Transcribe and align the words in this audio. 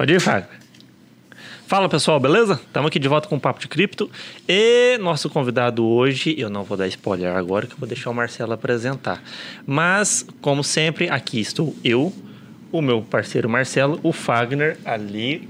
Pode 0.00 0.14
ir, 0.14 0.18
Fagner. 0.18 0.48
Fala 1.66 1.86
pessoal, 1.86 2.18
beleza? 2.18 2.54
Estamos 2.54 2.88
aqui 2.88 2.98
de 2.98 3.06
volta 3.06 3.28
com 3.28 3.36
o 3.36 3.40
Papo 3.40 3.60
de 3.60 3.68
Cripto. 3.68 4.10
E 4.48 4.96
nosso 4.96 5.28
convidado 5.28 5.84
hoje, 5.84 6.34
eu 6.38 6.48
não 6.48 6.64
vou 6.64 6.74
dar 6.74 6.88
spoiler 6.88 7.36
agora, 7.36 7.66
que 7.66 7.74
eu 7.74 7.78
vou 7.78 7.86
deixar 7.86 8.08
o 8.08 8.14
Marcelo 8.14 8.54
apresentar. 8.54 9.22
Mas, 9.66 10.26
como 10.40 10.64
sempre, 10.64 11.10
aqui 11.10 11.38
estou 11.38 11.76
eu, 11.84 12.14
o 12.72 12.80
meu 12.80 13.02
parceiro 13.02 13.46
Marcelo, 13.46 14.00
o 14.02 14.10
Fagner 14.10 14.78
ali. 14.86 15.46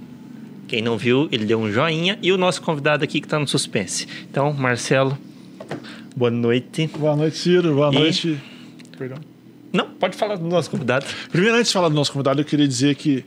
Quem 0.66 0.82
não 0.82 0.98
viu, 0.98 1.28
ele 1.30 1.44
deu 1.44 1.60
um 1.60 1.70
joinha. 1.70 2.18
E 2.20 2.32
o 2.32 2.36
nosso 2.36 2.60
convidado 2.60 3.04
aqui 3.04 3.20
que 3.20 3.26
está 3.28 3.38
no 3.38 3.46
suspense. 3.46 4.08
Então, 4.28 4.52
Marcelo, 4.52 5.16
boa 6.16 6.28
noite. 6.32 6.90
Boa 6.98 7.14
noite, 7.14 7.36
Ciro. 7.36 7.72
Boa 7.76 7.90
E- 7.94 7.98
noite. 8.00 8.36
Perdão. 8.98 9.18
Não, 9.72 9.90
pode 9.90 10.16
falar 10.16 10.34
do 10.34 10.48
nosso 10.48 10.68
convidado. 10.68 11.06
Primeiro, 11.30 11.56
antes 11.56 11.68
de 11.68 11.72
falar 11.72 11.88
do 11.88 11.94
nosso 11.94 12.10
convidado, 12.12 12.40
eu 12.40 12.44
queria 12.44 12.66
dizer 12.66 12.96
que, 12.96 13.24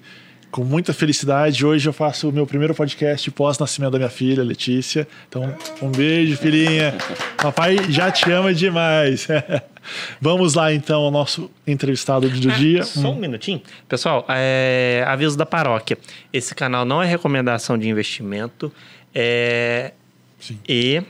com 0.54 0.64
muita 0.64 0.94
felicidade, 0.94 1.66
hoje 1.66 1.90
eu 1.90 1.92
faço 1.92 2.30
o 2.30 2.32
meu 2.32 2.46
primeiro 2.46 2.76
podcast 2.76 3.30
pós-nascimento 3.32 3.94
da 3.94 3.98
minha 3.98 4.10
filha, 4.10 4.44
Letícia. 4.44 5.08
Então, 5.28 5.52
um 5.82 5.90
beijo, 5.90 6.38
filhinha. 6.38 6.94
Papai 7.38 7.76
já 7.90 8.12
te 8.12 8.30
ama 8.32 8.54
demais. 8.54 9.28
Vamos 10.22 10.54
lá, 10.54 10.72
então, 10.72 11.02
ao 11.02 11.10
nosso 11.10 11.50
entrevistado 11.66 12.30
do 12.30 12.52
dia. 12.52 12.84
Só 12.84 13.10
um 13.10 13.16
minutinho. 13.16 13.64
Pessoal, 13.90 14.24
é, 14.30 15.04
aviso 15.08 15.36
da 15.36 15.46
paróquia. 15.46 15.98
Esse 16.32 16.54
canal 16.54 16.86
não 16.86 17.02
é 17.02 17.08
recomendação 17.08 17.76
de 17.76 17.90
investimento. 17.90 18.72
É, 19.14 19.92
Sim. 20.40 20.60
E, 20.70 21.02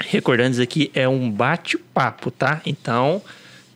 recordando 0.00 0.52
isso 0.52 0.62
aqui, 0.62 0.90
é 0.94 1.06
um 1.06 1.30
bate-papo, 1.30 2.30
tá? 2.30 2.62
Então, 2.64 3.20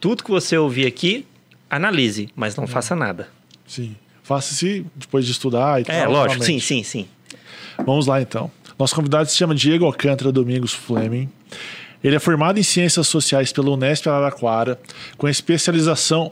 tudo 0.00 0.24
que 0.24 0.30
você 0.30 0.56
ouvir 0.56 0.86
aqui, 0.86 1.26
analise, 1.68 2.30
mas 2.34 2.56
não 2.56 2.66
faça 2.66 2.96
nada. 2.96 3.28
Sim. 3.66 3.94
Faça-se 4.28 4.84
depois 4.94 5.24
de 5.24 5.32
estudar 5.32 5.80
e 5.80 5.84
tal. 5.84 5.96
É, 5.96 6.06
lógico, 6.06 6.44
sim, 6.44 6.60
sim, 6.60 6.82
sim. 6.82 7.08
Vamos 7.78 8.06
lá 8.06 8.20
então. 8.20 8.50
Nosso 8.78 8.94
convidado 8.94 9.26
se 9.30 9.34
chama 9.34 9.54
Diego 9.54 9.86
Alcântara 9.86 10.30
Domingos 10.30 10.74
Fleming. 10.74 11.30
Ele 12.04 12.14
é 12.14 12.18
formado 12.18 12.60
em 12.60 12.62
Ciências 12.62 13.08
Sociais 13.08 13.54
pela 13.54 13.70
Unesp 13.70 14.06
Araraquara, 14.06 14.78
com 15.16 15.26
especialização, 15.26 16.30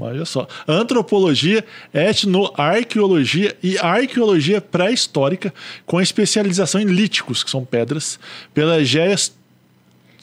olha 0.00 0.24
só, 0.24 0.48
antropologia, 0.66 1.62
etnoarqueologia 1.92 3.54
e 3.62 3.76
arqueologia 3.76 4.62
pré-histórica, 4.62 5.52
com 5.84 6.00
especialização 6.00 6.80
em 6.80 6.86
líticos, 6.86 7.44
que 7.44 7.50
são 7.50 7.62
pedras, 7.62 8.18
pela 8.54 8.82
GES 8.82 9.34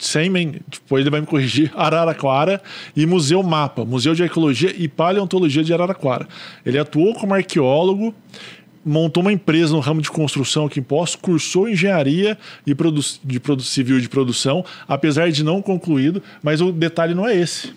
Seimen, 0.02 0.56
depois 0.68 1.02
ele 1.02 1.10
vai 1.10 1.20
me 1.20 1.26
corrigir, 1.26 1.72
Araraquara 1.76 2.60
e 2.96 3.06
Museu 3.06 3.42
Mapa, 3.42 3.84
Museu 3.84 4.14
de 4.14 4.22
Arqueologia 4.22 4.74
e 4.76 4.88
Paleontologia 4.88 5.62
de 5.62 5.72
Araraquara. 5.72 6.26
Ele 6.66 6.78
atuou 6.78 7.14
como 7.14 7.34
arqueólogo, 7.34 8.12
montou 8.84 9.22
uma 9.22 9.32
empresa 9.32 9.72
no 9.72 9.80
ramo 9.80 10.02
de 10.02 10.10
construção 10.10 10.66
aqui 10.66 10.80
em 10.80 10.82
Poços, 10.82 11.14
cursou 11.14 11.68
engenharia 11.68 12.36
e 12.66 12.74
produ 12.74 13.00
de 13.22 13.38
produ 13.38 13.62
civil 13.62 14.00
de 14.00 14.08
produção, 14.08 14.64
apesar 14.88 15.30
de 15.30 15.44
não 15.44 15.62
concluído, 15.62 16.20
mas 16.42 16.60
o 16.60 16.72
detalhe 16.72 17.14
não 17.14 17.26
é 17.26 17.36
esse. 17.36 17.72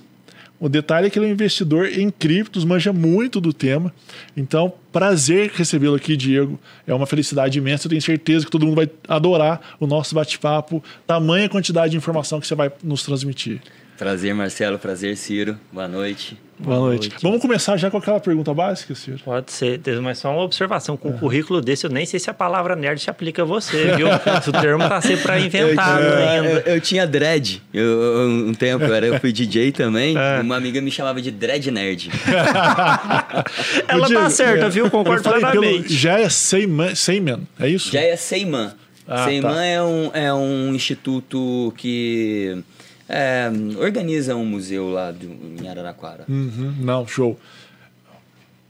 O 0.59 0.69
detalhe 0.69 1.07
é 1.07 1.09
que 1.09 1.19
ele 1.19 1.25
é 1.25 1.29
um 1.29 1.31
investidor 1.33 1.87
em 1.87 2.09
criptos, 2.09 2.63
manja 2.63 2.93
muito 2.93 3.41
do 3.41 3.51
tema. 3.51 3.93
Então, 4.37 4.73
prazer 4.91 5.51
recebê-lo 5.53 5.95
aqui, 5.95 6.15
Diego. 6.15 6.57
É 6.87 6.93
uma 6.93 7.05
felicidade 7.05 7.57
imensa. 7.57 7.87
Eu 7.87 7.89
tenho 7.89 8.01
certeza 8.01 8.45
que 8.45 8.51
todo 8.51 8.65
mundo 8.65 8.75
vai 8.75 8.89
adorar 9.07 9.75
o 9.79 9.85
nosso 9.85 10.15
bate-papo, 10.15 10.81
tamanha 11.05 11.49
quantidade 11.49 11.91
de 11.91 11.97
informação 11.97 12.39
que 12.39 12.47
você 12.47 12.55
vai 12.55 12.71
nos 12.81 13.03
transmitir. 13.03 13.61
Prazer, 13.97 14.33
Marcelo. 14.33 14.77
Prazer, 14.77 15.15
Ciro. 15.15 15.57
Boa 15.71 15.87
noite. 15.87 16.37
Boa, 16.59 16.77
noite. 16.79 17.09
noite. 17.09 17.21
Vamos 17.23 17.41
começar 17.41 17.77
já 17.77 17.89
com 17.89 17.97
aquela 17.97 18.19
pergunta 18.19 18.53
básica, 18.53 18.93
Ciro? 18.93 19.19
Pode 19.23 19.51
ser, 19.51 19.79
mas 20.01 20.17
só 20.17 20.31
uma 20.31 20.41
observação. 20.41 20.97
Com 20.97 21.09
um 21.09 21.17
currículo 21.17 21.61
desse, 21.61 21.85
eu 21.85 21.89
nem 21.89 22.05
sei 22.05 22.19
se 22.19 22.29
a 22.29 22.33
palavra 22.33 22.75
nerd 22.75 22.99
se 23.01 23.09
aplica 23.09 23.41
a 23.43 23.45
você, 23.45 23.95
viu? 23.95 24.07
Se 24.41 24.49
o 24.49 24.53
termo 24.53 24.87
tá 24.87 24.99
sempre 25.01 25.23
para 25.23 25.39
inventado 25.39 26.03
eu, 26.03 26.17
ainda. 26.27 26.49
eu- 26.49 26.75
eu 26.75 26.81
tinha 26.81 27.07
dread. 27.07 27.61
Eu, 27.73 28.45
um 28.47 28.53
tempo, 28.53 28.83
eu, 28.83 28.93
era, 28.93 29.05
eu 29.05 29.19
fui 29.19 29.31
DJ 29.31 29.71
também. 29.71 30.15
É. 30.25 30.41
Uma 30.41 30.55
amiga 30.57 30.81
me 30.81 30.89
chamava 30.91 31.21
de 31.21 31.29
dread 31.29 31.69
nerd. 31.71 32.09
Ela 33.87 34.07
Diego, 34.07 34.23
tá 34.23 34.29
certa, 34.29 34.65
é, 34.65 34.69
viu? 34.69 34.89
Concordo 34.89 35.29
plenamente. 35.29 35.93
Já 35.93 36.19
é 36.19 36.29
Seiman, 36.29 36.95
Seiman, 36.95 37.47
é 37.59 37.69
isso? 37.69 37.91
Já 37.91 38.01
é 38.01 38.15
Seiman. 38.15 38.73
Ah, 39.07 39.25
Seiman 39.25 39.53
tá. 39.53 39.63
é, 39.65 39.81
um, 39.83 40.11
é 40.13 40.33
um 40.33 40.73
instituto 40.73 41.73
que 41.77 42.63
é, 43.07 43.49
organiza 43.77 44.35
um 44.35 44.45
museu 44.45 44.89
lá 44.89 45.11
do, 45.11 45.27
em 45.61 45.67
Araraquara. 45.67 46.25
Uhum, 46.27 46.75
não, 46.79 47.07
show. 47.07 47.39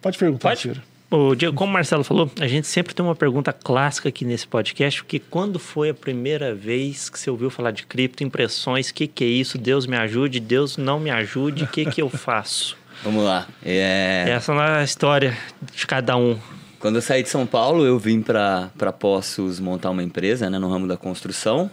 Pode 0.01 0.17
perguntar, 0.17 0.49
Pode? 0.49 0.61
Ciro. 0.61 0.81
Ô, 1.09 1.35
Diego, 1.35 1.55
como 1.55 1.69
o 1.69 1.73
Marcelo 1.73 2.03
falou, 2.03 2.29
a 2.39 2.47
gente 2.47 2.67
sempre 2.67 2.93
tem 2.93 3.05
uma 3.05 3.15
pergunta 3.15 3.53
clássica 3.53 4.09
aqui 4.09 4.25
nesse 4.25 4.47
podcast, 4.47 5.01
porque 5.01 5.19
quando 5.19 5.59
foi 5.59 5.89
a 5.89 5.93
primeira 5.93 6.53
vez 6.53 7.09
que 7.09 7.19
você 7.19 7.29
ouviu 7.29 7.49
falar 7.49 7.71
de 7.71 7.85
cripto, 7.85 8.23
impressões, 8.23 8.89
o 8.89 8.93
que, 8.93 9.07
que 9.07 9.23
é 9.23 9.27
isso? 9.27 9.57
Deus 9.57 9.85
me 9.85 9.95
ajude, 9.95 10.39
Deus 10.39 10.77
não 10.77 10.99
me 10.99 11.09
ajude, 11.09 11.63
o 11.63 11.67
que, 11.67 11.85
que 11.85 12.01
eu 12.01 12.09
faço? 12.09 12.75
Vamos 13.03 13.23
lá. 13.23 13.47
É, 13.63 14.25
Essa 14.27 14.51
é 14.53 14.79
a 14.79 14.83
história 14.83 15.37
de 15.73 15.85
cada 15.85 16.17
um. 16.17 16.37
Quando 16.79 16.95
eu 16.95 17.01
saí 17.01 17.23
de 17.23 17.29
São 17.29 17.45
Paulo, 17.45 17.85
eu 17.85 17.97
vim 17.97 18.21
para 18.21 18.69
Poços 18.99 19.59
montar 19.59 19.91
uma 19.91 20.03
empresa 20.03 20.49
né, 20.49 20.57
no 20.59 20.69
ramo 20.69 20.87
da 20.87 20.97
construção. 20.97 21.69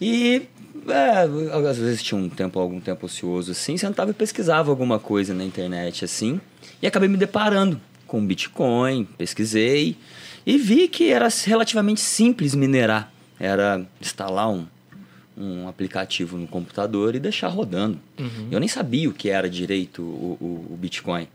E 0.00 0.42
é, 0.88 1.68
às 1.68 1.78
vezes 1.78 2.02
tinha 2.02 2.20
um 2.20 2.28
tempo, 2.28 2.58
algum 2.58 2.80
tempo 2.80 3.06
ocioso 3.06 3.52
assim, 3.52 3.76
sentava 3.76 4.10
e 4.10 4.14
pesquisava 4.14 4.70
alguma 4.70 4.98
coisa 4.98 5.32
na 5.34 5.44
internet 5.44 6.04
assim. 6.04 6.40
E 6.82 6.86
acabei 6.86 7.08
me 7.08 7.16
deparando 7.16 7.80
com 8.06 8.24
Bitcoin, 8.24 9.04
pesquisei 9.18 9.96
e 10.46 10.58
vi 10.58 10.88
que 10.88 11.10
era 11.10 11.28
relativamente 11.44 12.00
simples 12.00 12.54
minerar. 12.54 13.12
Era 13.40 13.84
instalar 14.00 14.48
um, 14.50 14.66
um 15.36 15.66
aplicativo 15.68 16.36
no 16.36 16.46
computador 16.46 17.14
e 17.14 17.18
deixar 17.20 17.48
rodando. 17.48 17.98
Eu 18.50 18.60
nem 18.60 18.68
sabia 18.68 19.08
o 19.08 19.12
que 19.12 19.28
era 19.30 19.48
direito 19.50 20.02
o, 20.02 20.36
o- 20.40 20.72
o 20.74 20.76
Bitcoin. 20.76 21.26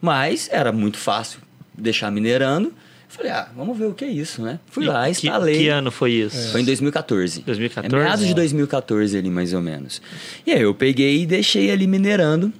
Mas 0.00 0.48
era 0.52 0.70
muito 0.72 0.96
fácil 0.98 1.40
deixar 1.76 2.10
minerando. 2.10 2.72
Falei, 3.10 3.32
ah, 3.32 3.48
vamos 3.56 3.76
ver 3.76 3.86
o 3.86 3.92
que 3.92 4.04
é 4.04 4.08
isso, 4.08 4.40
né? 4.40 4.60
Fui 4.70 4.86
lá, 4.86 5.04
Que- 5.04 5.10
instalei. 5.10 5.58
Que, 5.58 5.68
ano 5.68 5.90
foi 5.90 6.12
isso? 6.12 6.52
Foi 6.52 6.60
em 6.60 6.64
2014. 6.64 7.42
2014? 7.42 7.92
É 7.94 7.98
meados 8.04 8.24
de 8.26 8.32
2014 8.34 9.18
ali, 9.18 9.28
mais 9.28 9.52
ou 9.52 9.60
menos. 9.60 10.00
E 10.46 10.52
aí 10.52 10.62
eu 10.62 10.72
peguei 10.72 11.22
e 11.22 11.26
deixei 11.26 11.72
ali 11.72 11.88
minerando. 11.88 12.52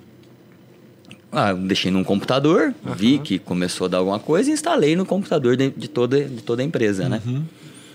Ah, 1.33 1.53
deixei 1.53 1.93
num 1.93 2.03
computador, 2.03 2.75
vi 2.97 3.19
que 3.21 3.39
começou 3.39 3.85
a 3.85 3.89
dar 3.89 3.99
alguma 3.99 4.19
coisa 4.19 4.51
e 4.51 4.53
instalei 4.53 4.97
no 4.97 5.07
computador 5.07 5.57
de, 5.57 5.71
de 5.71 5.87
toda, 5.87 6.25
de 6.25 6.43
toda 6.43 6.63
a 6.63 6.65
empresa, 6.65 7.09
né? 7.09 7.23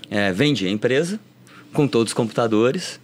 É, 0.10 0.32
vendi 0.32 0.66
a 0.66 0.70
empresa 0.70 1.20
com 1.74 1.86
todos 1.90 2.12
os 2.12 2.14
computadores 2.14 3.02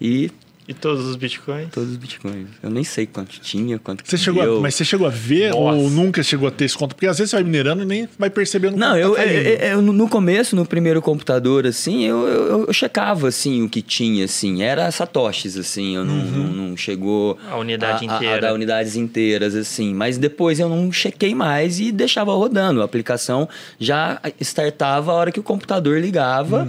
e 0.00 0.30
E 0.68 0.74
todos 0.74 1.06
os 1.06 1.14
bitcoins? 1.14 1.68
todos 1.70 1.90
os 1.90 1.96
bitcoins. 1.96 2.48
Eu 2.60 2.70
nem 2.70 2.82
sei 2.82 3.06
quanto 3.06 3.38
tinha, 3.40 3.78
quanto 3.78 4.02
que 4.02 4.10
Você 4.10 4.16
chegou 4.18 4.58
a- 4.58 4.60
mas 4.60 4.74
você 4.74 4.84
chegou 4.84 5.06
a 5.06 5.10
ver 5.10 5.50
Nossa. 5.50 5.76
ou 5.78 5.88
nunca 5.90 6.22
chegou 6.24 6.48
a 6.48 6.50
ter 6.50 6.64
esse 6.64 6.76
conta? 6.76 6.94
Porque 6.94 7.06
às 7.06 7.18
vezes 7.18 7.30
você 7.30 7.36
vai 7.36 7.44
minerando 7.44 7.82
e 7.84 7.86
nem 7.86 8.08
vai 8.18 8.28
percebendo 8.30 8.76
Não, 8.76 8.96
eu, 8.96 9.14
tá 9.14 9.22
eu, 9.22 9.26
caindo. 9.28 9.46
eu- 9.46 9.68
eu- 9.76 9.82
no 9.82 10.08
começo, 10.08 10.56
no 10.56 10.66
primeiro 10.66 11.00
computador, 11.00 11.66
assim, 11.66 12.02
eu, 12.04 12.26
eu, 12.26 12.64
eu 12.66 12.72
checava, 12.72 13.28
assim, 13.28 13.62
o 13.62 13.68
que 13.68 13.80
tinha, 13.80 14.24
assim. 14.24 14.62
Era 14.62 14.90
satoshis, 14.90 15.56
assim, 15.56 15.94
eu 15.94 16.04
não, 16.04 16.16
não, 16.16 16.68
não 16.68 16.76
chegou... 16.76 17.38
A 17.48 17.56
unidade 17.56 18.04
a, 18.08 18.12
a- 18.12 18.16
inteira. 18.16 18.36
A, 18.36 18.40
dar 18.40 18.54
unidades 18.54 18.96
inteiras, 18.96 19.54
assim. 19.54 19.94
Mas 19.94 20.18
depois 20.18 20.58
eu 20.58 20.68
não 20.68 20.90
chequei 20.90 21.32
mais 21.34 21.78
e 21.78 21.92
deixava 21.92 22.32
rodando. 22.34 22.82
A 22.82 22.84
aplicação 22.84 23.48
já 23.78 24.20
startava 24.40 25.12
a 25.12 25.14
hora 25.14 25.30
que 25.30 25.38
o 25.38 25.42
computador 25.44 26.00
ligava 26.00 26.68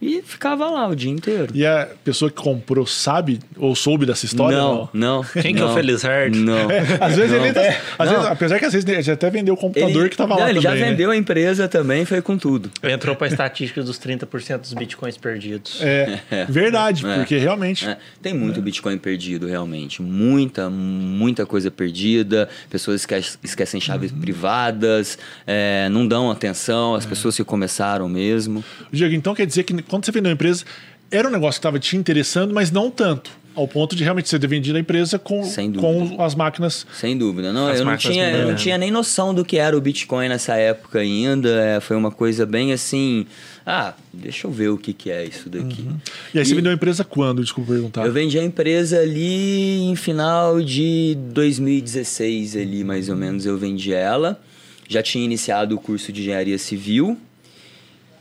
e 0.00 0.20
ficava 0.22 0.68
lá 0.70 0.86
o 0.88 0.94
dia 0.94 1.10
inteiro. 1.10 1.48
E 1.54 1.64
a 1.64 1.88
pessoa 2.04 2.30
que 2.30 2.36
comprou 2.40 2.86
sabe 2.86 3.40
ou 3.56 3.74
soube 3.74 4.04
dessa 4.06 4.24
história? 4.26 4.56
não, 4.58 4.88
não. 4.92 5.24
Quem 5.24 5.54
que 5.54 5.60
é 5.60 5.64
o 5.64 5.68
não, 5.68 5.74
Felizardo? 5.74 6.36
Não. 6.36 6.70
É, 6.70 6.80
às 7.00 7.16
vezes 7.16 7.30
Não. 7.32 7.44
ele 7.44 7.52
tá, 7.54 7.62
É, 7.62 7.80
às 7.98 8.06
não. 8.10 8.16
vezes, 8.16 8.30
apesar 8.32 8.58
que 8.58 8.64
às 8.66 8.72
vezes 8.72 8.88
ele 8.88 9.02
já 9.02 9.14
até 9.14 9.30
vendeu 9.30 9.54
o 9.54 9.56
computador 9.56 10.02
Ele- 10.02 10.08
que 10.10 10.16
tava 10.16 10.34
não, 10.34 10.40
lá 10.42 10.50
ele 10.50 10.60
também, 10.60 10.78
já 10.78 10.84
né? 10.84 10.90
vendeu 10.90 11.10
a 11.10 11.16
empresa 11.16 11.68
também, 11.68 12.04
foi 12.04 12.20
com 12.20 12.36
tudo. 12.36 12.70
Entrou 12.82 13.16
pra 13.16 13.26
estatística 13.26 13.82
dos 13.82 13.98
30% 13.98 14.60
dos 14.60 14.74
bitcoins 14.74 15.16
perdidos. 15.16 15.80
É, 16.30 16.44
verdade, 16.48 17.06
É. 17.06 17.16
porque 17.16 17.38
realmente 17.38 17.86
É, 17.88 17.96
tem 18.20 18.34
muito 18.34 18.60
Bitcoin 18.60 18.98
perdido, 18.98 19.46
realmente. 19.46 20.02
Muita, 20.02 20.68
muita 20.68 21.46
coisa 21.46 21.70
perdida. 21.70 22.48
Pessoas 22.68 23.00
esque- 23.02 23.38
esquecem 23.42 23.80
chaves 23.80 24.10
Uhum. 24.12 24.20
privadas, 24.20 25.18
é, 25.46 25.88
não 25.90 26.06
dão 26.06 26.30
atenção, 26.30 26.94
É. 26.94 26.98
as 26.98 27.06
pessoas 27.06 27.36
que 27.36 27.44
começaram 27.44 28.08
mesmo. 28.08 28.64
Diego, 28.92 29.14
então 29.14 29.34
quer 29.34 29.46
dizer 29.46 29.62
que 29.64 29.72
quando 29.96 30.04
você 30.06 30.12
vendeu 30.12 30.30
a 30.30 30.34
empresa, 30.34 30.64
era 31.10 31.26
um 31.28 31.30
negócio 31.30 31.58
que 31.58 31.60
estava 31.60 31.78
te 31.78 31.96
interessando, 31.96 32.54
mas 32.54 32.70
não 32.70 32.90
tanto. 32.90 33.30
Ao 33.54 33.66
ponto 33.66 33.96
de 33.96 34.04
realmente 34.04 34.28
você 34.28 34.38
ter 34.38 34.46
vendido 34.46 34.76
a 34.76 34.80
empresa 34.80 35.18
com, 35.18 35.40
com 35.80 36.22
as 36.22 36.34
máquinas. 36.34 36.86
Sem 36.92 37.16
dúvida. 37.16 37.54
Não, 37.54 37.72
eu, 37.72 37.86
não 37.86 37.96
tinha, 37.96 38.30
eu 38.30 38.48
não 38.48 38.54
tinha 38.54 38.76
nem 38.76 38.90
noção 38.90 39.32
do 39.32 39.46
que 39.46 39.56
era 39.56 39.74
o 39.74 39.80
Bitcoin 39.80 40.28
nessa 40.28 40.56
época 40.56 40.98
ainda. 40.98 41.48
É, 41.48 41.80
foi 41.80 41.96
uma 41.96 42.10
coisa 42.10 42.44
bem 42.44 42.74
assim. 42.74 43.24
Ah, 43.64 43.94
deixa 44.12 44.46
eu 44.46 44.50
ver 44.50 44.68
o 44.68 44.76
que, 44.76 44.92
que 44.92 45.10
é 45.10 45.24
isso 45.24 45.48
daqui. 45.48 45.88
E 46.34 46.38
aí 46.38 46.44
você 46.44 46.52
E- 46.52 46.54
vendeu 46.54 46.70
a 46.70 46.74
empresa 46.74 47.02
quando? 47.02 47.42
Desculpa 47.42 47.72
perguntar. 47.72 48.04
Eu 48.04 48.12
vendi 48.12 48.38
a 48.38 48.44
empresa 48.44 48.98
ali 49.00 49.84
em 49.84 49.96
final 49.96 50.60
de 50.60 51.16
2016, 51.32 52.56
ali 52.56 52.84
mais 52.84 53.08
ou 53.08 53.16
menos, 53.16 53.46
eu 53.46 53.56
vendi 53.56 53.90
ela. 53.94 54.38
já 54.86 55.02
tinha 55.02 55.24
iniciado 55.24 55.74
o 55.74 55.78
curso 55.80 56.12
de 56.12 56.20
engenharia 56.20 56.58
civil 56.58 57.16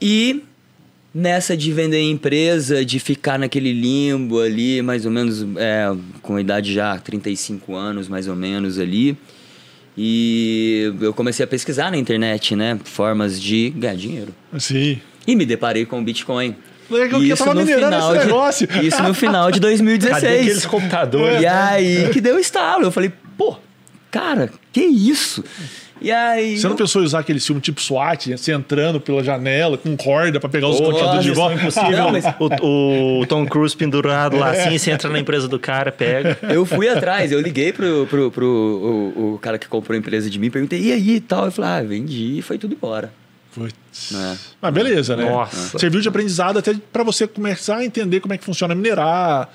e 0.01 0.41
nessa 1.17 1.55
de 1.55 1.71
vender 1.71 2.01
empresa, 2.01 2.83
de 2.83 2.99
ficar 2.99 3.39
naquele 3.39 3.71
limbo 3.71 4.41
ali, 4.41 4.81
mais 4.81 5.05
ou 5.05 5.11
menos 5.11 5.45
é, 5.55 5.89
com 6.21 6.35
a 6.35 6.41
idade 6.41 6.73
já 6.73 6.97
35 6.99 7.73
anos, 7.73 8.09
mais 8.09 8.27
ou 8.27 8.35
menos 8.35 8.77
ali. 8.77 9.17
E 9.97 10.91
eu 10.99 11.13
comecei 11.13 11.43
a 11.45 11.47
pesquisar 11.47 11.89
na 11.89 11.97
internet, 11.97 12.53
né? 12.53 12.77
Formas 12.83 13.41
de 13.41 13.69
ganhar 13.69 13.95
dinheiro. 13.95 14.35
Sim. 14.59 14.99
E 15.25 15.35
me 15.37 15.45
deparei 15.45 15.85
com 15.85 15.99
o 16.01 16.03
Bitcoin. 16.03 16.53
Legal 16.89 17.19
que 17.21 17.29
eu 17.29 17.37
tava 17.37 17.53
no 17.53 17.61
minerando 17.61 17.95
final 17.95 18.11
esse 18.13 18.19
de- 18.19 18.25
negócio. 18.27 18.67
Isso 18.83 19.01
no 19.03 19.13
final 19.13 19.51
de 19.51 19.59
2016. 19.61 20.21
Cadê 20.21 20.39
aqueles 20.41 20.65
computadores? 20.65 21.41
E 21.41 21.45
aí 21.47 22.09
que 22.11 22.19
deu 22.19 22.37
estalo. 22.37 22.83
Eu 22.83 22.91
falei, 22.91 23.11
pô, 23.37 23.55
cara, 24.11 24.51
que 24.73 24.81
isso? 24.81 25.43
E 26.01 26.11
aí. 26.11 26.57
Você 26.57 26.67
não 26.67 26.75
pensou 26.75 27.01
em 27.01 27.05
usar 27.05 27.19
aquele 27.19 27.39
filme 27.39 27.61
tipo 27.61 27.81
SWAT, 27.81 28.37
você 28.37 28.51
entrando 28.51 28.99
pela 28.99 29.23
janela 29.23 29.77
com 29.77 29.95
corda 29.95 30.39
pra 30.39 30.49
pegar 30.49 30.67
os 30.67 30.77
computadores 30.79 31.23
de 31.23 31.31
volta? 31.31 31.55
Impossível. 31.55 31.91
Não, 31.91 32.11
mas- 32.11 32.25
o, 32.61 33.21
o 33.21 33.25
Tom 33.25 33.45
Cruise 33.45 33.75
pendurado 33.75 34.37
lá 34.37 34.51
assim, 34.51 34.77
você 34.77 34.91
entra 34.91 35.09
na 35.09 35.19
empresa 35.19 35.47
do 35.47 35.57
cara, 35.59 35.91
pega. 35.91 36.37
Eu 36.43 36.65
fui 36.65 36.89
atrás, 36.89 37.31
eu 37.31 37.39
liguei 37.39 37.71
pro, 37.71 38.05
pro, 38.07 38.31
pro 38.31 38.45
o, 38.45 39.33
o 39.35 39.39
cara 39.39 39.57
que 39.57 39.67
comprou 39.67 39.95
a 39.95 39.99
empresa 39.99 40.29
de 40.29 40.37
mim, 40.37 40.49
perguntei, 40.49 40.79
e 40.81 40.91
aí 40.91 41.15
e 41.15 41.19
tal? 41.21 41.45
Eu 41.45 41.51
falei, 41.51 41.71
ah, 41.71 41.81
vendi 41.83 42.39
e 42.39 42.41
foi 42.41 42.57
tudo 42.57 42.73
embora. 42.73 43.11
Putz. 43.53 44.13
É. 44.13 44.35
Mas 44.61 44.73
beleza, 44.73 45.15
né? 45.15 45.29
Nossa. 45.29 45.79
Serviu 45.79 46.01
de 46.01 46.09
aprendizado 46.09 46.59
até 46.59 46.75
pra 46.91 47.03
você 47.03 47.25
começar 47.25 47.77
a 47.77 47.85
entender 47.85 48.19
como 48.19 48.33
é 48.33 48.37
que 48.37 48.43
funciona 48.43 48.75
minerar, 48.75 49.49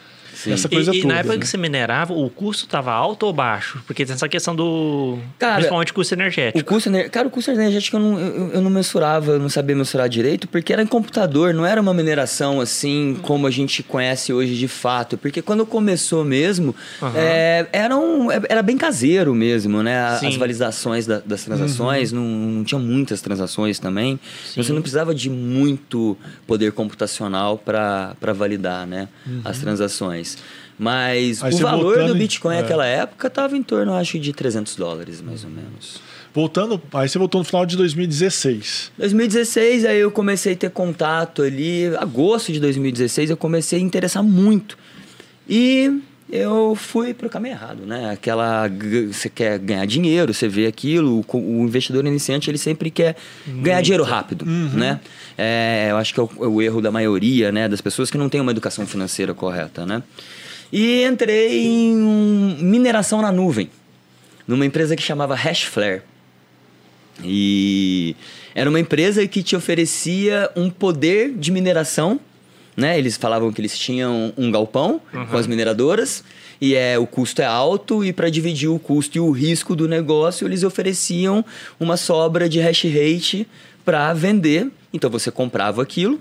essa 0.46 0.66
E, 0.66 0.70
coisa 0.70 0.94
e 0.94 1.00
toda. 1.02 1.14
na 1.14 1.20
época 1.20 1.34
né? 1.34 1.40
que 1.40 1.46
você 1.48 1.56
minerava, 1.56 2.12
o 2.12 2.28
custo 2.30 2.64
estava 2.64 2.92
alto 2.92 3.24
ou 3.26 3.32
baixo? 3.32 3.82
Porque 3.86 4.04
tem 4.04 4.14
essa 4.14 4.28
questão 4.28 4.54
do. 4.54 5.18
Cara, 5.38 5.54
principalmente 5.56 5.92
custo 5.92 6.14
O 6.14 6.18
energético. 6.18 6.64
custo, 6.74 6.88
ener- 6.88 7.10
cara, 7.10 7.28
o 7.28 7.30
custo 7.30 7.50
energético 7.50 7.96
eu 7.96 8.00
não, 8.00 8.18
eu, 8.18 8.50
eu 8.54 8.60
não 8.60 8.70
mensurava, 8.70 9.32
eu 9.32 9.38
não 9.38 9.48
sabia 9.48 9.74
mensurar 9.76 10.08
direito, 10.08 10.48
porque 10.48 10.72
era 10.72 10.82
em 10.82 10.86
computador, 10.86 11.52
não 11.54 11.64
era 11.66 11.80
uma 11.80 11.92
mineração 11.94 12.60
assim 12.60 13.18
como 13.22 13.46
a 13.46 13.50
gente 13.50 13.82
conhece 13.82 14.32
hoje 14.32 14.54
de 14.56 14.68
fato. 14.68 15.16
Porque 15.18 15.42
quando 15.42 15.64
começou 15.66 16.24
mesmo, 16.24 16.74
Aham. 17.02 17.12
é, 17.16 17.66
era, 17.72 17.96
um, 17.96 18.28
era 18.30 18.62
bem 18.62 18.76
caseiro 18.76 19.34
mesmo, 19.34 19.82
né? 19.82 20.16
Sim. 20.18 20.28
As 20.28 20.36
validações 20.36 21.06
da- 21.06 21.20
das 21.24 21.44
transações, 21.44 22.12
não, 22.12 22.22
não 22.24 22.64
tinha 22.64 22.78
muitas 22.78 23.20
transações 23.20 23.78
também. 23.78 24.18
Então 24.52 24.62
Você 24.64 24.72
não 24.72 24.80
precisava 24.82 25.14
de 25.14 25.28
muito 25.30 26.16
poder 26.46 26.72
computacional 26.72 27.58
para 27.58 28.14
validar 28.34 28.86
né? 28.86 29.08
as 29.44 29.58
transações. 29.58 30.19
Mas 30.78 31.42
Aí 31.42 31.52
o 31.54 31.58
valor 31.58 32.06
do 32.06 32.14
Bitcoin 32.14 32.56
é. 32.56 32.62
naquela 32.62 32.86
época 32.86 33.26
estava 33.26 33.56
em 33.56 33.62
torno, 33.62 33.92
acho, 33.94 34.18
de 34.18 34.32
300 34.32 34.76
dólares, 34.76 35.20
mais 35.20 35.44
ou 35.44 35.50
menos. 35.50 36.00
Voltando, 36.32 36.80
aí 36.94 37.08
você 37.08 37.18
voltou 37.18 37.40
no 37.40 37.44
final 37.44 37.66
de 37.66 37.76
2016. 37.76 38.92
2016, 38.96 39.84
aí 39.84 39.98
eu 39.98 40.10
comecei 40.10 40.52
a 40.52 40.56
ter 40.56 40.70
contato 40.70 41.42
ali. 41.42 41.94
Agosto 41.96 42.52
de 42.52 42.60
2016, 42.60 43.30
eu 43.30 43.36
comecei 43.36 43.78
a 43.78 43.82
interessar 43.82 44.22
muito. 44.22 44.78
E 45.48 46.00
eu 46.32 46.74
fui 46.74 47.12
pro 47.14 47.28
caminho 47.28 47.54
errado, 47.54 47.84
né? 47.86 48.10
Aquela. 48.10 48.68
Você 49.12 49.28
quer 49.28 49.58
ganhar 49.58 49.84
dinheiro, 49.86 50.32
você 50.32 50.48
vê 50.48 50.66
aquilo. 50.66 51.24
O, 51.32 51.36
o 51.36 51.62
investidor 51.64 52.04
iniciante, 52.06 52.50
ele 52.50 52.58
sempre 52.58 52.90
quer 52.90 53.16
ganhar 53.46 53.80
dinheiro 53.82 54.04
rápido, 54.04 54.44
né? 54.46 55.00
É, 55.36 55.88
eu 55.90 55.96
acho 55.96 56.12
que 56.14 56.20
é 56.20 56.22
o, 56.22 56.30
é 56.40 56.46
o 56.46 56.62
erro 56.62 56.80
da 56.80 56.90
maioria, 56.90 57.50
né? 57.50 57.68
Das 57.68 57.80
pessoas 57.80 58.10
que 58.10 58.18
não 58.18 58.28
têm 58.28 58.40
uma 58.40 58.50
educação 58.52 58.86
financeira 58.86 59.32
correta, 59.34 59.84
né? 59.86 60.02
E 60.72 61.02
entrei 61.04 61.66
em 61.66 61.94
um- 61.96 62.56
mineração 62.60 63.20
na 63.22 63.32
nuvem, 63.32 63.68
numa 64.46 64.64
empresa 64.64 64.94
que 64.94 65.02
chamava 65.02 65.34
Hashflare. 65.34 66.02
E 67.22 68.14
era 68.54 68.70
uma 68.70 68.80
empresa 68.80 69.26
que 69.26 69.42
te 69.42 69.54
oferecia 69.54 70.50
um 70.56 70.70
poder 70.70 71.32
de 71.36 71.50
mineração, 71.50 72.18
né? 72.80 72.98
Eles 72.98 73.16
falavam 73.16 73.52
que 73.52 73.60
eles 73.60 73.78
tinham 73.78 74.32
um 74.36 74.50
galpão 74.50 75.00
com 75.30 75.36
as 75.36 75.46
mineradoras 75.46 76.24
e 76.60 76.74
é 76.74 76.98
o 76.98 77.06
custo 77.06 77.40
é 77.40 77.44
alto 77.44 78.04
e 78.04 78.12
para 78.12 78.28
dividir 78.28 78.68
o 78.68 78.78
custo 78.78 79.16
e 79.16 79.20
o 79.20 79.30
risco 79.30 79.76
do 79.76 79.86
negócio, 79.86 80.46
eles 80.46 80.62
ofereciam 80.62 81.44
uma 81.78 81.96
sobra 81.96 82.48
de 82.48 82.58
hash 82.60 82.84
rate 82.84 83.46
para 83.84 84.12
vender. 84.12 84.68
Então 84.92 85.08
você 85.08 85.30
comprava 85.30 85.82
aquilo, 85.82 86.20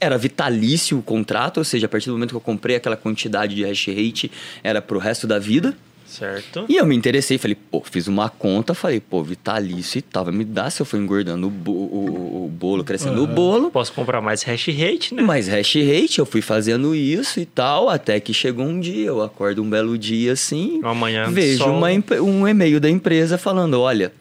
era 0.00 0.18
vitalício 0.18 0.98
o 0.98 1.02
contrato, 1.02 1.58
ou 1.58 1.64
seja, 1.64 1.86
a 1.86 1.88
partir 1.88 2.06
do 2.06 2.12
momento 2.12 2.30
que 2.30 2.36
eu 2.36 2.40
comprei 2.40 2.76
aquela 2.76 2.96
quantidade 2.96 3.54
de 3.54 3.64
hash 3.64 3.86
rate, 3.86 4.30
era 4.62 4.82
pro 4.82 4.98
resto 4.98 5.26
da 5.26 5.38
vida. 5.38 5.76
Certo? 6.10 6.66
E 6.68 6.74
eu 6.76 6.84
me 6.84 6.96
interessei, 6.96 7.38
falei, 7.38 7.54
pô, 7.54 7.80
fiz 7.88 8.08
uma 8.08 8.28
conta, 8.28 8.74
falei, 8.74 8.98
pô, 8.98 9.22
vitalício 9.22 9.98
e 9.98 10.02
tal, 10.02 10.24
vai 10.24 10.34
me 10.34 10.44
dar 10.44 10.68
se 10.70 10.82
eu 10.82 10.86
for 10.86 10.96
engordando 10.98 11.46
o, 11.46 11.50
bo- 11.50 11.70
o- 11.72 12.46
o 12.46 12.48
bolo, 12.48 12.82
crescendo 12.82 13.22
o 13.22 13.26
bolo. 13.28 13.70
Posso 13.70 13.92
comprar 13.92 14.20
mais 14.20 14.42
hash 14.42 14.66
rate, 14.66 15.14
né? 15.14 15.22
Mas 15.22 15.46
hash 15.46 15.76
rate, 15.76 16.18
eu 16.18 16.26
fui 16.26 16.42
fazendo 16.42 16.94
isso 16.96 17.38
e 17.38 17.46
tal, 17.46 17.88
até 17.88 18.18
que 18.18 18.34
chegou 18.34 18.66
um 18.66 18.80
dia, 18.80 19.06
eu 19.06 19.22
acordo 19.22 19.62
um 19.62 19.70
belo 19.70 19.96
dia 19.96 20.32
assim, 20.32 20.80
Amanhã 20.82 21.30
vejo 21.30 21.58
sol. 21.58 21.76
uma 21.78 21.88
um 22.22 22.48
e-mail 22.48 22.80
da 22.80 22.90
empresa 22.90 23.38
falando, 23.38 23.80
olha, 23.80 24.12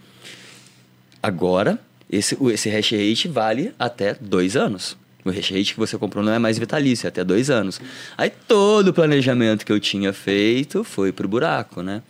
agora 1.21 1.79
esse, 2.09 2.37
esse 2.53 2.69
hash 2.69 2.91
rate 2.91 3.27
vale 3.27 3.71
até 3.79 4.15
dois 4.19 4.55
anos. 4.55 4.95
O 5.25 5.31
rate 5.31 5.73
que 5.73 5.77
você 5.79 5.97
comprou 5.97 6.23
não 6.23 6.31
é 6.31 6.39
mais 6.39 6.57
vitalício, 6.57 7.05
é 7.05 7.09
até 7.09 7.23
dois 7.23 7.49
anos. 7.49 7.79
Aí 8.17 8.31
todo 8.47 8.89
o 8.89 8.93
planejamento 8.93 9.65
que 9.65 9.71
eu 9.71 9.79
tinha 9.79 10.13
feito 10.13 10.83
foi 10.83 11.11
pro 11.11 11.27
buraco, 11.27 11.81
né? 11.81 12.01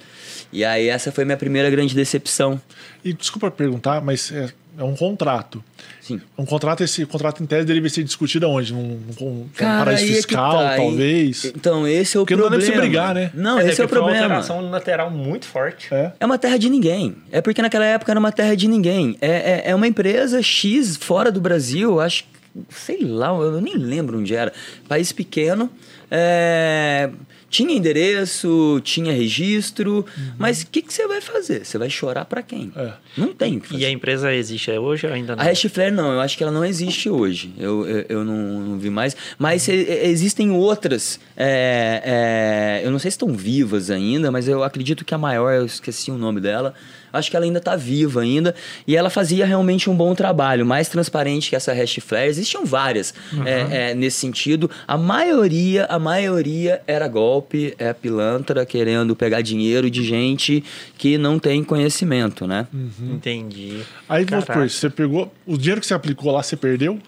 E 0.54 0.64
aí 0.64 0.88
essa 0.88 1.12
foi 1.12 1.26
minha 1.26 1.38
primeira 1.38 1.70
grande 1.70 1.96
decepção. 1.96 2.62
E 3.04 3.12
desculpa 3.14 3.50
perguntar, 3.50 4.02
mas 4.02 4.32
é, 4.32 4.50
é 4.78 4.84
um 4.84 4.96
contrato. 4.96 5.64
Sim. 6.02 6.22
Um 6.38 6.46
contrato, 6.46 6.84
esse 6.84 7.06
contrato 7.06 7.42
em 7.44 7.46
tese 7.46 7.66
deveria 7.66 7.90
ser 7.90 8.04
discutido 8.04 8.46
aonde? 8.46 8.74
Num, 8.74 9.00
num, 9.20 9.26
num 9.26 9.50
Cara, 9.56 9.86
paraíso 9.86 10.04
aí 10.04 10.12
é 10.12 10.16
fiscal, 10.16 10.52
tá, 10.58 10.76
talvez? 10.76 11.46
Então, 11.46 11.88
esse 11.88 12.18
é 12.18 12.20
o 12.20 12.24
Porque 12.24 12.36
não 12.36 12.50
dá 12.50 12.58
nem 12.58 12.60
problema. 12.60 12.82
pra 12.82 12.82
você 12.82 12.88
brigar, 12.90 13.16
né? 13.16 13.32
Não, 13.34 13.56
Mas 13.58 13.68
esse 13.70 13.82
é 13.82 13.86
o 13.86 13.88
que 13.88 13.94
foi 13.94 14.02
uma 14.02 14.08
problema. 14.10 14.36
alteração 14.36 14.70
lateral 14.70 15.12
muito 15.12 15.46
forte. 15.46 15.88
É. 15.94 16.12
É 16.20 16.26
uma 16.26 16.38
terra 16.38 16.58
de 16.58 16.70
ninguém. 16.70 17.16
É 17.32 17.42
porque 17.42 17.62
naquela 17.62 17.86
época 17.86 18.12
era 18.12 18.20
uma 18.20 18.32
terra 18.32 18.56
de 18.56 18.68
ninguém. 18.68 19.18
É, 19.22 19.30
é, 19.30 19.72
é 19.72 19.76
uma 19.76 19.88
empresa 19.88 20.42
X 20.42 20.96
fora 20.96 21.32
do 21.32 21.40
Brasil, 21.42 22.00
acho 22.00 22.24
que, 22.24 22.39
sei 22.70 23.00
lá, 23.04 23.30
eu 23.30 23.62
nem 23.62 23.78
lembro 23.78 24.20
onde 24.20 24.34
era. 24.36 24.52
País 24.88 25.12
pequeno. 25.12 25.70
é, 26.12 27.10
tinha 27.50 27.74
endereço, 27.74 28.80
tinha 28.84 29.12
registro, 29.12 30.06
mas 30.38 30.62
o 30.62 30.68
que, 30.68 30.84
que 30.84 30.94
você 30.94 31.08
vai 31.08 31.20
fazer? 31.20 31.66
Você 31.66 31.80
vai 31.80 31.90
chorar 31.90 32.26
pra 32.26 32.44
quem? 32.44 32.72
É. 32.76 32.94
Não 33.18 33.34
tem 33.34 33.58
o 33.58 33.62
que 33.62 33.70
fazer. 33.70 33.82
E 33.82 33.86
a 33.86 33.90
empresa 33.90 34.32
existe 34.34 34.70
hoje 34.72 35.08
ou 35.08 35.14
ainda 35.14 35.36
não? 35.36 35.42
A 35.44 35.46
Hashflare 35.48 35.92
não, 35.92 36.12
eu 36.14 36.20
acho 36.20 36.38
que 36.38 36.44
ela 36.44 36.52
não 36.52 36.64
existe 36.64 37.10
hoje. 37.10 37.52
Eu, 37.58 37.88
eu, 37.88 38.06
eu 38.08 38.24
não, 38.24 38.60
não 38.60 38.78
vi 38.78 38.92
mais. 38.92 39.16
Mas 39.40 39.68
e- 39.68 39.72
existem 40.04 40.52
outras. 40.52 41.20
é, 41.36 42.82
é, 42.82 42.86
eu 42.86 42.92
não 42.92 43.00
sei 43.00 43.10
se 43.10 43.16
estão 43.16 43.34
vivas 43.34 43.90
ainda, 43.90 44.30
mas 44.32 44.48
eu 44.48 44.64
acredito 44.64 45.04
que 45.04 45.14
a 45.16 45.18
maior, 45.18 45.52
eu 45.52 45.66
esqueci 45.66 46.12
o 46.12 46.18
nome 46.20 46.40
dela. 46.40 46.76
Acho 47.12 47.30
que 47.30 47.36
ela 47.36 47.46
ainda 47.46 47.60
está 47.60 47.76
viva 47.76 48.22
ainda. 48.22 48.56
E 48.88 48.96
ela 48.96 49.10
fazia 49.10 49.46
realmente 49.46 49.90
um 49.90 49.96
bom 49.96 50.14
trabalho, 50.16 50.66
mais 50.66 50.90
transparente 50.90 51.50
que 51.50 51.56
essa 51.56 51.74
Hashflare. 51.74 52.28
Existiam 52.28 52.66
várias 52.66 53.14
é, 53.46 53.92
é, 53.92 53.94
nesse 53.94 54.18
sentido. 54.18 54.70
A 54.88 54.98
maioria, 54.98 55.86
a 55.86 56.00
maioria 56.00 56.82
era 56.88 57.08
golpe, 57.08 57.74
é 57.78 57.94
pilantra, 57.94 58.66
querendo 58.66 59.16
pegar 59.16 59.42
dinheiro 59.42 59.90
de 59.90 60.04
gente 60.04 60.64
que 60.98 61.18
não 61.18 61.40
tem 61.40 61.64
conhecimento, 61.64 62.46
né? 62.48 62.68
Entendi. 63.02 63.82
Aí 64.08 64.26
vamos 64.26 64.46
Caraca. 64.46 64.68
você 64.68 64.90
pegou. 64.90 65.32
O 65.46 65.58
dinheiro 65.58 65.82
que 65.82 65.88
você 65.88 65.94
aplicou 65.94 66.32
lá, 66.32 66.44
você 66.44 66.56
perdeu? 66.56 67.00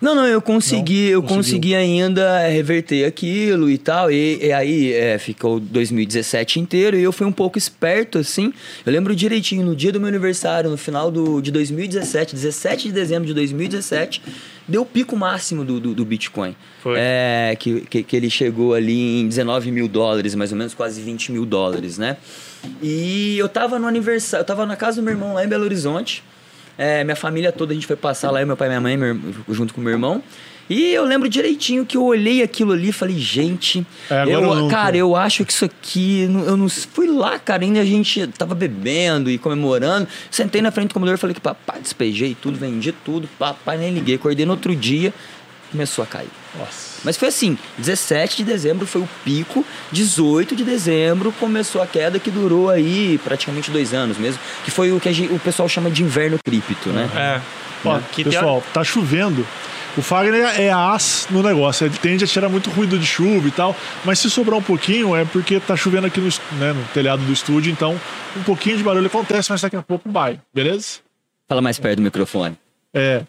Não, 0.00 0.14
não, 0.14 0.26
eu 0.26 0.40
consegui, 0.40 1.06
Não? 1.06 1.10
eu 1.10 1.22
Conseguiu. 1.22 1.36
consegui 1.36 1.74
ainda 1.74 2.40
é, 2.40 2.50
reverter 2.50 3.04
aquilo 3.04 3.68
e 3.68 3.76
tal. 3.76 4.10
E, 4.10 4.38
e 4.46 4.52
aí 4.52 4.92
é, 4.92 5.18
ficou 5.18 5.58
2017 5.58 6.60
inteiro 6.60 6.96
e 6.96 7.02
eu 7.02 7.12
fui 7.12 7.26
um 7.26 7.32
pouco 7.32 7.58
esperto, 7.58 8.18
assim. 8.18 8.52
Eu 8.86 8.92
lembro 8.92 9.14
direitinho, 9.14 9.64
no 9.66 9.74
dia 9.74 9.90
do 9.90 9.98
meu 9.98 10.08
aniversário, 10.08 10.70
no 10.70 10.76
final 10.76 11.10
do, 11.10 11.40
de 11.40 11.50
2017, 11.50 12.34
17 12.34 12.88
de 12.88 12.92
dezembro 12.94 13.26
de 13.26 13.34
2017, 13.34 14.22
deu 14.68 14.82
o 14.82 14.86
pico 14.86 15.16
máximo 15.16 15.64
do, 15.64 15.80
do, 15.80 15.94
do 15.94 16.04
Bitcoin. 16.04 16.54
Foi. 16.80 16.94
É, 16.96 17.56
que, 17.58 17.80
que, 17.82 18.02
que 18.02 18.16
ele 18.16 18.30
chegou 18.30 18.74
ali 18.74 19.20
em 19.20 19.26
19 19.28 19.72
mil 19.72 19.88
dólares, 19.88 20.34
mais 20.34 20.52
ou 20.52 20.58
menos, 20.58 20.74
quase 20.74 21.00
20 21.00 21.32
mil 21.32 21.44
dólares, 21.44 21.98
né? 21.98 22.16
E 22.82 23.36
eu 23.38 23.48
tava 23.48 23.78
no 23.78 23.86
aniversário, 23.86 24.42
eu 24.42 24.46
tava 24.46 24.64
na 24.66 24.76
casa 24.76 25.00
do 25.00 25.04
meu 25.04 25.12
irmão 25.14 25.34
lá 25.34 25.44
em 25.44 25.48
Belo 25.48 25.64
Horizonte. 25.64 26.22
É, 26.78 27.02
minha 27.02 27.16
família 27.16 27.50
toda, 27.50 27.72
a 27.72 27.74
gente 27.74 27.86
foi 27.86 27.96
passar 27.96 28.30
lá, 28.30 28.40
eu, 28.40 28.46
meu 28.46 28.56
pai 28.56 28.68
e 28.68 28.70
minha 28.70 28.80
mãe, 28.80 28.96
meu 28.96 29.18
junto 29.48 29.74
com 29.74 29.80
meu 29.80 29.92
irmão. 29.92 30.22
E 30.70 30.92
eu 30.92 31.02
lembro 31.04 31.28
direitinho 31.28 31.86
que 31.86 31.96
eu 31.96 32.04
olhei 32.04 32.42
aquilo 32.42 32.72
ali 32.72 32.90
e 32.90 32.92
falei, 32.92 33.18
gente, 33.18 33.86
É, 34.10 34.24
eu, 34.24 34.68
cara, 34.68 34.96
eu 34.96 35.16
acho 35.16 35.44
que 35.44 35.52
isso 35.52 35.64
aqui. 35.64 36.28
Eu 36.46 36.56
não 36.56 36.68
fui 36.68 37.06
lá, 37.06 37.38
cara, 37.38 37.64
ainda 37.64 37.80
a 37.80 37.84
gente 37.84 38.26
tava 38.28 38.54
bebendo 38.54 39.30
e 39.30 39.38
comemorando. 39.38 40.06
Sentei 40.30 40.60
na 40.60 40.70
frente 40.70 40.88
do 40.88 40.94
computador 40.94 41.16
e 41.16 41.20
falei 41.20 41.34
que 41.34 41.40
papai, 41.40 41.80
despejei 41.80 42.36
tudo, 42.40 42.58
vendi 42.58 42.92
tudo, 42.92 43.28
papai, 43.38 43.78
nem 43.78 43.94
liguei. 43.94 44.16
Acordei 44.16 44.44
no 44.44 44.52
outro 44.52 44.76
dia, 44.76 45.12
começou 45.70 46.02
a 46.02 46.06
cair. 46.06 46.28
Nossa. 46.58 47.00
Mas 47.04 47.16
foi 47.16 47.28
assim, 47.28 47.56
17 47.78 48.38
de 48.38 48.44
dezembro 48.44 48.86
foi 48.86 49.02
o 49.02 49.08
pico, 49.24 49.64
18 49.92 50.56
de 50.56 50.64
dezembro 50.64 51.32
começou 51.32 51.80
a 51.82 51.86
queda 51.86 52.18
que 52.18 52.30
durou 52.30 52.70
aí 52.70 53.18
praticamente 53.22 53.70
dois 53.70 53.92
anos 53.94 54.16
mesmo, 54.18 54.40
que 54.64 54.70
foi 54.70 54.90
o 54.92 54.98
que 55.00 55.08
a 55.08 55.12
gente- 55.12 55.32
o 55.32 55.38
pessoal 55.38 55.68
chama 55.68 55.90
de 55.90 56.02
inverno 56.02 56.38
cripto, 56.44 56.88
né? 56.90 57.08
É. 57.14 57.40
Ó, 57.84 57.98
Que 58.12 58.24
pessoal, 58.24 58.62
tá 58.72 58.82
chovendo. 58.82 59.46
O 59.96 60.02
Fagner 60.02 60.44
é 60.60 60.70
as 60.70 61.26
no 61.30 61.42
negócio, 61.42 61.86
ele 61.86 61.96
tende 61.98 62.22
a 62.22 62.26
tirar 62.26 62.48
muito 62.48 62.70
ruído 62.70 62.96
de 62.98 63.06
chuva 63.06 63.48
e 63.48 63.50
tal, 63.50 63.74
mas 64.04 64.18
se 64.20 64.30
sobrar 64.30 64.56
um 64.58 64.62
pouquinho 64.62 65.14
é 65.16 65.24
porque 65.24 65.58
tá 65.58 65.74
chovendo 65.76 66.06
aqui 66.06 66.20
no, 66.20 66.28
né, 66.58 66.72
no 66.72 66.84
telhado 66.94 67.22
do 67.24 67.32
estúdio, 67.32 67.72
então 67.72 67.98
um 68.36 68.42
pouquinho 68.42 68.76
de 68.76 68.82
barulho 68.84 69.06
acontece, 69.06 69.50
mas 69.50 69.60
daqui 69.60 69.74
a 69.76 69.82
pouco 69.82 70.10
vai, 70.10 70.38
beleza? 70.54 70.98
Fala 71.48 71.60
mais 71.60 71.78
perto 71.80 71.96
do 71.96 72.02
microfone. 72.02 72.56
É. 72.94 73.22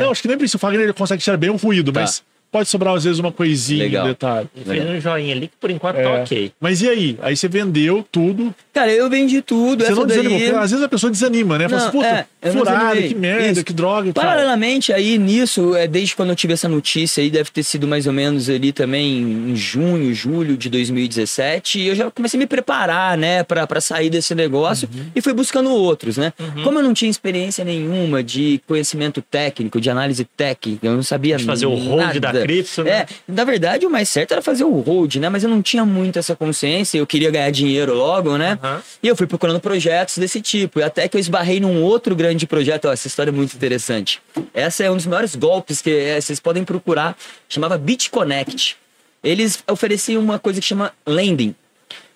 Não, 0.00 0.10
acho 0.10 0.22
que 0.22 0.28
nem 0.28 0.36
precisa. 0.36 0.56
O 0.56 0.60
Fagner 0.60 0.82
ele 0.82 0.92
consegue 0.92 1.22
tirar 1.22 1.36
bem 1.36 1.50
o 1.50 1.56
ruído, 1.56 1.92
Tá. 1.92 2.00
mas 2.00 2.22
pode 2.54 2.68
sobrar 2.68 2.94
às 2.94 3.02
vezes 3.02 3.18
uma 3.18 3.32
coisinha, 3.32 3.82
Legal. 3.82 4.04
um 4.04 4.08
detalhe. 4.10 4.48
Ele 4.54 4.64
fez 4.64 4.88
um 4.88 5.00
joinha 5.00 5.34
ali 5.34 5.48
que 5.48 5.54
por 5.60 5.72
enquanto 5.72 5.96
É. 5.96 6.02
tá 6.04 6.10
ok. 6.22 6.52
Mas 6.60 6.80
e 6.82 6.88
aí? 6.88 7.18
Aí 7.20 7.36
você 7.36 7.48
vendeu 7.48 8.06
tudo. 8.12 8.54
Cara, 8.72 8.92
eu 8.92 9.10
vendi 9.10 9.42
tudo, 9.42 9.84
Você 9.84 9.90
não 9.92 10.06
desanimou? 10.06 10.38
daí... 10.38 10.48
Porque 10.48 10.62
às 10.64 10.70
vezes 10.70 10.84
a 10.84 10.88
pessoa 10.88 11.10
desanima, 11.10 11.58
né? 11.58 11.68
Fala 11.68 11.82
assim, 11.82 11.90
puta, 11.90 12.06
é, 12.06 12.50
desanimei. 12.50 13.08
que 13.08 13.14
merda, 13.16 13.46
Isso. 13.50 13.64
que 13.64 13.72
droga 13.72 14.08
e 14.08 14.12
tal. 14.12 14.22
Paralelamente, 14.24 14.92
aí 14.92 15.18
nisso, 15.18 15.74
é, 15.74 15.88
desde 15.88 16.14
quando 16.14 16.30
eu 16.30 16.36
tive 16.36 16.52
essa 16.52 16.68
notícia 16.68 17.20
aí, 17.22 17.28
deve 17.30 17.50
ter 17.50 17.64
sido 17.64 17.88
mais 17.88 18.06
ou 18.06 18.12
menos 18.12 18.48
ali 18.48 18.72
também 18.72 19.20
em 19.50 19.56
junho, 19.56 20.14
julho 20.14 20.56
de 20.56 20.68
2017, 20.68 21.78
e 21.80 21.88
eu 21.88 21.94
já 21.94 22.10
comecei 22.10 22.38
a 22.38 22.40
me 22.40 22.46
preparar, 22.46 23.16
né, 23.18 23.42
pra, 23.42 23.66
pra 23.66 23.80
sair 23.80 24.10
desse 24.10 24.34
negócio 24.34 24.88
Uhum. 24.94 25.06
e 25.14 25.20
fui 25.20 25.32
buscando 25.32 25.70
outros, 25.70 26.16
né? 26.16 26.32
Como 26.62 26.78
eu 26.78 26.82
não 26.82 26.92
tinha 26.94 27.10
experiência 27.10 27.64
nenhuma 27.64 28.22
de 28.22 28.60
conhecimento 28.66 29.22
técnico, 29.22 29.80
de 29.80 29.88
análise 29.90 30.24
técnica, 30.36 30.86
eu 30.86 30.94
não 30.94 31.02
sabia 31.02 31.36
De 31.36 31.44
fazer 31.44 31.66
o 31.66 31.74
hold 31.74 32.14
da 32.18 32.32
nada. 32.32 32.43
Cripto, 32.44 32.84
né? 32.84 32.90
É, 32.90 33.06
na 33.26 33.44
verdade, 33.44 33.86
o 33.86 33.90
mais 33.90 34.08
certo 34.08 34.32
era 34.32 34.42
fazer 34.42 34.64
o 34.64 34.80
hold, 34.80 35.16
né? 35.16 35.28
Mas 35.28 35.42
eu 35.42 35.48
não 35.48 35.62
tinha 35.62 35.84
muito 35.84 36.18
essa 36.18 36.36
consciência, 36.36 36.98
eu 36.98 37.06
queria 37.06 37.30
ganhar 37.30 37.50
dinheiro 37.50 37.94
logo, 37.94 38.36
né? 38.36 38.58
Aham. 38.62 38.82
E 39.02 39.08
eu 39.08 39.16
fui 39.16 39.26
procurando 39.26 39.60
projetos 39.60 40.18
desse 40.18 40.40
tipo. 40.40 40.80
E 40.80 40.82
até 40.82 41.08
que 41.08 41.16
eu 41.16 41.20
esbarrei 41.20 41.58
num 41.58 41.82
outro 41.82 42.14
grande 42.14 42.46
projeto. 42.46 42.86
Ó, 42.86 42.92
essa 42.92 43.06
história 43.06 43.30
é 43.30 43.32
muito 43.32 43.54
interessante. 43.54 44.20
Essa 44.52 44.84
é 44.84 44.90
um 44.90 44.96
dos 44.96 45.06
maiores 45.06 45.34
golpes 45.34 45.80
que 45.80 45.90
é, 45.90 46.20
vocês 46.20 46.38
podem 46.38 46.64
procurar. 46.64 47.16
Chamava 47.48 47.78
BitConnect. 47.78 48.76
Eles 49.22 49.64
ofereciam 49.66 50.22
uma 50.22 50.38
coisa 50.38 50.60
que 50.60 50.66
chama 50.66 50.92
lending. 51.06 51.54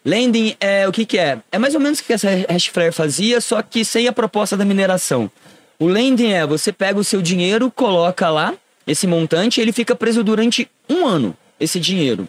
Lending 0.04 0.56
é 0.60 0.86
o 0.86 0.92
que, 0.92 1.04
que 1.04 1.18
é? 1.18 1.38
É 1.50 1.58
mais 1.58 1.74
ou 1.74 1.80
menos 1.80 1.98
o 1.98 2.04
que 2.04 2.12
essa 2.12 2.28
Hashflare 2.48 2.92
fazia, 2.92 3.40
só 3.40 3.60
que 3.62 3.84
sem 3.84 4.06
a 4.06 4.12
proposta 4.12 4.56
da 4.56 4.64
mineração. 4.64 5.30
O 5.78 5.86
lending 5.86 6.32
é 6.32 6.46
você 6.46 6.72
pega 6.72 6.98
o 6.98 7.04
seu 7.04 7.22
dinheiro, 7.22 7.70
coloca 7.70 8.28
lá 8.28 8.54
esse 8.88 9.06
montante, 9.06 9.60
ele 9.60 9.70
fica 9.70 9.94
preso 9.94 10.24
durante 10.24 10.68
um 10.88 11.06
ano, 11.06 11.36
esse 11.60 11.78
dinheiro. 11.78 12.26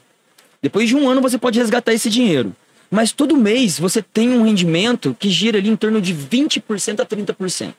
Depois 0.62 0.90
de 0.90 0.96
um 0.96 1.08
ano 1.10 1.22
você 1.22 1.38
pode 1.38 1.58
resgatar 1.58 1.94
esse 1.94 2.10
dinheiro. 2.10 2.54
Mas 2.92 3.14
todo 3.14 3.38
mês 3.38 3.80
você 3.80 4.02
tem 4.02 4.30
um 4.32 4.44
rendimento 4.44 5.16
que 5.18 5.30
gira 5.30 5.58
ali 5.58 5.70
em 5.70 5.76
torno 5.76 6.02
de 6.02 6.14
20% 6.14 7.00
a 7.00 7.06
30% 7.06 7.74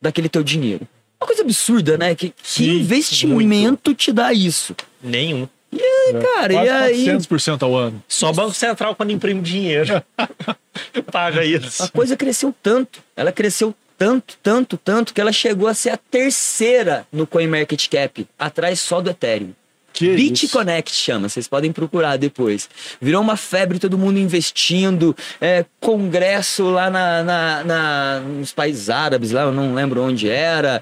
daquele 0.00 0.28
teu 0.28 0.42
dinheiro. 0.42 0.88
Uma 1.20 1.26
coisa 1.26 1.42
absurda, 1.42 1.98
né? 1.98 2.14
Que, 2.14 2.30
que 2.30 2.34
Sim, 2.42 2.80
investimento 2.80 3.94
te 3.94 4.12
dá 4.12 4.32
isso? 4.32 4.74
Nenhum. 5.02 5.46
E 5.70 5.82
aí, 5.82 6.14
cara, 6.22 6.54
Quase 6.54 6.66
e 6.66 6.70
aí 6.70 7.06
400% 7.18 7.62
ao 7.62 7.76
ano. 7.76 8.02
Só 8.08 8.32
Banco 8.32 8.54
Central 8.54 8.94
quando 8.94 9.10
imprime 9.10 9.42
dinheiro. 9.42 10.02
Paga 11.12 11.44
isso. 11.44 11.82
a 11.82 11.88
coisa 11.88 12.16
cresceu 12.16 12.54
tanto. 12.62 13.00
Ela 13.14 13.32
cresceu 13.32 13.74
tanto, 13.98 14.38
tanto, 14.42 14.76
tanto 14.78 15.12
que 15.12 15.20
ela 15.20 15.32
chegou 15.32 15.66
a 15.68 15.74
ser 15.74 15.90
a 15.90 15.96
terceira 15.98 17.06
no 17.12 17.26
CoinMarketCap, 17.26 18.26
atrás 18.38 18.80
só 18.80 19.00
do 19.00 19.10
Ethereum. 19.10 19.50
Que 19.92 20.06
isso? 20.06 20.16
BitConnect 20.46 20.92
chama, 20.94 21.28
vocês 21.28 21.48
podem 21.48 21.72
procurar 21.72 22.16
depois. 22.16 22.70
Virou 23.00 23.20
uma 23.20 23.36
febre, 23.36 23.80
todo 23.80 23.98
mundo 23.98 24.16
investindo, 24.18 25.16
é, 25.40 25.64
congresso 25.80 26.70
lá 26.70 26.88
na, 26.88 27.24
na- 27.24 27.64
na- 27.64 28.20
nos 28.20 28.52
países 28.52 28.88
árabes, 28.88 29.32
lá 29.32 29.42
eu 29.42 29.52
não 29.52 29.74
lembro 29.74 30.00
onde 30.02 30.28
era, 30.30 30.80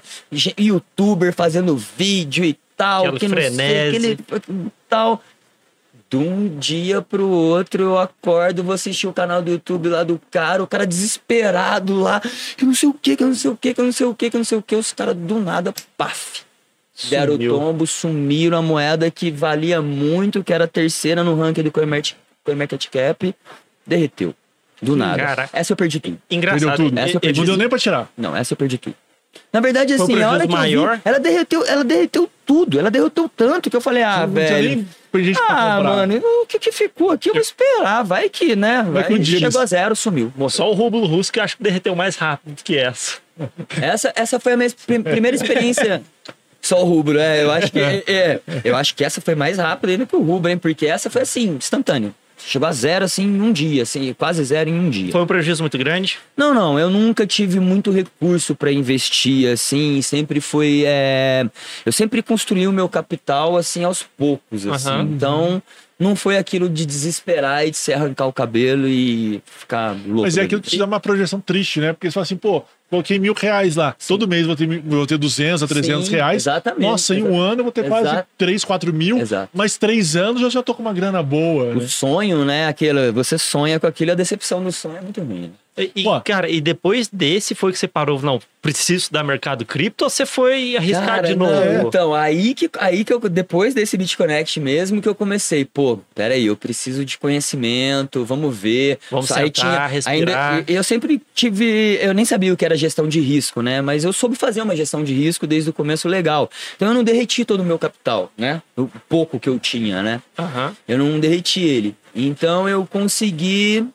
youtuber 0.59 1.33
fazendo 1.33 1.75
vídeo 1.75 2.45
e 2.45 2.55
tal, 2.75 3.07
Aquele 3.07 3.19
que 3.19 3.27
não 3.27 3.35
sei, 3.55 3.87
aquele 3.97 4.19
tal. 4.87 5.23
De 6.09 6.15
um 6.17 6.57
dia 6.57 7.01
pro 7.01 7.27
outro 7.27 7.83
eu 7.83 7.99
acordo, 7.99 8.63
vou 8.63 8.73
assistir 8.73 9.07
o 9.07 9.13
canal 9.13 9.41
do 9.41 9.51
YouTube 9.51 9.89
lá 9.89 10.03
do 10.03 10.19
cara, 10.31 10.63
o 10.63 10.67
cara 10.67 10.85
desesperado 10.87 11.99
lá, 11.99 12.21
que 12.55 12.63
não 12.63 12.73
sei 12.73 12.87
o 12.89 12.93
que, 12.93 13.15
que 13.17 13.23
eu 13.23 13.27
não 13.27 13.35
sei 13.35 13.51
o 13.51 13.57
que, 13.57 13.73
que 13.73 13.81
eu 13.81 13.85
não 13.85 13.91
sei 13.91 14.05
o 14.07 14.15
que, 14.15 14.29
que 14.29 14.35
eu 14.35 14.39
não 14.39 14.45
sei 14.45 14.57
o 14.57 14.61
que, 14.61 14.75
os 14.75 14.93
caras 14.93 15.15
do 15.15 15.39
nada, 15.39 15.73
paf, 15.97 16.43
Deram 17.09 17.33
o 17.33 17.35
Sumiu. 17.35 17.53
tombo, 17.59 17.85
sumiram 17.87 18.57
a 18.57 18.61
moeda 18.61 19.11
que 19.11 19.29
valia 19.29 19.81
muito, 19.81 20.43
que 20.43 20.53
era 20.53 20.63
a 20.63 20.67
terceira 20.67 21.23
no 21.23 21.35
ranking 21.39 21.61
do 21.63 21.71
CoinMarket- 21.71 22.15
CoinMarketCap, 22.43 23.35
derreteu. 23.85 24.33
Do 24.81 24.95
nada. 24.95 25.17
Caraca. 25.21 25.57
Essa 25.57 25.73
eu 25.73 25.77
perdi 25.77 25.99
tudo. 25.99 26.17
Engraçado. 26.29 26.59
Perdeu 26.69 26.85
tudo. 26.89 26.97
Essa 26.99 27.11
eu 27.13 27.17
E- 27.17 27.19
perdi 27.19 27.39
Não 27.39 27.43
e- 27.43 27.47
deu 27.47 27.57
nem 27.57 27.67
pra 27.69 27.79
tirar. 27.79 28.09
Não, 28.17 28.35
essa 28.35 28.53
eu 28.53 28.57
perdi 28.57 28.77
tudo. 28.77 28.95
Na 29.51 29.59
verdade, 29.59 29.95
Foi 29.97 30.03
assim, 30.13 30.21
a 30.23 30.31
hora 30.31 30.45
que 30.47 30.53
maior? 30.53 30.95
vi, 30.97 31.01
ela 31.05 31.19
derreteu, 31.19 31.65
ela 31.65 31.83
derreteu 31.83 32.29
tudo. 32.45 32.79
Ela 32.79 32.89
derreteu 32.91 33.29
tanto 33.35 33.69
que 33.69 33.75
eu 33.75 33.81
falei, 33.81 34.03
ah, 34.03 34.25
não 34.27 34.33
velho. 34.33 34.85
Ah, 35.49 35.79
mano, 35.81 36.21
o 36.43 36.45
que 36.45 36.59
que 36.59 36.71
ficou 36.71 37.11
aqui? 37.11 37.29
Eu 37.29 37.33
vou 37.33 37.41
esperar, 37.41 38.03
vai 38.03 38.29
que, 38.29 38.55
né? 38.55 38.85
Vai, 38.89 39.03
que 39.05 39.13
um 39.13 39.23
chegou 39.23 39.45
eles- 39.47 39.55
a 39.55 39.65
zero, 39.65 39.95
sumiu. 39.95 40.31
morreu. 40.35 40.49
Só 40.49 40.69
o 40.69 40.73
rublo 40.73 41.05
russo 41.05 41.31
que 41.31 41.39
eu 41.39 41.43
acho 41.43 41.57
que 41.57 41.63
derreteu 41.63 41.95
mais 41.95 42.15
rápido 42.17 42.55
do 42.55 42.63
que 42.63 42.77
essa. 42.77 43.17
Essa, 43.81 44.13
essa 44.15 44.39
foi 44.39 44.53
a 44.53 44.57
minha 44.57 44.69
prim- 44.85 45.01
primeira 45.03 45.35
experiência. 45.35 46.01
Só 46.61 46.81
o 46.81 46.85
rubro, 46.85 47.17
é. 47.17 47.43
Eu 47.43 47.51
acho 47.51 47.71
que, 47.71 47.79
é, 48.07 48.39
eu 48.63 48.75
acho 48.75 48.93
que 48.95 49.03
essa 49.03 49.21
foi 49.21 49.35
mais 49.35 49.57
rápida 49.57 49.93
ainda 49.93 50.05
que 50.05 50.15
o 50.15 50.21
rubro, 50.21 50.51
hein? 50.51 50.57
Porque 50.57 50.85
essa 50.85 51.09
foi 51.09 51.21
assim, 51.21 51.55
instantâneo. 51.55 52.13
Chegou 52.37 52.67
a 52.67 52.71
zero, 52.71 53.03
assim, 53.05 53.23
em 53.23 53.41
um 53.41 53.51
dia, 53.51 53.83
assim, 53.83 54.13
quase 54.13 54.43
zero 54.43 54.69
em 54.69 54.79
um 54.79 54.89
dia. 54.89 55.11
Foi 55.11 55.21
um 55.21 55.25
prejuízo 55.27 55.63
muito 55.63 55.77
grande. 55.77 56.19
Não, 56.35 56.53
não, 56.53 56.79
eu 56.79 56.89
nunca 56.89 57.25
tive 57.25 57.59
muito 57.59 57.91
recurso 57.91 58.55
para 58.55 58.71
investir, 58.71 59.51
assim, 59.51 60.01
sempre 60.01 60.39
foi. 60.39 60.83
é, 60.85 61.49
Eu 61.85 61.91
sempre 61.91 62.21
construí 62.21 62.67
o 62.67 62.71
meu 62.71 62.87
capital, 62.87 63.57
assim, 63.57 63.83
aos 63.83 64.03
poucos, 64.03 64.67
assim. 64.67 64.89
Aham. 64.89 65.01
Então, 65.03 65.63
não 65.99 66.15
foi 66.15 66.37
aquilo 66.37 66.69
de 66.69 66.85
desesperar 66.85 67.65
e 67.65 67.71
de 67.71 67.77
se 67.77 67.91
arrancar 67.91 68.27
o 68.27 68.33
cabelo 68.33 68.87
e 68.87 69.41
ficar 69.45 69.95
louco. 70.05 70.21
Mas 70.21 70.37
é 70.37 70.43
aquilo 70.43 70.61
que 70.61 70.69
te 70.69 70.77
dá 70.77 70.85
uma 70.85 70.99
projeção 70.99 71.41
triste, 71.41 71.79
né? 71.79 71.91
Porque 71.91 72.07
você 72.09 72.13
fala 72.13 72.23
assim, 72.23 72.37
pô, 72.37 72.63
coloquei 72.89 73.19
mil 73.19 73.33
reais 73.33 73.75
lá. 73.75 73.95
Todo 74.07 74.27
mês 74.27 74.45
vou 74.45 74.55
ter, 74.55 74.67
vou 74.81 75.05
ter 75.07 75.17
200 75.17 75.63
a 75.63 75.67
300 75.67 76.05
Sim, 76.07 76.11
reais. 76.11 76.43
exatamente, 76.43 76.81
Nossa, 76.81 77.15
em 77.15 77.23
um 77.23 77.39
ano 77.39 77.59
eu 77.61 77.63
vou 77.63 77.71
ter 77.71 77.87
quase 77.87 78.07
Exato. 78.07 78.27
3, 78.37 78.63
4 78.65 78.93
mil. 78.93 79.17
Exato. 79.19 79.49
Mas 79.53 79.77
três 79.77 80.15
anos 80.15 80.41
eu 80.41 80.49
já 80.49 80.61
tô 80.63 80.73
com 80.73 80.81
uma 80.81 80.93
grana 80.93 81.21
boa. 81.21 81.71
O 81.75 81.79
Né? 81.81 81.87
sonho, 81.87 82.45
né? 82.45 82.67
Aquilo, 82.67 83.11
você 83.13 83.37
sonha 83.37 83.79
com 83.79 83.87
aquilo, 83.87 84.11
a 84.11 84.15
decepção 84.15 84.63
do 84.63 84.71
sonho 84.71 84.97
é 84.97 85.01
muito 85.01 85.21
ruim. 85.21 85.41
né? 85.41 85.49
E, 85.77 86.03
Pô. 86.03 86.19
cara, 86.21 86.49
e 86.49 86.59
depois 86.59 87.07
desse 87.07 87.53
foi 87.53 87.71
que 87.71 87.77
você 87.77 87.87
parou, 87.87 88.19
não, 88.21 88.39
preciso 88.61 89.03
estudar 89.03 89.23
mercado 89.23 89.63
cripto 89.63 90.03
ou 90.03 90.09
você 90.09 90.25
foi 90.25 90.75
arriscar 90.75 91.05
Cara, 91.05 91.27
de 91.27 91.35
não, 91.35 91.45
novo? 91.45 91.87
Então, 91.87 92.13
aí 92.13 92.53
que, 92.53 92.69
aí 92.79 93.03
que 93.03 93.13
eu, 93.13 93.19
depois 93.19 93.73
desse 93.73 93.95
BitConnect 93.95 94.59
mesmo, 94.59 95.01
que 95.01 95.07
eu 95.07 95.15
comecei, 95.15 95.63
pô, 95.63 95.99
peraí, 96.15 96.47
eu 96.47 96.57
preciso 96.57 97.05
de 97.05 97.17
conhecimento, 97.17 98.25
vamos 98.25 98.57
ver. 98.57 98.99
Vamos 99.11 99.31
Aí 99.31 99.45
sentar, 99.45 99.89
respirar. 99.89 100.55
Ainda, 100.55 100.71
eu 100.71 100.83
sempre 100.83 101.21
tive, 101.33 101.99
eu 102.01 102.13
nem 102.13 102.25
sabia 102.25 102.51
o 102.51 102.57
que 102.57 102.65
era 102.65 102.75
gestão 102.75 103.07
de 103.07 103.19
risco, 103.19 103.61
né? 103.61 103.81
Mas 103.81 104.03
eu 104.03 104.11
soube 104.11 104.35
fazer 104.35 104.61
uma 104.61 104.75
gestão 104.75 105.03
de 105.03 105.13
risco 105.13 105.45
desde 105.45 105.69
o 105.69 105.73
começo 105.73 106.07
legal. 106.07 106.49
Então 106.75 106.87
eu 106.87 106.93
não 106.93 107.03
derreti 107.03 107.45
todo 107.45 107.61
o 107.61 107.63
meu 107.63 107.77
capital, 107.77 108.31
né? 108.37 108.61
O 108.75 108.89
pouco 109.07 109.39
que 109.39 109.47
eu 109.47 109.59
tinha, 109.59 110.01
né? 110.01 110.21
Aham. 110.37 110.75
Eu 110.87 110.97
não 110.97 111.19
derreti 111.19 111.61
ele. 111.61 111.95
Então 112.15 112.67
eu 112.67 112.85
consegui, 112.85 113.85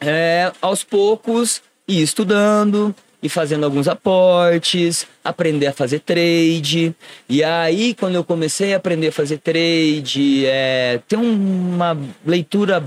é, 0.00 0.52
aos 0.60 0.82
poucos, 0.82 1.62
ir 1.86 2.02
estudando 2.02 2.94
e 3.22 3.28
fazendo 3.28 3.64
alguns 3.64 3.88
aportes, 3.88 5.06
aprender 5.24 5.66
a 5.66 5.72
fazer 5.72 6.00
trade. 6.00 6.94
E 7.28 7.42
aí, 7.42 7.94
quando 7.94 8.14
eu 8.14 8.24
comecei 8.24 8.74
a 8.74 8.76
aprender 8.76 9.08
a 9.08 9.12
fazer 9.12 9.38
trade, 9.38 10.46
é, 10.46 11.00
ter 11.08 11.16
uma 11.16 11.96
leitura 12.24 12.82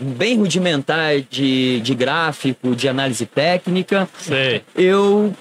bem 0.00 0.36
rudimentar 0.38 1.20
de, 1.20 1.80
de 1.80 1.94
gráfico, 1.94 2.74
de 2.74 2.88
análise 2.88 3.26
técnica, 3.26 4.08
Sei. 4.18 4.62
eu 4.74 5.34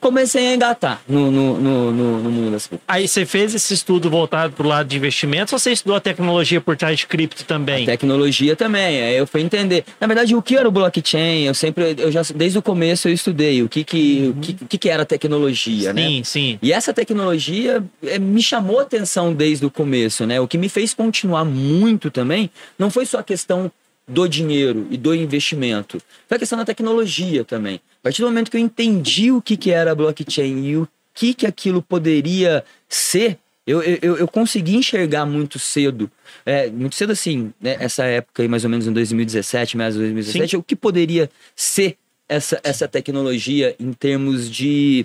comecei 0.00 0.48
a 0.48 0.54
engatar 0.54 1.00
no, 1.08 1.30
no, 1.30 1.60
no, 1.60 1.92
no, 1.92 2.22
no 2.22 2.30
mundo 2.30 2.52
das. 2.52 2.70
Aí 2.86 3.06
você 3.06 3.26
fez 3.26 3.54
esse 3.54 3.74
estudo 3.74 4.10
voltado 4.10 4.52
pro 4.52 4.66
lado 4.66 4.88
de 4.88 4.96
investimentos 4.96 5.52
ou 5.52 5.58
você 5.58 5.72
estudou 5.72 5.96
a 5.96 6.00
tecnologia 6.00 6.60
por 6.60 6.76
trás 6.76 6.98
de 6.98 7.06
cripto 7.06 7.44
também? 7.44 7.84
Tecnologia 7.84 8.54
também, 8.56 9.02
aí 9.02 9.16
eu 9.16 9.26
fui 9.26 9.40
entender. 9.40 9.84
Na 10.00 10.06
verdade, 10.06 10.34
o 10.34 10.42
que 10.42 10.56
era 10.56 10.68
o 10.68 10.72
blockchain, 10.72 11.44
eu 11.44 11.54
sempre, 11.54 11.94
eu 11.98 12.10
já, 12.10 12.22
desde 12.34 12.58
o 12.58 12.62
começo 12.62 13.08
eu 13.08 13.12
estudei 13.12 13.62
o 13.62 13.68
que 13.68 13.84
que, 13.84 14.34
o 14.36 14.40
que, 14.40 14.64
o 14.64 14.66
que, 14.66 14.78
que 14.78 14.88
era 14.88 15.04
tecnologia, 15.04 15.92
né? 15.92 16.06
Sim, 16.06 16.24
sim. 16.24 16.58
E 16.62 16.72
essa 16.72 16.92
tecnologia 16.92 17.82
eh, 18.02 18.18
me 18.18 18.42
chamou 18.42 18.78
a 18.78 18.82
atenção 18.82 19.32
desde 19.32 19.66
o 19.66 19.70
começo, 19.70 20.26
né? 20.26 20.40
O 20.40 20.48
que 20.48 20.58
me 20.58 20.68
fez 20.68 20.94
continuar 20.94 21.44
muito 21.44 22.10
também 22.10 22.50
não 22.78 22.90
foi 22.90 23.06
só 23.06 23.18
a 23.18 23.22
questão 23.22 23.70
do 24.08 24.26
dinheiro 24.26 24.86
e 24.90 24.96
do 24.96 25.14
investimento, 25.14 26.00
foi 26.26 26.36
a 26.36 26.38
questão 26.38 26.58
da 26.58 26.64
tecnologia 26.64 27.44
também. 27.44 27.76
A 28.00 28.04
partir 28.04 28.22
do 28.22 28.28
momento 28.28 28.50
que 28.50 28.56
eu 28.56 28.60
entendi 28.60 29.30
o 29.30 29.42
que, 29.42 29.56
que 29.56 29.70
era 29.70 29.92
a 29.92 29.94
blockchain 29.94 30.64
e 30.64 30.76
o 30.76 30.88
que, 31.12 31.34
que 31.34 31.46
aquilo 31.46 31.82
poderia 31.82 32.64
ser, 32.88 33.38
Eu, 33.66 33.82
eu, 33.82 34.16
eu 34.16 34.26
consegui 34.26 34.76
enxergar 34.76 35.26
muito 35.26 35.58
cedo, 35.58 36.10
é, 36.46 36.70
muito 36.70 36.94
cedo 36.94 37.12
assim, 37.12 37.52
né, 37.60 37.76
essa 37.78 38.02
época 38.04 38.42
aí, 38.42 38.48
mais 38.48 38.64
ou 38.64 38.70
menos 38.70 38.86
em 38.86 38.92
2017, 38.94 39.76
mais 39.76 39.94
ou 39.94 40.00
2017, 40.00 40.56
o 40.56 40.62
que 40.62 40.74
poderia 40.74 41.28
ser 41.54 41.98
essa, 42.26 42.58
essa 42.64 42.88
tecnologia 42.88 43.76
em 43.78 43.92
termos 43.92 44.48
de 44.50 45.04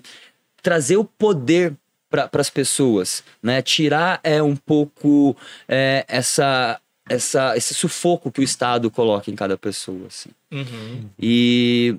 trazer 0.61 0.95
o 0.95 1.03
poder 1.03 1.73
para 2.09 2.29
as 2.31 2.49
pessoas, 2.49 3.23
né? 3.41 3.61
Tirar 3.61 4.19
é 4.23 4.41
um 4.41 4.55
pouco 4.55 5.35
é, 5.67 6.05
essa, 6.07 6.79
essa, 7.09 7.55
esse 7.57 7.73
sufoco 7.73 8.31
que 8.31 8.39
o 8.39 8.43
Estado 8.43 8.89
coloca 8.91 9.29
em 9.29 9.35
cada 9.35 9.57
pessoa, 9.57 10.07
assim. 10.07 10.29
Uhum. 10.51 11.09
E, 11.19 11.95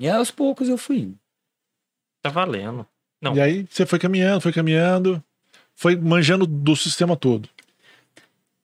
e 0.00 0.08
aos 0.08 0.30
poucos 0.30 0.68
eu 0.68 0.76
fui. 0.78 0.98
indo. 0.98 1.18
Tá 2.22 2.30
valendo. 2.30 2.86
Não. 3.20 3.34
E 3.36 3.40
aí 3.40 3.66
você 3.70 3.86
foi 3.86 3.98
caminhando, 3.98 4.40
foi 4.40 4.52
caminhando, 4.52 5.22
foi 5.74 5.96
manjando 5.96 6.46
do 6.46 6.74
sistema 6.76 7.16
todo, 7.16 7.48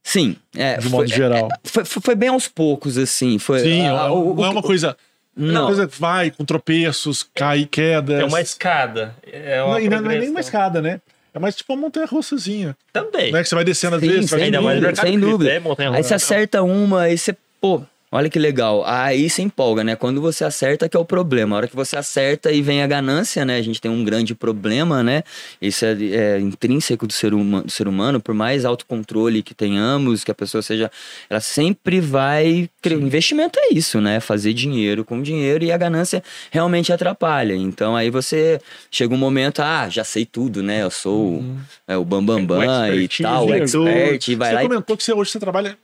Sim, 0.03 0.37
é, 0.57 0.77
de 0.79 0.83
foi, 0.85 0.91
modo 0.91 1.07
geral. 1.07 1.49
foi, 1.65 1.85
foi- 1.85 2.03
foi 2.03 2.15
bem 2.15 2.31
aos 2.31 2.49
poucos, 2.49 2.97
assim. 2.97 3.39
Foi, 3.39 3.61
Sim, 3.61 3.87
ah, 3.87 4.11
o- 4.11 4.35
não 4.35 4.45
é 4.45 4.49
uma 4.49 4.63
coisa. 4.63 4.97
Não. 5.37 5.49
É 5.55 5.59
uma 5.61 5.67
coisa 5.67 5.87
que 5.89 6.01
vai 6.01 6.31
com 6.31 6.45
tropeços, 6.45 7.23
cai, 7.35 7.65
quedas. 7.67 8.19
É 8.21 8.25
uma 8.25 8.41
escada. 8.41 9.15
É 9.23 9.63
uma 9.63 9.75
Não, 9.75 9.81
e 9.81 9.89
não, 9.89 10.01
não 10.01 10.11
é 10.11 10.19
nem 10.19 10.31
uma 10.31 10.41
escada, 10.41 10.81
né? 10.83 11.01
É 11.39 11.41
mais 11.41 11.55
tipo 11.55 11.73
uma 11.73 11.81
montanha 11.83 12.05
russazinha. 12.07 12.77
Também. 12.93 13.31
Né? 13.33 13.43
Que 13.43 13.49
você 13.49 13.55
vai 13.55 13.65
descendo 13.65 13.95
às 13.97 14.03
Sim, 14.03 14.09
vezes, 14.09 14.31
vai 14.31 14.41
sem 14.41 14.51
mais 14.51 14.81
dúvida, 14.81 15.01
sem 15.01 15.21
dúvida. 15.21 15.51
é 15.53 15.61
montanha 15.61 15.91
Aí 15.93 16.03
você 16.03 16.15
acerta 16.15 16.63
uma, 16.63 17.03
aí 17.03 17.17
você, 17.17 17.35
pô, 17.61 17.83
olha 18.11 18.29
que 18.31 18.39
legal. 18.39 18.83
Aí 18.87 19.29
você 19.29 19.43
empolga, 19.43 19.83
né? 19.85 19.97
Quando 19.97 20.21
você 20.21 20.45
acerta 20.45 20.89
que 20.89 20.97
é 20.97 21.01
o 21.01 21.05
problema. 21.05 21.55
A 21.55 21.59
hora 21.59 21.69
que 21.69 21.77
você 21.77 21.97
acerta 21.97 22.51
e 22.53 22.63
vem 22.63 22.83
a 22.83 22.87
ganância, 22.87 23.45
né? 23.45 23.57
A 23.57 23.63
gente 23.63 23.81
tem 23.81 23.91
um 23.91 24.05
grande 24.05 24.35
problema, 24.35 25.03
né? 25.03 25.23
Isso 25.61 25.85
é, 25.85 25.93
é 25.93 26.41
intrínseco 26.41 27.07
do 27.07 27.13
ser, 27.13 27.35
huma- 27.35 27.63
do 27.63 27.71
ser 27.71 27.87
humano, 27.89 28.21
por 28.21 28.35
mais 28.35 28.65
autocontrole 28.65 29.43
que 29.43 29.55
tenhamos, 29.55 30.25
que 30.25 30.31
a 30.31 30.35
pessoa 30.35 30.63
seja. 30.63 30.91
Ela 31.29 31.41
sempre 31.41 32.01
vai. 32.01 32.69
cre- 32.83 32.95
Investimento 32.95 33.59
é 33.61 33.73
isso, 33.75 34.01
né? 34.01 34.21
Fazer 34.21 34.53
dinheiro 34.53 35.05
com 35.05 35.21
dinheiro 35.23 35.65
e 35.65 35.73
a 35.73 35.77
ganância 35.77 36.23
realmente 36.51 36.93
atrapalha. 36.93 37.55
Então 37.55 37.97
aí 37.97 38.11
você 38.11 38.61
chega 38.91 39.15
um 39.15 39.19
momento, 39.19 39.61
ah, 39.61 39.89
já 39.89 40.05
sei 40.05 40.25
tudo, 40.25 40.63
né? 40.63 40.83
Eu 40.83 40.91
sou 40.91 41.45
é, 41.87 41.97
o 41.97 42.05
Bambambam 42.05 42.47
Bam, 42.59 42.67
Bam 42.67 42.89
e 42.89 43.05
expertise, 43.05 43.23
tal, 43.23 43.47
o 43.47 43.55
expert, 43.55 44.29
e 44.29 44.35
vai 44.35 44.49
você 44.51 44.55
lá 44.55 44.61
e 44.65 44.69
comentou 44.69 44.97
que 44.97 45.03
você, 45.05 45.13
hoje 45.13 45.31
você 45.31 45.39
trabalha 45.41 45.77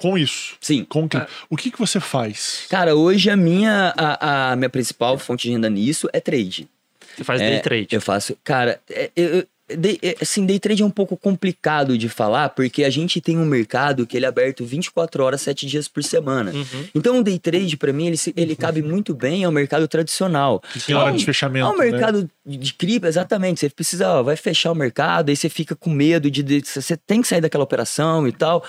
com 0.00 0.16
isso. 0.18 0.54
Sim. 0.60 0.84
Com 0.84 1.08
que- 1.08 1.20
O 1.48 1.56
que, 1.56 1.70
que 1.70 1.78
você 1.78 2.00
faz? 2.00 2.64
Cara, 2.68 2.94
hoje 2.94 3.28
a 3.30 3.36
minha, 3.36 3.92
a, 3.96 4.52
a 4.52 4.56
minha 4.56 4.70
principal 4.70 5.18
fonte 5.18 5.46
de 5.48 5.52
renda 5.54 5.68
nisso 5.70 6.08
é 6.12 6.20
trade. 6.20 6.68
Você 7.16 7.24
faz 7.24 7.40
É, 7.40 7.50
day 7.50 7.60
trade. 7.60 7.88
Eu 7.90 8.00
faço. 8.00 8.36
Cara, 8.44 8.80
é, 8.88 9.10
eu, 9.16 9.44
day- 9.76 9.98
é, 10.02 10.16
assim, 10.20 10.46
day 10.46 10.58
trade 10.58 10.82
é 10.82 10.86
um 10.86 10.90
pouco 10.90 11.16
complicado 11.16 11.98
de 11.98 12.08
falar, 12.08 12.50
porque 12.50 12.84
a 12.84 12.90
gente 12.90 13.20
tem 13.20 13.36
um 13.36 13.44
mercado 13.44 14.06
que 14.06 14.16
ele 14.16 14.24
é 14.24 14.28
aberto 14.28 14.64
24 14.64 15.22
horas, 15.22 15.42
7 15.42 15.66
dias 15.66 15.86
por 15.88 16.02
semana. 16.04 16.52
Uhum. 16.52 16.84
Então 16.94 17.18
o 17.18 17.22
day 17.22 17.38
trade, 17.38 17.76
pra 17.76 17.92
mim, 17.92 18.06
ele, 18.06 18.16
ele 18.36 18.56
cabe 18.56 18.80
muito 18.80 19.12
bem 19.14 19.44
ao 19.44 19.52
mercado 19.52 19.86
tradicional. 19.88 20.62
Tem 20.86 20.94
hora 20.94 21.10
É 21.12 21.16
de 21.16 21.24
fechamento. 21.24 21.66
É 21.66 21.70
um 21.70 21.76
né? 21.78 21.90
mercado 21.90 22.30
de- 22.46 22.56
de 22.56 22.74
cripto, 22.74 23.06
exatamente. 23.08 23.60
Você 23.60 23.68
precisa, 23.68 24.08
ó, 24.08 24.22
vai 24.22 24.36
fechar 24.36 24.70
o 24.72 24.74
mercado, 24.74 25.28
aí 25.30 25.36
você 25.36 25.48
fica 25.48 25.74
com 25.76 25.90
medo 25.90 26.30
de, 26.30 26.42
de- 26.42 26.62
Você 26.64 26.96
tem 26.96 27.20
que 27.20 27.28
sair 27.28 27.40
daquela 27.40 27.64
operação 27.64 28.26
e 28.26 28.32
tal. 28.32 28.64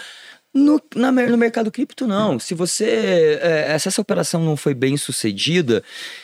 No, 0.53 0.81
na 0.95 1.11
no 1.11 1.37
mercado 1.37 1.71
cripto, 1.71 2.05
não. 2.05 2.37
Se 2.39 2.53
você. 2.53 3.39
é, 3.41 3.77
se 3.79 3.87
essa 3.87 4.01
operação 4.01 4.43
não 4.43 4.57
foi 4.57 4.73
bem 4.73 4.97
sucedida, 4.97 5.81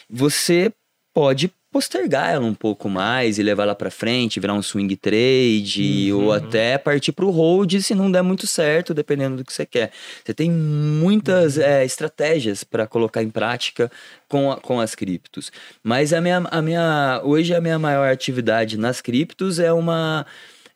você 0.09 0.71
pode 1.13 1.51
postergar 1.71 2.29
ela 2.33 2.45
um 2.45 2.53
pouco 2.55 2.89
mais 2.89 3.37
e 3.37 3.43
levar 3.43 3.63
ela 3.63 3.75
para 3.75 3.91
frente, 3.91 4.39
virar 4.39 4.53
um 4.53 4.61
swing 4.61 4.95
trade 4.95 6.11
ou 6.13 6.31
até 6.31 6.77
partir 6.77 7.11
para 7.11 7.25
o 7.25 7.29
hold 7.29 7.79
se 7.81 7.93
não 7.93 8.09
der 8.11 8.21
muito 8.23 8.47
certo, 8.47 8.93
dependendo 8.93 9.37
do 9.37 9.45
que 9.45 9.51
você 9.53 9.65
quer. 9.65 9.91
Você 10.25 10.33
tem 10.33 10.49
muitas 10.49 11.57
é, 11.57 11.83
estratégias 11.85 12.63
para 12.63 12.87
colocar 12.87 13.21
em 13.21 13.29
prática 13.29 13.91
com, 14.27 14.51
a- 14.51 14.57
com 14.57 14.79
as 14.79 14.95
criptos. 14.95 15.51
Mas 15.83 16.13
a 16.13 16.21
minha, 16.21 16.37
a 16.49 16.61
minha, 16.61 17.21
hoje 17.23 17.53
a 17.53 17.61
minha 17.61 17.77
maior 17.77 18.09
atividade 18.11 18.77
nas 18.77 19.01
criptos 19.01 19.59
é 19.59 19.71
uma 19.71 20.25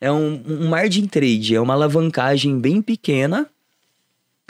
é 0.02 0.12
um, 0.12 0.42
um 0.46 0.68
margin 0.68 1.06
trade, 1.06 1.54
é 1.54 1.60
uma 1.60 1.72
alavancagem 1.74 2.58
bem 2.58 2.82
pequena, 2.82 3.46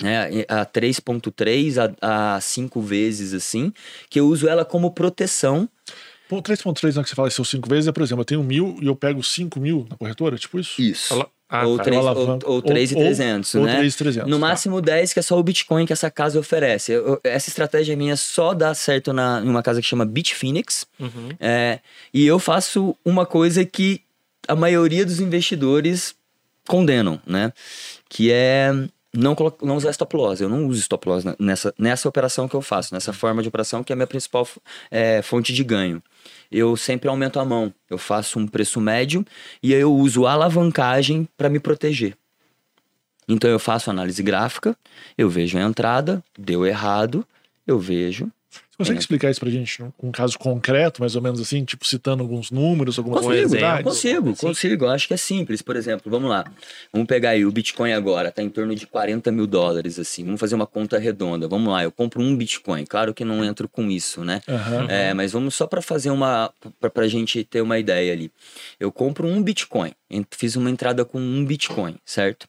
né, 0.01 0.45
a 0.49 0.65
3.3 0.65 1.77
a, 2.01 2.37
a 2.37 2.41
5 2.41 2.81
vezes 2.81 3.33
assim, 3.35 3.73
que 4.11 4.19
eu 4.19 4.27
uso 4.27 4.49
ela 4.49 4.65
como 4.65 4.91
proteção. 4.91 5.69
Pô, 6.29 6.41
3.3 6.43 6.95
não 6.97 7.03
que 7.03 7.11
você 7.11 7.15
fala 7.15 7.31
são 7.31 7.45
5 7.45 7.69
vezes, 7.69 7.87
é, 7.89 7.93
por 7.93 8.03
exemplo, 8.03 8.23
eu 8.23 8.25
tenho 8.25 8.43
mil 8.43 8.79
e 8.81 8.87
eu 8.87 8.97
pego 8.97 9.23
5 9.23 9.61
mil 9.61 9.87
na 9.91 9.97
corretora, 9.97 10.37
tipo 10.39 10.59
isso? 10.59 10.81
Isso. 10.81 11.09
Fala- 11.09 11.29
Ah, 11.55 11.67
ou 11.67 11.77
tá. 11.77 11.83
3 11.85 12.01
ou, 12.01 12.09
alavanca. 12.09 12.49
ou 12.49 12.55
Ou- 12.55 12.63
3,300, 12.63 13.55
ou 13.57 13.65
né? 13.67 13.77
3,300, 13.77 14.27
No 14.31 14.37
tá. 14.37 14.41
máximo 14.41 14.81
10, 14.81 15.13
que 15.13 15.19
é 15.19 15.23
só 15.23 15.39
o 15.39 15.43
Bitcoin 15.43 15.85
que 15.85 15.93
essa 15.93 16.11
casa 16.11 16.41
oferece. 16.41 16.93
Eu- 16.93 17.21
essa 17.23 17.51
estratégia 17.51 17.95
minha 17.95 18.17
só 18.17 18.55
dá 18.55 18.73
certo 18.73 19.13
na, 19.13 19.43
em 19.45 19.49
uma 19.51 19.63
casa 19.63 19.83
que 19.83 19.87
chama 19.87 20.07
Bitfinex. 20.07 20.87
Uhum. 20.99 21.29
É, 21.39 21.81
e 22.15 22.25
eu 22.25 22.39
faço 22.39 22.97
uma 23.05 23.27
coisa 23.27 23.63
que 23.67 24.01
a 24.49 24.57
maioria 24.57 25.05
dos 25.05 25.21
investidores 25.21 26.15
condenam, 26.67 27.21
né? 27.27 27.53
Que 28.09 28.31
é 28.31 28.73
não, 29.15 29.37
não 29.63 29.77
usar 29.77 29.91
stop 29.91 30.17
loss. 30.17 30.41
Eu 30.41 30.49
não 30.49 30.67
uso 30.67 30.81
stop 30.81 31.09
loss 31.09 31.25
nessa, 31.39 31.75
nessa 31.79 32.09
operação 32.09 32.49
que 32.49 32.55
eu 32.55 32.63
faço, 32.63 32.95
nessa 32.95 33.13
forma 33.13 33.43
de 33.43 33.49
operação 33.49 33.85
que 33.85 33.93
é 33.93 33.95
a 33.95 33.97
minha 33.97 34.07
principal 34.07 34.49
é, 34.91 35.21
fonte 35.23 35.53
de 35.53 35.63
ganho. 35.63 36.03
Eu 36.51 36.77
sempre 36.77 37.09
aumento 37.09 37.39
a 37.39 37.45
mão. 37.45 37.73
Eu 37.89 37.99
faço 37.99 38.39
um 38.39 38.47
preço 38.47 38.81
médio 38.81 39.25
e 39.63 39.75
aí 39.75 39.81
eu 39.81 39.95
uso 39.95 40.27
alavancagem 40.27 41.29
para 41.37 41.49
me 41.49 41.61
proteger. 41.61 42.17
Então 43.29 43.49
eu 43.49 43.59
faço 43.59 43.91
análise 43.91 44.23
gráfica, 44.23 44.77
eu 45.17 45.29
vejo 45.29 45.57
a 45.57 45.63
entrada, 45.63 46.23
deu 46.37 46.67
errado, 46.67 47.27
eu 47.67 47.79
vejo, 47.79 48.31
consegue 48.83 48.99
É. 48.99 49.01
explicar 49.01 49.31
isso 49.31 49.41
pra 49.41 49.51
gente 49.51 49.83
um 50.03 50.11
caso 50.13 50.39
concreto, 50.39 51.01
mais 51.01 51.17
ou 51.17 51.23
menos 51.23 51.41
assim, 51.41 51.65
tipo 51.65 51.87
citando 51.87 52.23
alguns 52.23 52.51
números, 52.51 52.99
algumas 52.99 53.21
Consigo, 53.25 53.43
possibilidades? 53.43 53.85
Consigo, 53.85 54.37
consigo. 54.37 54.85
Eu 54.85 54.91
acho 54.91 55.09
que 55.09 55.15
é 55.15 55.17
simples. 55.17 55.63
Por 55.63 55.77
exemplo, 55.77 56.11
vamos 56.11 56.29
lá. 56.29 56.45
Vamos 56.93 57.07
pegar 57.09 57.31
aí 57.31 57.45
o 57.45 57.53
Bitcoin 57.53 57.93
agora, 57.93 58.31
tá 58.31 58.43
em 58.43 58.49
torno 58.51 58.75
de 58.75 58.87
40 58.87 59.31
mil 59.33 59.47
dólares, 59.47 59.99
assim. 59.99 60.25
Vamos 60.25 60.41
fazer 60.41 60.55
uma 60.55 60.67
conta 60.67 60.99
redonda. 60.99 61.49
Vamos 61.49 61.73
lá, 61.73 61.83
eu 61.83 61.91
compro 61.93 62.21
um 62.23 62.37
Bitcoin. 62.37 62.85
Claro 62.85 63.15
que 63.15 63.25
não 63.25 63.45
entro 63.45 63.69
com 63.69 63.91
isso, 63.91 64.25
né? 64.25 64.41
Aham. 64.49 64.87
É, 64.89 65.15
mas 65.15 65.33
vamos 65.33 65.55
só 65.55 65.67
para 65.67 65.81
fazer 65.83 66.11
uma. 66.11 66.53
pra, 66.81 66.91
pra 66.91 67.09
gente 67.09 67.43
ter 67.45 67.61
uma 67.61 67.79
ideia 67.79 68.13
ali. 68.13 68.31
Eu 68.79 68.91
compro 68.93 69.27
um 69.27 69.43
Bitcoin. 69.43 69.93
Fiz 70.31 70.57
uma 70.57 70.71
entrada 70.71 71.05
com 71.05 71.19
um 71.19 71.45
Bitcoin, 71.45 71.97
certo? 72.05 72.47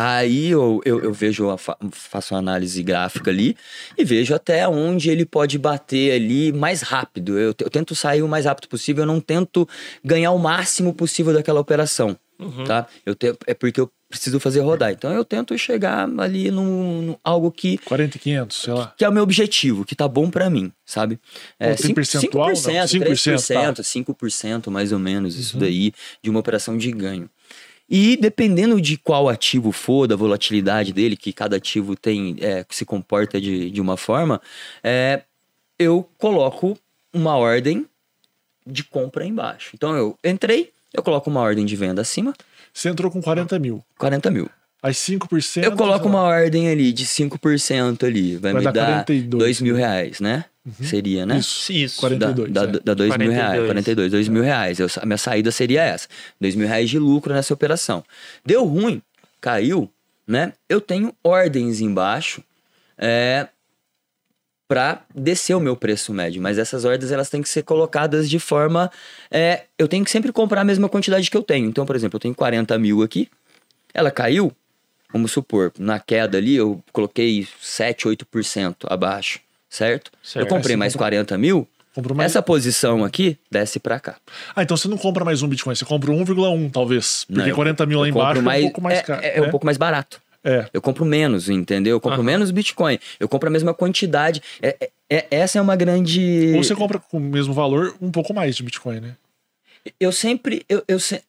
Aí 0.00 0.46
eu, 0.50 0.80
eu, 0.84 1.00
eu 1.02 1.12
vejo, 1.12 1.50
a 1.50 1.58
fa- 1.58 1.76
faço 1.90 2.32
uma 2.32 2.38
análise 2.38 2.80
gráfica 2.84 3.32
ali 3.32 3.56
e 3.96 4.04
vejo 4.04 4.32
até 4.32 4.68
onde 4.68 5.10
ele 5.10 5.26
pode 5.26 5.58
bater 5.58 6.12
ali 6.12 6.52
mais 6.52 6.82
rápido. 6.82 7.36
Eu, 7.36 7.48
eu 7.58 7.68
tento 7.70 7.96
sair 7.96 8.22
o 8.22 8.28
mais 8.28 8.44
rápido 8.44 8.68
possível, 8.68 9.02
eu 9.02 9.06
não 9.08 9.18
tento 9.20 9.68
ganhar 10.04 10.30
o 10.30 10.38
máximo 10.38 10.94
possível 10.94 11.32
daquela 11.32 11.58
operação, 11.58 12.16
Uhum. 12.38 12.62
tá? 12.62 12.86
Eu 13.04 13.16
te, 13.16 13.34
é 13.48 13.54
porque 13.54 13.80
eu 13.80 13.90
preciso 14.08 14.38
fazer 14.38 14.60
rodar. 14.60 14.92
Então 14.92 15.12
eu 15.12 15.24
tento 15.24 15.58
chegar 15.58 16.08
ali 16.20 16.48
num, 16.52 17.02
num 17.02 17.16
algo 17.24 17.50
que 17.50 17.76
40 17.78 18.16
e 18.16 18.20
500, 18.20 18.56
sei 18.62 18.72
lá. 18.74 18.94
que 18.96 19.04
é 19.04 19.08
o 19.08 19.12
meu 19.12 19.24
objetivo, 19.24 19.84
que 19.84 19.96
tá 19.96 20.06
bom 20.06 20.30
pra 20.30 20.48
mim, 20.48 20.70
sabe? 20.86 21.18
É, 21.58 21.70
tem 21.74 21.76
cinco- 21.88 21.94
percentual, 21.96 22.46
não? 22.50 22.54
5%, 22.54 22.86
5%, 22.86 23.82
3%, 23.82 23.82
5% 23.82 24.70
mais 24.70 24.92
ou 24.92 25.00
menos, 25.00 25.34
isso 25.36 25.54
Uhum. 25.56 25.60
daí, 25.62 25.92
de 26.22 26.30
uma 26.30 26.38
operação 26.38 26.78
de 26.78 26.92
ganho. 26.92 27.28
E 27.88 28.16
dependendo 28.16 28.80
de 28.80 28.98
qual 28.98 29.28
ativo 29.28 29.72
for, 29.72 30.06
da 30.06 30.14
volatilidade 30.14 30.92
dele, 30.92 31.16
que 31.16 31.32
cada 31.32 31.56
ativo 31.56 31.96
tem, 31.96 32.36
é, 32.40 32.64
se 32.68 32.84
comporta 32.84 33.40
de, 33.40 33.70
de 33.70 33.80
uma 33.80 33.96
forma, 33.96 34.40
é, 34.84 35.22
eu 35.78 36.06
coloco 36.18 36.76
uma 37.12 37.36
ordem 37.36 37.86
de 38.66 38.84
compra 38.84 39.24
embaixo. 39.24 39.70
Então 39.74 39.96
eu 39.96 40.18
entrei, 40.22 40.70
eu 40.92 41.02
coloco 41.02 41.30
uma 41.30 41.40
ordem 41.40 41.64
de 41.64 41.76
venda 41.76 42.02
acima, 42.02 42.34
Você 42.72 42.88
entrou 42.90 43.10
com 43.10 43.22
40 43.22 43.58
mil. 43.58 43.82
40 43.96 44.30
mil. 44.30 44.50
Aí 44.82 44.92
5%. 44.92 45.64
Eu 45.64 45.74
coloco 45.74 46.06
uma 46.06 46.22
ordem 46.22 46.68
ali 46.68 46.92
de 46.92 47.04
5% 47.04 48.04
ali, 48.04 48.36
vai, 48.36 48.52
Vai 48.52 48.60
me 48.60 48.64
dar 48.66 48.72
dar 48.72 48.86
42, 49.04 49.40
2 49.40 49.60
mil 49.60 49.74
reais, 49.74 50.20
né? 50.20 50.44
Seria, 50.82 51.26
né? 51.26 51.38
Isso. 51.38 51.72
Isso. 51.72 52.00
42. 52.00 52.52
Dá, 52.52 52.62
é. 52.62 52.66
dá, 52.66 52.80
dá 52.84 52.94
dois 52.94 53.10
mil 53.16 53.30
42. 53.30 53.34
reais, 53.34 53.66
42, 53.66 54.12
dois 54.12 54.28
mil 54.28 54.42
reais. 54.42 54.78
Eu, 54.78 54.86
a 55.00 55.06
minha 55.06 55.18
saída 55.18 55.50
seria 55.50 55.82
essa. 55.82 56.08
Dois 56.40 56.54
mil 56.54 56.66
reais 56.66 56.88
de 56.90 56.98
lucro 56.98 57.32
nessa 57.32 57.52
operação. 57.54 58.04
Deu 58.44 58.64
ruim, 58.64 59.02
caiu, 59.40 59.90
né? 60.26 60.52
Eu 60.68 60.80
tenho 60.80 61.14
ordens 61.22 61.80
embaixo 61.80 62.42
é, 62.96 63.48
para 64.68 65.02
descer 65.14 65.54
o 65.54 65.60
meu 65.60 65.74
preço 65.74 66.12
médio. 66.12 66.42
Mas 66.42 66.58
essas 66.58 66.84
ordens 66.84 67.10
elas 67.10 67.30
têm 67.30 67.40
que 67.40 67.48
ser 67.48 67.62
colocadas 67.62 68.28
de 68.28 68.38
forma. 68.38 68.90
é, 69.30 69.64
eu 69.78 69.88
tenho 69.88 70.04
que 70.04 70.10
sempre 70.10 70.30
comprar 70.30 70.60
a 70.60 70.64
mesma 70.64 70.88
quantidade 70.88 71.30
que 71.30 71.36
eu 71.36 71.42
tenho. 71.42 71.66
Então, 71.66 71.86
por 71.86 71.96
exemplo, 71.96 72.16
eu 72.16 72.20
tenho 72.20 72.34
40 72.34 72.78
mil 72.78 73.02
aqui. 73.02 73.28
Ela 73.94 74.10
caiu, 74.10 74.52
vamos 75.10 75.32
supor, 75.32 75.72
na 75.78 75.98
queda 75.98 76.36
ali 76.36 76.54
eu 76.54 76.82
coloquei 76.92 77.48
7, 77.60 78.06
8% 78.06 78.76
abaixo, 78.86 79.40
certo? 79.68 80.10
Certo. 80.22 80.44
Eu 80.44 80.48
comprei 80.48 80.74
você 80.74 80.76
mais 80.76 80.92
compra- 80.92 81.06
40 81.06 81.38
mil, 81.38 81.66
mais. 82.14 82.30
Essa 82.32 82.42
posição 82.42 83.04
aqui 83.04 83.36
desce 83.50 83.78
pra 83.80 83.98
cá. 83.98 84.16
Ah, 84.54 84.62
então 84.62 84.76
você 84.76 84.86
não 84.88 84.96
compra 84.98 85.24
mais 85.24 85.42
um 85.42 85.48
Bitcoin, 85.48 85.74
você 85.74 85.84
compra 85.84 86.10
1,1 86.12 86.70
talvez. 86.70 87.24
Porque 87.24 87.40
Não, 87.40 87.48
eu- 87.48 87.54
40 87.54 87.84
mil 87.86 88.00
lá 88.00 88.08
embaixo 88.08 88.40
compro 88.40 88.50
é 88.52 88.58
um 88.58 88.62
pouco 88.62 88.80
mais 88.82 88.98
é, 88.98 89.02
caro. 89.02 89.20
É, 89.24 89.36
é 89.36 89.40
um 89.40 89.44
né? 89.46 89.50
pouco 89.50 89.66
mais 89.66 89.76
barato. 89.76 90.20
É. 90.44 90.66
Eu 90.72 90.80
compro 90.80 91.04
menos, 91.04 91.48
entendeu? 91.48 91.96
Eu 91.96 92.00
compro 92.00 92.18
Aham. 92.20 92.24
menos 92.26 92.50
Bitcoin. 92.52 92.98
Eu 93.18 93.28
compro 93.28 93.48
a 93.48 93.52
mesma 93.52 93.74
quantidade. 93.74 94.40
É- 94.62 94.76
é- 94.80 94.90
é- 95.10 95.26
essa 95.30 95.58
é 95.58 95.60
uma 95.62 95.74
grande. 95.74 96.52
Ou 96.54 96.62
você 96.62 96.74
compra 96.76 96.98
com 97.00 97.16
o 97.16 97.20
mesmo 97.20 97.52
valor 97.52 97.94
um 98.00 98.10
pouco 98.12 98.32
mais 98.32 98.54
de 98.56 98.62
Bitcoin, 98.62 99.00
né? 99.00 99.16
Eu 99.98 100.12
sempre. 100.12 100.64
Eu, 100.68 100.82
eu 100.86 101.00
se- 101.00 101.20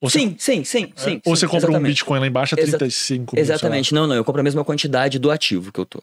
você, 0.00 0.18
Sim, 0.20 0.36
sim, 0.38 0.64
sim, 0.64 0.92
sim. 0.96 1.20
ou 1.24 1.34
sim, 1.34 1.40
você 1.40 1.46
compra 1.46 1.66
um 1.68 1.72
exatamente. 1.72 1.88
Bitcoin 1.92 2.20
lá 2.20 2.26
embaixo 2.26 2.54
a 2.54 2.60
Exa- 2.60 2.78
35 2.78 3.34
mil, 3.34 3.44
sei 3.44 3.50
lá. 3.52 3.56
Exatamente. 3.56 3.92
Não, 3.94 4.06
não. 4.06 4.14
Eu 4.14 4.24
compro 4.24 4.40
a 4.40 4.44
mesma 4.44 4.64
quantidade 4.64 5.18
do 5.18 5.30
ativo 5.30 5.72
que 5.72 5.80
eu 5.80 5.84
tô. 5.86 6.02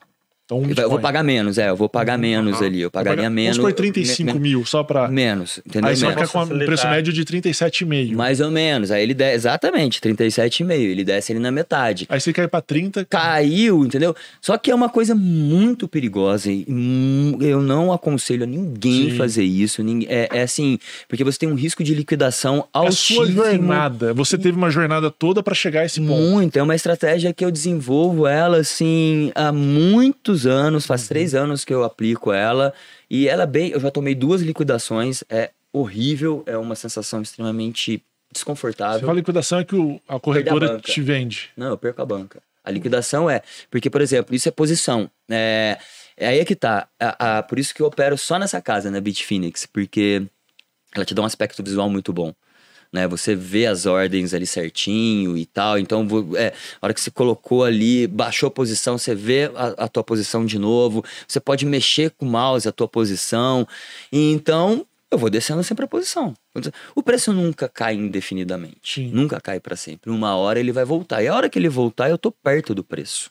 Então, 0.51 0.59
um 0.59 0.61
Eu, 0.63 0.67
Bitcoin. 0.67 0.89
vou 0.89 0.99
pagar 0.99 1.23
menos, 1.23 1.57
é. 1.57 1.69
Eu 1.69 1.75
vou 1.77 1.87
pagar 1.87 2.17
menos 2.17 2.57
Aham. 2.57 2.65
ali. 2.65 2.81
Eu 2.81 2.91
pagar- 2.91 3.11
pagaria 3.11 3.29
menos. 3.29 3.55
Vamos 3.57 3.71
por 3.71 3.77
35 3.77 4.33
me- 4.33 4.39
mil, 4.39 4.65
só 4.65 4.83
pra... 4.83 5.07
Menos, 5.07 5.59
entendeu? 5.65 5.89
Aí 5.89 5.95
você 5.95 6.05
vai 6.05 6.15
Menos. 6.15 6.29
ficar 6.29 6.45
com 6.45 6.53
um 6.53 6.59
preço 6.65 6.87
médio 6.89 7.13
de 7.13 7.23
37,5. 7.25 8.15
Mais 8.15 8.41
ou 8.41 8.51
menos. 8.51 8.91
Aí 8.91 9.01
ele 9.01 9.13
desce. 9.13 9.35
Exatamente, 9.35 10.01
37,5. 10.01 10.71
Ele 10.73 11.03
desce 11.05 11.31
ali 11.31 11.39
na 11.39 11.51
metade. 11.51 12.05
Aí 12.09 12.19
você 12.19 12.33
cai 12.33 12.47
pra 12.49 12.59
30. 12.61 13.05
caiu, 13.05 13.85
entendeu? 13.85 14.13
Só 14.41 14.57
que 14.57 14.69
é 14.69 14.75
uma 14.75 14.89
coisa 14.89 15.15
muito 15.15 15.87
perigosa 15.87 16.51
e 16.51 16.65
eu 17.39 17.61
não 17.61 17.93
aconselho 17.93 18.43
a 18.43 18.47
ninguém 18.47 19.11
Sim. 19.11 19.17
fazer 19.17 19.43
isso. 19.43 19.81
ninguém- 19.83 20.07
É, 20.09 20.27
é 20.33 20.41
assim, 20.41 20.77
porque 21.07 21.23
você 21.23 21.39
tem 21.39 21.49
um 21.49 21.55
risco 21.55 21.83
de 21.83 21.93
liquidação 21.93 22.67
A 22.73 22.79
altíssimo. 22.79 23.25
sua 23.25 23.31
jornada. 23.31 24.13
Você 24.13 24.37
teve 24.37 24.57
uma 24.57 24.69
jornada 24.69 25.09
toda 25.09 25.41
pra 25.41 25.53
chegar 25.55 25.81
a 25.81 25.85
esse 25.85 26.01
ponto. 26.01 26.21
Muito, 26.21 26.57
é 26.57 26.63
uma 26.63 26.75
estratégia 26.75 27.31
que 27.33 27.43
eu 27.45 27.51
desenvolvo 27.51 28.27
ela 28.27 28.57
assim 28.57 29.31
há 29.35 29.51
muitos 29.51 30.40
anos, 30.45 30.85
faz 30.85 31.07
três 31.07 31.33
anos 31.35 31.63
que 31.65 31.73
eu 31.73 31.83
aplico 31.83 32.31
ela 32.31 32.73
e 33.09 33.27
ela 33.27 33.43
é 33.43 33.47
bem, 33.47 33.69
eu 33.71 33.79
já 33.79 33.89
tomei 33.91 34.13
duas 34.15 34.41
liquidações, 34.41 35.23
é 35.29 35.51
horrível, 35.73 36.43
é 36.45 36.57
uma 36.57 36.75
sensação 36.75 37.21
extremamente 37.21 38.03
desconfortável. 38.31 39.09
A 39.09 39.13
liquidação 39.13 39.59
é 39.59 39.65
que 39.65 39.75
o- 39.75 39.99
a 40.07 40.19
corretora 40.19 40.67
banca. 40.67 40.91
te 40.91 41.01
vende. 41.01 41.49
Não, 41.55 41.67
eu 41.67 41.77
perco 41.77 42.01
a 42.01 42.05
banca. 42.05 42.41
A 42.63 42.69
liquidação 42.71 43.29
é. 43.29 43.41
Porque, 43.69 43.89
por 43.89 44.01
exemplo, 44.01 44.35
isso 44.35 44.47
é 44.47 44.51
posição. 44.51 45.09
É, 45.29 45.77
é 46.15 46.27
aí 46.27 46.39
é 46.39 46.45
que 46.45 46.55
tá. 46.55 46.87
A- 46.99 47.37
a- 47.39 47.43
por 47.43 47.57
isso 47.57 47.73
que 47.73 47.81
eu 47.81 47.87
opero 47.87 48.17
só 48.17 48.37
nessa 48.37 48.61
casa, 48.61 48.91
na 48.91 49.01
Bitfinex, 49.01 49.65
porque 49.65 50.23
ela 50.93 51.03
te 51.03 51.13
dá 51.13 51.21
um 51.21 51.25
aspecto 51.25 51.63
visual 51.63 51.89
muito 51.89 52.13
bom. 52.13 52.33
Né, 52.91 53.07
você 53.07 53.33
vê 53.33 53.67
as 53.67 53.85
ordens 53.85 54.33
ali 54.33 54.45
certinho 54.45 55.37
e 55.37 55.45
tal. 55.45 55.79
Então, 55.79 56.05
é, 56.35 56.53
a 56.81 56.85
hora 56.85 56.93
que 56.93 56.99
você 56.99 57.09
colocou 57.09 57.63
ali, 57.63 58.05
baixou 58.05 58.47
a 58.47 58.51
posição, 58.51 58.97
você 58.97 59.15
vê 59.15 59.49
a, 59.55 59.85
a 59.85 59.87
tua 59.87 60.03
posição 60.03 60.45
de 60.45 60.59
novo. 60.59 61.01
Você 61.25 61.39
pode 61.39 61.65
mexer 61.65 62.11
com 62.11 62.25
o 62.25 62.29
mouse 62.29 62.67
a 62.67 62.71
tua 62.71 62.89
posição. 62.89 63.65
E 64.11 64.31
então, 64.33 64.85
eu 65.11 65.17
vou 65.17 65.29
descendo 65.29 65.61
sempre 65.63 65.85
a 65.85 65.87
posição. 65.87 66.33
O 66.95 67.03
preço 67.03 67.33
nunca 67.33 67.67
cai 67.67 67.95
indefinidamente. 67.95 68.93
Sim. 68.95 69.11
Nunca 69.11 69.41
cai 69.41 69.59
para 69.59 69.75
sempre. 69.75 70.09
Uma 70.09 70.35
hora 70.35 70.59
ele 70.59 70.71
vai 70.71 70.85
voltar. 70.85 71.21
E 71.21 71.27
a 71.27 71.35
hora 71.35 71.49
que 71.49 71.59
ele 71.59 71.67
voltar, 71.67 72.09
eu 72.09 72.17
tô 72.17 72.31
perto 72.31 72.73
do 72.73 72.83
preço. 72.83 73.29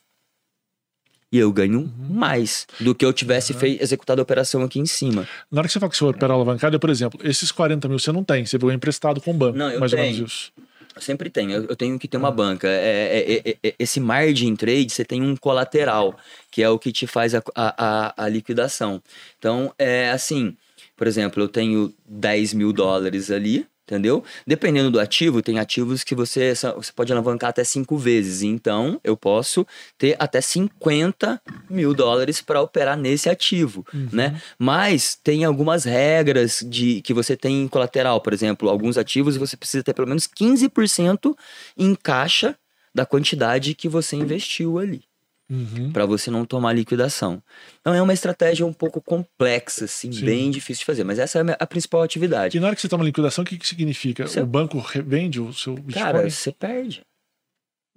E 1.32 1.38
eu 1.38 1.52
ganho 1.52 1.80
Uhum. 1.80 1.90
mais 2.14 2.66
do 2.80 2.94
que 2.94 3.04
eu 3.04 3.12
tivesse 3.12 3.52
fei- 3.54 3.78
executado 3.80 4.20
a 4.20 4.22
operação 4.24 4.62
aqui 4.62 4.80
em 4.80 4.86
cima. 4.86 5.28
Na 5.50 5.60
hora 5.60 5.68
que 5.68 5.72
você 5.72 5.78
fala 5.78 5.90
que 5.90 5.96
você 5.96 6.04
vai 6.04 6.10
operar 6.12 6.32
alavancada, 6.32 6.78
por 6.78 6.90
exemplo, 6.90 7.20
esses 7.22 7.52
40 7.52 7.88
mil 7.88 7.98
você 8.00 8.10
não 8.10 8.24
tem, 8.24 8.44
você 8.44 8.58
pegou 8.58 8.72
emprestado 8.72 9.20
com 9.20 9.30
o 9.30 9.34
banco. 9.34 9.56
Não, 9.56 9.70
eu 9.70 9.78
mais 9.78 9.92
ou 9.92 9.98
tenho. 9.98 10.12
menos 10.14 10.30
isso. 10.32 10.52
Sempre 10.98 11.30
tenho. 11.30 11.52
Eu, 11.52 11.64
eu 11.66 11.76
tenho 11.76 11.96
que 12.00 12.08
ter 12.08 12.16
uma 12.16 12.32
banca. 12.32 12.66
É, 12.68 13.40
é- 13.44 13.50
é- 13.50 13.56
é- 13.68 13.74
esse 13.78 14.00
margin 14.00 14.56
trade, 14.56 14.90
você 14.90 15.04
tem 15.04 15.22
um 15.22 15.36
colateral, 15.36 16.16
que 16.50 16.62
é 16.64 16.68
o 16.68 16.78
que 16.80 16.90
te 16.90 17.06
faz 17.06 17.32
a, 17.34 17.42
a, 17.54 17.74
a- 18.18 18.24
a 18.24 18.28
liquidação. 18.28 19.00
Então, 19.38 19.72
é 19.78 20.10
assim, 20.10 20.56
por 20.96 21.06
exemplo, 21.06 21.40
eu 21.42 21.48
tenho 21.48 21.94
10 22.06 22.52
mil 22.52 22.72
dólares 22.72 23.30
ali, 23.30 23.64
entendeu? 23.90 24.22
Dependendo 24.46 24.90
do 24.90 25.00
ativo, 25.00 25.42
tem 25.42 25.58
ativos 25.58 26.04
que 26.04 26.14
você, 26.14 26.54
você 26.54 26.92
pode 26.94 27.12
alavancar 27.12 27.50
até 27.50 27.64
cinco 27.64 27.98
vezes. 27.98 28.42
Então, 28.42 29.00
eu 29.02 29.16
posso 29.16 29.66
ter 29.98 30.16
até 30.18 30.40
50 30.40 31.42
mil 31.68 31.92
dólares 31.92 32.40
para 32.40 32.62
operar 32.62 32.96
nesse 32.96 33.28
ativo, 33.28 33.84
né? 34.12 34.40
Mas 34.58 35.18
tem 35.22 35.44
algumas 35.44 35.84
regras 35.84 36.64
de 36.66 37.02
que 37.02 37.12
você 37.12 37.36
tem 37.36 37.62
em 37.62 37.68
colateral. 37.68 38.20
Por 38.20 38.32
exemplo, 38.32 38.68
alguns 38.68 38.96
ativos 38.96 39.36
você 39.36 39.56
precisa 39.56 39.82
ter 39.82 39.92
pelo 39.92 40.08
menos 40.08 40.28
15% 40.28 41.34
em 41.76 41.94
caixa 41.94 42.56
da 42.94 43.04
quantidade 43.04 43.74
que 43.74 43.88
você 43.88 44.16
investiu 44.16 44.78
ali 44.78 45.09
Uhum. 45.50 45.90
para 45.92 46.06
você 46.06 46.30
não 46.30 46.44
tomar 46.44 46.72
liquidação. 46.72 47.42
Então 47.80 47.92
é 47.92 48.00
uma 48.00 48.12
estratégia 48.14 48.64
um 48.64 48.72
pouco 48.72 49.00
complexa, 49.00 49.86
assim, 49.86 50.12
Sim. 50.12 50.24
bem 50.24 50.50
difícil 50.50 50.82
de 50.82 50.86
fazer, 50.86 51.02
mas 51.02 51.18
essa 51.18 51.38
é 51.38 51.40
a 51.40 51.44
minha- 51.44 51.56
a 51.58 51.66
principal 51.66 52.02
atividade. 52.02 52.56
E 52.56 52.60
na 52.60 52.68
hora 52.68 52.76
que 52.76 52.80
você 52.82 52.88
toma 52.88 53.02
liquidação, 53.02 53.42
o 53.42 53.46
que, 53.46 53.58
que 53.58 53.66
significa? 53.66 54.26
Você- 54.28 54.40
O 54.40 54.46
banco 54.46 54.78
revende 54.78 55.40
o 55.40 55.52
seu 55.52 55.74
Bitcoin? 55.74 56.02
Cara, 56.04 56.30
você 56.30 56.52
perde. 56.52 57.02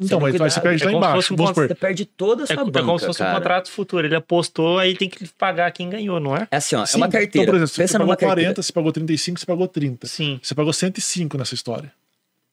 então, 0.01 0.19
mas, 0.19 0.35
mas 0.35 0.53
você 0.53 0.59
perde 0.61 0.81
É 0.83 0.85
lá 0.87 0.91
embaixo. 0.93 1.33
um 1.33 1.37
Você 1.37 1.75
perde 1.75 2.05
toda 2.05 2.41
a 2.41 2.45
É, 2.45 2.47
sua 2.47 2.53
é 2.63 2.65
banca, 2.65 2.83
como 2.83 2.97
se 2.99 3.05
fosse 3.05 3.21
um 3.21 3.25
cara. 3.25 3.37
contrato 3.37 3.69
futuro. 3.71 4.07
Ele 4.07 4.15
apostou, 4.15 4.79
aí 4.79 4.97
tem 4.97 5.07
que 5.07 5.27
pagar 5.37 5.71
quem 5.71 5.87
ganhou, 5.89 6.19
não 6.19 6.35
é? 6.35 6.47
É 6.49 6.57
assim, 6.57 6.75
ó, 6.75 6.83
Sim, 6.85 6.95
é 6.95 6.97
uma 6.97 7.07
carteira. 7.07 7.29
Então, 7.43 7.45
por 7.45 7.55
exemplo, 7.55 7.67
você 7.75 7.81
Pensa 7.83 7.93
pagou 7.93 8.07
numa 8.07 8.17
40, 8.17 8.35
carteira. 8.35 8.63
você 8.63 8.73
pagou 8.73 8.91
35, 8.91 9.39
você 9.39 9.45
pagou 9.45 9.67
30. 9.67 10.07
Sim. 10.07 10.39
Você 10.41 10.55
pagou 10.55 10.73
105 10.73 11.37
nessa 11.37 11.53
história. 11.53 11.93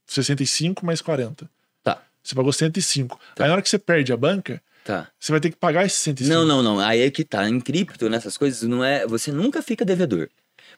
65 0.07 0.85
mais 0.85 1.01
40. 1.01 1.49
Tá, 1.83 2.03
Você 2.23 2.35
pagou 2.35 2.53
105. 2.53 3.19
Aí 3.39 3.47
na 3.47 3.53
hora 3.55 3.63
que 3.63 3.69
você 3.71 3.79
perde 3.79 4.13
a 4.13 4.17
banca, 4.17 4.61
tá. 4.90 5.09
você 5.18 5.33
vai 5.33 5.40
ter 5.40 5.50
que 5.50 5.57
pagar 5.57 5.85
esses 5.87 5.98
105. 6.00 6.35
Não, 6.35 6.44
não, 6.46 6.62
não. 6.62 6.79
Aí 6.81 7.00
é 7.00 7.11
que 7.11 7.24
tá. 7.24 7.48
Em 7.48 7.61
cripto, 7.61 8.09
nessas 8.09 8.37
coisas, 8.37 8.62
não 8.68 8.85
é. 8.85 9.07
Você 9.07 9.31
nunca 9.33 9.62
fica 9.62 9.85
devedor. 9.85 10.29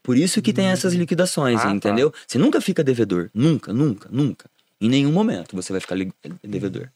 Por 0.02 0.16
isso 0.16 0.42
que 0.42 0.52
tem 0.52 0.66
essas 0.66 0.94
liquidações, 0.94 1.60
Ah, 1.60 1.64
tá. 1.64 1.70
entendeu? 1.72 2.12
Você 2.26 2.38
nunca 2.38 2.60
fica 2.60 2.82
devedor. 2.82 3.30
Nunca, 3.32 3.72
nunca, 3.72 4.08
nunca. 4.10 4.50
Em 4.80 4.88
nenhum 4.88 5.12
momento 5.12 5.54
você 5.54 5.72
vai 5.72 5.80
ficar 5.80 5.96
devedor. 6.42 6.88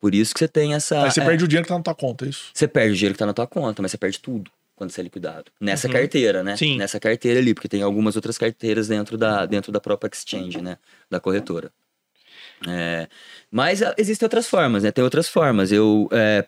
Por 0.00 0.14
isso 0.14 0.32
que 0.32 0.38
você 0.38 0.48
tem 0.48 0.74
essa. 0.74 1.02
Aí 1.04 1.10
você 1.10 1.20
é, 1.20 1.24
perde 1.24 1.44
o 1.44 1.48
dinheiro 1.48 1.64
que 1.66 1.68
tá 1.72 1.76
na 1.76 1.82
tua 1.82 1.94
conta, 1.94 2.24
é 2.24 2.28
isso? 2.28 2.50
Você 2.54 2.68
perde 2.68 2.92
o 2.92 2.96
dinheiro 2.96 3.14
que 3.14 3.18
tá 3.18 3.26
na 3.26 3.32
tua 3.34 3.46
conta, 3.46 3.82
mas 3.82 3.90
você 3.90 3.98
perde 3.98 4.18
tudo 4.20 4.50
quando 4.76 4.90
você 4.92 5.00
é 5.00 5.04
liquidado. 5.04 5.50
Nessa 5.60 5.88
Uhum. 5.88 5.92
carteira, 5.92 6.42
né? 6.44 6.56
Sim. 6.56 6.78
Nessa 6.78 7.00
carteira 7.00 7.40
ali, 7.40 7.52
porque 7.52 7.68
tem 7.68 7.82
algumas 7.82 8.14
outras 8.14 8.38
carteiras 8.38 8.86
dentro 8.88 9.18
da, 9.18 9.44
dentro 9.44 9.72
da 9.72 9.80
própria 9.80 10.08
exchange, 10.12 10.62
né? 10.62 10.78
Da 11.10 11.18
corretora. 11.18 11.72
É, 12.66 13.08
mas 13.50 13.82
ah, 13.82 13.94
existem 13.96 14.26
outras 14.26 14.48
formas, 14.48 14.82
né? 14.82 14.90
Tem 14.90 15.04
outras 15.04 15.28
formas. 15.28 15.70
Eu. 15.72 16.08
é, 16.12 16.46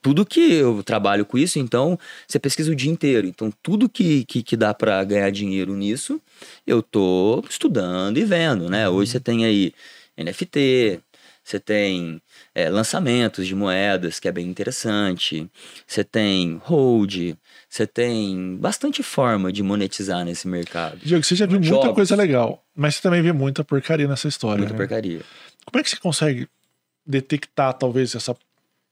tudo 0.00 0.26
que 0.26 0.54
eu 0.54 0.82
trabalho 0.82 1.24
com 1.24 1.38
isso, 1.38 1.60
então 1.60 1.96
você 2.26 2.38
pesquisa 2.38 2.72
o 2.72 2.74
dia 2.74 2.90
inteiro. 2.90 3.26
Então, 3.26 3.52
tudo 3.62 3.88
que, 3.88 4.24
que, 4.24 4.42
que 4.42 4.56
dá 4.56 4.74
para 4.74 5.02
ganhar 5.04 5.30
dinheiro 5.30 5.74
nisso, 5.76 6.20
eu 6.66 6.82
tô 6.82 7.42
estudando 7.48 8.18
e 8.18 8.24
vendo, 8.24 8.68
né? 8.68 8.88
Hoje 8.88 9.12
você 9.12 9.20
tem 9.20 9.44
aí 9.44 9.72
NFT, 10.18 11.00
você 11.44 11.58
tem 11.58 12.20
é, 12.54 12.68
lançamentos 12.68 13.46
de 13.46 13.54
moedas, 13.54 14.20
que 14.20 14.28
é 14.28 14.32
bem 14.32 14.46
interessante. 14.46 15.48
Você 15.86 16.04
tem 16.04 16.60
hold, 16.64 17.34
você 17.68 17.86
tem 17.86 18.56
bastante 18.56 19.02
forma 19.02 19.52
de 19.52 19.62
monetizar 19.62 20.24
nesse 20.24 20.46
mercado. 20.46 20.98
Diego, 21.02 21.24
você 21.24 21.34
já 21.34 21.46
viu 21.46 21.58
muita 21.58 21.74
Jogos. 21.74 21.94
coisa 21.94 22.16
legal, 22.16 22.62
mas 22.74 22.96
você 22.96 23.02
também 23.02 23.22
vê 23.22 23.32
muita 23.32 23.64
porcaria 23.64 24.06
nessa 24.06 24.28
história. 24.28 24.58
Muita 24.58 24.72
né? 24.72 24.78
porcaria. 24.78 25.20
Como 25.72 25.80
é 25.80 25.82
que 25.82 25.88
você 25.88 25.96
consegue 25.96 26.46
detectar, 27.06 27.72
talvez, 27.72 28.14
essa, 28.14 28.36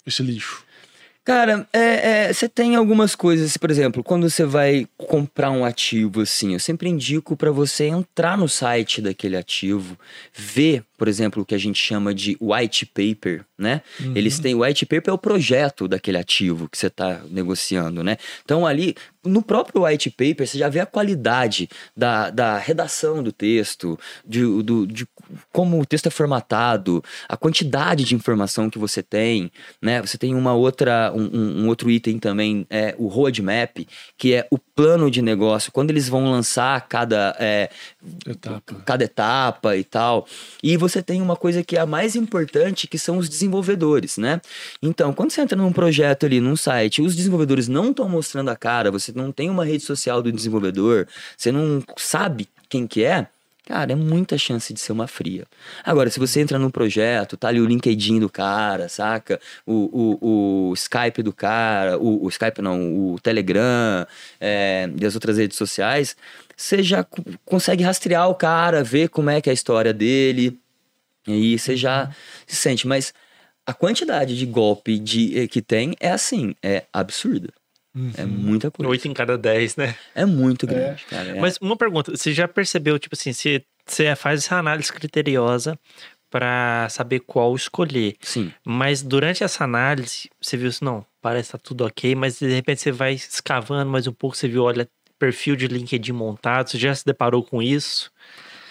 esse 0.06 0.22
lixo? 0.22 0.64
Cara, 1.22 1.68
é, 1.72 2.28
é, 2.28 2.32
você 2.32 2.48
tem 2.48 2.74
algumas 2.74 3.14
coisas, 3.14 3.54
por 3.58 3.70
exemplo, 3.70 4.02
quando 4.02 4.28
você 4.28 4.46
vai 4.46 4.88
comprar 4.96 5.50
um 5.50 5.64
ativo 5.64 6.22
assim, 6.22 6.54
eu 6.54 6.58
sempre 6.58 6.88
indico 6.88 7.36
para 7.36 7.50
você 7.50 7.84
entrar 7.84 8.38
no 8.38 8.48
site 8.48 9.02
daquele 9.02 9.36
ativo, 9.36 9.98
ver, 10.32 10.82
por 11.00 11.08
exemplo, 11.08 11.42
o 11.42 11.46
que 11.46 11.54
a 11.54 11.58
gente 11.58 11.78
chama 11.82 12.12
de 12.12 12.36
white 12.38 12.84
paper, 12.84 13.42
né? 13.56 13.80
Eles 14.14 14.38
têm 14.38 14.54
white 14.54 14.84
paper 14.84 15.08
é 15.10 15.12
o 15.14 15.18
projeto 15.18 15.88
daquele 15.88 16.18
ativo 16.18 16.68
que 16.68 16.76
você 16.76 16.88
está 16.88 17.22
negociando, 17.30 18.04
né? 18.04 18.18
Então 18.44 18.66
ali 18.66 18.94
no 19.24 19.40
próprio 19.42 19.84
white 19.84 20.10
paper 20.10 20.46
você 20.46 20.58
já 20.58 20.68
vê 20.68 20.80
a 20.80 20.84
qualidade 20.86 21.68
da, 21.96 22.28
da 22.30 22.58
redação 22.58 23.22
do 23.22 23.32
texto, 23.32 23.98
de, 24.26 24.40
do, 24.62 24.86
de 24.86 25.06
como 25.52 25.80
o 25.80 25.86
texto 25.86 26.06
é 26.06 26.10
formatado, 26.10 27.02
a 27.28 27.36
quantidade 27.36 28.04
de 28.04 28.14
informação 28.14 28.68
que 28.68 28.78
você 28.78 29.02
tem, 29.02 29.50
né? 29.80 30.02
Você 30.02 30.18
tem 30.18 30.34
uma 30.34 30.52
outra, 30.52 31.12
um, 31.14 31.22
um- 31.32 31.62
um 31.64 31.68
outro 31.68 31.90
item 31.90 32.18
também, 32.18 32.66
é 32.68 32.94
o 32.98 33.06
roadmap, 33.08 33.86
que 34.18 34.34
é 34.34 34.46
o 34.50 34.58
plano 34.58 35.10
de 35.10 35.22
negócio, 35.22 35.72
quando 35.72 35.90
eles 35.90 36.08
vão 36.10 36.30
lançar 36.30 36.86
cada, 36.88 37.34
é, 37.38 37.70
Etapa. 38.26 38.74
cada 38.84 39.04
etapa 39.04 39.76
e 39.76 39.84
tal. 39.84 40.26
E 40.62 40.76
você 40.76 40.89
tem 41.02 41.22
uma 41.22 41.36
coisa 41.36 41.62
que 41.62 41.76
é 41.76 41.80
a 41.80 41.86
mais 41.86 42.16
importante, 42.16 42.86
que 42.86 42.98
são 42.98 43.18
os 43.18 43.28
desenvolvedores, 43.28 44.18
né? 44.18 44.40
Então, 44.82 45.12
quando 45.12 45.30
você 45.30 45.40
entra 45.40 45.56
num 45.56 45.72
projeto 45.72 46.26
ali, 46.26 46.40
num 46.40 46.56
site, 46.56 47.00
os 47.00 47.14
desenvolvedores 47.14 47.68
não 47.68 47.90
estão 47.90 48.08
mostrando 48.08 48.50
a 48.50 48.56
cara, 48.56 48.90
você 48.90 49.12
não 49.14 49.30
tem 49.30 49.48
uma 49.48 49.64
rede 49.64 49.84
social 49.84 50.20
do 50.20 50.32
desenvolvedor, 50.32 51.06
você 51.36 51.52
não 51.52 51.82
sabe 51.96 52.48
quem 52.68 52.86
que 52.86 53.04
é, 53.04 53.28
Cara, 53.70 53.92
é 53.92 53.94
muita 53.94 54.36
chance 54.36 54.74
de 54.74 54.80
ser 54.80 54.90
uma 54.90 55.06
fria. 55.06 55.44
Agora, 55.84 56.10
se 56.10 56.18
você 56.18 56.40
entra 56.40 56.58
num 56.58 56.70
projeto, 56.70 57.36
tá 57.36 57.46
ali 57.46 57.60
o 57.60 57.66
LinkedIn 57.66 58.18
do 58.18 58.28
cara, 58.28 58.88
saca? 58.88 59.40
O, 59.64 60.18
o, 60.20 60.70
o 60.70 60.74
Skype 60.74 61.22
do 61.22 61.32
cara, 61.32 61.96
o, 61.96 62.24
o 62.24 62.28
Skype 62.28 62.60
não, 62.60 63.12
o 63.12 63.20
Telegram 63.20 64.04
é, 64.40 64.90
e 65.00 65.06
as 65.06 65.14
outras 65.14 65.38
redes 65.38 65.56
sociais, 65.56 66.16
você 66.56 66.82
já 66.82 67.06
consegue 67.44 67.84
rastrear 67.84 68.28
o 68.28 68.34
cara, 68.34 68.82
ver 68.82 69.08
como 69.08 69.30
é 69.30 69.40
que 69.40 69.48
é 69.48 69.52
a 69.52 69.54
história 69.54 69.92
dele, 69.92 70.58
e 71.26 71.32
aí 71.32 71.58
você 71.58 71.76
já 71.76 72.10
se 72.46 72.56
sente. 72.56 72.86
Mas 72.86 73.12
a 73.66 73.72
quantidade 73.72 74.36
de 74.36 74.46
golpe 74.46 74.98
de, 74.98 75.38
eh, 75.38 75.48
que 75.48 75.62
tem 75.62 75.94
é 76.00 76.10
assim, 76.10 76.54
é 76.62 76.84
absurda. 76.92 77.52
Uhum. 77.94 78.12
É 78.16 78.24
muita 78.24 78.70
coisa. 78.70 78.88
Oito 78.90 79.08
em 79.08 79.12
cada 79.12 79.36
dez, 79.36 79.76
né? 79.76 79.96
É 80.14 80.24
muito 80.24 80.66
grande, 80.66 81.04
é. 81.06 81.10
cara. 81.10 81.28
É. 81.30 81.40
Mas 81.40 81.56
uma 81.60 81.76
pergunta, 81.76 82.16
você 82.16 82.32
já 82.32 82.46
percebeu, 82.46 82.98
tipo 82.98 83.14
assim, 83.14 83.32
se 83.32 83.64
você 83.86 84.14
faz 84.14 84.44
essa 84.44 84.56
análise 84.56 84.92
criteriosa 84.92 85.78
para 86.30 86.88
saber 86.88 87.20
qual 87.20 87.54
escolher. 87.56 88.16
Sim. 88.20 88.52
Mas 88.64 89.02
durante 89.02 89.42
essa 89.42 89.64
análise, 89.64 90.30
você 90.40 90.56
viu 90.56 90.68
assim, 90.68 90.84
não, 90.84 91.04
parece 91.20 91.48
que 91.48 91.52
tá 91.52 91.58
tudo 91.58 91.84
ok, 91.84 92.14
mas 92.14 92.38
de 92.38 92.48
repente 92.48 92.80
você 92.80 92.92
vai 92.92 93.14
escavando 93.14 93.90
mais 93.90 94.06
um 94.06 94.12
pouco, 94.12 94.36
você 94.36 94.46
viu, 94.46 94.62
olha, 94.62 94.88
perfil 95.18 95.56
de 95.56 95.66
LinkedIn 95.66 96.12
montado, 96.12 96.70
você 96.70 96.78
já 96.78 96.94
se 96.94 97.04
deparou 97.04 97.42
com 97.42 97.60
isso? 97.60 98.12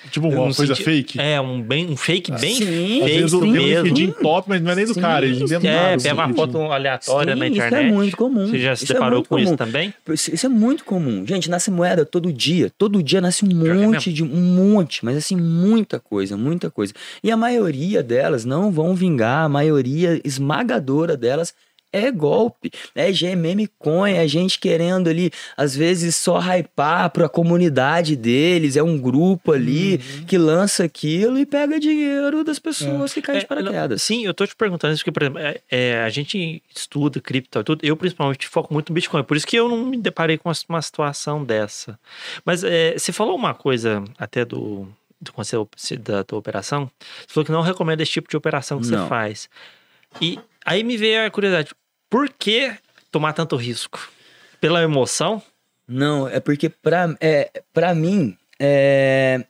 Tipo 0.09 0.29
uma 0.29 0.53
coisa 0.53 0.75
senti... 0.75 0.83
fake? 0.83 1.19
É, 1.19 1.39
um, 1.41 1.61
bem, 1.61 1.89
um 1.89 1.97
fake 1.97 2.31
bem 2.31 2.55
sim, 2.55 2.65
fake 2.65 3.01
Às 3.03 3.11
vezes 3.11 3.33
o 3.33 3.41
LinkedIn 3.41 4.11
top, 4.21 4.49
mas 4.49 4.61
não 4.61 4.71
é 4.71 4.75
nem 4.75 4.85
do 4.85 4.93
sim, 4.93 5.01
cara, 5.01 5.25
ele 5.25 5.43
É, 5.67 5.97
pega 5.97 6.13
uma 6.13 6.33
foto 6.33 6.57
aleatória 6.59 7.33
sim, 7.33 7.39
na 7.39 7.47
internet. 7.47 7.85
Isso 7.85 7.91
é 7.91 7.91
muito 7.91 8.17
comum. 8.17 8.47
Você 8.47 8.59
já 8.59 8.75
se 8.75 8.83
isso 8.85 8.93
é 8.93 8.95
deparou 8.95 9.19
é 9.19 9.21
com 9.23 9.29
comum. 9.29 9.43
isso 9.43 9.57
também? 9.57 9.93
Isso 10.09 10.45
é 10.45 10.49
muito 10.49 10.85
comum. 10.85 11.25
Gente, 11.25 11.49
nasce 11.49 11.69
moeda 11.69 12.05
todo 12.05 12.31
dia. 12.31 12.71
Todo 12.77 13.03
dia 13.03 13.19
nasce 13.19 13.45
um 13.45 13.49
monte 13.49 14.13
de... 14.13 14.23
Um 14.23 14.27
monte, 14.27 15.03
mas 15.03 15.17
assim, 15.17 15.35
muita 15.35 15.99
coisa, 15.99 16.37
muita 16.37 16.71
coisa. 16.71 16.93
E 17.23 17.29
a 17.29 17.37
maioria 17.37 18.01
delas 18.01 18.45
não 18.45 18.71
vão 18.71 18.95
vingar, 18.95 19.45
a 19.45 19.49
maioria 19.49 20.19
esmagadora 20.23 21.17
delas 21.17 21.53
é 21.91 22.11
golpe, 22.11 22.71
é 22.95 23.35
meme 23.35 23.67
coin, 23.79 24.13
é 24.13 24.27
gente 24.27 24.59
querendo 24.59 25.09
ali, 25.09 25.31
às 25.57 25.75
vezes, 25.75 26.15
só 26.15 26.39
hypar 26.39 27.09
para 27.09 27.25
a 27.25 27.29
comunidade 27.29 28.15
deles, 28.15 28.75
é 28.75 28.83
um 28.83 28.97
grupo 28.97 29.51
ali 29.51 29.93
uhum. 29.93 30.25
que 30.25 30.37
lança 30.37 30.83
aquilo 30.83 31.37
e 31.39 31.45
pega 31.45 31.79
dinheiro 31.79 32.43
das 32.43 32.59
pessoas 32.59 33.11
é. 33.11 33.13
que 33.13 33.21
caem 33.21 33.37
é, 33.37 33.41
de 33.41 33.47
paraquedas. 33.47 34.03
Sim, 34.03 34.25
eu 34.25 34.33
tô 34.33 34.45
te 34.45 34.55
perguntando 34.55 34.93
isso, 34.93 35.03
porque, 35.03 35.11
por 35.11 35.23
exemplo, 35.23 35.39
é, 35.39 35.61
é, 35.69 36.03
a 36.03 36.09
gente 36.09 36.61
estuda 36.75 37.19
cripto 37.19 37.59
e 37.59 37.63
tudo, 37.63 37.85
eu 37.85 37.97
principalmente 37.97 38.47
foco 38.47 38.73
muito 38.73 38.89
no 38.89 38.95
Bitcoin, 38.95 39.23
por 39.23 39.35
isso 39.35 39.47
que 39.47 39.55
eu 39.55 39.67
não 39.67 39.85
me 39.85 39.97
deparei 39.97 40.37
com 40.37 40.51
uma 40.69 40.81
situação 40.81 41.43
dessa. 41.43 41.99
Mas 42.45 42.63
é, 42.63 42.93
você 42.97 43.11
falou 43.11 43.35
uma 43.35 43.53
coisa 43.53 44.03
até 44.17 44.45
do, 44.45 44.87
do 45.19 45.33
conselho 45.33 45.67
da 45.99 46.23
tua 46.23 46.39
operação, 46.39 46.89
você 47.27 47.33
falou 47.33 47.45
que 47.45 47.51
não 47.51 47.61
recomenda 47.61 48.03
esse 48.03 48.11
tipo 48.11 48.29
de 48.29 48.37
operação 48.37 48.79
que 48.79 48.87
não. 48.87 49.03
você 49.03 49.09
faz. 49.09 49.49
E 50.21 50.39
aí 50.69 50.83
me 50.83 50.95
veio 50.95 51.25
a 51.25 51.31
curiosidade, 51.31 51.71
por 52.07 52.29
que 52.29 52.71
tomar 53.11 53.33
tanto 53.33 53.55
risco? 53.55 53.99
Pela 54.61 54.83
emoção? 54.83 55.41
Não, 55.87 56.27
é 56.27 56.39
porque 56.39 56.69
pra, 56.69 57.15
é, 57.19 57.63
pra 57.73 57.95
mim. 57.95 58.37
É... 58.59 59.43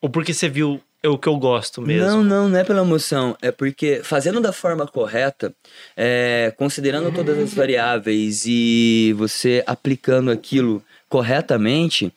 Ou 0.00 0.08
porque 0.08 0.32
você 0.32 0.48
viu 0.48 0.82
é 1.02 1.08
o 1.08 1.18
que 1.18 1.28
eu 1.28 1.36
gosto 1.36 1.82
mesmo? 1.82 2.08
Não, 2.08 2.24
não, 2.24 2.48
não 2.48 2.58
é 2.58 2.64
pela 2.64 2.80
emoção. 2.80 3.36
É 3.42 3.50
porque 3.50 4.00
fazendo 4.02 4.40
da 4.40 4.52
forma 4.52 4.86
correta, 4.86 5.54
é, 5.96 6.54
considerando 6.56 7.12
todas 7.12 7.36
as 7.38 7.52
variáveis 7.52 8.44
e 8.46 9.12
você 9.18 9.62
aplicando 9.66 10.30
aquilo 10.30 10.82
corretamente, 11.08 12.12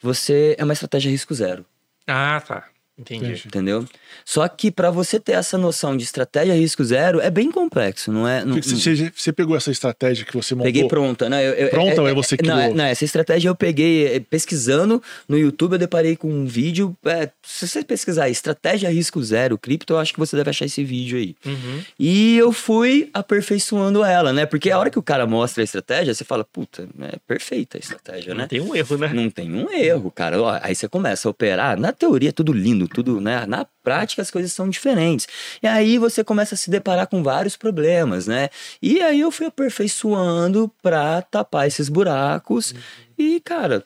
você 0.00 0.54
é 0.58 0.62
uma 0.62 0.74
estratégia 0.74 1.10
risco 1.10 1.34
zero. 1.34 1.64
Ah, 2.06 2.40
tá. 2.46 2.68
Entendi. 2.98 3.42
Entendeu? 3.44 3.84
Só 4.24 4.48
que 4.48 4.70
para 4.70 4.90
você 4.90 5.20
ter 5.20 5.32
essa 5.32 5.58
noção 5.58 5.94
de 5.94 6.02
estratégia 6.02 6.54
risco 6.54 6.82
zero 6.82 7.20
é 7.20 7.30
bem 7.30 7.52
complexo, 7.52 8.10
não 8.10 8.26
é? 8.26 8.42
Não, 8.42 8.56
você, 8.56 9.12
você, 9.14 9.32
pegou 9.32 9.54
essa 9.54 9.70
estratégia 9.70 10.24
que 10.24 10.34
você 10.34 10.54
montou? 10.54 10.64
Peguei 10.64 10.88
pronta, 10.88 11.28
né? 11.28 11.46
Eu, 11.46 11.52
eu, 11.52 11.68
pronta 11.68 11.92
é, 11.92 12.00
ou 12.00 12.08
é 12.08 12.14
você 12.14 12.38
que 12.38 12.46
não, 12.46 12.72
não, 12.72 12.84
essa 12.84 13.04
estratégia 13.04 13.50
eu 13.50 13.54
peguei 13.54 14.06
é, 14.06 14.20
pesquisando 14.20 15.02
no 15.28 15.36
YouTube, 15.36 15.74
eu 15.74 15.78
deparei 15.78 16.16
com 16.16 16.32
um 16.32 16.46
vídeo. 16.46 16.96
É, 17.04 17.28
se 17.42 17.68
você 17.68 17.84
pesquisar 17.84 18.30
estratégia 18.30 18.90
risco 18.90 19.22
zero 19.22 19.58
cripto, 19.58 19.92
eu 19.92 19.98
acho 19.98 20.14
que 20.14 20.18
você 20.18 20.34
deve 20.34 20.48
achar 20.48 20.64
esse 20.64 20.82
vídeo 20.82 21.18
aí. 21.18 21.36
Uhum. 21.44 21.82
E 21.98 22.38
eu 22.38 22.50
fui 22.50 23.10
aperfeiçoando 23.12 24.02
ela, 24.02 24.32
né? 24.32 24.46
Porque 24.46 24.70
a 24.70 24.78
hora 24.78 24.88
que 24.88 24.98
o 24.98 25.02
cara 25.02 25.26
mostra 25.26 25.62
a 25.62 25.64
estratégia, 25.64 26.14
você 26.14 26.24
fala, 26.24 26.44
puta, 26.44 26.88
é 27.02 27.18
perfeita 27.26 27.76
a 27.76 27.80
estratégia, 27.80 28.34
né? 28.34 28.42
Não 28.42 28.48
tem 28.48 28.60
um 28.62 28.74
erro, 28.74 28.96
né? 28.96 29.12
Não 29.12 29.28
tem 29.28 29.52
um 29.52 29.70
erro, 29.70 30.10
cara. 30.10 30.40
Ó, 30.40 30.58
aí 30.62 30.74
você 30.74 30.88
começa 30.88 31.28
a 31.28 31.30
operar. 31.30 31.78
Na 31.78 31.92
teoria 31.92 32.30
é 32.30 32.32
tudo 32.32 32.54
lindo 32.54 32.85
tudo, 32.88 33.20
né? 33.20 33.46
Na 33.46 33.66
prática 33.82 34.22
as 34.22 34.30
coisas 34.30 34.52
são 34.52 34.68
diferentes. 34.68 35.26
E 35.62 35.66
aí 35.66 35.98
você 35.98 36.22
começa 36.24 36.54
a 36.54 36.58
se 36.58 36.70
deparar 36.70 37.06
com 37.06 37.22
vários 37.22 37.56
problemas, 37.56 38.26
né? 38.26 38.48
E 38.82 39.00
aí 39.00 39.20
eu 39.20 39.30
fui 39.30 39.46
aperfeiçoando 39.46 40.70
para 40.82 41.22
tapar 41.22 41.66
esses 41.66 41.88
buracos 41.88 42.72
uhum. 42.72 42.78
e, 43.18 43.40
cara, 43.40 43.84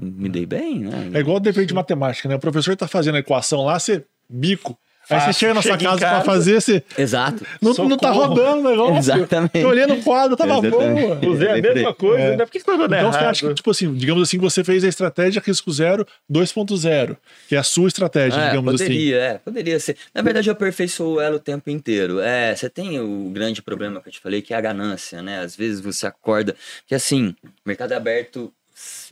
me 0.00 0.28
dei 0.28 0.46
bem, 0.46 0.80
né? 0.80 1.10
É 1.14 1.20
igual 1.20 1.40
dever 1.40 1.66
de 1.66 1.74
matemática, 1.74 2.28
né? 2.28 2.36
O 2.36 2.40
professor 2.40 2.76
tá 2.76 2.86
fazendo 2.86 3.16
a 3.16 3.20
equação 3.20 3.64
lá, 3.64 3.78
você 3.78 4.04
bico 4.28 4.78
Aí 5.08 5.20
você 5.20 5.32
chega 5.32 5.54
na 5.54 5.62
sua 5.62 5.78
casa, 5.78 6.00
casa 6.00 6.14
pra 6.16 6.24
fazer, 6.24 6.60
você. 6.60 6.82
Exato. 6.98 7.44
Não, 7.60 7.72
não 7.72 7.96
tá 7.96 8.10
rodando 8.10 8.66
o 8.66 8.70
negócio. 8.70 8.98
Exatamente. 8.98 9.60
Tô 9.60 9.68
olhando 9.68 9.94
o 9.94 10.02
quadro, 10.02 10.36
tava 10.36 10.66
Exatamente. 10.66 11.20
bom. 11.20 11.30
Usei 11.30 11.48
a 11.48 11.62
mesma 11.62 11.94
coisa, 11.94 12.22
é. 12.22 12.36
né? 12.36 12.44
Por 12.44 12.52
que 12.52 12.60
você 12.60 12.64
tá 12.64 12.84
Então 12.84 13.12
você 13.12 13.18
acha 13.18 13.48
que, 13.48 13.54
tipo 13.54 13.70
assim, 13.70 13.94
digamos 13.94 14.22
assim, 14.22 14.38
você 14.38 14.64
fez 14.64 14.84
a 14.84 14.88
estratégia 14.88 15.42
risco 15.44 15.70
zero 15.72 16.06
2.0, 16.30 17.16
que 17.48 17.54
é 17.54 17.58
a 17.58 17.62
sua 17.62 17.88
estratégia, 17.88 18.38
é, 18.38 18.48
digamos 18.50 18.72
poderia, 18.72 18.86
assim. 18.86 18.94
Poderia, 18.94 19.22
é, 19.22 19.38
poderia 19.38 19.80
ser. 19.80 19.96
Na 20.14 20.22
verdade, 20.22 20.48
eu 20.48 20.52
aperfeiçoo 20.52 21.20
ela 21.20 21.36
o 21.36 21.40
tempo 21.40 21.70
inteiro. 21.70 22.20
É, 22.20 22.54
você 22.54 22.68
tem 22.68 22.98
o 22.98 23.30
grande 23.30 23.62
problema 23.62 24.00
que 24.00 24.08
eu 24.08 24.12
te 24.12 24.20
falei, 24.20 24.42
que 24.42 24.52
é 24.52 24.56
a 24.56 24.60
ganância, 24.60 25.22
né? 25.22 25.40
Às 25.40 25.54
vezes 25.54 25.80
você 25.80 26.06
acorda, 26.06 26.56
que 26.86 26.94
assim, 26.94 27.34
mercado 27.64 27.92
é 27.92 27.96
aberto 27.96 28.52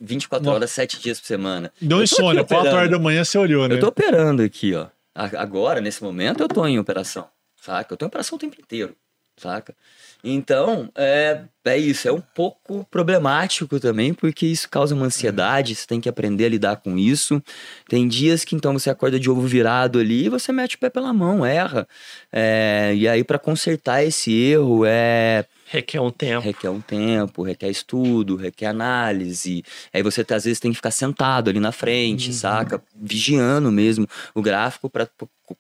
24 0.01 0.51
horas, 0.51 0.71
7 0.71 1.01
dias 1.01 1.21
por 1.21 1.27
semana. 1.27 1.73
Deu 1.81 2.03
insônia, 2.03 2.45
4 2.45 2.71
horas 2.71 2.91
da 2.91 2.99
manhã 2.99 3.25
você 3.25 3.39
olhou, 3.39 3.69
né? 3.69 3.77
Eu 3.77 3.81
tô 3.81 3.87
operando 3.89 4.43
aqui, 4.43 4.75
ó. 4.75 4.87
Agora, 5.15 5.81
nesse 5.81 6.03
momento, 6.03 6.43
eu 6.43 6.49
tô 6.49 6.67
em 6.67 6.79
operação, 6.79 7.31
saca? 7.57 7.93
Eu 7.93 7.97
tô 7.97 8.05
em 8.05 8.09
operação 8.09 8.37
o 8.37 8.39
tempo 8.39 8.61
inteiro, 8.61 8.97
saca? 9.37 9.77
Então, 10.25 10.91
é, 10.97 11.43
é 11.67 11.77
isso. 11.77 12.09
É 12.09 12.13
um 12.13 12.21
pouco 12.21 12.87
problemático 12.91 13.79
também, 13.79 14.15
porque 14.15 14.47
isso 14.47 14.69
causa 14.69 14.95
uma 14.95 15.05
ansiedade. 15.07 15.75
Você 15.75 15.87
tem 15.87 16.01
que 16.01 16.09
aprender 16.09 16.47
a 16.47 16.49
lidar 16.49 16.77
com 16.77 16.97
isso. 16.99 17.43
Tem 17.89 18.09
dias 18.09 18.43
que 18.45 18.57
então 18.57 18.73
você 18.73 18.89
acorda 18.89 19.21
de 19.21 19.31
ovo 19.31 19.43
virado 19.43 19.99
ali 19.99 20.25
e 20.25 20.29
você 20.31 20.51
mete 20.51 20.77
o 20.77 20.79
pé 20.79 20.89
pela 20.89 21.13
mão, 21.13 21.45
erra. 21.45 21.87
É, 22.33 22.95
e 22.97 23.07
aí, 23.07 23.23
para 23.23 23.39
consertar 23.39 24.03
esse 24.03 24.33
erro, 24.33 24.85
é 24.87 25.45
Requer 25.67 26.01
um 26.01 26.11
tempo. 26.11 26.45
Requer 26.45 26.69
um 26.69 26.81
tempo, 26.81 27.43
requer 27.43 27.69
estudo, 27.69 28.37
requer 28.37 28.67
análise. 28.67 29.65
Aí 29.93 30.03
você 30.03 30.25
às 30.31 30.45
vezes 30.45 30.61
tem 30.61 30.71
que 30.71 30.77
ficar 30.77 30.91
sentado 30.91 31.51
ali 31.51 31.59
na 31.59 31.73
frente, 31.73 32.29
uhum. 32.29 32.33
saca? 32.33 32.83
Vigiando 32.95 33.73
mesmo 33.73 34.07
o 34.35 34.43
gráfico 34.43 34.89
para 34.89 35.09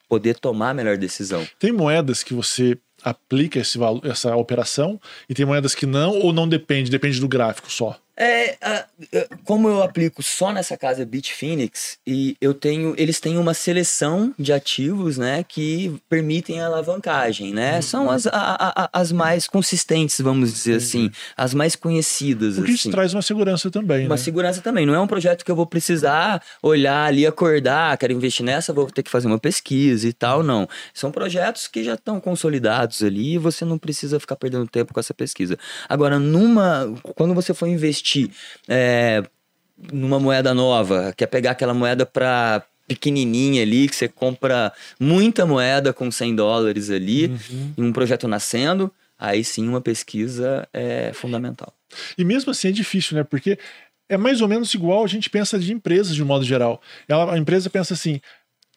poder 0.08 0.38
tomar 0.38 0.70
a 0.70 0.74
melhor 0.74 0.96
decisão. 0.96 1.46
Tem 1.58 1.72
moedas 1.72 2.22
que 2.22 2.34
você 2.34 2.78
aplica 3.04 3.58
esse, 3.58 3.78
essa 4.02 4.34
operação 4.34 4.98
e 5.28 5.34
tem 5.34 5.44
moedas 5.44 5.74
que 5.74 5.84
não 5.84 6.18
ou 6.18 6.32
não 6.32 6.48
depende, 6.48 6.90
depende 6.90 7.20
do 7.20 7.28
gráfico 7.28 7.70
só? 7.70 7.98
É, 8.16 8.56
a, 8.62 8.84
como 9.44 9.68
eu 9.68 9.82
aplico 9.82 10.22
só 10.22 10.52
nessa 10.52 10.76
casa 10.76 11.04
Bitfinex 11.04 11.98
e 12.06 12.36
eu 12.40 12.54
tenho, 12.54 12.94
eles 12.96 13.18
têm 13.18 13.36
uma 13.36 13.54
seleção 13.54 14.32
de 14.38 14.52
ativos, 14.52 15.18
né, 15.18 15.44
que 15.46 16.00
permitem 16.08 16.60
a 16.60 16.66
alavancagem, 16.66 17.52
né? 17.52 17.76
Uhum. 17.76 17.82
São 17.82 18.10
as, 18.10 18.26
a, 18.26 18.88
as 18.92 19.10
mais 19.10 19.48
consistentes, 19.48 20.20
vamos 20.20 20.52
dizer 20.52 20.76
assim, 20.76 21.10
as 21.36 21.52
mais 21.54 21.74
conhecidas. 21.74 22.54
Porque 22.54 22.70
assim. 22.70 22.74
isso 22.74 22.90
traz 22.90 23.12
uma 23.12 23.22
segurança 23.22 23.68
também, 23.70 24.06
Uma 24.06 24.14
né? 24.14 24.20
segurança 24.20 24.60
também. 24.60 24.86
Não 24.86 24.94
é 24.94 25.00
um 25.00 25.08
projeto 25.08 25.44
que 25.44 25.50
eu 25.50 25.56
vou 25.56 25.66
precisar 25.66 26.40
olhar 26.62 27.06
ali, 27.06 27.26
acordar, 27.26 27.98
quero 27.98 28.12
investir 28.12 28.46
nessa, 28.46 28.72
vou 28.72 28.86
ter 28.86 29.02
que 29.02 29.10
fazer 29.10 29.26
uma 29.26 29.38
pesquisa 29.38 30.06
e 30.06 30.12
tal, 30.12 30.42
não. 30.42 30.68
São 30.92 31.10
projetos 31.10 31.66
que 31.66 31.82
já 31.82 31.94
estão 31.94 32.20
consolidados 32.20 33.02
ali 33.02 33.34
e 33.34 33.38
você 33.38 33.64
não 33.64 33.76
precisa 33.76 34.20
ficar 34.20 34.36
perdendo 34.36 34.68
tempo 34.68 34.94
com 34.94 35.00
essa 35.00 35.12
pesquisa. 35.12 35.58
Agora, 35.88 36.18
numa, 36.20 36.94
quando 37.16 37.34
você 37.34 37.52
for 37.52 37.66
investir 37.66 38.03
investir 38.04 38.30
é, 38.68 39.22
numa 39.90 40.20
moeda 40.20 40.52
nova, 40.52 41.12
quer 41.16 41.26
pegar 41.26 41.52
aquela 41.52 41.72
moeda 41.72 42.04
para 42.04 42.62
pequenininha 42.86 43.62
ali, 43.62 43.88
que 43.88 43.96
você 43.96 44.06
compra 44.06 44.70
muita 45.00 45.46
moeda 45.46 45.92
com 45.92 46.10
100 46.10 46.36
dólares 46.36 46.90
ali, 46.90 47.26
uhum. 47.26 47.74
em 47.78 47.82
um 47.84 47.92
projeto 47.92 48.28
nascendo, 48.28 48.92
aí 49.18 49.42
sim 49.42 49.66
uma 49.66 49.80
pesquisa 49.80 50.68
é 50.72 51.10
fundamental. 51.14 51.72
E 52.18 52.24
mesmo 52.24 52.50
assim 52.50 52.68
é 52.68 52.72
difícil, 52.72 53.16
né? 53.16 53.24
Porque 53.24 53.58
é 54.06 54.18
mais 54.18 54.42
ou 54.42 54.48
menos 54.48 54.74
igual 54.74 55.02
a 55.02 55.06
gente 55.06 55.30
pensa 55.30 55.58
de 55.58 55.72
empresas 55.72 56.14
de 56.14 56.22
um 56.22 56.26
modo 56.26 56.44
geral. 56.44 56.80
Ela, 57.08 57.32
a 57.32 57.38
empresa 57.38 57.70
pensa 57.70 57.94
assim, 57.94 58.20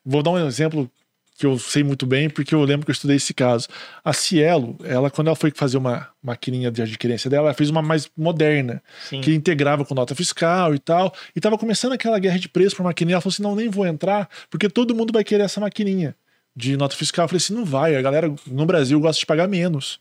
vou 0.05 0.23
dar 0.23 0.31
um 0.31 0.47
exemplo 0.47 0.89
que 1.37 1.45
eu 1.45 1.59
sei 1.59 1.83
muito 1.83 2.05
bem, 2.05 2.29
porque 2.29 2.55
eu 2.55 2.61
lembro 2.63 2.85
que 2.85 2.89
eu 2.89 2.93
estudei 2.93 3.15
esse 3.17 3.33
caso. 3.33 3.67
A 4.03 4.11
Cielo, 4.11 4.75
ela, 4.83 5.09
quando 5.11 5.27
ela 5.27 5.35
foi 5.35 5.51
fazer 5.55 5.77
uma 5.77 6.07
maquininha 6.21 6.71
de 6.71 6.81
adquirência 6.81 7.29
dela, 7.29 7.47
ela 7.47 7.53
fez 7.53 7.69
uma 7.69 7.81
mais 7.81 8.09
moderna, 8.17 8.81
Sim. 9.07 9.21
que 9.21 9.33
integrava 9.33 9.85
com 9.85 9.93
nota 9.93 10.15
fiscal 10.15 10.73
e 10.73 10.79
tal. 10.79 11.13
E 11.35 11.39
tava 11.39 11.57
começando 11.57 11.93
aquela 11.93 12.17
guerra 12.17 12.39
de 12.39 12.49
preço 12.49 12.75
pra 12.75 12.85
maquininha. 12.85 13.15
Ela 13.15 13.21
falou 13.21 13.31
assim: 13.33 13.43
não, 13.43 13.55
nem 13.55 13.69
vou 13.69 13.85
entrar, 13.85 14.27
porque 14.49 14.67
todo 14.67 14.95
mundo 14.95 15.13
vai 15.13 15.23
querer 15.23 15.43
essa 15.43 15.59
maquininha 15.61 16.15
de 16.55 16.75
nota 16.75 16.95
fiscal. 16.95 17.25
Eu 17.25 17.29
falei 17.29 17.37
assim: 17.37 17.53
não 17.53 17.63
vai, 17.65 17.95
a 17.95 18.01
galera 18.01 18.33
no 18.47 18.65
Brasil 18.65 18.99
gosta 18.99 19.19
de 19.19 19.25
pagar 19.27 19.47
menos. 19.47 19.99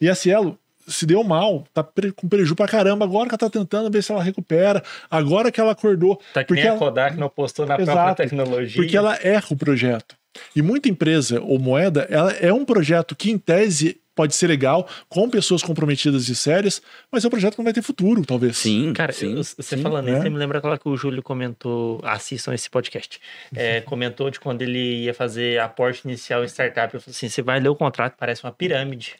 E 0.00 0.08
a 0.08 0.14
Cielo 0.14 0.58
se 0.88 1.04
deu 1.06 1.22
mal, 1.22 1.64
tá 1.72 1.84
com 2.16 2.28
prejuízo 2.28 2.56
pra 2.56 2.66
caramba. 2.66 3.04
Agora 3.04 3.28
que 3.28 3.34
ela 3.34 3.38
tá 3.38 3.50
tentando 3.50 3.88
ver 3.90 4.02
se 4.02 4.10
ela 4.10 4.22
recupera, 4.22 4.82
agora 5.10 5.52
que 5.52 5.60
ela 5.60 5.72
acordou. 5.72 6.16
Tá 6.32 6.42
que 6.42 6.48
porque 6.48 6.62
nem 6.62 6.70
a 6.70 6.74
ela- 6.74 6.78
Kodak 6.78 7.16
não 7.18 7.28
postou 7.28 7.66
na 7.66 7.74
Exato. 7.78 7.92
própria 7.92 8.14
tecnologia. 8.14 8.74
porque 8.82 8.96
ela 8.96 9.16
erra 9.22 9.46
o 9.50 9.56
projeto. 9.56 10.16
E 10.56 10.62
muita 10.62 10.88
empresa 10.88 11.40
ou 11.40 11.58
moeda, 11.58 12.06
ela 12.10 12.32
é 12.32 12.52
um 12.52 12.64
projeto 12.64 13.14
que, 13.14 13.30
em 13.30 13.38
tese, 13.38 14.00
pode 14.14 14.34
ser 14.34 14.46
legal, 14.46 14.86
com 15.08 15.28
pessoas 15.28 15.62
comprometidas 15.62 16.28
e 16.28 16.34
sérias, 16.36 16.82
mas 17.10 17.24
é 17.24 17.28
um 17.28 17.30
projeto 17.30 17.52
que 17.54 17.58
não 17.58 17.64
vai 17.64 17.72
ter 17.72 17.80
futuro, 17.82 18.24
talvez. 18.26 18.58
Sim, 18.58 18.92
Cara, 18.92 19.10
sim. 19.12 19.32
eu- 19.36 19.42
você 19.44 19.62
sim, 19.76 19.82
falando 19.82 20.08
isso, 20.08 20.18
é. 20.18 20.22
você 20.22 20.28
me 20.30 20.36
lembra 20.38 20.58
aquela 20.58 20.78
que 20.78 20.86
o 20.88 20.96
Júlio 20.96 21.22
comentou, 21.22 21.98
assistam 22.04 22.52
esse 22.52 22.68
podcast, 22.68 23.18
é, 23.54 23.80
comentou 23.80 24.28
de 24.30 24.38
quando 24.38 24.60
ele 24.62 25.04
ia 25.04 25.14
fazer 25.14 25.58
aporte 25.60 26.02
inicial 26.04 26.42
em 26.44 26.46
startup, 26.48 26.92
eu 26.94 27.00
falei 27.00 27.14
assim, 27.16 27.28
você 27.28 27.40
vai 27.42 27.58
ler 27.58 27.68
o 27.70 27.74
contrato, 27.74 28.14
parece 28.18 28.44
uma 28.44 28.52
pirâmide. 28.52 29.16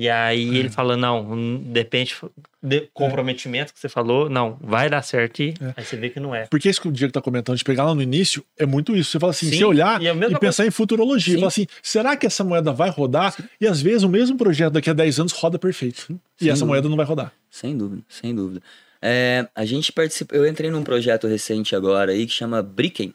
E 0.00 0.08
aí 0.08 0.48
É. 0.54 0.58
ele 0.60 0.68
falou, 0.70 0.96
não, 0.96 1.32
hum, 1.32 1.60
depende, 1.72 2.14
de 2.62 2.88
comprometimento 2.94 3.74
que 3.74 3.80
você 3.80 3.88
falou, 3.88 4.30
não, 4.30 4.56
vai 4.60 4.88
dar 4.88 5.02
certo 5.02 5.42
e 5.42 5.54
É. 5.60 5.74
aí 5.76 5.84
você 5.84 5.96
vê 5.96 6.08
que 6.08 6.20
não 6.20 6.32
é. 6.32 6.46
Porque 6.46 6.68
isso 6.68 6.80
que 6.80 6.86
o 6.86 6.92
Diego 6.92 7.12
tá 7.12 7.20
comentando, 7.20 7.56
de 7.56 7.64
pegar 7.64 7.84
lá 7.84 7.92
no 7.96 8.00
início, 8.00 8.44
é 8.56 8.64
muito 8.64 8.96
isso. 8.96 9.10
Você 9.10 9.18
fala 9.18 9.30
assim, 9.32 9.50
Sim, 9.50 9.58
você 9.58 9.64
olhar 9.64 10.00
e 10.00 10.06
é 10.06 10.12
e, 10.14 10.38
pensar 10.38 10.64
em 10.64 10.70
futurologia. 10.70 11.34
Sim. 11.34 11.40
Fala 11.40 11.48
assim, 11.48 11.66
será 11.82 12.16
que 12.16 12.24
essa 12.26 12.44
moeda 12.44 12.72
vai 12.72 12.90
rodar? 12.90 13.34
E 13.60 13.66
às 13.66 13.82
vezes 13.82 14.04
o 14.04 14.08
mesmo 14.08 14.38
projeto 14.38 14.74
daqui 14.74 14.88
a 14.88 14.92
10 14.92 15.18
anos 15.18 15.32
roda 15.32 15.58
perfeito. 15.58 16.06
E 16.40 16.44
Sem 16.44 16.48
essa 16.52 16.60
dúvida. 16.60 16.66
moeda 16.66 16.88
não 16.88 16.96
vai 16.96 17.04
rodar. 17.04 17.32
Sem 17.50 17.76
dúvida, 17.76 18.02
sem 18.08 18.32
dúvida. 18.32 18.62
É, 19.02 19.48
a 19.52 19.64
gente 19.64 19.90
participa. 19.90 20.34
Eu 20.36 20.46
entrei 20.46 20.70
num 20.70 20.84
projeto 20.84 21.26
recente 21.26 21.74
agora 21.74 22.12
aí 22.12 22.24
que 22.24 22.32
chama 22.32 22.62
Bricken. 22.62 23.12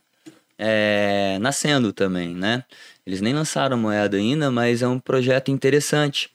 É, 0.57 1.37
nascendo 1.41 1.91
também, 1.91 2.29
né? 2.35 2.63
Eles 3.05 3.21
nem 3.21 3.33
lançaram 3.33 3.77
moeda 3.77 4.17
ainda, 4.17 4.51
mas 4.51 4.81
é 4.81 4.87
um 4.87 4.99
projeto 4.99 5.49
interessante. 5.49 6.29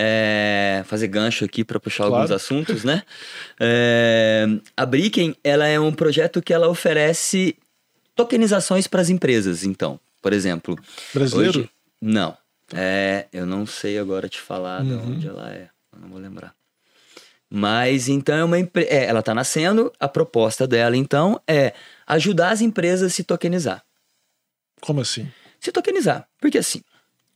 É, 0.00 0.84
fazer 0.86 1.08
gancho 1.08 1.44
aqui 1.44 1.64
para 1.64 1.80
puxar 1.80 2.04
Claro. 2.04 2.14
alguns 2.14 2.30
assuntos, 2.30 2.84
né? 2.84 3.02
É, 3.58 4.46
a 4.76 4.86
Bricken, 4.86 5.34
ela 5.42 5.66
é 5.66 5.78
um 5.80 5.92
projeto 5.92 6.40
que 6.40 6.52
ela 6.54 6.68
oferece 6.68 7.56
tokenizações 8.14 8.86
para 8.86 9.00
as 9.00 9.08
empresas, 9.10 9.64
então. 9.64 9.98
Por 10.22 10.32
exemplo, 10.32 10.78
Brasileiro? 11.12 11.60
Hoje, 11.60 11.70
não. 12.00 12.36
É, 12.72 13.26
eu 13.32 13.44
não 13.46 13.66
sei 13.66 13.98
agora 13.98 14.28
te 14.28 14.38
falar 14.40 14.84
de 14.84 14.92
Uhum. 14.92 15.12
onde 15.14 15.26
ela 15.26 15.50
é. 15.50 15.68
Não 16.00 16.08
vou 16.08 16.18
lembrar. 16.20 16.54
Mas 17.50 18.08
então 18.08 18.36
é 18.36 18.44
uma 18.44 18.58
empresa. 18.58 18.90
ela 18.90 19.20
está 19.20 19.34
nascendo. 19.34 19.90
A 19.98 20.06
proposta 20.06 20.66
dela, 20.66 20.96
então, 20.96 21.40
é 21.48 21.72
ajudar 22.06 22.50
as 22.50 22.60
empresas 22.60 23.10
a 23.10 23.14
se 23.14 23.24
tokenizar. 23.24 23.82
Como 24.80 25.00
assim? 25.00 25.28
Se 25.58 25.72
tokenizar. 25.72 26.28
Porque 26.40 26.58
assim. 26.58 26.82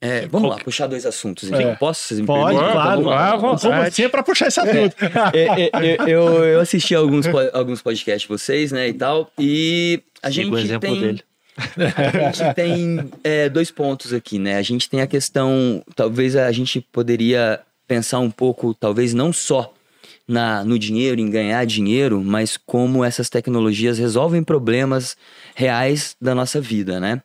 É, 0.03 0.27
vamos 0.27 0.51
lá, 0.51 0.57
puxar 0.57 0.89
dois 0.89 1.07
assuntos. 1.07 1.49
Enfim, 1.49 1.63
É. 1.63 1.75
posso? 1.77 2.03
Vocês 2.09 2.21
me 2.21 2.27
Pode, 2.27 2.57
permitem? 2.57 2.69
Então, 2.69 2.73
claro. 2.83 3.41
vamos 3.41 3.63
lá. 3.63 3.71
Como 3.71 3.83
assim 3.87 4.03
é 4.03 4.09
pra 4.09 4.23
puxar 4.23 4.49
esse 4.49 4.59
assunto? 4.61 4.97
É, 5.33 5.63
é, 5.63 5.71
é, 5.73 5.97
eu, 6.07 6.45
eu 6.45 6.61
assisti 6.61 6.95
alguns, 6.95 7.25
alguns 7.53 7.81
podcasts 7.81 8.23
de 8.23 8.29
vocês, 8.29 8.73
né, 8.73 8.89
e 8.89 8.93
tal, 8.93 9.31
e 9.39 10.03
a 10.23 10.31
Siga 10.31 10.51
o 10.51 10.57
gente 10.59 10.67
exemplo 10.67 10.91
tem... 10.91 11.01
dele. 11.01 11.23
A 11.97 12.33
gente 12.33 12.55
tem 12.55 13.11
é, 13.23 13.49
dois 13.49 13.71
pontos 13.71 14.13
aqui, 14.13 14.39
né? 14.39 14.57
A 14.57 14.63
gente 14.63 14.89
tem 14.89 15.03
a 15.03 15.07
questão, 15.07 15.85
talvez 15.95 16.35
a 16.35 16.51
gente 16.51 16.81
poderia 16.81 17.61
pensar 17.87 18.19
um 18.21 18.31
pouco, 18.31 18.73
talvez 18.75 19.13
não 19.13 19.33
só 19.33 19.73
na, 20.27 20.65
no 20.65 20.79
dinheiro, 20.79 21.21
em 21.21 21.29
ganhar 21.29 21.65
dinheiro, 21.67 22.23
mas 22.25 22.57
como 22.57 23.05
essas 23.05 23.29
tecnologias 23.29 23.99
resolvem 23.99 24.43
problemas 24.43 25.17
reais 25.55 26.17
da 26.21 26.35
nossa 26.35 26.61
vida, 26.61 26.99
né? 26.99 27.21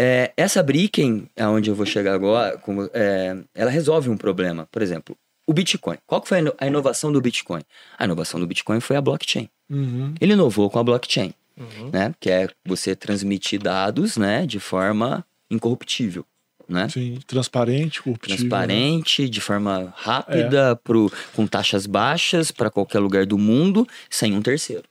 É, 0.00 0.32
essa 0.36 0.62
Bricken, 0.62 1.28
aonde 1.36 1.70
eu 1.70 1.74
vou 1.74 1.84
chegar 1.84 2.14
agora, 2.14 2.56
como, 2.58 2.88
é, 2.94 3.36
ela 3.52 3.68
resolve 3.70 4.08
um 4.08 4.16
problema. 4.16 4.68
Por 4.70 4.80
exemplo, 4.80 5.16
o 5.44 5.52
Bitcoin. 5.52 5.96
Qual 6.06 6.20
que 6.20 6.28
foi 6.28 6.38
a 6.38 6.40
ino- 6.40 6.54
a 6.56 6.66
inovação 6.68 7.10
do 7.10 7.20
Bitcoin? 7.20 7.62
A 7.98 8.04
inovação 8.04 8.38
do 8.38 8.46
Bitcoin 8.46 8.78
foi 8.78 8.94
a 8.94 9.00
blockchain. 9.00 9.48
Uhum. 9.68 10.14
Ele 10.20 10.34
inovou 10.34 10.70
com 10.70 10.78
a 10.78 10.84
blockchain 10.84 11.34
Uhum. 11.56 11.90
né? 11.92 12.14
Que 12.20 12.30
é 12.30 12.48
você 12.64 12.94
transmitir 12.94 13.60
dados, 13.60 14.16
né? 14.16 14.46
De 14.46 14.60
forma 14.60 15.24
incorruptível, 15.50 16.24
né? 16.68 16.88
Sim, 16.88 17.18
transparente, 17.26 18.00
corruptível. 18.00 18.36
né? 18.36 18.48
Transparente, 18.48 19.28
de 19.28 19.40
forma 19.40 19.92
rápida, 19.96 20.76
pro, 20.84 21.10
com 21.34 21.44
taxas 21.44 21.86
baixas 21.86 22.52
para 22.52 22.70
qualquer 22.70 23.00
lugar 23.00 23.26
do 23.26 23.36
mundo, 23.36 23.84
sem 24.08 24.32
um 24.36 24.42
terceiro, 24.42 24.84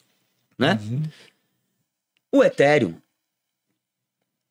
né? 0.60 0.78
Uhum. 0.84 1.04
O 2.30 2.44
Ethereum 2.44 2.96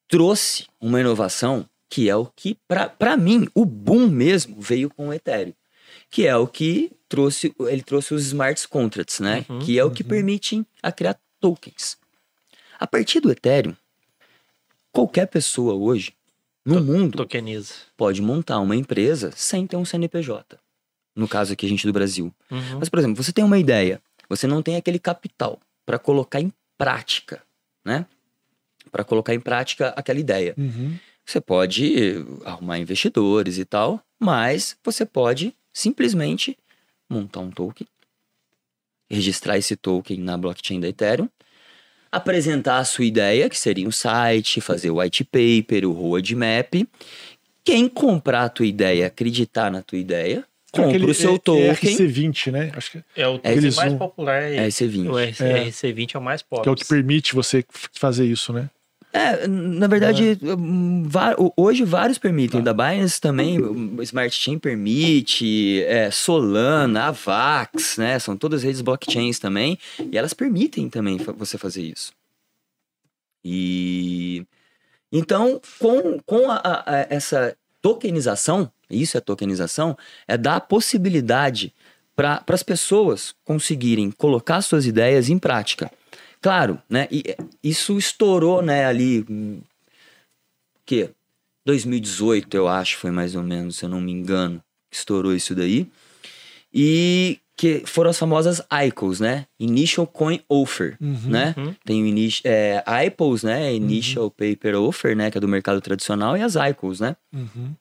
trouxe 0.08 0.66
uma 0.80 1.00
inovação 1.00 1.68
que 1.88 2.08
é 2.08 2.16
o 2.16 2.26
que, 2.26 2.56
para 2.98 3.16
mim, 3.16 3.48
o 3.54 3.64
boom 3.64 4.08
mesmo 4.08 4.60
veio 4.60 4.90
com 4.90 5.08
o 5.08 5.12
Ethereum. 5.12 5.54
Que 6.10 6.26
é 6.26 6.36
o 6.36 6.46
que 6.46 6.92
trouxe, 7.08 7.54
ele 7.60 7.82
trouxe 7.82 8.14
os 8.14 8.26
smart 8.26 8.66
contracts, 8.68 9.20
né? 9.20 9.44
Uhum, 9.48 9.60
que 9.60 9.78
é 9.78 9.84
o 9.84 9.90
que 9.90 10.04
permitem 10.04 10.66
a 10.82 10.90
criar 10.90 11.18
tokens. 11.40 11.96
A 12.78 12.86
partir 12.86 13.20
do 13.20 13.30
Ethereum, 13.30 13.74
qualquer 14.92 15.26
pessoa 15.26 15.74
hoje, 15.74 16.12
no 16.64 16.82
mundo, 16.82 17.18
Tokeniza. 17.18 17.74
pode 17.96 18.20
montar 18.20 18.58
uma 18.58 18.74
empresa 18.74 19.30
sem 19.36 19.66
ter 19.66 19.76
um 19.76 19.84
CNPJ. 19.84 20.58
No 21.14 21.28
caso 21.28 21.52
aqui, 21.52 21.64
a 21.64 21.68
gente 21.68 21.86
do 21.86 21.92
Brasil. 21.92 22.34
Uhum. 22.50 22.78
Mas, 22.80 22.88
por 22.88 22.98
exemplo, 22.98 23.22
você 23.22 23.32
tem 23.32 23.44
uma 23.44 23.58
ideia, 23.58 24.02
você 24.28 24.46
não 24.46 24.62
tem 24.62 24.76
aquele 24.76 24.98
capital 24.98 25.60
para 25.86 25.98
colocar 25.98 26.40
em 26.40 26.52
prática, 26.76 27.42
né? 27.84 28.04
Para 28.96 29.04
colocar 29.04 29.34
em 29.34 29.40
prática 29.40 29.88
aquela 29.90 30.18
ideia. 30.18 30.54
Uhum. 30.56 30.96
Você 31.22 31.38
pode 31.38 32.14
arrumar 32.46 32.78
investidores 32.78 33.58
e 33.58 33.64
tal, 33.66 34.00
mas 34.18 34.74
você 34.82 35.04
pode 35.04 35.54
simplesmente 35.70 36.56
montar 37.10 37.40
um 37.40 37.50
token, 37.50 37.86
registrar 39.10 39.58
esse 39.58 39.76
token 39.76 40.16
na 40.20 40.38
blockchain 40.38 40.80
da 40.80 40.88
Ethereum, 40.88 41.28
apresentar 42.10 42.78
a 42.78 42.84
sua 42.86 43.04
ideia, 43.04 43.50
que 43.50 43.58
seria 43.58 43.86
um 43.86 43.92
site, 43.92 44.62
fazer 44.62 44.88
o 44.90 44.98
white 44.98 45.24
paper, 45.24 45.84
o 45.86 45.92
roadmap. 45.92 46.72
Quem 47.62 47.90
comprar 47.90 48.44
a 48.44 48.48
tua 48.48 48.64
ideia, 48.64 49.08
acreditar 49.08 49.70
na 49.70 49.82
tua 49.82 49.98
ideia, 49.98 50.42
compra 50.72 50.88
Aquele 50.90 51.10
o 51.10 51.14
seu 51.14 51.34
E- 51.34 51.38
token. 51.38 51.70
ERC20, 51.74 52.50
né? 52.50 52.72
Acho 52.74 52.92
que, 52.92 53.04
É 53.14 53.28
o 53.28 53.38
token 53.38 53.70
mais 53.72 53.92
popular. 53.92 54.42
É 54.42 54.56
É 54.56 54.68
esse. 54.68 54.84
ERC20. 54.86 55.10
O 55.10 55.18
RC, 55.18 55.44
É. 55.44 55.64
RC20 55.68 56.14
é 56.14 56.18
o 56.18 56.22
mais 56.22 56.40
pobre. 56.42 56.62
que 56.62 56.68
é 56.70 56.72
o 56.72 56.76
que 56.76 56.86
permite 56.86 57.34
você 57.34 57.62
fazer 57.92 58.24
isso, 58.24 58.52
né? 58.54 58.70
É, 59.16 59.46
na 59.48 59.86
verdade, 59.86 60.38
hum, 60.42 61.04
va- 61.06 61.34
ho- 61.38 61.52
hoje 61.56 61.84
vários 61.84 62.18
permitem. 62.18 62.62
Da 62.62 62.72
Binance 62.74 63.20
também, 63.20 63.58
o 63.60 64.02
Smart 64.02 64.34
Chain 64.34 64.58
permite, 64.58 65.82
é, 65.84 66.10
Solana, 66.10 67.04
Avax, 67.04 67.96
né? 67.98 68.18
São 68.18 68.36
todas 68.36 68.62
redes 68.62 68.80
blockchains 68.80 69.38
também. 69.38 69.78
E 70.12 70.16
elas 70.18 70.34
permitem 70.34 70.88
também 70.88 71.16
você 71.36 71.56
fazer 71.56 71.82
isso. 71.82 72.12
E. 73.44 74.44
Então, 75.12 75.60
com, 75.78 76.18
com 76.26 76.50
a- 76.50 76.60
a- 76.64 77.06
essa 77.08 77.56
tokenização, 77.80 78.70
isso 78.90 79.16
é 79.16 79.20
tokenização, 79.20 79.96
é 80.26 80.36
dar 80.36 80.56
a 80.56 80.60
possibilidade 80.60 81.72
para 82.14 82.42
as 82.48 82.62
pessoas 82.62 83.34
conseguirem 83.44 84.10
colocar 84.10 84.60
suas 84.62 84.86
ideias 84.86 85.28
em 85.28 85.38
prática. 85.38 85.90
Claro, 86.46 86.80
né? 86.88 87.08
E 87.10 87.24
isso 87.60 87.98
estourou, 87.98 88.62
né, 88.62 88.86
ali. 88.86 89.26
Que? 90.84 91.10
2018, 91.64 92.56
eu 92.56 92.68
acho, 92.68 92.98
foi 92.98 93.10
mais 93.10 93.34
ou 93.34 93.42
menos, 93.42 93.78
se 93.78 93.84
eu 93.84 93.88
não 93.88 94.00
me 94.00 94.12
engano, 94.12 94.62
que 94.88 94.96
estourou 94.96 95.34
isso 95.34 95.56
daí. 95.56 95.90
E 96.72 97.40
que 97.56 97.82
foram 97.84 98.10
as 98.10 98.18
famosas 98.18 98.62
ICOs, 98.86 99.18
né? 99.18 99.46
Initial 99.58 100.06
Coin 100.06 100.40
Offer, 100.48 100.96
né? 101.00 101.52
Uhum. 101.58 101.74
Tem 101.84 102.00
o 102.00 102.06
initi 102.06 102.42
é, 102.44 102.80
IPOs, 103.06 103.42
né? 103.42 103.74
Initial 103.74 104.30
Paper 104.30 104.76
Offer, 104.76 105.16
né? 105.16 105.32
Que 105.32 105.38
é 105.38 105.40
do 105.40 105.48
mercado 105.48 105.80
tradicional, 105.80 106.36
e 106.36 106.42
as 106.42 106.54
ICOs, 106.54 107.00
né? 107.00 107.16
Uhum. 107.34 107.74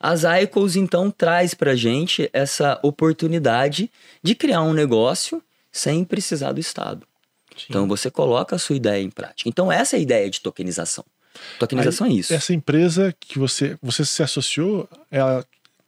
As 0.00 0.24
ICOs, 0.24 0.74
então, 0.74 1.12
traz 1.12 1.54
pra 1.54 1.76
gente 1.76 2.28
essa 2.32 2.80
oportunidade 2.82 3.88
de 4.20 4.34
criar 4.34 4.62
um 4.62 4.72
negócio 4.72 5.40
sem 5.70 6.04
precisar 6.04 6.50
do 6.50 6.58
Estado. 6.58 7.06
Sim. 7.58 7.66
Então, 7.70 7.86
você 7.88 8.10
coloca 8.10 8.56
a 8.56 8.58
sua 8.58 8.76
ideia 8.76 9.02
em 9.02 9.10
prática. 9.10 9.48
Então, 9.48 9.70
essa 9.70 9.96
é 9.96 9.98
a 9.98 10.02
ideia 10.02 10.30
de 10.30 10.40
tokenização. 10.40 11.04
Tokenização 11.58 12.06
é 12.06 12.10
isso. 12.10 12.32
Essa 12.34 12.52
empresa 12.52 13.14
que 13.18 13.38
você, 13.38 13.76
você 13.82 14.04
se 14.04 14.22
associou, 14.22 14.88
ela 15.10 15.44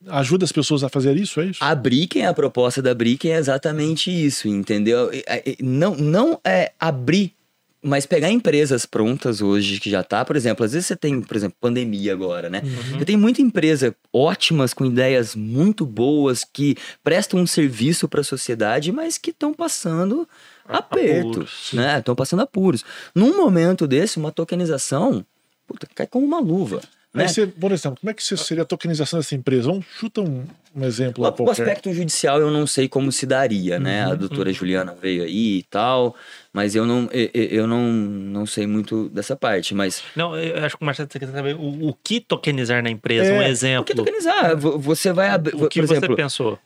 ajuda 0.08 0.44
as 0.44 0.52
pessoas 0.52 0.82
a 0.84 0.88
fazer 0.88 1.16
isso, 1.16 1.40
é 1.40 1.46
isso? 1.46 1.62
A 1.62 1.74
Bricken, 1.74 2.24
a 2.26 2.32
proposta 2.32 2.80
da 2.80 2.94
Bricken 2.94 3.32
é 3.32 3.36
exatamente 3.36 4.10
isso, 4.10 4.48
entendeu? 4.48 5.10
É- 5.26 5.56
Não, 5.60 5.94
não 5.94 6.40
é 6.44 6.72
abrir 6.78 7.34
Mas 7.82 8.04
pegar 8.04 8.30
empresas 8.30 8.84
prontas 8.84 9.40
hoje 9.40 9.80
que 9.80 9.88
já 9.88 10.02
tá, 10.02 10.22
por 10.22 10.36
exemplo, 10.36 10.64
às 10.64 10.72
vezes 10.72 10.86
você 10.86 10.96
tem, 10.96 11.22
por 11.22 11.34
exemplo, 11.34 11.56
pandemia 11.58 12.12
agora, 12.12 12.50
né? 12.50 12.60
Uhum. 12.62 12.98
Você 12.98 13.04
tem 13.06 13.16
muita 13.16 13.40
empresa 13.40 13.96
ótimas, 14.12 14.74
com 14.74 14.84
ideias 14.84 15.34
muito 15.34 15.86
boas, 15.86 16.44
que 16.44 16.76
prestam 17.02 17.40
um 17.40 17.46
serviço 17.46 18.06
para 18.06 18.20
a 18.20 18.24
sociedade, 18.24 18.92
mas 18.92 19.16
que 19.16 19.30
estão 19.30 19.54
passando 19.54 20.28
aperto, 20.66 21.30
Apuros, 21.30 21.70
né? 21.72 21.98
Estão 21.98 22.14
passando 22.14 22.40
apuros. 22.42 22.84
Num 23.14 23.36
momento 23.36 23.86
desse, 23.86 24.18
uma 24.18 24.30
tokenização, 24.30 25.24
puta, 25.66 25.88
cai 25.94 26.06
como 26.06 26.26
uma 26.26 26.38
luva. 26.38 26.82
Né? 27.12 27.26
Você, 27.26 27.44
por 27.46 27.72
exemplo, 27.72 27.98
como 28.00 28.10
é 28.10 28.14
que 28.14 28.22
você- 28.22 28.36
seria 28.36 28.62
a 28.62 28.66
tokenização 28.66 29.18
dessa 29.18 29.34
empresa? 29.34 29.64
Vamos, 29.68 29.84
chuta 29.98 30.20
um, 30.20 30.44
um 30.76 30.84
exemplo 30.84 31.24
O, 31.24 31.42
o 31.44 31.50
aspecto 31.50 31.92
judicial 31.92 32.40
eu 32.40 32.52
não 32.52 32.68
sei 32.68 32.88
como 32.88 33.10
se 33.10 33.26
daria, 33.26 33.80
né? 33.80 34.06
Uhum, 34.06 34.12
A 34.12 34.14
doutora 34.14 34.52
Juliana 34.52 34.94
veio 34.94 35.24
aí 35.24 35.58
e 35.58 35.62
tal, 35.64 36.14
mas 36.52 36.76
eu 36.76 36.86
não, 36.86 37.08
eu, 37.12 37.28
eu 37.34 37.66
não, 37.66 37.90
não 37.92 38.46
sei 38.46 38.64
muito 38.64 39.08
dessa 39.08 39.34
parte. 39.34 39.74
Mas 39.74 40.04
Não, 40.14 40.36
eu 40.38 40.64
acho 40.64 40.76
que 40.76 40.82
o 40.84 40.86
Marcelo 40.86 41.08
você 41.10 41.18
quer 41.18 41.26
saber 41.32 41.56
o, 41.56 41.88
o 41.88 41.94
que 41.94 42.20
tokenizar 42.20 42.80
na 42.80 42.90
empresa, 42.90 43.28
É, 43.28 43.32
um 43.32 43.40
o 43.40 43.42
que 43.44 43.50
exemplo. 43.50 43.94
tokenizar? 43.96 44.56
Vo- 44.56 44.78
Você 44.78 45.12
vai 45.12 45.30
abrir, 45.30 45.56
O 45.56 45.68
que 45.68 45.80
por 45.80 45.88
você 45.88 45.94
exemplo, 45.96 46.14
pensou? 46.14 46.58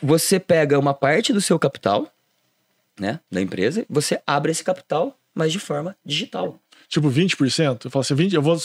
você 0.00 0.38
pega 0.38 0.78
uma 0.78 0.94
parte 0.94 1.32
do 1.32 1.40
seu 1.40 1.58
capital, 1.58 2.06
né, 2.98 3.18
da 3.30 3.40
empresa, 3.40 3.84
você 3.88 4.20
abre 4.26 4.52
esse 4.52 4.62
capital, 4.62 5.16
mas 5.34 5.50
de 5.52 5.58
forma 5.58 5.96
digital. 6.04 6.58
Tipo 6.90 7.08
20%? 7.08 7.84
Eu 7.84 7.90
falo 7.90 8.00
assim, 8.00 8.14
20, 8.14 8.34
eu 8.34 8.42
vou 8.42 8.58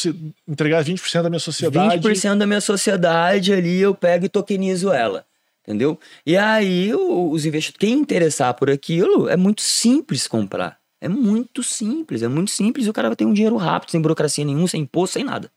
entregar 0.48 0.84
20% 0.84 1.22
da 1.22 1.30
minha 1.30 1.40
sociedade. 1.40 2.02
20% 2.02 2.38
da 2.40 2.48
minha 2.48 2.60
sociedade 2.60 3.54
ali 3.54 3.80
eu 3.80 3.94
pego 3.94 4.26
e 4.26 4.30
tokenizo 4.30 4.92
ela. 4.92 5.24
Entendeu? 5.62 5.98
E 6.26 6.36
aí 6.36 6.92
os 6.94 7.46
investidores, 7.46 7.78
quem 7.80 7.94
interessar 7.94 8.54
por 8.56 8.70
aquilo, 8.70 9.30
é 9.30 9.38
muito 9.38 9.62
simples 9.62 10.28
comprar. 10.28 10.78
É 11.00 11.08
muito 11.08 11.62
simples, 11.62 12.24
é 12.24 12.28
muito 12.28 12.50
simples 12.50 12.88
e 12.88 12.90
o 12.90 12.94
cara 12.94 13.10
vai 13.10 13.16
ter 13.16 13.26
um 13.26 13.34
dinheiro 13.34 13.58
rápido, 13.58 13.92
sem 13.92 14.02
burocracia 14.02 14.44
nenhuma, 14.44 14.68
sem 14.68 14.82
imposto, 14.82 15.14
sem 15.14 15.24
nada. 15.24 15.52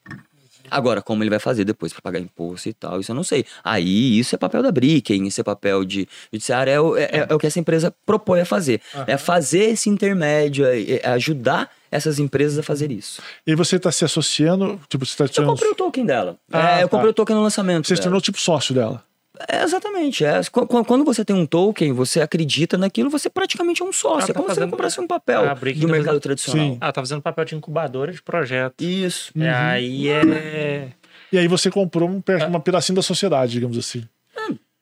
Agora, 0.71 1.01
como 1.01 1.23
ele 1.23 1.31
vai 1.31 1.39
fazer 1.39 1.65
depois 1.65 1.91
para 1.95 2.03
pagar 2.03 2.19
imposto 2.21 2.69
e 2.69 2.75
tal, 2.75 3.01
isso 3.01 3.11
eu 3.11 3.15
não 3.17 3.25
sei. 3.25 3.47
Aí, 3.65 4.19
isso 4.19 4.35
é 4.35 4.39
papel 4.39 4.63
da 4.63 4.71
Bricken, 4.71 5.27
isso 5.27 5.41
é 5.41 5.45
papel 5.45 5.83
de 5.87 6.07
judiciário, 6.31 6.71
é, 6.71 6.79
o- 6.81 6.97
é- 6.97 7.05
é- 7.05 7.27
é 7.31 7.35
o 7.35 7.39
que 7.39 7.47
essa 7.47 7.59
empresa 7.59 7.95
propõe 8.05 8.41
a 8.41 8.45
fazer. 8.45 8.83
É 9.07 9.17
fazer 9.17 9.71
esse 9.71 9.89
intermédio, 9.89 10.67
é 10.67 11.01
ajudar 11.09 11.71
essas 11.91 12.19
empresas 12.19 12.59
a 12.59 12.63
fazer 12.63 12.91
isso. 12.91 13.23
E 13.47 13.55
você 13.55 13.77
está 13.77 13.91
se 13.93 14.05
associando, 14.05 14.81
tipo, 14.89 15.05
você 15.07 15.13
está 15.13 15.25
Eu 15.25 15.29
tirando. 15.29 15.49
comprei 15.51 15.71
o 15.71 15.75
token 15.75 16.05
dela. 16.07 16.37
Ah, 16.53 16.79
É, 16.81 16.83
eu 16.83 16.89
tá. 16.89 16.97
comprei 16.97 17.11
o 17.11 17.15
token 17.15 17.37
no 17.37 17.43
lançamento. 17.43 17.87
Você 17.87 17.95
se 17.97 18.01
dela. 18.01 18.05
tornou 18.05 18.21
tipo 18.21 18.39
sócio 18.41 18.75
dela. 18.75 19.03
É, 19.49 19.63
exatamente. 19.63 20.25
É. 20.25 20.41
Qu- 20.51 20.67
qu- 20.67 20.85
Quando 20.85 21.05
você 21.05 21.25
tem 21.25 21.37
um 21.37 21.47
token, 21.47 21.93
você 21.93 22.21
acredita 22.21 22.77
naquilo, 22.77 23.09
você 23.09 23.31
praticamente 23.31 23.81
é 23.83 23.85
um 23.85 23.93
sócio. 23.93 24.21
Ah, 24.21 24.25
é 24.25 24.27
tá 24.27 24.33
como 24.35 24.49
se 24.49 24.55
você 24.55 24.61
fazendo- 24.61 24.71
comprasse 24.73 25.01
um 25.01 25.07
papel 25.07 25.43
Ah, 25.49 25.55
do 25.55 25.61
tá 25.61 25.65
mercado 25.65 26.05
fazendo- 26.05 26.21
tradicional. 26.21 26.67
Sim. 26.67 26.79
Ah, 26.81 26.93
tá 26.93 27.01
fazendo 27.01 27.23
papel 27.23 27.45
de 27.45 27.55
incubadora 27.55 28.13
de 28.13 28.21
projeto. 28.21 28.81
Isso. 28.83 29.31
É, 29.39 29.49
aí 29.49 30.09
é. 30.09 30.89
E 31.31 31.39
aí 31.39 31.47
você 31.47 31.71
comprou 31.71 32.09
um, 32.09 32.21
pe- 32.21 32.35
uma 32.47 32.59
pedacinho 32.59 32.97
da 32.97 33.03
sociedade, 33.03 33.53
digamos 33.53 33.79
assim. 33.79 34.03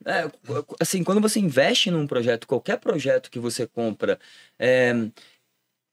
É, 0.09 0.29
qu- 0.47 0.63
qu- 0.63 0.77
assim, 0.81 1.03
quando 1.03 1.21
você 1.21 1.41
investe 1.41 1.91
num 1.91 2.07
projeto, 2.07 2.47
qualquer 2.47 2.79
projeto 2.79 3.29
que 3.29 3.41
você 3.41 3.67
compra, 3.67 4.19
é, 4.57 4.95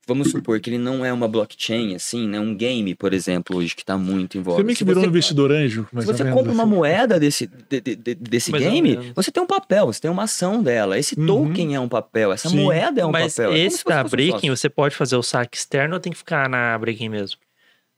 vamos 0.07 0.31
supor 0.31 0.59
que 0.59 0.69
ele 0.69 0.77
não 0.77 1.05
é 1.05 1.11
uma 1.13 1.27
blockchain, 1.27 1.95
assim, 1.95 2.27
né? 2.27 2.39
Um 2.39 2.55
game, 2.55 2.93
por 2.95 3.13
exemplo, 3.13 3.57
hoje, 3.57 3.75
que 3.75 3.83
tá 3.85 3.97
muito 3.97 4.37
em 4.37 4.41
voga. 4.41 4.57
Você 4.57 4.63
meio 4.63 4.77
que 4.77 4.83
virou 4.83 4.99
um 4.99 5.03
você- 5.05 5.09
investidor 5.09 5.51
anjo. 5.51 5.87
Se 5.99 6.05
você 6.05 6.25
compra 6.31 6.51
uma 6.51 6.63
assim. 6.63 6.71
moeda 6.71 7.19
desse, 7.19 7.47
de- 7.69 7.81
de- 7.81 7.95
de- 7.95 8.15
desse 8.15 8.51
Mais 8.51 8.63
game, 8.63 9.11
você 9.15 9.31
tem 9.31 9.41
um 9.41 9.47
papel, 9.47 9.85
você 9.87 10.01
tem 10.01 10.11
uma 10.11 10.23
ação 10.23 10.61
dela. 10.61 10.97
Esse 10.99 11.17
Uhum. 11.19 11.25
token 11.25 11.75
é 11.75 11.79
um 11.79 11.87
papel, 11.89 12.31
essa 12.31 12.49
Sim. 12.49 12.63
moeda 12.63 13.01
é 13.01 13.05
um 13.05 13.11
Mas 13.11 13.35
papel. 13.35 13.51
É 13.53 13.55
se 13.55 13.61
esse 13.61 13.77
você 13.83 13.89
da 13.89 14.03
um 14.03 14.09
Breaking, 14.09 14.49
você 14.49 14.69
pode 14.69 14.95
fazer 14.95 15.15
o 15.15 15.23
saque 15.23 15.57
externo 15.57 15.93
ou 15.95 15.99
tem 15.99 16.11
que 16.11 16.17
ficar 16.17 16.47
na 16.49 16.77
Breaking 16.77 17.09
mesmo? 17.09 17.39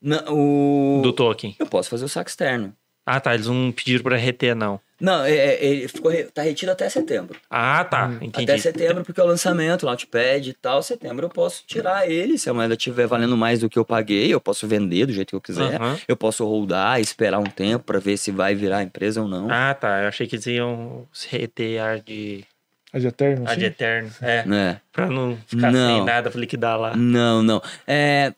Não, 0.02 0.22
o... 0.30 1.02
Do 1.02 1.12
token. 1.14 1.56
Eu 1.58 1.66
posso 1.66 1.90
fazer 1.90 2.06
o 2.06 2.10
saque 2.10 2.30
externo. 2.30 2.74
Ah, 3.06 3.20
tá. 3.20 3.34
Eles 3.34 3.48
não 3.48 3.72
pediram 3.72 4.04
pra 4.04 4.18
reter, 4.18 4.56
não. 4.56 4.80
Não, 5.00 5.26
é, 5.26 5.36
é, 5.36 5.66
ele 5.66 5.88
ficou, 5.90 6.10
re- 6.10 6.24
tá 6.24 6.42
retido 6.42 6.72
até 6.72 6.88
setembro. 6.88 7.38
Ah, 7.50 7.84
tá. 7.84 8.08
Hum. 8.08 8.18
Entendi. 8.22 8.50
Até 8.50 8.58
setembro, 8.58 9.04
porque 9.04 9.20
é 9.20 9.24
o 9.24 9.28
lançamento, 9.28 9.86
Launchpad 9.86 10.50
e 10.50 10.54
tal. 10.54 10.82
Setembro 10.82 11.26
eu 11.26 11.30
posso 11.30 11.64
tirar 11.68 12.10
ele. 12.10 12.38
Se 12.38 12.50
a 12.50 12.54
moeda 12.54 12.76
estiver 12.76 13.06
valendo 13.06 13.36
mais 13.36 13.60
do 13.60 13.70
que 13.70 13.78
eu 13.78 13.84
paguei, 13.84 14.34
eu 14.34 14.40
posso 14.40 14.66
vender 14.68 15.06
do 15.06 15.12
jeito 15.12 15.30
que 15.32 15.36
eu 15.36 15.42
quiser. 15.42 15.76
Aham. 15.82 15.98
Eu 16.08 16.16
posso 16.16 16.46
holdar, 16.46 17.02
esperar 17.02 17.40
um 17.40 17.44
tempo 17.44 17.84
pra 17.84 18.00
ver 18.00 18.16
se 18.18 18.32
vai 18.32 18.56
virar 18.56 18.84
empresa 18.84 19.22
ou 19.22 19.28
não. 19.28 19.50
Ah, 19.52 19.74
tá. 19.74 20.02
Eu 20.04 20.08
achei 20.08 20.28
que 20.28 20.36
eles 20.36 20.46
iam 20.48 21.06
reter 21.30 21.82
a 21.82 21.98
de, 21.98 22.46
A 22.94 22.98
de 22.98 23.08
eterno, 23.08 23.50
a 23.50 23.56
de 23.56 23.66
eterno. 23.66 24.10
É. 24.22 24.46
Né? 24.46 24.80
Pra 24.94 25.08
não 25.08 25.38
ficar 25.46 25.74
Não. 25.74 25.98
sem 25.98 26.06
nada 26.06 26.32
pra 26.32 26.40
liquidar 26.40 26.80
lá. 26.80 26.96
Não, 26.96 27.44
não. 27.44 27.62
É, 27.86 28.34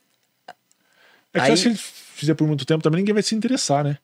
É 1.34 1.40
que 1.40 1.52
Aí- 1.52 1.58
se 1.58 1.68
ele 1.68 1.76
fizer 1.78 2.34
por 2.34 2.48
muito 2.48 2.66
tempo, 2.66 2.82
também 2.82 2.98
ninguém 3.02 3.14
vai 3.14 3.22
se 3.22 3.36
interessar, 3.36 3.84
né? 3.84 4.00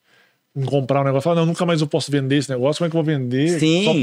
Em 0.56 0.64
comprar 0.64 1.00
um 1.00 1.04
negócio. 1.04 1.22
Falar, 1.24 1.36
não, 1.36 1.46
nunca 1.46 1.66
mais 1.66 1.80
eu 1.80 1.86
posso 1.88 2.12
vender 2.12 2.36
esse 2.36 2.48
negócio, 2.48 2.78
como 2.78 2.86
é 2.86 2.90
que 2.90 2.96
eu 2.96 3.02
vou 3.02 3.12
vender? 3.12 3.58
Sim, 3.58 3.84
Só 3.84 3.90
é, 3.90 3.94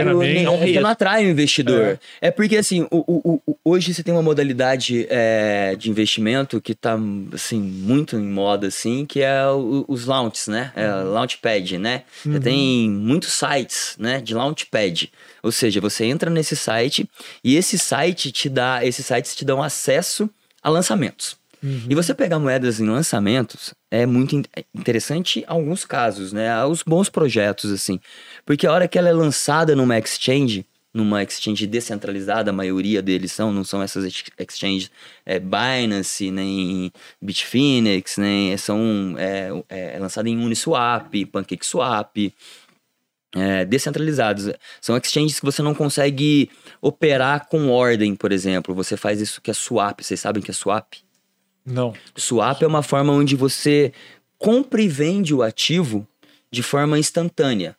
internamente. 0.00 0.44
é 0.44 0.50
um 0.50 0.54
é, 0.54 0.64
risco. 0.66 0.82
não 0.82 0.90
atrai 0.90 1.26
o 1.26 1.30
investidor. 1.30 1.98
É, 2.20 2.30
porque, 2.30 2.56
assim, 2.56 2.82
o, 2.92 2.98
o- 3.06 3.42
o- 3.44 3.56
hoje 3.64 3.92
você 3.92 4.04
tem 4.04 4.14
uma 4.14 4.22
modalidade 4.22 5.04
é, 5.10 5.74
de 5.76 5.90
investimento 5.90 6.60
que 6.60 6.74
tá, 6.76 6.96
assim, 7.32 7.60
muito 7.60 8.14
em 8.16 8.22
moda, 8.24 8.68
assim, 8.68 9.04
que 9.04 9.20
é 9.20 9.46
o- 9.48 9.84
os 9.88 10.06
launches, 10.06 10.46
né? 10.46 10.70
É, 10.76 10.86
Launchpad, 10.88 11.76
né? 11.78 12.02
Você 12.24 12.38
tem 12.38 12.88
muitos 12.88 13.32
sites, 13.32 13.96
né? 13.98 14.20
De 14.20 14.32
Launchpad. 14.32 15.10
Ou 15.42 15.50
seja, 15.50 15.80
você 15.80 16.04
entra 16.04 16.30
nesse 16.30 16.54
site 16.54 17.08
e 17.42 17.56
esse 17.56 17.76
site 17.78 18.30
te 18.30 18.48
dá, 18.48 18.84
esses 18.86 19.04
sites 19.04 19.34
te 19.34 19.44
dão 19.44 19.60
acesso 19.62 20.30
a 20.62 20.68
lançamentos. 20.70 21.36
E 21.62 21.94
você 21.94 22.14
pegar 22.14 22.38
moedas 22.38 22.80
em 22.80 22.86
lançamentos 22.86 23.74
é 23.90 24.06
muito 24.06 24.36
in- 24.36 24.44
é 24.54 24.64
interessante 24.74 25.42
alguns 25.46 25.84
casos, 25.84 26.32
né? 26.32 26.64
Os 26.64 26.82
bons 26.82 27.08
projetos, 27.08 27.72
assim. 27.72 27.98
Porque 28.44 28.66
a 28.66 28.72
hora 28.72 28.86
que 28.86 28.98
ela 28.98 29.08
é 29.08 29.12
lançada 29.12 29.74
numa 29.74 29.98
exchange, 29.98 30.66
numa 30.94 31.22
exchange 31.22 31.66
descentralizada, 31.66 32.50
a 32.50 32.54
maioria 32.54 33.02
deles 33.02 33.32
são, 33.32 33.52
não 33.52 33.64
são 33.64 33.82
essas 33.82 34.04
ex- 34.04 34.24
exchanges 34.38 34.90
é, 35.24 35.38
Binance, 35.38 36.30
nem 36.30 36.92
Bitfinex, 37.20 38.16
nem 38.18 38.56
são 38.56 39.14
é, 39.18 39.50
é, 39.68 39.98
lançada 39.98 40.28
em 40.28 40.38
Uniswap, 40.38 41.12
PancakeSwap, 41.26 42.32
é, 43.34 43.64
descentralizados. 43.64 44.50
São 44.80 44.96
exchanges 44.96 45.38
que 45.40 45.44
você 45.44 45.62
não 45.62 45.74
consegue 45.74 46.48
operar 46.80 47.46
com 47.48 47.68
ordem, 47.70 48.14
por 48.14 48.32
exemplo. 48.32 48.74
Você 48.74 48.96
faz 48.96 49.20
isso 49.20 49.40
que 49.40 49.50
é 49.50 49.54
swap. 49.54 50.00
Vocês 50.00 50.20
sabem 50.20 50.42
que 50.42 50.50
é 50.50 50.54
swap? 50.54 50.94
Não. 51.66 51.92
Swap 52.16 52.62
é 52.62 52.66
uma 52.66 52.82
forma 52.82 53.12
onde 53.12 53.34
você 53.34 53.92
compra 54.38 54.80
e 54.80 54.88
vende 54.88 55.34
o 55.34 55.42
ativo 55.42 56.06
de 56.50 56.62
forma 56.62 56.98
instantânea. 56.98 57.76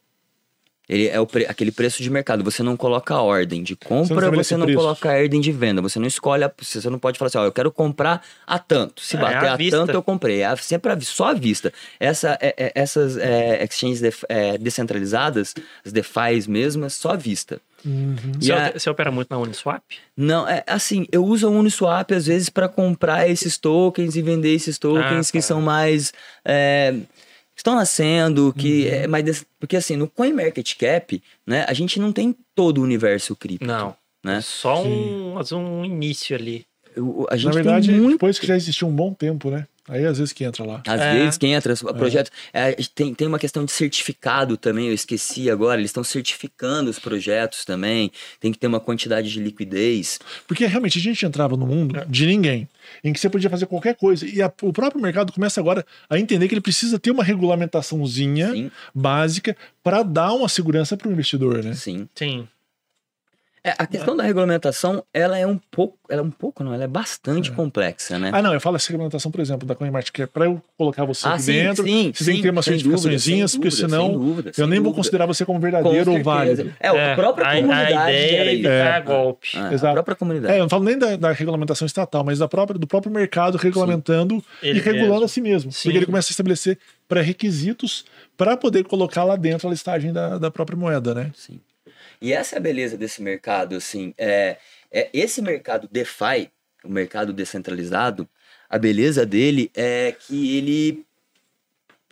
Ele 0.90 1.08
é 1.08 1.20
o 1.20 1.28
pre- 1.28 1.46
aquele 1.48 1.72
preço 1.72 2.02
de 2.02 2.10
mercado. 2.10 2.44
Você 2.44 2.64
não 2.64 2.78
coloca 2.78 3.14
a 3.14 3.22
ordem 3.22 3.62
de 3.62 3.76
compra, 3.76 4.32
você 4.32 4.56
não 4.56 4.66
preço. 4.66 4.80
coloca 4.80 5.10
a 5.12 5.18
ordem 5.18 5.42
de 5.42 5.52
venda. 5.52 5.82
Você 5.82 6.00
não 6.00 6.08
escolhe, 6.08 6.44
a, 6.46 6.52
você 6.58 6.90
não 6.90 6.98
pode 6.98 7.20
falar 7.20 7.28
assim, 7.28 7.38
ó, 7.40 7.44
eu 7.46 7.52
quero 7.52 7.72
comprar 7.72 8.24
a 8.46 8.58
tanto. 8.58 9.02
Se 9.02 9.18
É, 9.18 9.20
bater 9.20 9.48
à 9.50 9.54
a 9.54 9.58
vista. 9.58 9.78
tanto, 9.78 9.92
eu 9.92 10.02
comprei. 10.02 10.42
É 10.44 10.56
sempre 10.56 10.92
a- 10.94 11.02
só 11.02 11.26
à 11.32 11.34
vista. 11.34 11.74
Essa, 12.00 12.38
é- 12.42 12.54
é- 12.58 12.72
essas 12.74 13.18
é, 13.18 13.64
exchanges 13.64 14.02
é, 14.30 14.58
descentralizadas, 14.58 15.54
as 15.86 15.92
DeFis 15.92 16.48
mesmo, 16.48 16.86
é 16.86 16.90
só 16.90 17.12
à 17.12 17.16
vista. 17.18 17.60
E 17.86 18.46
Você, 18.46 18.52
a- 18.54 18.72
você 18.74 18.90
opera 18.90 19.12
muito 19.12 19.30
na 19.30 19.38
Uniswap? 19.38 19.84
não, 20.16 20.48
é 20.50 20.64
assim, 20.66 21.06
eu 21.12 21.24
uso 21.24 21.46
a 21.48 21.50
Uniswap 21.52 22.12
às 22.12 22.26
vezes 22.26 22.50
para 22.50 22.68
comprar 22.68 23.30
esses 23.30 23.56
tokens 23.58 24.16
e 24.16 24.22
vender 24.22 24.54
esses 24.56 24.80
tokens 24.80 25.30
Ah, 25.30 25.32
que 25.32 25.38
tá. 25.38 25.44
são 25.44 25.62
mais 25.62 26.12
é, 26.44 26.96
estão 27.62 27.76
nascendo, 27.76 28.54
que 28.58 28.88
é 28.88 29.08
mais 29.08 29.24
des- 29.26 29.46
porque 29.60 29.76
assim, 29.76 29.96
no 29.96 30.08
CoinMarketCap, 30.08 31.22
né, 31.46 31.66
a 31.68 31.74
gente 31.74 32.00
não 32.00 32.12
tem 32.14 32.36
todo 32.56 32.80
o 32.80 32.84
universo 32.84 33.36
cripto, 33.36 33.66
Não. 33.66 33.96
né? 34.24 34.38
É 34.38 34.42
só 34.42 34.84
um, 34.84 35.36
um 35.56 35.86
início 35.86 36.36
ali. 36.36 36.66
O- 36.96 37.26
a 37.30 37.32
Na 37.32 37.38
gente 37.38 37.54
verdade, 37.54 37.88
tem 37.90 38.00
muito 38.00 38.14
depois 38.14 38.40
que 38.40 38.48
já 38.48 38.56
existiu 38.56 38.88
um 38.88 38.96
bom 38.96 39.14
tempo, 39.14 39.50
né? 39.52 39.68
Aí 39.88 40.06
às 40.06 40.18
vezes 40.18 40.34
que 40.34 40.44
entra 40.44 40.64
lá. 40.66 40.82
Às 40.86 41.00
É. 41.02 41.14
vezes, 41.20 41.38
quem 41.38 41.54
entra, 41.54 41.74
o 41.74 41.94
projeto. 41.94 42.30
é, 42.54 42.74
tem, 42.94 43.14
tem 43.14 43.28
uma 43.28 43.40
questão 43.40 43.64
de 43.64 43.72
certificado 43.72 44.58
também, 44.58 44.88
eu 44.88 44.94
esqueci 44.94 45.50
agora. 45.50 45.80
Eles 45.80 45.90
estão 45.90 46.04
certificando 46.04 46.90
os 46.90 47.00
projetos 47.00 47.64
também. 47.66 48.12
Tem 48.40 48.52
que 48.52 48.58
ter 48.60 48.68
uma 48.68 48.80
quantidade 48.80 49.32
de 49.32 49.40
liquidez. 49.40 50.20
Porque 50.48 50.66
realmente 50.66 50.98
a 50.98 51.02
gente 51.02 51.26
entrava 51.26 51.56
no 51.56 51.66
mundo 51.66 52.04
de 52.08 52.26
ninguém, 52.26 52.68
em 53.04 53.14
que 53.14 53.20
você 53.20 53.30
podia 53.30 53.50
fazer 53.50 53.66
qualquer 53.66 53.96
coisa. 53.96 54.26
E 54.26 54.42
a- 54.42 54.52
o 54.62 54.74
próprio 54.74 55.02
mercado 55.02 55.32
começa 55.32 55.60
agora 55.62 55.86
a 56.10 56.20
entender 56.20 56.48
que 56.48 56.54
ele 56.54 56.62
precisa 56.62 57.00
ter 57.00 57.12
uma 57.12 57.24
regulamentaçãozinha 57.24 58.52
Sim, 58.52 58.72
básica 58.94 59.56
para 59.84 60.04
dar 60.04 60.34
uma 60.34 60.50
segurança 60.50 60.98
para 60.98 61.08
o 61.08 61.12
investidor, 61.12 61.64
né? 61.64 61.74
sim. 61.74 62.08
Sim. 62.16 62.48
É, 63.64 63.74
a 63.78 63.86
questão 63.86 64.16
da 64.16 64.24
regulamentação, 64.24 65.04
ela 65.14 65.38
é 65.38 65.46
um 65.46 65.58
pouco, 65.72 65.98
ela 66.10 66.22
é 66.22 66.24
um 66.24 66.32
pouco, 66.32 66.64
não, 66.64 66.74
ela 66.74 66.86
é 66.86 66.88
bastante 66.88 67.52
complexa, 67.52 68.18
né? 68.18 68.30
Ah, 68.34 68.42
não, 68.42 68.54
eu 68.54 68.62
falo 68.62 68.76
essa 68.78 68.88
regulamentação, 68.88 69.30
por 69.30 69.42
exemplo, 69.42 69.68
da 69.68 69.76
CoinMarket, 69.76 70.12
que 70.12 70.22
é 70.22 70.26
para 70.26 70.46
eu 70.46 70.62
colocar 70.78 71.04
você 71.04 71.28
Ah, 71.28 71.34
aqui 71.34 71.42
sim, 71.44 71.52
dentro, 71.54 71.84
sim, 71.84 72.12
você 72.14 72.24
tem 72.26 72.36
que 72.38 72.42
ter 72.44 72.48
sim, 72.48 72.52
umas 72.52 72.66
certificaçõezinhas, 72.66 73.52
porque 73.56 73.70
dúvida, 73.70 73.90
senão 73.90 74.12
dúvida, 74.14 74.52
eu 74.58 74.68
nem 74.68 74.80
vou 74.80 74.86
dúvida. 74.86 74.96
considerar 74.96 75.26
você 75.26 75.44
como 75.46 75.60
Com 75.60 75.64
verdadeiro 75.64 76.12
ou 76.12 76.18
certeza. 76.18 76.24
válido. 76.24 76.74
É, 76.80 76.88
a 77.12 77.16
própria 77.16 77.48
a, 77.48 77.56
comunidade 77.56 77.94
a 77.94 78.10
ideia 78.12 78.30
gera 78.30 78.50
é 78.52 78.54
isso. 78.54 78.68
evitar 78.68 79.02
golpe. 79.02 79.48
Ah, 79.56 79.74
Exato. 79.74 79.88
A 79.88 79.94
própria 79.94 80.16
comunidade. 80.16 80.54
É, 80.54 80.58
eu 80.58 80.62
não 80.64 80.70
falo 80.70 80.84
nem 80.84 80.98
da, 80.98 81.16
da 81.18 81.32
regulamentação 81.34 81.86
estatal, 81.86 82.24
mas 82.24 82.40
da 82.40 82.48
própria, 82.48 82.80
do 82.80 82.88
próprio 82.88 83.12
mercado 83.12 83.58
regulamentando 83.58 84.42
Ele 84.64 84.80
e 84.80 84.82
regulando 84.82 85.12
mesmo. 85.14 85.26
a 85.26 85.28
si 85.28 85.42
mesmo. 85.42 85.72
Sim. 85.72 85.84
Porque 85.90 85.98
ele 85.98 86.06
começa 86.06 86.30
a 86.30 86.32
estabelecer 86.32 86.78
pré-requisitos 87.08 88.06
para 88.38 88.56
poder 88.56 88.84
colocar 88.86 89.24
lá 89.24 89.36
dentro 89.36 89.68
a 89.68 89.72
listagem 89.72 90.14
da, 90.14 90.38
da 90.38 90.52
própria 90.52 90.78
moeda, 90.78 91.14
né? 91.14 91.32
Sim. 91.36 91.60
E 92.22 92.34
essa 92.34 92.56
é 92.56 92.58
a 92.58 92.62
beleza 92.62 92.98
desse 92.98 93.22
mercado, 93.22 93.76
assim, 93.76 94.14
é, 94.18 94.58
é 94.92 95.10
esse 95.14 95.42
mercado 95.42 95.88
DeFi, 95.92 96.50
o 96.84 96.90
mercado 96.90 97.34
descentralizado, 97.34 98.28
a 98.70 98.78
beleza 98.78 99.26
dele 99.26 99.72
é 99.76 100.16
que 100.18 100.58
ele, 100.58 101.06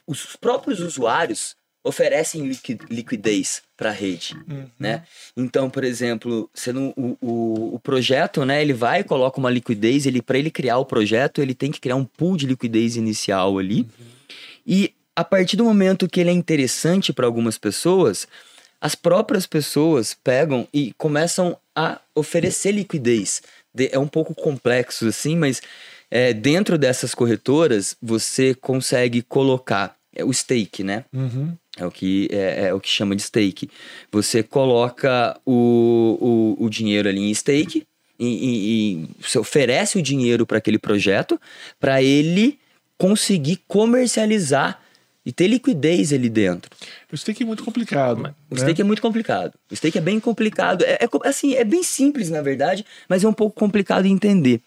os 0.07 0.35
próprios 0.35 0.79
usuários 0.79 1.55
oferecem 1.83 2.47
liqui- 2.47 2.79
liquidez 2.89 3.61
para 3.77 3.89
a 3.89 3.93
rede, 3.93 4.35
né? 4.79 5.03
Então, 5.37 5.69
por 5.69 5.83
exemplo, 5.83 6.49
sendo 6.53 6.91
o, 6.97 7.17
o, 7.21 7.75
o 7.75 7.79
projeto, 7.79 8.43
né, 8.43 8.59
ele 8.61 8.73
vai 8.73 9.01
e 9.01 9.03
coloca 9.03 9.39
uma 9.39 9.51
liquidez, 9.51 10.07
ele 10.07 10.21
para 10.21 10.37
ele 10.39 10.49
criar 10.49 10.79
o 10.79 10.85
projeto, 10.85 11.41
ele 11.41 11.53
tem 11.53 11.71
que 11.71 11.79
criar 11.79 11.95
um 11.95 12.05
pool 12.05 12.37
de 12.37 12.47
liquidez 12.47 12.95
inicial 12.95 13.59
ali. 13.59 13.87
E 14.65 14.95
a 15.15 15.23
partir 15.23 15.57
do 15.57 15.63
momento 15.63 16.09
que 16.09 16.19
ele 16.19 16.31
é 16.31 16.33
interessante 16.33 17.13
para 17.13 17.27
algumas 17.27 17.57
pessoas, 17.57 18.27
as 18.85 18.93
próprias 18.93 19.47
pessoas 19.47 20.15
pegam 20.23 20.67
e 20.71 20.93
começam 20.97 21.57
a 21.75 21.99
oferecer 22.13 22.71
liquidez. 22.71 23.41
De- 23.73 23.89
é 23.91 23.97
um 23.97 24.07
pouco 24.07 24.35
complexo 24.35 25.07
assim, 25.07 25.35
mas 25.35 25.59
é, 26.11 26.31
dentro 26.33 26.77
dessas 26.77 27.15
corretoras 27.15 27.95
você 28.01 28.53
consegue 28.53 29.23
colocar 29.23 29.95
é, 30.15 30.23
o 30.23 30.31
stake, 30.31 30.83
né? 30.83 31.03
Uhum. 31.11 31.53
É 31.77 31.83
o 31.85 31.89
que 31.89 32.27
é, 32.31 32.67
é 32.67 32.73
o 32.75 32.79
que 32.79 32.87
chama 32.87 33.15
de 33.15 33.23
stake. 33.23 33.69
Você 34.11 34.43
coloca 34.43 35.35
o, 35.45 36.55
o, 36.59 36.65
o 36.65 36.69
dinheiro 36.69 37.09
ali 37.09 37.21
em 37.29 37.33
stake 37.33 37.87
e, 38.19 38.27
e- 38.27 38.59
e 39.01 39.07
você 39.19 39.39
oferece 39.39 39.97
o 39.97 40.01
dinheiro 40.01 40.45
para 40.45 40.59
aquele 40.59 40.77
projeto 40.77 41.41
para 41.79 42.03
ele 42.03 42.59
conseguir 42.99 43.57
comercializar 43.67 44.79
e 45.25 45.31
ter 45.31 45.47
liquidez 45.47 46.13
ali 46.13 46.29
dentro. 46.29 46.69
O 47.11 47.17
stake 47.17 47.43
é 47.43 47.45
muito 47.45 47.63
complicado. 47.63 48.19
O 48.19 48.55
né? 48.55 48.61
stake 48.61 48.81
é 48.81 48.83
muito 48.83 49.01
complicado. 49.01 49.53
O 49.71 49.75
stake 49.75 49.97
é 49.97 50.01
bem 50.01 50.19
complicado. 50.19 50.83
É, 50.83 50.99
é 51.01 51.27
assim, 51.27 51.55
é 51.55 51.63
bem 51.63 51.81
simples, 51.81 52.29
na 52.29 52.41
verdade, 52.41 52.85
mas 53.09 53.23
é 53.23 53.27
um 53.27 53.33
pouco 53.33 53.57
complicado 53.57 54.03
de 54.03 54.09
entender. 54.09 54.61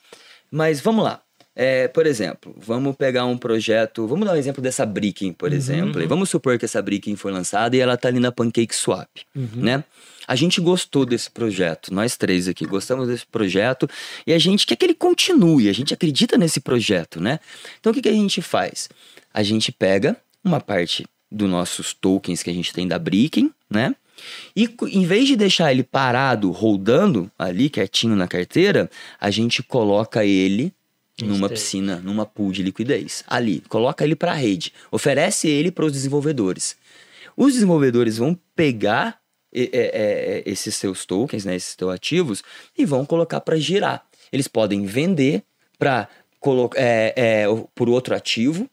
Mas 0.51 0.81
vamos 0.81 1.05
lá. 1.05 1.23
É, 1.55 1.89
por 1.89 2.07
exemplo, 2.07 2.55
vamos 2.57 2.95
pegar 2.95 3.25
um 3.25 3.37
projeto. 3.37 4.07
Vamos 4.07 4.27
dar 4.27 4.35
um 4.35 4.37
exemplo 4.37 4.63
dessa 4.63 4.87
Bricking, 4.87 5.33
por 5.33 5.53
exemplo. 5.53 6.01
E 6.01 6.07
vamos 6.07 6.31
supor 6.31 6.57
que 6.57 6.65
essa 6.65 6.81
Bricking 6.81 7.17
foi 7.17 7.33
lançada 7.33 7.77
e 7.77 7.81
ela 7.81 7.97
tá 7.97 8.09
ali 8.09 8.21
na 8.21 8.31
Pancake 8.31 8.75
Swap, 8.75 9.09
né? 9.35 9.83
A 10.29 10.37
gente 10.37 10.61
gostou 10.61 11.07
desse 11.07 11.31
projeto, 11.31 11.93
nós 11.93 12.17
três 12.17 12.49
aqui 12.49 12.67
gostamos 12.67 13.09
desse 13.09 13.25
projeto 13.27 13.89
e 14.27 14.33
a 14.35 14.39
gente 14.39 14.67
quer 14.67 14.77
que 14.77 14.85
ele 14.85 14.95
continue, 14.95 15.71
a 15.71 15.73
gente 15.73 15.95
acredita 15.95 16.37
nesse 16.37 16.61
projeto, 16.61 17.19
né? 17.19 17.41
Então 17.81 17.91
o 17.91 17.95
que, 17.95 18.03
que 18.03 18.11
a 18.11 18.13
gente 18.13 18.43
faz? 18.43 18.91
A 19.33 19.43
gente 19.43 19.73
pega 19.73 20.19
uma 20.49 20.61
parte 20.61 21.07
dos 21.31 21.49
nossos 21.49 21.93
tokens 21.93 22.43
que 22.43 22.51
a 22.51 22.55
gente 22.55 22.73
tem 22.73 22.89
da 22.89 22.99
Bricking, 22.99 23.53
né? 23.71 23.95
E 24.57 24.69
em 24.91 25.07
vez 25.07 25.29
de 25.29 25.37
deixar 25.37 25.71
ele 25.71 25.85
parado, 25.85 26.51
rodando 26.51 27.31
ali, 27.39 27.71
quietinho 27.71 28.17
na 28.17 28.27
carteira, 28.27 28.91
a 29.21 29.31
gente 29.31 29.63
coloca 29.63 30.25
ele 30.25 30.73
numa 31.21 31.49
piscina, 31.49 31.97
numa 31.97 32.25
pool 32.27 32.53
de 32.53 32.63
liquidez. 32.63 33.25
Ali, 33.27 33.63
coloca 33.69 34.05
ele 34.05 34.17
para 34.17 34.33
a 34.33 34.35
rede, 34.35 34.73
oferece 34.91 35.49
ele 35.49 35.71
para 35.71 35.85
os 35.85 35.93
desenvolvedores. 35.93 36.77
Os 37.37 37.55
desenvolvedores 37.55 38.19
vão 38.19 38.39
pegar 38.57 39.21
é, 39.53 39.63
é, 39.63 39.69
é, 39.73 40.43
esses 40.47 40.75
seus 40.75 41.07
tokens, 41.07 41.45
né, 41.45 41.57
esses 41.57 41.75
seus 41.79 41.93
ativos, 41.93 42.43
e 42.77 42.85
vão 42.85 43.05
colocar 43.05 43.41
para 43.41 43.57
girar. 43.57 44.05
Eles 44.33 44.49
podem 44.49 44.85
vender 44.85 45.43
para 45.79 46.09
por 47.75 47.89
outro 47.89 48.15
ativo, 48.15 48.69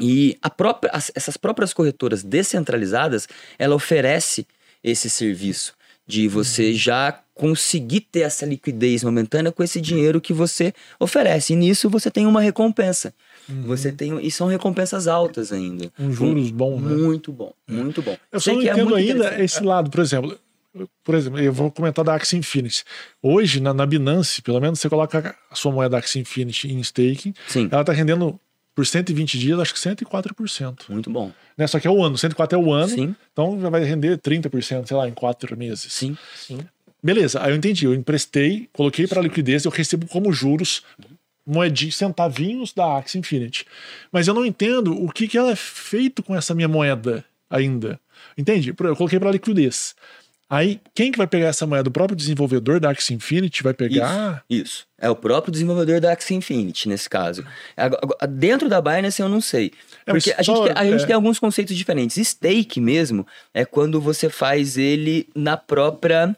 e 0.00 0.36
a 0.42 0.50
própria, 0.50 0.90
as- 0.92 1.10
essas 1.14 1.36
próprias 1.36 1.72
corretoras 1.72 2.22
descentralizadas, 2.22 3.28
ela 3.58 3.74
oferece 3.74 4.46
esse 4.82 5.08
serviço 5.08 5.74
de 6.06 6.28
você 6.28 6.74
já 6.74 7.18
conseguir 7.34 8.00
ter 8.00 8.20
essa 8.20 8.44
liquidez 8.46 9.02
momentânea 9.02 9.50
com 9.50 9.62
esse 9.62 9.80
dinheiro 9.80 10.20
que 10.20 10.32
você 10.32 10.72
oferece. 11.00 11.52
E 11.52 11.56
nisso 11.56 11.88
você 11.90 12.10
tem 12.10 12.26
uma 12.26 12.40
recompensa. 12.40 13.12
Você 13.66 13.90
tem 13.92 14.24
e 14.24 14.30
são 14.30 14.46
recompensas 14.46 15.06
altas 15.08 15.52
ainda. 15.52 15.92
Um 15.98 16.12
juros 16.12 16.50
bom, 16.50 16.78
né? 16.80 16.94
Muito 16.94 17.32
bom, 17.32 17.52
muito 17.68 18.00
bom. 18.02 18.16
Eu 18.32 18.40
só 18.40 18.44
Sei 18.44 18.54
não 18.54 18.60
que 18.62 18.68
é 18.68 18.72
entendo 18.72 18.90
muito 18.90 19.10
ainda 19.10 19.42
esse 19.42 19.62
lado, 19.62 19.90
por 19.90 20.00
exemplo. 20.00 20.38
Por 21.04 21.14
exemplo, 21.14 21.38
eu 21.38 21.52
vou 21.52 21.70
comentar 21.70 22.04
da 22.04 22.14
Axie 22.14 22.36
Infinity. 22.36 22.82
Hoje, 23.22 23.60
na, 23.60 23.72
na 23.72 23.86
Binance, 23.86 24.42
pelo 24.42 24.60
menos 24.60 24.80
você 24.80 24.88
coloca 24.88 25.36
a 25.50 25.54
sua 25.54 25.70
moeda 25.70 25.96
Axie 25.98 26.18
Infinity 26.20 26.72
em 26.72 26.80
staking, 26.80 27.32
Sim, 27.46 27.68
ela 27.70 27.84
tá 27.84 27.92
rendendo 27.92 28.38
por 28.74 28.86
120 28.86 29.38
dias, 29.38 29.58
acho 29.60 29.72
que 29.74 29.78
104%. 29.80 30.88
muito 30.88 31.10
bom. 31.10 31.32
Né? 31.56 31.66
Só 31.66 31.78
que 31.78 31.86
é 31.86 31.90
o 31.90 32.02
ano, 32.02 32.18
104 32.18 32.58
é 32.58 32.62
o 32.62 32.72
ano, 32.72 32.88
Sim, 32.88 33.14
então 33.32 33.60
já 33.60 33.68
vai 33.70 33.84
render 33.84 34.18
30%, 34.18 34.86
sei 34.86 34.96
lá, 34.96 35.08
em 35.08 35.12
4 35.14 35.56
meses. 35.56 35.92
sim. 35.92 36.16
Sim. 36.36 36.58
Beleza, 37.02 37.42
aí 37.42 37.50
eu 37.52 37.56
entendi. 37.56 37.84
Eu 37.84 37.92
emprestei, 37.94 38.66
coloquei 38.72 39.06
para 39.06 39.20
liquidez, 39.20 39.64
eu 39.66 39.70
recebo 39.70 40.06
como 40.06 40.32
juros 40.32 40.82
moedinhos, 41.46 41.96
centavinhos 41.96 42.72
da 42.72 42.96
Axie 42.96 43.18
Infinity. 43.18 43.66
Mas 44.10 44.26
eu 44.26 44.32
não 44.32 44.46
entendo 44.46 44.94
o 44.98 45.10
que, 45.12 45.28
que 45.28 45.36
ela 45.36 45.50
é 45.52 45.56
feito 45.56 46.22
com 46.22 46.34
essa 46.34 46.54
minha 46.54 46.66
moeda 46.68 47.22
ainda. 47.50 48.00
Entende? 48.38 48.72
Por- 48.72 48.86
Eu 48.86 48.96
coloquei 48.96 49.20
para 49.20 49.30
liquidez. 49.30 49.94
Aí, 50.48 50.80
quem 50.94 51.10
que 51.10 51.18
vai 51.18 51.26
pegar 51.26 51.46
essa 51.48 51.66
moeda? 51.66 51.88
O 51.88 51.92
próprio 51.92 52.14
desenvolvedor 52.16 52.78
da 52.78 52.90
Axie 52.90 53.14
Infinity 53.14 53.62
vai 53.62 53.72
pegar? 53.74 54.44
Isso. 54.48 54.86
É 54.98 55.08
o 55.08 55.16
próprio 55.16 55.50
desenvolvedor 55.50 56.00
da 56.00 56.12
Axie 56.12 56.34
Infinity, 56.34 56.88
nesse 56.88 57.08
caso. 57.08 57.44
Agora, 57.76 58.26
Dentro 58.28 58.68
da 58.68 58.80
Binance 58.80 59.20
eu 59.20 59.28
não 59.28 59.40
sei. 59.40 59.72
É, 60.06 60.12
Porque 60.12 60.32
a, 60.36 60.42
gente, 60.42 60.62
tem- 60.62 60.72
a 60.76 60.84
gente 60.84 61.02
é. 61.02 61.06
tem 61.06 61.14
alguns 61.16 61.38
conceitos 61.38 61.74
diferentes. 61.76 62.16
Stake 62.28 62.80
mesmo 62.80 63.26
é 63.54 63.64
quando 63.64 64.00
você 64.00 64.28
faz 64.28 64.76
ele 64.76 65.28
na 65.34 65.56
própria. 65.56 66.36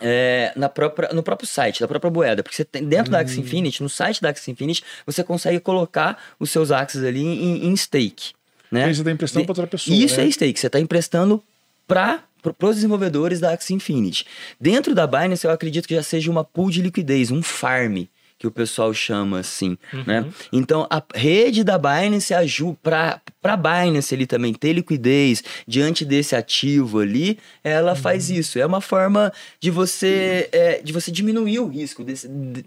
é, 0.00 0.52
na 0.56 0.68
própria, 0.68 1.08
no 1.12 1.22
próprio 1.22 1.48
site, 1.48 1.80
da 1.80 1.88
própria 1.88 2.10
moeda. 2.10 2.42
Porque 2.42 2.56
você 2.56 2.64
tem, 2.64 2.84
dentro 2.84 3.10
da 3.10 3.18
Hum. 3.18 3.22
Axie 3.22 3.40
Infinity, 3.40 3.82
no 3.82 3.88
site 3.88 4.20
da 4.20 4.28
Axie 4.28 4.50
Infinity, 4.50 4.82
você 5.06 5.24
consegue 5.24 5.58
colocar 5.58 6.18
os 6.38 6.50
seus 6.50 6.70
Axies 6.70 7.02
ali 7.04 7.22
em, 7.24 7.66
em 7.66 7.76
stake. 7.76 8.32
Né? 8.70 8.92
Você 8.92 9.00
está 9.00 9.10
emprestando 9.10 9.44
para 9.46 9.52
outra 9.52 9.66
pessoa. 9.66 9.96
Isso 9.96 10.16
né? 10.20 10.26
é 10.26 10.30
stake. 10.30 10.58
Você 10.60 10.66
está 10.66 10.78
emprestando 10.80 11.42
para 11.86 12.22
os 12.60 12.74
desenvolvedores 12.76 13.40
da 13.40 13.52
Axie 13.52 13.74
Infinity. 13.74 14.26
Dentro 14.60 14.94
da 14.94 15.06
Binance, 15.06 15.44
eu 15.44 15.50
acredito 15.50 15.86
que 15.86 15.94
já 15.94 16.02
seja 16.02 16.30
uma 16.30 16.44
pool 16.44 16.70
de 16.70 16.82
liquidez, 16.82 17.30
um 17.30 17.42
farm, 17.42 18.04
que 18.38 18.46
o 18.46 18.50
pessoal 18.50 18.92
chama 18.92 19.38
assim, 19.38 19.78
né? 20.04 20.28
Então, 20.52 20.84
a 20.90 21.00
rede 21.14 21.62
da 21.62 21.78
Binance 21.78 22.34
ajuda 22.34 22.76
para 22.82 23.20
para 23.40 23.56
Binance 23.56 24.14
ali 24.14 24.26
também 24.26 24.52
ter 24.54 24.72
liquidez 24.72 25.42
diante 25.66 26.04
desse 26.04 26.34
ativo 26.36 27.00
ali, 27.00 27.38
ela 27.64 27.94
faz 27.96 28.30
isso. 28.30 28.58
É 28.58 28.66
uma 28.66 28.80
forma 28.80 29.32
de 29.60 29.70
você 29.70 30.48
é, 30.52 30.80
de 30.82 30.92
você 30.92 31.10
diminuir 31.12 31.58
o 31.60 31.68
risco 31.68 32.02
desse 32.04 32.28
de- 32.28 32.64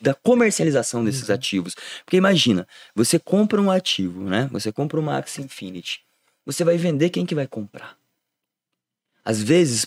da 0.00 0.14
comercialização 0.14 1.04
desses 1.04 1.28
ativos. 1.28 1.74
Porque 2.04 2.16
imagina, 2.16 2.66
você 2.94 3.18
compra 3.18 3.60
um 3.60 3.70
ativo, 3.70 4.22
né? 4.22 4.48
Você 4.52 4.70
compra 4.70 4.98
uma 5.00 5.18
Axie 5.18 5.42
Infinity. 5.42 6.00
Você 6.46 6.62
vai 6.64 6.76
vender, 6.78 7.10
quem 7.10 7.26
que 7.26 7.34
vai 7.34 7.46
comprar? 7.46 7.96
Às 9.28 9.42
vezes, 9.42 9.86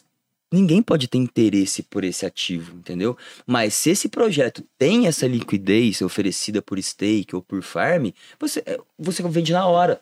ninguém 0.52 0.82
pode 0.84 1.08
ter 1.08 1.18
interesse 1.18 1.82
por 1.82 2.04
esse 2.04 2.26
ativo, 2.28 2.78
entendeu? 2.78 3.18
Mas 3.48 3.74
se 3.74 3.90
esse 3.90 4.08
projeto 4.08 4.64
tem 4.78 5.08
essa 5.08 5.26
liquidez 5.26 6.00
oferecida 6.04 6.62
por 6.62 6.80
stake 6.82 7.36
ou 7.36 7.42
por 7.42 7.64
farm, 7.64 8.10
você, 8.40 8.62
é, 8.68 8.78
você 9.00 9.24
vende 9.24 9.52
na 9.52 9.66
hora. 9.66 10.00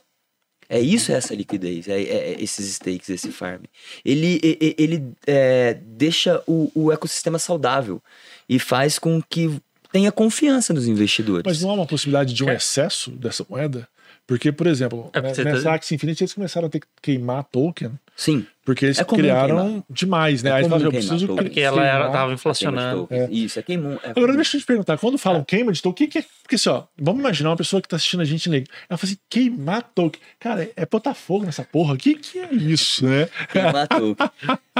É 0.67 0.79
isso 0.79 1.11
essa 1.11 1.33
liquidez, 1.33 1.87
é, 1.87 1.99
é- 1.99 2.33
é 2.33 2.41
esses 2.43 2.65
stakes, 2.75 3.09
esse 3.09 3.31
farm. 3.31 3.63
Ele, 4.05 4.39
e- 4.43 4.57
e- 4.61 4.75
ele 4.77 5.13
é, 5.25 5.73
deixa 5.73 6.43
o, 6.45 6.69
o 6.75 6.91
ecossistema 6.91 7.39
saudável 7.39 8.03
e 8.47 8.59
faz 8.59 8.99
com 8.99 9.19
que 9.21 9.49
tenha 9.91 10.11
confiança 10.11 10.73
dos 10.73 10.85
investidores. 10.87 11.43
Mas 11.45 11.61
não 11.61 11.71
há 11.71 11.73
uma 11.73 11.87
possibilidade 11.87 12.33
de 12.33 12.43
um 12.43 12.51
excesso 12.51 13.09
dessa 13.09 13.43
moeda? 13.49 13.87
Porque, 14.27 14.51
por 14.51 14.67
exemplo, 14.67 15.09
É, 15.11 15.21
nessa 15.43 15.63
tá- 15.63 15.73
Axie 15.73 15.95
Infinity 15.95 16.23
eles 16.23 16.33
começaram 16.35 16.67
a 16.67 16.69
ter 16.69 16.81
que 16.81 16.87
queimar 17.01 17.43
token, 17.45 17.93
Sim, 18.15 18.45
Porque 18.69 18.85
eles 18.85 18.99
É 18.99 19.03
criaram 19.03 19.55
queimar. 19.65 19.83
demais, 19.89 20.43
né? 20.43 20.51
É 20.51 20.53
Aí 20.53 20.69
fala, 20.69 20.75
eu 20.83 20.91
queimar 20.91 21.07
preciso 21.07 21.27
token. 21.27 21.43
Porque 21.43 21.59
ela 21.59 21.83
era, 21.83 21.97
queimar. 21.97 22.11
tava 22.11 22.33
inflacionando. 22.33 23.01
tokens. 23.07 23.29
Isso, 23.31 23.57
é 23.59 23.63
queimum. 23.63 23.97
É 24.03 24.11
Agora 24.11 24.33
deixa 24.35 24.57
eu 24.57 24.61
te 24.61 24.65
perguntar, 24.67 24.97
quando 24.99 25.17
falam 25.17 25.43
queima 25.43 25.71
de 25.71 25.81
token, 25.81 26.05
o 26.05 26.09
que, 26.09 26.19
que 26.21 26.25
é? 26.25 26.29
Porque 26.43 26.55
assim, 26.55 26.69
ó, 26.69 26.83
vamos 26.99 27.19
imaginar 27.19 27.49
uma 27.49 27.57
pessoa 27.57 27.81
que 27.81 27.87
tá 27.87 27.95
assistindo 27.95 28.21
a 28.21 28.25
gente 28.25 28.47
ela 28.49 28.63
fala 28.89 28.99
assim, 29.03 29.17
queimar 29.29 29.81
token. 29.95 30.21
Cara, 30.39 30.69
é 30.75 30.85
botar 30.85 31.13
fogo 31.15 31.45
nessa 31.45 31.63
porra. 31.63 31.95
O 31.95 31.97
que, 31.97 32.13
que 32.15 32.37
é 32.37 32.53
isso, 32.53 33.05
né? 33.05 33.27
Queimar 33.51 33.87
token. 33.87 34.29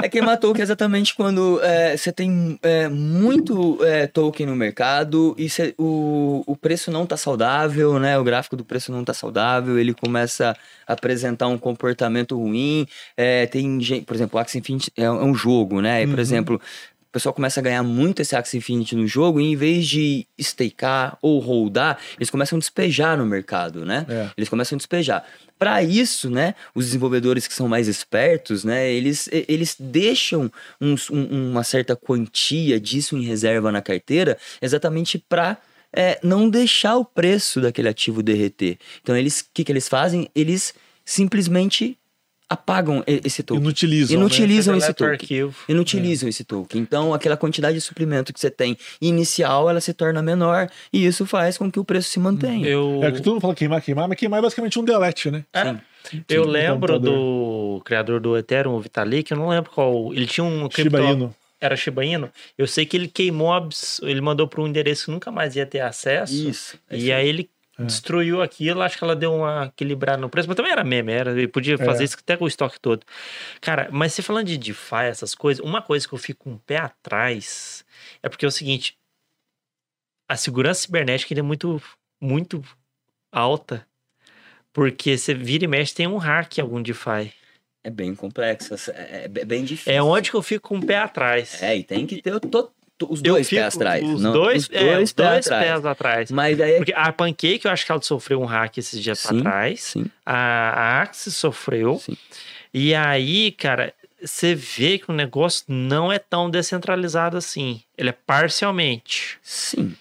É 0.02 0.08
queimar 0.10 0.38
token 0.38 0.62
exatamente 0.62 1.14
quando 1.16 1.60
é, 1.64 1.98
você 1.98 2.12
tem 2.12 2.60
é, 2.62 2.88
muito 2.88 3.84
é, 3.84 4.06
token 4.08 4.46
no 4.46 4.56
mercado 4.56 5.36
e 5.38 5.50
cê- 5.50 5.74
o, 5.78 6.44
o 6.48 6.56
preço 6.56 6.92
não 6.92 7.06
tá 7.06 7.18
saudável, 7.18 8.00
né? 8.00 8.18
O 8.20 8.24
gráfico 8.24 8.56
do 8.56 8.64
preço 8.64 8.92
não 8.92 9.04
tá 9.04 9.14
saudável, 9.14 9.78
ele 9.80 9.94
começa 9.94 10.56
a 10.88 10.94
apresentar 10.94 11.48
um 11.48 11.58
comportamento 11.58 12.38
ruim. 12.38 12.86
É, 13.18 13.46
tem 13.46 13.79
gente, 13.84 14.06
por 14.06 14.16
exemplo, 14.16 14.38
o 14.38 14.42
Axie 14.42 14.60
Infinity 14.60 14.92
é, 14.98 15.04
é 15.04 15.12
um 15.12 15.34
jogo, 15.36 15.82
né? 15.82 16.04
E, 16.04 16.08
por 16.08 16.16
Uhum. 16.16 16.20
exemplo, 16.22 16.56
o 17.02 17.12
pessoal 17.12 17.34
começa 17.34 17.60
a 17.60 17.64
ganhar 17.64 17.82
muito 17.84 18.22
esse 18.22 18.36
Axie 18.36 18.58
Infinity 18.58 18.96
no 18.96 19.08
jogo 19.08 19.42
e 19.42 19.46
em 19.52 19.56
vez 19.56 19.88
de 19.88 20.28
stakear 20.40 21.18
ou 21.22 21.40
holdar, 21.40 21.98
eles 22.18 22.30
começam 22.30 22.56
a 22.58 22.60
despejar 22.60 23.18
no 23.18 23.26
mercado, 23.26 23.84
né? 23.84 24.06
É. 24.08 24.30
Eles 24.38 24.48
começam 24.48 24.76
a 24.76 24.78
despejar. 24.78 25.26
Para 25.58 25.84
isso, 25.84 26.30
né, 26.30 26.56
os 26.74 26.86
desenvolvedores 26.86 27.46
que 27.48 27.54
são 27.54 27.68
mais 27.68 27.88
espertos, 27.90 28.64
né, 28.64 28.90
eles, 28.90 29.28
eles 29.32 29.76
deixam 29.78 30.50
uns- 30.80 31.10
um- 31.10 31.50
uma 31.52 31.64
certa 31.64 31.96
quantia 31.98 32.80
disso 32.80 33.18
em 33.18 33.24
reserva 33.24 33.70
na 33.72 33.82
carteira, 33.82 34.38
exatamente 34.62 35.18
para 35.18 35.58
não 36.24 36.48
deixar 36.50 36.96
o 36.98 37.04
preço 37.04 37.60
daquele 37.60 37.90
ativo 37.90 38.22
derreter. 38.22 38.78
Então, 39.02 39.18
eles, 39.18 39.42
o 39.42 39.46
que, 39.52 39.64
que 39.64 39.72
eles 39.72 39.90
fazem? 39.90 40.30
Eles 40.36 40.74
simplesmente 41.04 41.98
apagam 42.50 43.04
esse 43.06 43.44
token. 43.44 43.62
Inutilizam. 43.62 44.16
né? 44.18 44.20
Inutilizam 44.22 44.76
esse 44.76 44.88
Deleta 44.88 45.04
o 45.04 45.08
token. 45.08 45.14
arquivo. 45.14 45.56
Inutilizam 45.70 46.28
esse 46.30 46.44
token. 46.44 46.82
Então, 46.82 47.14
aquela 47.14 47.38
quantidade 47.38 47.76
de 47.76 47.82
suprimento 47.82 48.34
que 48.34 48.40
você 48.40 48.50
tem 48.50 48.76
inicial, 49.00 49.70
ela 49.70 49.80
se 49.80 49.94
torna 49.94 50.22
menor 50.22 50.68
e 50.92 51.06
isso 51.06 51.26
faz 51.26 51.58
com 51.58 51.72
que 51.72 51.80
o 51.80 51.86
preço 51.86 52.10
se 52.10 52.20
mantenha. 52.20 52.68
Eu, 52.68 53.02
É 53.04 53.12
que 53.12 53.22
todo 53.22 53.34
mundo 53.34 53.42
fala 53.42 53.54
queimar, 53.56 53.82
queimar, 53.82 54.08
mas 54.08 54.18
queimar 54.18 54.40
é 54.40 54.42
basicamente 54.42 54.80
um 54.80 54.84
delete, 54.84 55.30
né? 55.30 55.46
É. 55.54 55.76
Sim. 56.04 56.24
eu 56.30 56.46
no 56.46 56.52
lembro 56.52 56.94
computador. 56.94 57.14
do 57.14 57.82
criador 57.86 58.20
do 58.22 58.38
Ethereum, 58.38 58.74
o 58.74 58.80
Vitalik, 58.80 59.30
eu 59.32 59.38
não 59.38 59.50
lembro 59.50 59.70
qual. 59.70 60.14
Ele 60.14 60.26
tinha 60.26 60.44
um 60.44 60.70
Shiba 60.72 61.02
Inu. 61.02 61.36
Era 61.62 61.76
Shiba 61.76 62.06
Inu. 62.06 62.32
Eu 62.58 62.66
sei 62.66 62.86
que 62.86 62.96
ele 62.96 63.08
queimou, 63.10 63.52
ele 64.02 64.22
mandou 64.22 64.48
para 64.48 64.62
um 64.62 64.68
endereço 64.68 65.06
que 65.06 65.12
nunca 65.12 65.30
mais 65.30 65.56
ia 65.58 65.66
ter 65.66 65.82
acesso. 65.82 66.34
Isso. 66.34 66.78
é 66.90 66.96
E 66.96 67.00
isso 67.04 67.14
aí 67.14 67.28
ele 67.28 67.50
É. 67.80 67.84
destruiu 67.86 68.42
aquilo, 68.42 68.82
acho 68.82 68.98
que 68.98 69.04
ela 69.04 69.16
deu 69.16 69.34
uma 69.34 69.66
equilibrada 69.68 70.18
no 70.22 70.30
preço, 70.30 70.48
mas 70.48 70.56
também 70.58 70.72
era 70.72 70.84
meme, 70.84 71.12
era, 71.14 71.32
ele 71.32 71.48
podia 71.48 71.78
fazer 71.78 72.04
É. 72.04 72.06
isso 72.06 72.18
até 72.20 72.36
com 72.36 72.46
o 72.46 72.48
estoque 72.48 72.80
todo. 72.80 73.06
Cara, 73.62 73.88
mas 73.92 74.14
você 74.14 74.22
falando 74.22 74.48
de 74.48 74.58
DeFi, 74.58 75.06
essas 75.10 75.34
coisas, 75.34 75.64
uma 75.64 75.82
coisa 75.82 76.08
que 76.08 76.14
eu 76.14 76.18
fico 76.20 76.44
com 76.44 76.52
um 76.52 76.58
pé 76.58 76.78
atrás 76.78 77.86
é 78.22 78.30
porque 78.30 78.46
é 78.46 78.48
o 78.48 78.52
seguinte, 78.52 78.98
a 80.28 80.36
segurança 80.38 80.82
cibernética 80.82 81.34
é 81.38 81.42
muito, 81.42 81.82
muito 82.22 82.64
alta, 83.32 83.86
porque 84.72 85.18
você 85.18 85.34
vira 85.34 85.64
e 85.66 85.68
mexe, 85.68 85.94
tem 85.96 86.08
um 86.08 86.18
hack 86.18 86.60
algum 86.60 86.82
DeFi. 86.82 87.34
É 87.84 87.90
bem 87.90 88.14
complexo, 88.14 88.76
é, 88.92 89.24
é 89.24 89.28
bem 89.46 89.64
difícil. 89.64 89.94
É 89.94 90.02
onde 90.04 90.30
que 90.30 90.36
eu 90.36 90.42
fico 90.44 90.68
com 90.70 90.76
um 90.76 90.82
pé 90.82 90.98
atrás. 90.98 91.64
É, 91.64 91.78
e 91.78 91.84
tem 91.84 92.06
que 92.06 92.22
ter 92.22 92.34
o 92.34 92.40
to- 92.40 92.50
to- 92.50 92.72
os 93.08 93.22
dois 93.22 93.48
fico- 93.48 93.62
pés 93.62 93.76
atrás. 93.76 94.04
Os 94.04 94.22
não- 94.22 94.34
dois, 94.34 94.64
os 94.64 94.70
é, 94.74 94.80
dois 94.96 95.10
os 95.10 95.14
pés 95.14 95.30
dois 95.30 95.48
atrás. 95.48 95.66
pés 95.72 95.86
atrás. 95.86 96.32
Mas 96.32 96.58
daí 96.58 96.72
é 96.74 96.78
Porque 96.78 96.94
a 96.96 97.12
Pancake, 97.14 97.62
eu 97.64 97.72
acho 97.72 97.86
que 97.86 97.92
ela 97.92 98.02
sofreu 98.02 98.42
um 98.42 98.46
hack 98.46 98.78
esses 98.78 99.02
dias 99.02 99.20
Sim. 99.20 99.40
atrás. 99.40 99.82
Sim, 99.82 100.06
A, 100.26 100.36
a 100.36 101.02
Axis 101.02 101.36
sofreu. 101.36 101.98
sim. 102.00 102.18
E 102.74 102.94
aí, 102.94 103.52
cara, 103.52 103.94
você 104.22 104.54
vê 104.54 104.98
que 105.00 105.10
o 105.10 105.14
negócio 105.14 105.64
não 105.68 106.12
é 106.12 106.20
tão 106.20 106.50
descentralizado 106.50 107.38
assim. 107.38 107.82
Ele 107.98 108.10
é 108.10 108.12
parcialmente. 108.14 109.38
Sim. 109.42 109.96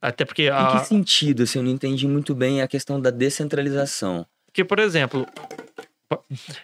Até 0.00 0.24
porque, 0.24 0.42
Em 0.44 0.50
a, 0.50 0.78
que 0.80 0.86
sentido? 0.86 1.42
Assim, 1.44 1.58
eu 1.60 1.62
não 1.64 1.70
entendi 1.70 2.06
muito 2.08 2.34
bem 2.34 2.60
a 2.60 2.68
questão 2.68 3.00
da 3.00 3.10
descentralização. 3.10 4.26
porque 4.46 4.64
por 4.64 4.78
exemplo, 4.80 5.26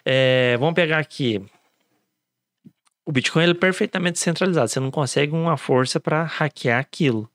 é, 0.05 0.55
vamos 0.59 0.75
pegar 0.75 0.99
aqui. 0.99 1.41
O 3.09 3.11
Bitcoin 3.11 3.41
ele 3.41 3.51
é 3.53 3.55
perfeitamente 3.55 4.19
centralizado. 4.19 4.67
Você 4.67 4.79
não 4.79 4.91
consegue 4.91 5.31
uma 5.31 5.57
força 5.57 5.99
para 5.99 6.25
hackear 6.25 6.79
aquilo. 6.79 7.27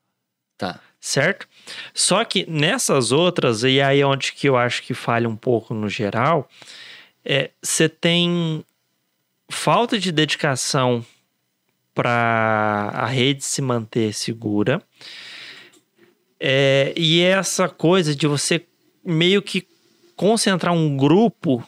Tá. 0.57 0.79
certo? 1.01 1.49
Só 1.93 2.25
que 2.25 2.49
nessas 2.49 3.11
outras, 3.11 3.65
e 3.65 3.81
aí 3.81 4.01
é 4.01 4.07
onde 4.07 4.33
que 4.35 4.49
eu 4.49 4.57
acho 4.57 4.85
que 4.85 4.95
falha 4.95 5.29
um 5.29 5.35
pouco 5.35 5.75
no 5.75 5.89
geral, 5.89 6.49
é 7.25 7.51
você 7.61 7.89
tem 7.89 8.65
falta 9.49 9.99
de 9.99 10.13
dedicação 10.13 11.05
para 11.93 12.93
a 12.95 13.07
rede 13.07 13.43
se 13.43 13.61
manter 13.61 14.15
segura. 14.15 14.81
É, 16.39 16.95
e 16.97 17.21
essa 17.21 17.69
coisa 17.69 18.15
de 18.15 18.29
você 18.29 18.65
meio 19.05 19.43
que 19.43 19.67
concentrar 20.15 20.73
um 20.73 20.97
grupo 20.97 21.67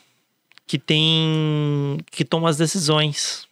que 0.64 0.78
tem 0.78 1.98
que 2.12 2.24
toma 2.24 2.48
as 2.48 2.56
decisões. 2.56 3.48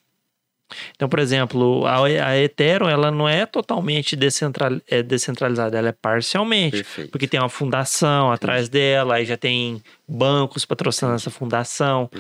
Então, 0.95 1.09
por 1.09 1.19
exemplo, 1.19 1.87
a, 1.87 2.05
a 2.05 2.39
Ethereum 2.39 2.89
ela 2.89 3.11
não 3.11 3.29
é 3.29 3.45
totalmente 3.47 4.15
descentral, 4.17 4.81
é 4.89 5.03
descentralizada, 5.03 5.77
ela 5.79 5.89
é 5.89 5.93
parcialmente. 5.93 6.77
Perfeito. 6.79 7.11
Porque 7.11 7.27
tem 7.29 7.41
uma 7.41 7.49
fundação 7.49 8.31
atrás 8.33 8.69
dela, 8.69 9.17
aí 9.17 9.25
já 9.25 9.37
tem 9.37 9.83
bancos 10.09 10.65
patrocinando 10.65 11.17
essa 11.17 11.31
fundação. 11.31 12.11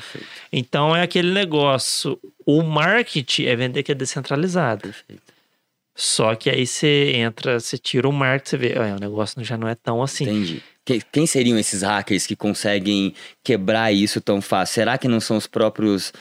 Então 0.52 0.94
é 0.94 1.02
aquele 1.02 1.32
negócio. 1.32 2.18
O 2.46 2.62
marketing 2.62 3.44
é 3.46 3.56
vender 3.56 3.82
que 3.82 3.92
é 3.92 3.94
descentralizado. 3.94 4.94
Só 5.96 6.34
que 6.34 6.50
aí 6.50 6.66
você 6.66 7.12
entra, 7.14 7.60
você 7.60 7.78
tira 7.78 8.08
o 8.08 8.12
marketing, 8.12 8.50
você 8.50 8.56
vê, 8.56 8.74
"Ah, 8.76 8.96
o 8.96 9.00
negócio 9.00 9.42
já 9.44 9.56
não 9.56 9.68
é 9.68 9.76
tão 9.76 10.02
assim. 10.02 10.24
Entendi. 10.24 10.62
Que- 10.84 11.00
Quem 11.12 11.26
seriam 11.26 11.56
esses 11.56 11.82
hackers 11.82 12.26
que 12.26 12.34
conseguem 12.34 13.14
quebrar 13.44 13.92
isso 13.92 14.20
tão 14.20 14.42
fácil? 14.42 14.74
Será 14.74 14.98
que 14.98 15.06
não 15.08 15.20
são 15.20 15.36
os 15.36 15.46
próprios 15.46 16.12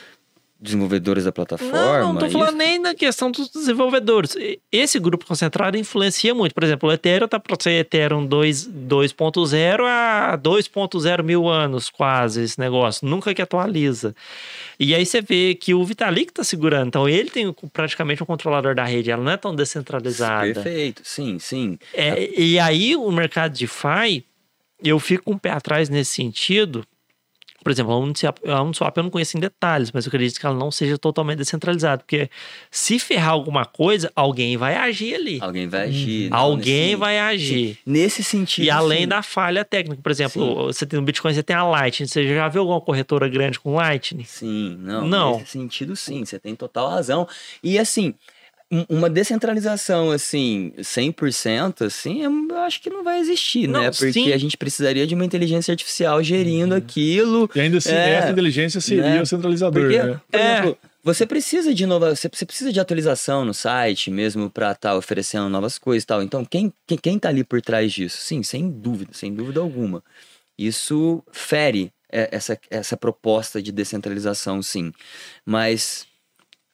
desenvolvedores 0.63 1.25
da 1.25 1.31
plataforma? 1.31 1.99
Não, 1.99 2.13
não 2.13 2.19
tô 2.19 2.29
falando 2.29 2.49
Isso? 2.49 2.57
nem 2.57 2.79
na 2.79 2.95
questão 2.95 3.29
dos 3.29 3.49
desenvolvedores. 3.49 4.35
Esse 4.71 4.97
grupo 4.99 5.25
concentrado 5.25 5.77
influencia 5.77 6.33
muito. 6.33 6.55
Por 6.55 6.63
exemplo, 6.63 6.89
o 6.89 6.91
Ethereum 6.93 7.27
tá 7.27 7.39
para 7.39 7.57
ser 7.59 7.71
Ethereum 7.71 8.25
2 8.25 8.69
2.0 8.69 9.83
a 9.85 10.39
2.0 10.41 11.23
mil 11.23 11.49
anos, 11.49 11.89
quase, 11.89 12.43
esse 12.43 12.59
negócio. 12.59 13.07
Nunca 13.07 13.33
que 13.33 13.41
atualiza. 13.41 14.15
E 14.79 14.95
aí 14.95 15.05
você 15.05 15.21
vê 15.21 15.53
que 15.53 15.73
o 15.73 15.83
Vitalik 15.83 16.31
tá 16.31 16.43
segurando. 16.43 16.87
Então 16.87 17.09
ele 17.09 17.29
tem 17.29 17.53
praticamente 17.73 18.23
um 18.23 18.25
controlador 18.25 18.73
da 18.73 18.85
rede. 18.85 19.11
Ela 19.11 19.23
não 19.23 19.31
é 19.31 19.37
tão 19.37 19.53
descentralizada. 19.53 20.53
Perfeito, 20.53 21.01
sim, 21.03 21.37
sim. 21.39 21.77
É, 21.93 22.29
e 22.39 22.57
aí 22.57 22.95
o 22.95 23.11
mercado 23.11 23.53
de 23.53 23.65
DeFi, 23.65 24.23
eu 24.83 24.99
fico 24.99 25.31
um 25.31 25.37
pé 25.37 25.51
atrás 25.51 25.89
nesse 25.89 26.11
sentido. 26.11 26.85
Por 27.63 27.71
exemplo, 27.71 27.91
a 27.93 27.97
Uniswap, 28.61 28.97
eu 28.97 29.03
não 29.03 29.09
conheço 29.09 29.37
em 29.37 29.39
detalhes, 29.39 29.91
mas 29.91 30.05
eu 30.05 30.09
acredito 30.09 30.39
que 30.39 30.45
ela 30.45 30.55
não 30.55 30.69
seja 30.69 30.97
totalmente 30.97 31.37
descentralizada. 31.37 31.99
Porque 32.03 32.29
se 32.69 32.99
ferrar 32.99 33.31
alguma 33.31 33.65
coisa, 33.65 34.11
alguém 34.15 34.57
vai 34.57 34.75
agir 34.75 35.15
ali. 35.15 35.39
Alguém 35.41 35.67
vai 35.67 35.87
agir. 35.87 36.29
não, 36.29 36.37
alguém 36.37 36.83
nesse- 36.87 36.95
vai 36.95 37.19
agir. 37.19 37.77
Nesse 37.85 38.23
sentido. 38.23 38.65
E 38.65 38.69
além 38.69 39.01
sim. 39.01 39.07
da 39.07 39.23
falha 39.23 39.63
técnica, 39.65 40.01
por 40.01 40.11
exemplo, 40.11 40.65
você 40.65 40.85
tem 40.85 40.99
no 40.99 41.05
Bitcoin, 41.05 41.33
você 41.33 41.43
tem 41.43 41.55
a 41.55 41.63
Lightning. 41.63 42.07
Você 42.07 42.27
já 42.35 42.47
viu 42.47 42.61
alguma 42.61 42.81
corretora 42.81 43.27
grande 43.27 43.59
com 43.59 43.75
Lightning? 43.75 44.23
Sim, 44.25 44.77
não. 44.79 45.07
Não. 45.07 45.37
Nesse 45.39 45.51
sentido, 45.51 45.95
sim, 45.95 46.25
você 46.25 46.37
tem 46.37 46.55
total 46.55 46.89
razão. 46.89 47.27
E 47.63 47.79
assim, 47.79 48.13
uma 48.89 49.09
descentralização 49.09 50.11
assim, 50.11 50.73
100%, 50.79 51.85
assim, 51.85 52.23
eu 52.23 52.31
eu 52.49 52.57
acho 52.59 52.81
que 52.81 52.89
não 52.89 53.03
vai 53.03 53.19
existir, 53.19 53.67
Não, 53.67 53.81
né? 53.81 53.91
Porque 53.91 54.11
sim. 54.13 54.31
a 54.31 54.37
gente 54.37 54.55
precisaria 54.57 55.07
de 55.07 55.15
uma 55.15 55.25
inteligência 55.25 55.71
artificial 55.71 56.21
gerindo 56.23 56.73
aquilo. 56.75 57.49
E 57.55 57.59
ainda 57.59 57.77
assim, 57.77 57.91
É, 57.91 58.11
essa 58.15 58.31
inteligência 58.31 58.79
seria 58.81 59.03
né? 59.03 59.21
o 59.21 59.25
centralizador, 59.25 59.81
Porque, 59.81 60.01
né? 60.03 60.21
por 60.29 60.39
É. 60.39 60.53
exemplo, 60.53 60.77
você 61.03 61.25
precisa 61.25 61.73
de 61.73 61.85
nova, 61.85 62.15
você 62.15 62.29
precisa 62.45 62.71
de 62.71 62.79
atualização 62.79 63.43
no 63.43 63.53
site 63.53 64.09
mesmo 64.11 64.49
para 64.49 64.71
estar 64.71 64.95
oferecendo 64.95 65.49
novas 65.49 65.77
coisas 65.77 66.03
e 66.03 66.07
tal. 66.07 66.21
Então, 66.23 66.45
quem, 66.45 66.71
quem, 66.87 66.97
quem 66.97 67.19
tá 67.19 67.29
ali 67.29 67.43
por 67.43 67.61
trás 67.61 67.91
disso? 67.91 68.17
Sim, 68.21 68.41
sem 68.43 68.69
dúvida, 68.69 69.11
sem 69.13 69.33
dúvida 69.33 69.59
alguma. 69.59 70.03
Isso 70.57 71.23
fere 71.31 71.91
é, 72.11 72.29
essa, 72.31 72.57
essa 72.69 72.95
proposta 72.95 73.61
de 73.61 73.71
descentralização, 73.71 74.61
sim. 74.61 74.93
Mas 75.45 76.05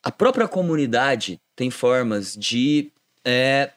a 0.03 0.11
própria 0.11 0.47
comunidade 0.47 1.39
tem 1.59 1.69
formas 1.69 2.37
de 2.37 2.89
é, 3.25 3.71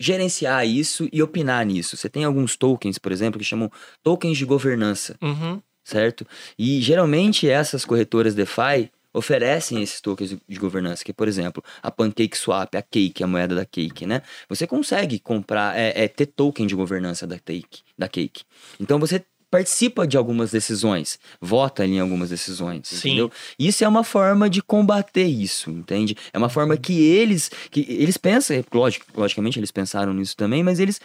gerenciar 0.00 0.66
isso 0.66 1.08
e 1.12 1.22
opinar 1.22 1.64
nisso. 1.64 1.96
Você 1.96 2.08
tem 2.08 2.24
alguns 2.24 2.56
tokens, 2.56 2.98
por 2.98 3.12
exemplo, 3.12 3.38
que 3.38 3.44
chamam 3.44 3.70
tokens 4.02 4.36
de 4.36 4.44
governança 4.44 5.16
Uhum. 5.22 5.62
certo? 5.84 6.26
E 6.58 6.80
geralmente 6.80 7.48
essas 7.48 7.84
corretoras 7.84 8.34
DeFi 8.34 8.90
oferecem 9.12 9.80
esses 9.80 10.00
tokens 10.00 10.30
de- 10.48 10.58
governança, 10.58 11.04
que 11.04 11.12
por 11.12 11.28
exemplo, 11.28 11.62
a 11.80 11.92
Pancake 11.92 12.36
Swap, 12.36 12.74
a 12.74 12.82
Cake, 12.82 13.22
a 13.22 13.26
moeda 13.28 13.54
da 13.54 13.64
Cake, 13.64 14.04
né? 14.04 14.22
Você 14.48 14.66
consegue 14.66 15.20
comprar, 15.20 15.78
é, 15.78 15.92
é, 16.04 16.08
ter 16.08 16.26
token 16.26 16.66
de 16.66 16.74
governança 16.74 17.24
da 17.24 17.38
Cake, 17.38 17.82
da 17.96 18.08
Cake. 18.08 18.42
Então 18.80 18.98
você 18.98 19.24
participa 19.54 20.04
de 20.04 20.16
algumas 20.16 20.50
decisões, 20.50 21.16
vota 21.40 21.86
em 21.86 22.00
algumas 22.00 22.30
decisões, 22.30 22.88
Sim. 22.88 22.96
entendeu? 23.10 23.30
Isso 23.56 23.84
é 23.84 23.88
uma 23.88 24.02
forma 24.02 24.50
de 24.50 24.60
combater 24.60 25.26
isso, 25.26 25.70
entende? 25.70 26.16
É 26.32 26.38
uma 26.38 26.48
forma 26.48 26.76
que 26.76 27.00
eles, 27.00 27.52
que 27.70 27.86
eles 27.88 28.16
pensam, 28.16 28.56
é, 28.56 28.64
lógico, 28.74 29.06
logicamente 29.14 29.56
eles 29.60 29.70
pensaram 29.70 30.12
nisso 30.12 30.36
também, 30.36 30.64
mas 30.64 30.80
eles 30.80 31.00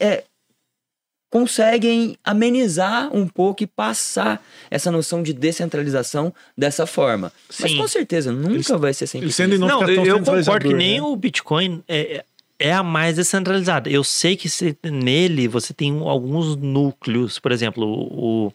é, 0.00 0.22
conseguem 1.28 2.16
amenizar 2.22 3.12
um 3.12 3.26
pouco 3.26 3.64
e 3.64 3.66
passar 3.66 4.40
essa 4.70 4.92
noção 4.92 5.20
de 5.20 5.32
descentralização 5.32 6.32
dessa 6.56 6.86
forma. 6.86 7.32
Mas 7.58 7.72
Sim. 7.72 7.78
com 7.78 7.88
certeza 7.88 8.30
nunca 8.30 8.54
Eles- 8.54 8.68
vai 8.68 8.94
ser 8.94 9.08
sempre 9.08 9.26
eles 9.26 9.36
tendem 9.36 9.56
isso. 9.56 9.66
não 9.66 9.82
eu, 9.88 10.04
eu 10.06 10.18
concordo 10.22 10.68
que 10.68 10.74
nem 10.74 11.00
né? 11.00 11.02
o 11.02 11.16
Bitcoin 11.16 11.82
é, 11.88 12.24
é 12.60 12.72
a 12.72 12.82
mais 12.82 13.16
descentralizada. 13.16 13.90
Eu 13.90 14.04
sei 14.04 14.36
que 14.36 14.48
se- 14.48 14.76
nele 14.84 15.48
você 15.48 15.72
tem 15.74 15.98
alguns 16.00 16.54
núcleos, 16.56 17.38
por 17.38 17.50
exemplo, 17.52 17.84
o, 17.86 18.46
o, 18.46 18.52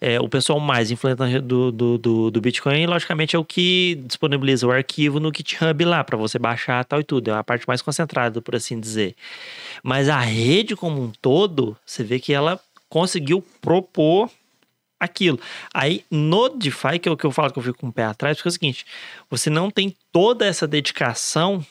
é, 0.00 0.20
o 0.20 0.28
pessoal 0.28 0.60
mais 0.60 0.90
influente 0.90 1.40
do, 1.40 1.70
do, 1.72 1.98
do, 1.98 2.30
do 2.30 2.40
Bitcoin, 2.40 2.86
logicamente, 2.86 3.36
é 3.36 3.38
o 3.38 3.44
que 3.44 3.94
disponibiliza 4.06 4.66
o 4.66 4.70
arquivo 4.72 5.20
no 5.20 5.32
GitHub 5.34 5.84
lá 5.84 6.04
para 6.04 6.16
você 6.16 6.38
baixar 6.38 6.84
tal 6.84 7.00
e 7.00 7.04
tudo. 7.04 7.30
É 7.30 7.34
a 7.34 7.44
parte 7.44 7.66
mais 7.66 7.80
concentrada, 7.80 8.42
por 8.42 8.56
assim 8.56 8.78
dizer. 8.78 9.14
Mas 9.82 10.08
a 10.08 10.20
rede 10.20 10.76
como 10.76 11.02
um 11.02 11.12
todo, 11.22 11.76
você 11.86 12.02
vê 12.04 12.18
que 12.18 12.32
ela 12.32 12.60
conseguiu 12.88 13.42
propor 13.60 14.30
aquilo. 14.98 15.38
Aí 15.72 16.04
no 16.10 16.48
DeFi, 16.48 16.98
que 16.98 17.08
é 17.08 17.12
o 17.12 17.16
que 17.16 17.24
eu 17.26 17.30
falo 17.30 17.52
que 17.52 17.58
eu 17.58 17.62
fico 17.62 17.78
com 17.78 17.88
o 17.88 17.92
pé 17.92 18.04
atrás, 18.04 18.36
porque 18.36 18.48
é 18.48 18.50
o 18.50 18.52
seguinte: 18.52 18.86
você 19.30 19.50
não 19.50 19.70
tem 19.70 19.94
toda 20.12 20.46
essa 20.46 20.66
dedicação. 20.66 21.64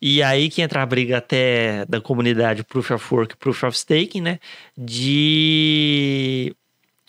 E 0.00 0.22
aí 0.22 0.50
que 0.50 0.60
entra 0.60 0.82
a 0.82 0.86
briga 0.86 1.18
até 1.18 1.84
da 1.86 2.00
comunidade 2.00 2.64
Proof 2.64 2.90
of 2.90 3.14
Work, 3.14 3.36
Proof 3.36 3.64
of 3.64 3.76
Staking, 3.76 4.20
né? 4.20 4.38
De. 4.76 6.54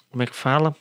Como 0.09 0.23
é 0.23 0.25
que 0.25 0.35
fala? 0.35 0.75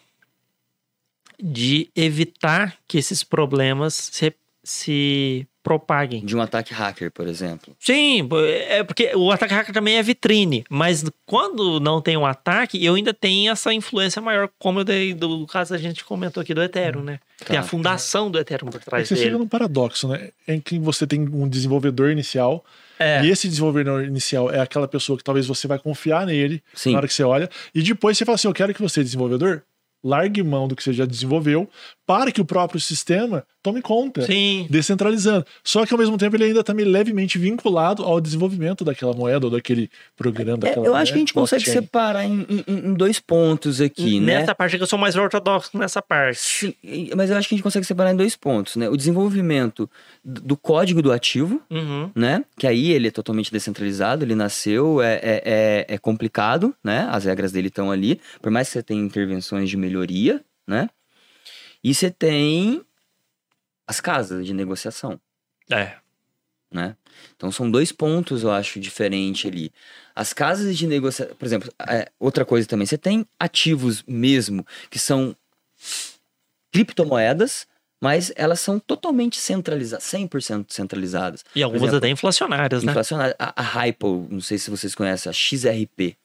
De 1.43 1.91
evitar 1.95 2.79
que 2.87 2.99
esses 2.99 3.25
problemas 3.25 3.95
se, 3.95 4.35
se 4.63 5.47
propaguem. 5.67 6.25
De 6.25 6.37
um 6.37 6.41
ataque 6.41 6.73
hacker, 6.73 7.11
por 7.11 7.27
exemplo. 7.27 7.75
Sim, 7.81 8.29
é 8.69 8.85
porque 8.85 9.11
o 9.17 9.33
ataque 9.33 9.53
hacker 9.53 9.75
também 9.75 9.97
é 9.97 10.03
vitrine, 10.03 10.65
mas 10.71 11.05
quando 11.27 11.81
não 11.81 12.01
tem 12.01 12.17
um 12.17 12.25
ataque, 12.25 12.83
eu 12.85 12.95
ainda 12.95 13.13
tenho 13.13 13.51
essa 13.51 13.75
influência 13.75 14.23
maior, 14.23 14.49
como 14.61 14.79
eu 14.79 14.85
dei 14.85 15.13
do 15.13 15.45
caso 15.49 15.75
a 15.75 15.79
gente 15.79 16.05
comentou 16.05 16.41
aqui 16.41 16.55
do 16.55 16.63
Ethereum, 16.63 17.03
né? 17.03 17.19
Tem 17.45 17.57
a 17.57 17.63
Tá. 17.63 17.67
fundação 17.69 18.31
do 18.31 18.39
Ethereum 18.39 18.69
por 18.71 18.81
É 18.81 18.85
trás 18.85 19.03
que 19.03 19.09
você 19.09 19.15
dele. 19.15 19.27
chega 19.27 19.39
num 19.39 19.49
paradoxo, 19.49 20.07
né? 20.07 20.31
Em 20.47 20.61
que 20.61 20.79
você 20.79 21.05
tem 21.05 21.21
um 21.29 21.49
desenvolvedor 21.49 22.11
inicial, 22.13 22.65
É. 22.97 23.25
e 23.25 23.31
esse 23.31 23.49
desenvolvedor 23.49 24.05
inicial 24.05 24.49
é 24.49 24.61
aquela 24.61 24.87
pessoa 24.87 25.19
que 25.19 25.25
talvez 25.25 25.47
você 25.49 25.67
vai 25.67 25.81
confiar 25.81 26.25
nele 26.27 26.63
Sim. 26.75 26.93
na 26.93 26.99
hora 26.99 27.09
que 27.09 27.15
você 27.15 27.25
olha, 27.25 27.51
e 27.75 27.83
depois 27.83 28.17
você 28.17 28.25
fala 28.25 28.37
assim: 28.37 28.47
Eu 28.47 28.55
quero 28.55 28.73
que 28.73 28.81
você, 28.81 29.03
desenvolvedor, 29.03 29.63
largue 30.05 30.43
mão 30.45 30.69
do 30.69 30.77
que 30.77 30.83
você 30.85 30.93
já 30.93 31.05
desenvolveu 31.05 31.69
para 32.07 32.31
que 32.31 32.41
o 32.41 32.45
próprio 32.45 32.79
sistema 32.81 33.45
tome 33.63 33.83
conta. 33.83 34.23
Sim. 34.23 34.69
Descentralizando. 34.71 35.45
Só 35.65 35.85
que 35.85 35.93
ao 35.93 35.99
mesmo 35.99 36.17
tempo 36.17 36.37
ele 36.37 36.45
ainda 36.45 36.61
está 36.61 36.73
levemente 36.73 37.37
vinculado 37.37 38.05
ao 38.05 38.21
desenvolvimento 38.21 38.85
daquela 38.85 39.13
moeda 39.13 39.47
ou 39.47 39.51
daquele 39.51 39.91
programa. 40.17 40.59
É, 40.59 40.69
Daquela, 40.69 40.87
eu 40.87 40.95
acho 40.95 41.11
que 41.13 41.17
a 41.17 41.19
gente 41.19 41.35
consegue 41.35 41.65
blockchain. 41.65 41.83
separar 41.85 42.25
em, 42.25 42.47
em- 42.49 42.65
em 42.91 42.95
dois 42.95 43.19
pontos 43.19 43.81
aqui, 43.81 44.21
né? 44.21 44.39
Nessa 44.39 44.55
parte 44.55 44.77
que 44.77 44.83
eu 44.85 44.87
sou 44.87 44.99
mais 44.99 45.17
ortodoxo 45.17 45.77
nessa 45.77 46.01
parte. 46.01 46.39
Sim, 46.39 46.75
mas 47.17 47.29
eu 47.29 47.37
acho 47.37 47.49
que 47.49 47.55
a 47.55 47.57
gente 47.57 47.65
consegue 47.65 47.85
separar 47.85 48.13
em 48.13 48.17
dois 48.17 48.37
pontos, 48.37 48.77
né? 48.77 48.89
O 48.89 48.97
desenvolvimento 48.97 49.91
do 50.25 50.57
código 50.57 51.03
do 51.03 51.11
ativo, 51.11 51.61
Uhum. 51.69 52.09
né? 52.15 52.45
Que 52.57 52.69
aí 52.69 52.93
ele 52.93 53.09
é 53.09 53.11
totalmente 53.11 53.51
descentralizado, 53.51 54.25
ele 54.25 54.37
nasceu, 54.37 55.03
é, 55.03 55.15
é, 55.15 55.43
é, 55.45 55.95
é 55.95 55.99
complicado, 55.99 56.73
né? 56.85 57.09
As 57.11 57.25
regras 57.25 57.51
dele 57.51 57.67
estão 57.67 57.91
ali, 57.91 58.21
por 58.41 58.53
mais 58.53 58.69
que 58.69 58.75
você 58.75 58.83
tenha 58.85 59.03
intervenções 59.03 59.69
de 59.69 59.77
melhoria, 59.77 60.41
né? 60.69 60.89
E 61.87 61.95
você 61.95 62.11
tem 62.11 62.85
as 63.87 64.01
casas 64.01 64.45
de 64.45 64.53
negociação, 64.53 65.21
É. 65.71 65.93
né? 66.69 66.97
Então 67.37 67.53
são 67.53 67.71
dois 67.71 67.93
pontos, 67.93 68.43
eu 68.43 68.51
acho, 68.51 68.81
diferentes 68.81 69.49
ali. 69.49 69.73
As 70.13 70.33
casas 70.33 70.77
de 70.77 70.85
negociação, 70.85 71.37
por 71.37 71.47
exemplo, 71.47 71.73
é, 71.89 72.11
outra 72.19 72.45
coisa 72.45 72.67
também, 72.67 72.85
você 72.89 72.99
tem 72.99 73.25
ativos 73.39 74.03
mesmo 74.05 74.67
que 74.91 74.99
são 74.99 75.37
criptomoedas, 76.73 77.69
mas 78.01 78.33
elas 78.35 78.59
são 78.59 78.81
totalmente 78.81 79.39
centralizadas, 79.39 80.05
100% 80.07 80.73
centralizadas. 80.73 81.45
E 81.55 81.63
algumas 81.63 81.83
exemplo, 81.83 81.99
até 81.99 82.09
inflacionárias, 82.09 82.83
né? 82.83 82.91
Inflacionária. 82.91 83.37
A, 83.39 83.63
a 83.63 83.63
Hypo, 83.63 84.27
não 84.29 84.41
sei 84.41 84.59
se 84.59 84.71
vocês 84.71 84.93
conhecem, 84.93 85.31
a 85.31 85.33
XRP. 85.33 86.17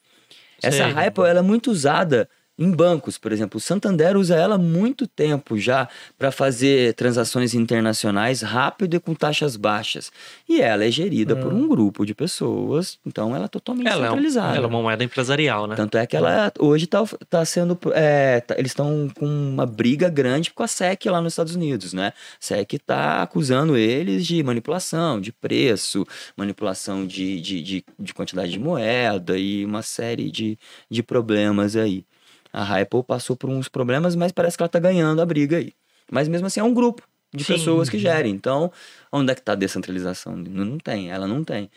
Essa. 0.60 0.86
Hypo, 0.86 1.24
ela 1.24 1.38
é 1.38 1.42
muito 1.42 1.70
usada 1.70 2.28
em 2.58 2.70
bancos, 2.70 3.16
por 3.18 3.32
exemplo. 3.32 3.56
O 3.58 3.60
Santander 3.60 4.16
usa 4.16 4.36
ela 4.36 4.54
há 4.56 4.58
muito 4.58 5.06
tempo 5.06 5.58
já 5.58 5.88
para 6.18 6.30
fazer 6.30 6.94
transações 6.94 7.54
internacionais 7.54 8.42
rápido 8.42 8.94
e 8.94 9.00
com 9.00 9.14
taxas 9.14 9.56
baixas. 9.56 10.12
E 10.48 10.60
ela 10.60 10.84
é 10.84 10.90
gerida 10.90 11.34
por 11.34 11.52
um 11.52 11.66
grupo 11.66 12.04
de 12.04 12.14
pessoas, 12.14 12.98
então 13.06 13.34
ela 13.34 13.46
é 13.46 13.48
totalmente 13.48 13.86
Ela 13.88 14.06
é, 14.06 14.08
um- 14.10 14.14
centralizada. 14.14 14.56
ela 14.56 14.66
é 14.66 14.68
uma 14.68 14.82
moeda 14.82 15.02
empresarial, 15.02 15.66
né? 15.66 15.74
Tanto 15.76 15.96
é 15.96 16.06
que 16.06 16.16
ela 16.16 16.52
hoje 16.58 16.86
tá, 16.86 17.02
tá 17.28 17.44
sendo. 17.44 17.78
é, 17.94 18.40
tá- 18.40 18.54
eles 18.58 18.70
estão 18.72 19.08
com 19.18 19.26
uma 19.26 19.66
briga 19.66 20.08
grande 20.08 20.52
com 20.52 20.62
a 20.62 20.68
SEC 20.68 21.06
lá 21.06 21.20
nos 21.20 21.32
Estados 21.32 21.54
Unidos, 21.56 21.92
né? 21.92 22.08
A 22.08 22.12
SEC 22.38 22.78
tá 22.86 23.22
acusando 23.22 23.76
eles 23.76 24.26
de 24.26 24.42
manipulação 24.42 25.20
de 25.20 25.32
preço, 25.32 26.06
manipulação 26.36 27.06
de, 27.06 27.40
de, 27.40 27.62
de, 27.62 27.84
de 27.98 28.14
quantidade 28.14 28.52
de 28.52 28.58
moeda 28.58 29.36
e 29.38 29.64
uma 29.64 29.82
série 29.82 30.30
de, 30.30 30.58
de 30.90 31.02
problemas 31.02 31.76
aí. 31.76 32.04
A 32.52 32.62
Hypo 32.64 33.02
passou 33.02 33.34
por 33.36 33.48
uns 33.48 33.68
problemas, 33.68 34.14
mas 34.14 34.30
parece 34.32 34.56
que 34.56 34.62
ela 34.62 34.68
tá 34.68 34.78
ganhando 34.78 35.20
a 35.22 35.26
briga 35.26 35.56
aí. 35.56 35.72
Mas 36.10 36.28
mesmo 36.28 36.46
assim 36.46 36.60
é 36.60 36.64
um 36.64 36.74
grupo 36.74 37.02
de 37.34 37.42
Sim. 37.44 37.54
pessoas 37.54 37.88
que 37.88 37.98
gerem. 37.98 38.32
Então, 38.34 38.70
onde 39.10 39.32
é 39.32 39.34
que 39.34 39.40
tá 39.42 39.52
a 39.52 39.56
descentralização? 39.56 40.36
Não, 40.36 40.64
não 40.64 40.78
tem, 40.78 41.10
ela 41.10 41.26
não 41.26 41.42
tem. 41.42 41.70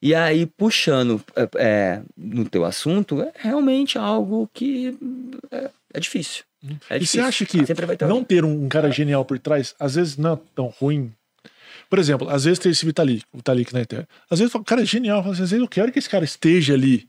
E 0.00 0.14
aí, 0.14 0.46
puxando 0.46 1.22
é, 1.36 1.48
é, 1.56 2.02
no 2.16 2.48
teu 2.48 2.64
assunto, 2.64 3.20
é 3.22 3.32
realmente 3.36 3.98
algo 3.98 4.48
que 4.52 4.96
é, 5.50 5.70
é 5.94 6.00
difícil. 6.00 6.44
É 6.88 6.96
E 6.96 7.06
você 7.06 7.18
difícil. 7.18 7.24
acha 7.24 7.46
que 7.46 7.64
ter 7.64 7.76
não 8.02 8.08
alguém. 8.10 8.24
ter 8.24 8.44
um 8.44 8.68
cara 8.68 8.90
genial 8.90 9.24
por 9.24 9.38
trás, 9.38 9.74
às 9.78 9.94
vezes 9.94 10.16
não 10.16 10.34
é 10.34 10.38
tão 10.54 10.66
ruim? 10.66 11.12
Por 11.90 11.98
exemplo, 11.98 12.28
às 12.30 12.44
vezes 12.44 12.58
tem 12.58 12.72
esse 12.72 12.84
Vitalik, 12.84 13.24
o 13.32 13.36
Vitalik 13.38 13.72
na 13.72 13.82
Eterna. 13.82 14.08
Às 14.30 14.38
vezes 14.38 14.54
o 14.54 14.64
cara 14.64 14.82
é 14.82 14.86
genial, 14.86 15.20
assim, 15.20 15.30
às 15.30 15.38
vezes 15.50 15.58
eu 15.60 15.68
quero 15.68 15.92
que 15.92 15.98
esse 15.98 16.08
cara 16.08 16.24
esteja 16.24 16.72
ali, 16.74 17.06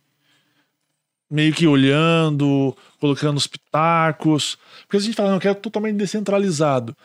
meio 1.30 1.54
que 1.54 1.68
olhando, 1.68 2.76
colocando 3.00 3.38
os 3.38 3.48
pitacos. 3.48 4.58
Porque 4.82 4.98
a 4.98 5.00
gente 5.00 5.16
fala, 5.16 5.30
não, 5.30 5.38
eu 5.38 5.42
quero 5.42 5.56
totalmente 5.56 5.98
descentralizado. 5.98 6.96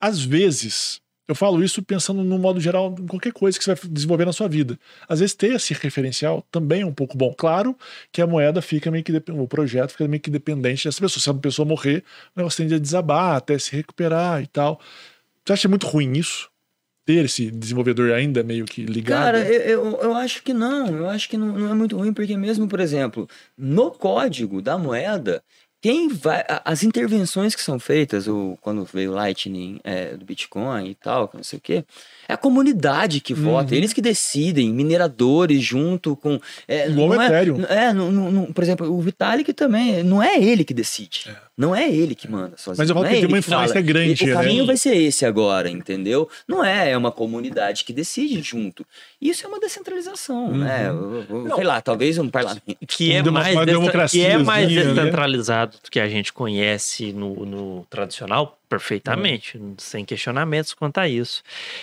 Às 0.00 0.22
vezes, 0.22 1.00
eu 1.28 1.34
falo 1.34 1.62
isso 1.64 1.82
pensando 1.82 2.22
no 2.22 2.38
modo 2.38 2.60
geral 2.60 2.94
em 2.98 3.06
qualquer 3.06 3.32
coisa 3.32 3.58
que 3.58 3.64
você 3.64 3.74
vai 3.74 3.90
desenvolver 3.90 4.24
na 4.24 4.32
sua 4.32 4.48
vida. 4.48 4.78
Às 5.08 5.20
vezes 5.20 5.34
ter 5.34 5.54
esse 5.54 5.74
referencial 5.74 6.46
também 6.52 6.82
é 6.82 6.86
um 6.86 6.94
pouco 6.94 7.16
bom. 7.16 7.34
Claro 7.36 7.76
que 8.12 8.22
a 8.22 8.26
moeda 8.26 8.62
fica 8.62 8.90
meio 8.90 9.02
que 9.02 9.12
o 9.32 9.48
projeto 9.48 9.90
fica 9.90 10.06
meio 10.06 10.20
que 10.20 10.30
dependente 10.30 10.84
dessa 10.84 11.00
pessoa. 11.00 11.20
Se 11.20 11.30
a 11.30 11.34
pessoa 11.34 11.66
morrer, 11.66 12.04
o 12.34 12.38
negócio 12.38 12.58
tende 12.58 12.74
a 12.74 12.78
desabar 12.78 13.36
até 13.36 13.58
se 13.58 13.74
recuperar 13.74 14.42
e 14.42 14.46
tal. 14.46 14.80
Você 15.44 15.52
acha 15.52 15.68
muito 15.68 15.86
ruim 15.86 16.12
isso? 16.12 16.48
Ter 17.06 17.24
esse 17.24 17.52
desenvolvedor 17.52 18.10
ainda 18.10 18.42
meio 18.42 18.64
que 18.64 18.84
ligado? 18.84 19.22
Cara, 19.22 19.38
eu, 19.38 19.84
eu, 19.84 20.00
eu 20.02 20.14
acho 20.14 20.42
que 20.42 20.52
não. 20.52 20.88
Eu 20.88 21.08
acho 21.08 21.28
que 21.28 21.36
não, 21.36 21.46
não 21.56 21.70
é 21.70 21.74
muito 21.74 21.96
ruim, 21.96 22.12
porque 22.12 22.36
mesmo, 22.36 22.66
por 22.66 22.80
exemplo, 22.80 23.28
no 23.56 23.92
código 23.92 24.60
da 24.60 24.76
moeda, 24.76 25.40
quem 25.80 26.08
vai. 26.08 26.44
As 26.64 26.82
intervenções 26.82 27.54
que 27.54 27.62
são 27.62 27.78
feitas, 27.78 28.26
o, 28.26 28.58
quando 28.60 28.84
veio 28.84 29.12
o 29.12 29.14
Lightning 29.14 29.78
é, 29.84 30.16
do 30.16 30.24
Bitcoin 30.24 30.88
e 30.88 30.94
tal, 30.96 31.30
não 31.32 31.44
sei 31.44 31.58
o 31.60 31.62
quê, 31.62 31.84
é 32.28 32.32
a 32.34 32.36
comunidade 32.36 33.20
que 33.20 33.32
vota, 33.34 33.72
Uhum. 33.72 33.76
eles 33.78 33.92
que 33.92 34.00
decidem, 34.00 34.72
mineradores 34.72 35.62
junto 35.62 36.16
com. 36.16 36.40
É, 36.66 36.88
Igual 36.88 37.08
não 37.10 37.16
o 37.18 37.22
é- 37.22 37.26
Ethereum. 37.26 37.64
É, 37.68 37.92
não- 37.92 38.10
não- 38.12 38.30
não- 38.32 38.52
por 38.52 38.62
exemplo, 38.64 38.90
o 38.90 39.00
Vitalik 39.00 39.52
também, 39.52 40.02
não 40.02 40.22
é 40.22 40.36
ele 40.42 40.64
que 40.64 40.74
decide. 40.74 41.30
Não 41.56 41.74
é 41.74 41.88
ele 41.90 42.14
que 42.14 42.30
manda 42.30 42.56
sozinho. 42.58 42.76
Mas 42.82 42.90
eu 42.90 42.94
falo 42.94 43.04
não 43.04 43.10
que 43.10 43.16
é 43.16 43.18
ele 43.18 43.26
tem 43.26 43.34
uma 43.34 43.42
que 43.42 43.48
fala. 43.48 43.64
influência 43.64 43.80
grande, 43.80 44.24
O 44.24 44.26
né? 44.26 44.32
caminho 44.34 44.66
vai 44.66 44.76
ser 44.76 44.94
esse 44.96 45.24
agora, 45.24 45.70
entendeu? 45.70 46.28
Não 46.46 46.62
é, 46.62 46.90
é 46.90 46.96
uma 46.98 47.10
comunidade 47.10 47.82
que 47.84 47.92
decide 47.94 48.42
junto. 48.42 48.84
Isso 49.20 49.46
é 49.46 49.48
uma 49.48 49.58
descentralização, 49.58 50.54
né? 50.54 50.90
Uhum. 50.92 51.24
Eu- 51.30 51.46
eu- 51.48 51.54
Sei 51.56 51.64
lá, 51.64 51.80
talvez 51.80 52.18
um 52.18 52.28
parlamento. 52.28 52.62
que 52.86 53.12
é 53.12 53.22
mais, 53.22 53.54
uma 53.54 53.64
destra- 53.64 54.08
que 54.08 54.20
é 54.24 54.36
mais 54.36 54.70
né? 54.70 54.82
descentralizado 54.84 55.76
do 55.82 55.90
que 55.90 55.98
a 56.00 56.08
gente 56.08 56.32
conhece 56.32 57.12
no, 57.12 57.46
no 57.46 57.86
tradicional, 57.88 58.58
perfeitamente, 58.68 59.60
sem 59.78 60.04
questionamentos 60.04 60.74
quanto 60.74 60.98
a 60.98 61.08
isso. 61.08 61.42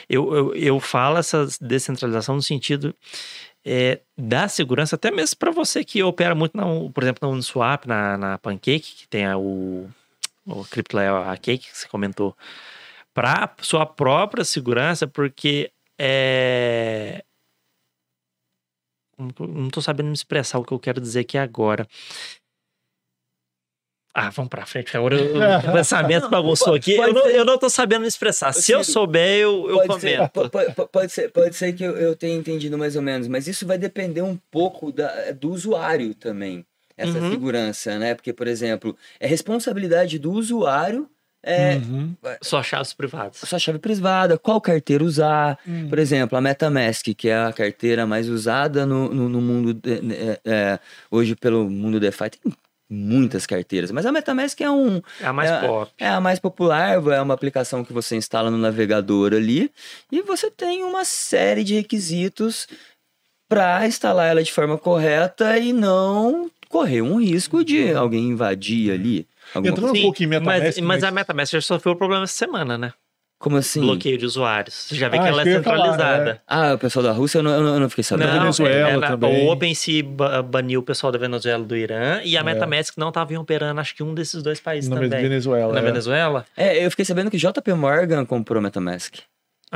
Eu, 0.10 0.34
eu, 0.34 0.56
eu 0.56 0.80
falo 0.80 1.18
essa 1.18 1.48
descentralização 1.62 2.36
no 2.36 2.42
sentido 2.42 2.96
é, 3.66 4.02
da 4.18 4.48
segurança, 4.48 4.96
até 4.96 5.12
mesmo 5.12 5.38
para 5.38 5.52
você 5.52 5.84
que 5.84 6.04
opera 6.04 6.36
muito, 6.36 6.56
na, 6.56 6.64
por 6.90 7.04
exemplo, 7.04 7.28
na 7.28 7.34
Uniswap, 7.34 7.86
na, 7.86 8.18
na 8.18 8.38
Pancake, 8.38 8.96
que 8.96 9.08
tem 9.08 9.26
a, 9.26 9.38
o, 9.38 9.90
o 10.46 10.66
a 11.30 11.38
Cake, 11.38 11.70
que 11.70 11.78
você 11.78 11.88
comentou, 11.88 12.36
para 13.14 13.54
sua 13.62 13.86
própria 13.86 14.44
segurança, 14.44 15.08
porque 15.08 15.72
é, 16.00 17.24
Não 19.18 19.70
tô 19.70 19.82
sabendo 19.82 20.08
me 20.08 20.14
expressar 20.14 20.60
o 20.60 20.66
que 20.66 20.74
eu 20.74 20.80
quero 20.80 21.00
dizer 21.00 21.22
aqui 21.22 21.38
agora. 21.38 21.88
Ah, 24.14 24.30
vamos 24.30 24.50
pra 24.50 24.66
frente. 24.66 24.96
Agora 24.96 25.16
o 25.18 25.72
pensamento 25.74 26.30
bagunçou 26.30 26.76
aqui. 26.76 26.94
Eu 26.94 27.12
não, 27.14 27.24
ser. 27.24 27.36
eu 27.36 27.44
não 27.46 27.58
tô 27.58 27.68
sabendo 27.70 28.02
me 28.02 28.08
expressar. 28.08 28.54
Se 28.54 28.72
eu 28.72 28.84
souber, 28.84 29.40
eu, 29.40 29.70
eu 29.70 29.88
pode, 29.88 30.02
ser, 30.02 30.18
comento. 30.18 30.50
po- 30.76 30.88
pode, 30.88 31.12
ser, 31.12 31.32
pode 31.32 31.56
ser 31.56 31.74
que 31.74 31.84
eu, 31.84 31.98
eu 31.98 32.16
tenha 32.16 32.36
entendido 32.36 32.78
mais 32.78 32.96
ou 32.96 33.02
menos, 33.02 33.28
mas 33.28 33.48
isso 33.48 33.66
vai 33.66 33.78
depender 33.78 34.22
um 34.22 34.38
pouco 34.52 34.92
da- 34.92 35.32
do 35.32 35.50
usuário 35.52 36.14
também, 36.14 36.64
essa 36.96 37.18
Uhum. 37.18 37.32
segurança, 37.32 37.98
né? 37.98 38.14
Porque, 38.14 38.32
por 38.32 38.48
exemplo, 38.48 38.96
é 39.20 39.26
responsabilidade 39.26 40.20
do 40.20 40.32
usuário 40.32 41.10
é, 41.46 41.76
Uhum. 41.76 42.16
Só 42.42 42.64
chaves 42.64 42.94
privadas. 42.94 43.36
sua 43.40 43.60
chave 43.60 43.78
privada, 43.78 44.38
qual 44.38 44.62
carteira 44.62 45.04
usar. 45.04 45.60
Hum. 45.68 45.90
Por 45.90 46.00
exemplo, 46.00 46.38
a 46.38 46.42
MetaMask, 46.42 47.08
que 47.18 47.28
é 47.28 47.36
a 47.36 47.52
carteira 47.52 48.06
mais 48.06 48.30
usada 48.30 48.86
no, 48.86 49.14
no, 49.14 49.28
no 49.28 49.42
mundo, 49.42 49.74
de- 49.74 50.14
é, 50.14 50.40
é, 50.46 50.80
hoje 51.12 51.36
pelo 51.36 51.70
mundo 51.70 52.00
DeFi, 52.00 52.30
tem 52.30 52.54
muitas 52.90 53.46
carteiras, 53.46 53.92
mas 53.92 54.06
a 54.06 54.12
MetaMask 54.12 54.60
é 54.62 54.70
um, 54.70 55.02
É 55.20 55.26
a 55.26 55.34
mais 55.34 55.50
é, 55.50 55.68
pop. 55.68 55.92
É 55.98 56.08
a 56.08 56.22
mais 56.22 56.40
popular, 56.40 56.94
é 56.94 57.22
uma 57.22 57.34
aplicação 57.34 57.84
que 57.84 57.94
você 57.94 58.16
instala 58.16 58.52
no 58.52 58.58
navegador 58.58 59.34
ali 59.34 59.72
e 60.12 60.22
você 60.22 60.52
tem 60.52 60.84
uma 60.84 61.04
série 61.06 61.64
de 61.64 61.74
requisitos 61.76 62.68
para 63.50 63.86
instalar 63.88 64.30
ela 64.30 64.44
de 64.44 64.52
forma 64.52 64.78
correta 64.78 65.58
e 65.58 65.74
não 65.74 66.50
correr 66.70 67.02
um 67.02 67.20
risco 67.22 67.64
de 67.64 67.94
alguém 67.94 68.30
invadir 68.30 68.92
ali. 68.92 69.28
Entrando 69.56 69.94
um 69.94 70.02
pouco 70.02 70.24
em 70.24 70.28
MetaMask, 70.28 70.64
mas, 70.64 70.78
mas 70.78 70.86
mas- 70.86 71.04
a 71.04 71.12
MetaMask 71.12 71.52
já 71.54 71.62
sofreu 71.62 71.96
problema 71.96 72.24
essa 72.24 72.34
semana, 72.36 72.78
né? 72.78 72.94
Como 73.44 73.58
assim? 73.58 73.82
Bloqueio 73.82 74.18
de 74.18 74.26
usuários. 74.26 74.74
Você 74.74 74.96
já 74.96 75.10
vê 75.10 75.18
Ah, 75.18 75.22
que 75.24 75.28
ela 75.28 75.42
é 75.42 75.46
ia 75.46 75.62
falar, 75.62 75.76
centralizada. 75.84 76.42
Ah, 76.48 76.74
o 76.76 76.78
pessoal 76.78 77.04
da 77.04 77.12
Rússia, 77.12 77.40
eu 77.40 77.44
não, 77.44 77.52
eu 77.52 77.78
não- 77.78 77.90
fiquei 77.90 78.02
sabendo. 78.06 78.28
Da 78.32 78.40
Venezuela 78.40 78.90
é, 78.90 78.98
na- 78.98 79.08
também. 79.08 79.46
O 79.46 79.52
OpenSea 79.52 80.02
ba- 80.02 80.42
baniu 80.42 80.80
o 80.80 80.84
pessoal 80.84 81.12
da 81.12 81.20
Venezuela 81.20 81.62
e 81.62 81.68
do 81.68 81.76
Irã 81.76 82.22
e 82.24 82.38
a 82.38 82.44
MetaMask 82.44 82.98
não 82.98 83.10
estava 83.10 83.38
operando, 83.38 83.82
acho 83.82 83.94
que 83.94 84.02
um 84.02 84.14
desses 84.14 84.42
dois 84.42 84.62
países 84.62 84.90
Na 84.90 84.96
também. 84.96 85.22
Venezuela. 85.22 85.74
Na 85.74 85.80
é. 85.80 85.84
Venezuela? 85.84 86.46
É, 86.56 86.86
eu 86.86 86.90
fiquei 86.90 87.04
sabendo 87.04 87.30
que 87.30 87.38
JP 87.38 87.74
Morgan 87.74 88.24
comprou 88.26 88.62
MetaMask. 88.62 89.16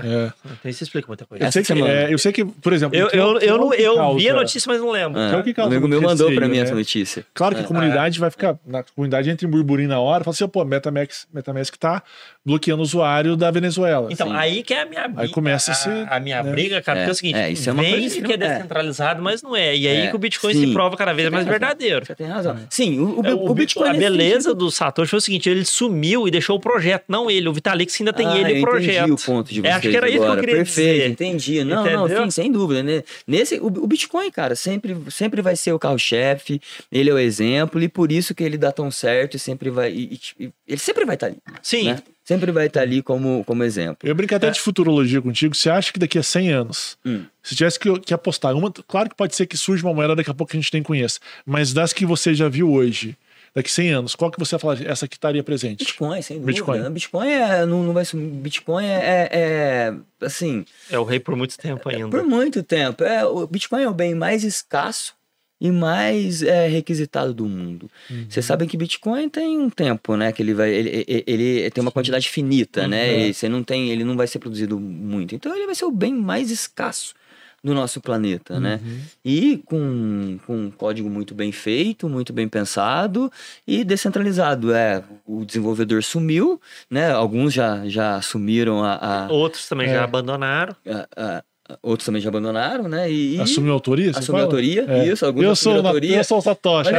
É. 0.04 0.32
Então 0.46 0.70
isso 0.72 0.84
explica 0.84 1.08
muita 1.08 1.26
coisa. 1.26 1.44
Eu, 1.46 1.52
sei 1.52 1.64
que, 1.64 1.74
é, 1.74 2.14
eu 2.14 2.18
sei 2.18 2.32
que, 2.32 2.46
por 2.46 2.74
exemplo. 2.74 2.98
Eu, 2.98 3.08
é 3.08 3.16
o- 3.26 3.38
eu, 3.38 3.40
é 3.40 3.46
eu, 3.50 3.56
o 3.56 3.58
não- 3.58 3.74
eu 3.74 3.96
causa- 3.96 4.20
vi 4.20 4.30
a 4.30 4.34
notícia, 4.34 4.72
mas 4.72 4.82
não 4.82 4.92
lembro. 4.92 5.20
Ah, 5.20 5.30
Que 5.30 5.36
é 5.36 5.38
o 5.40 5.44
que 5.44 5.54
causa 5.54 5.70
um 5.70 5.74
amigo 5.74 5.88
meu 5.88 6.02
mandou 6.02 6.32
pra 6.34 6.48
mim 6.48 6.58
né? 6.58 6.64
essa 6.64 6.76
notícia. 6.76 7.26
Claro 7.34 7.56
que 7.56 7.62
a 7.62 7.64
É. 7.64 7.68
comunidade 7.68 8.20
vai 8.20 8.30
ficar. 8.30 8.58
Na 8.66 8.84
comunidade 8.84 9.30
entra 9.30 9.48
em 9.48 9.50
burburinho 9.50 9.90
na 9.90 10.00
hora, 10.00 10.24
fala 10.24 10.34
assim, 10.34 10.48
pô, 10.48 10.64
MetaMask, 10.66 11.12
MetaMask 11.34 11.76
tá 11.78 12.02
bloqueando 12.46 12.82
o 12.82 12.84
usuário 12.84 13.36
da 13.36 13.52
Venezuela. 13.52 14.08
Então, 14.12 14.28
Sim. 14.30 14.36
aí 14.36 14.64
que 14.64 14.74
é 14.74 14.82
a 14.84 14.86
minha 14.86 15.08
briga. 15.08 15.34
começa 15.34 15.72
a 15.72 15.74
ser, 15.74 16.08
a 16.10 16.20
minha 16.20 16.42
né? 16.44 16.52
briga, 16.52 16.82
cara, 16.82 17.00
É, 17.00 17.02
porque 17.04 17.10
é 17.10 17.14
o 17.14 17.16
seguinte: 17.16 17.38
é, 17.40 17.52
isso 17.52 17.70
é 17.70 17.74
uma 17.74 17.84
vem 17.84 17.92
coisa 18.00 18.16
que 18.16 18.22
que 18.22 18.32
é 18.32 18.36
é. 18.36 18.38
descentralizado, 18.38 19.22
mas 19.22 19.42
não 19.42 19.56
é. 19.56 19.76
E 19.76 19.88
aí 19.88 19.98
É, 20.06 20.08
que 20.10 20.16
o 20.16 20.20
Bitcoin 20.20 20.54
sim. 20.54 20.68
se 20.68 20.74
prova 20.74 20.96
cada 20.96 21.14
vez 21.14 21.28
Você 21.28 21.34
mais 21.36 21.46
verdadeiro. 21.48 22.06
Você 22.06 22.16
tem 22.16 22.28
razão. 22.28 22.58
Sim, 22.70 23.00
o, 23.00 23.20
o, 23.22 23.26
É, 23.26 23.34
o 23.34 23.54
Bitcoin. 23.54 23.90
a 23.90 23.94
beleza 23.94 24.54
do 24.54 24.70
Satoshi 24.72 25.10
foi 25.10 25.18
o 25.18 25.22
seguinte: 25.22 25.50
ele 25.50 25.66
sumiu 25.66 26.28
e 26.28 26.32
deixou 26.32 26.56
o 26.56 26.60
projeto, 26.60 27.04
não 27.08 27.30
ele. 27.30 27.48
O 27.50 27.54
Vitalik 27.54 27.92
ainda 28.00 28.14
tem 28.14 28.28
Ah, 28.28 28.38
ele 28.38 28.54
e 28.54 28.60
o 28.60 28.62
projeto. 28.62 28.98
Entendi 29.08 29.12
o 29.12 29.18
ponto 29.26 29.54
de 29.54 29.60
É, 29.68 29.72
vocês 29.80 29.87
acho 29.88 29.92
que 29.92 29.98
era 29.98 30.10
isso 30.10 30.20
que 30.24 30.26
eu 30.32 30.40
queria 30.40 30.56
Perfeito, 30.56 30.94
dizer. 30.98 31.10
entendi. 31.10 31.64
Não, 31.64 31.84
não, 31.86 32.06
Entendeu? 32.06 32.24
sim, 32.26 32.32
sem 32.32 32.52
dúvida. 32.52 32.84
né? 32.84 33.04
Nesse, 33.26 33.56
o, 33.60 33.66
o 33.68 33.88
Bitcoin, 33.88 34.30
cara, 34.32 34.56
sempre, 34.56 34.96
sempre 35.10 35.42
vai 35.42 35.56
ser 35.56 35.72
o 35.74 35.80
carro-chefe, 35.80 36.62
ele 36.92 37.10
é 37.10 37.14
o 37.14 37.18
exemplo, 37.20 37.82
e 37.82 37.88
por 37.88 38.12
isso 38.12 38.34
que 38.36 38.44
ele 38.44 38.58
dá 38.58 38.72
tão 38.72 38.90
certo 38.92 39.36
e 39.36 39.40
sempre 39.40 39.70
vai. 39.70 39.92
e- 39.92 40.20
e- 40.40 40.50
ele 40.68 40.80
sempre 40.80 41.06
vai 41.06 41.16
estar 41.16 41.28
ali. 41.28 41.38
Sim. 41.62 41.86
né? 41.86 42.00
Sempre 42.24 42.52
vai 42.52 42.68
estar 42.68 42.82
ali 42.82 43.02
como, 43.02 43.42
como 43.46 43.64
exemplo. 43.64 44.00
Eu 44.08 44.14
brinco 44.14 44.36
até 44.36 44.50
de 44.50 44.60
futurologia 44.60 45.22
contigo. 45.22 45.56
Você 45.56 45.70
acha 45.70 45.94
que 45.94 46.00
daqui 46.00 46.18
a 46.20 46.24
100 46.24 46.50
anos, 46.52 46.98
Hum. 47.06 47.24
se 47.42 47.56
tivesse 47.56 47.80
que, 47.80 48.00
que 48.02 48.14
apostar, 48.14 48.54
uma, 48.54 48.70
claro 48.86 49.08
que 49.10 49.16
pode 49.16 49.34
ser 49.34 49.46
que 49.46 49.56
surja 49.58 49.86
uma 49.88 49.94
moeda 49.94 50.14
daqui 50.14 50.30
a 50.30 50.34
pouco 50.34 50.52
que 50.52 50.58
a 50.58 50.60
gente 50.60 50.74
nem 50.74 50.84
conheça, 50.84 51.20
mas 51.46 51.72
das 51.72 51.94
que 51.94 52.06
você 52.06 52.34
já 52.36 52.50
viu 52.50 52.70
hoje, 52.70 53.16
daqui 53.58 53.70
a 53.70 53.74
100 53.74 53.90
anos, 53.90 54.16
qual 54.16 54.30
que 54.30 54.38
você 54.40 54.56
vai 54.56 54.60
falar? 54.60 54.88
Essa 54.90 55.06
aqui 55.06 55.16
estaria 55.16 55.44
presente? 55.44 55.80
Bitcoin, 55.80 56.22
sem 56.22 56.38
dúvida. 56.38 56.54
Bitcoin. 56.54 56.90
Bitcoin, 56.92 57.28
é, 57.28 57.66
não, 57.66 57.84
não 57.84 57.94
vai 57.94 58.06
sumir. 58.06 58.30
Bitcoin 58.30 58.86
é, 58.86 58.96
é- 59.00 59.30
é, 59.32 59.94
assim, 60.26 60.64
É 60.92 61.00
o 61.00 61.04
rei 61.04 61.20
por 61.20 61.36
muito 61.36 61.58
tempo 61.58 61.90
ainda. 61.90 62.08
por 62.10 62.24
muito 62.24 62.62
tempo. 62.62 63.04
É, 63.04 63.26
o 63.26 63.48
Bitcoin 63.48 63.82
é 63.82 63.90
o 63.90 63.94
bem 63.94 64.14
mais 64.14 64.44
escasso 64.44 65.16
e 65.60 65.72
mais 65.72 66.44
é, 66.44 66.68
requisitado 66.68 67.34
do 67.34 67.46
mundo. 67.46 67.90
Vocês 68.30 68.46
sabem 68.46 68.68
que 68.68 68.78
Bitcoin 68.78 69.28
tem 69.28 69.58
um 69.58 69.72
tempo, 69.72 70.16
né? 70.16 70.32
Que 70.32 70.44
ele 70.44 70.54
vai. 70.54 70.70
Ele, 70.72 71.04
ele, 71.08 71.24
ele 71.26 71.72
tem 71.72 71.82
uma 71.82 71.92
quantidade 71.92 72.30
finita, 72.30 72.88
né? 72.88 73.12
Uhum. 73.12 73.20
E 73.26 73.34
você 73.34 73.50
não 73.50 73.64
tem. 73.64 73.90
Ele 73.90 74.04
não 74.04 74.16
vai 74.16 74.28
ser 74.28 74.38
produzido 74.38 74.80
muito. 74.80 75.34
Então 75.34 75.56
ele 75.56 75.66
vai 75.66 75.74
ser 75.74 75.86
o 75.86 75.92
bem 75.92 76.14
mais 76.14 76.52
escasso 76.52 77.16
do 77.64 77.74
nosso 77.74 78.00
planeta, 78.00 78.60
né? 78.60 78.80
E 79.26 79.58
com, 79.66 80.38
com 80.46 80.56
um 80.66 80.72
código 80.72 81.10
muito 81.10 81.34
bem 81.34 81.52
feito, 81.52 82.08
muito 82.08 82.32
bem 82.32 82.48
pensado 82.48 83.32
e 83.68 83.84
descentralizado. 83.84 84.74
É, 84.74 85.04
o 85.26 85.44
desenvolvedor 85.44 86.04
sumiu, 86.04 86.62
né? 86.90 87.12
Alguns 87.12 87.54
já, 87.54 87.88
já 87.88 88.16
assumiram 88.16 88.84
a, 88.84 89.26
a- 89.26 89.28
Outros 89.32 89.68
também 89.68 89.90
É. 89.90 89.94
já 89.96 90.04
abandonaram. 90.04 90.76
a- 90.88 91.08
a- 91.16 91.44
outros 91.82 92.06
também 92.06 92.22
já 92.22 92.30
abandonaram, 92.30 92.88
né? 92.88 93.12
E, 93.12 93.36
e 93.38 93.42
Assumiu 93.42 93.72
a 93.72 93.74
autoria? 93.74 94.12
assumiu 94.12 94.44
autoria, 94.44 94.86
É. 94.88 95.06
isso, 95.08 95.26
alguns 95.26 95.44
Eu 95.44 95.56
sou, 95.56 95.72
assumiram 95.74 95.80
a 95.80 95.84
na- 95.84 95.90
autoria. 95.90 96.18
eu 96.18 96.24
sou 96.24 96.38
o 96.38 96.42
Satoshi. 96.42 96.90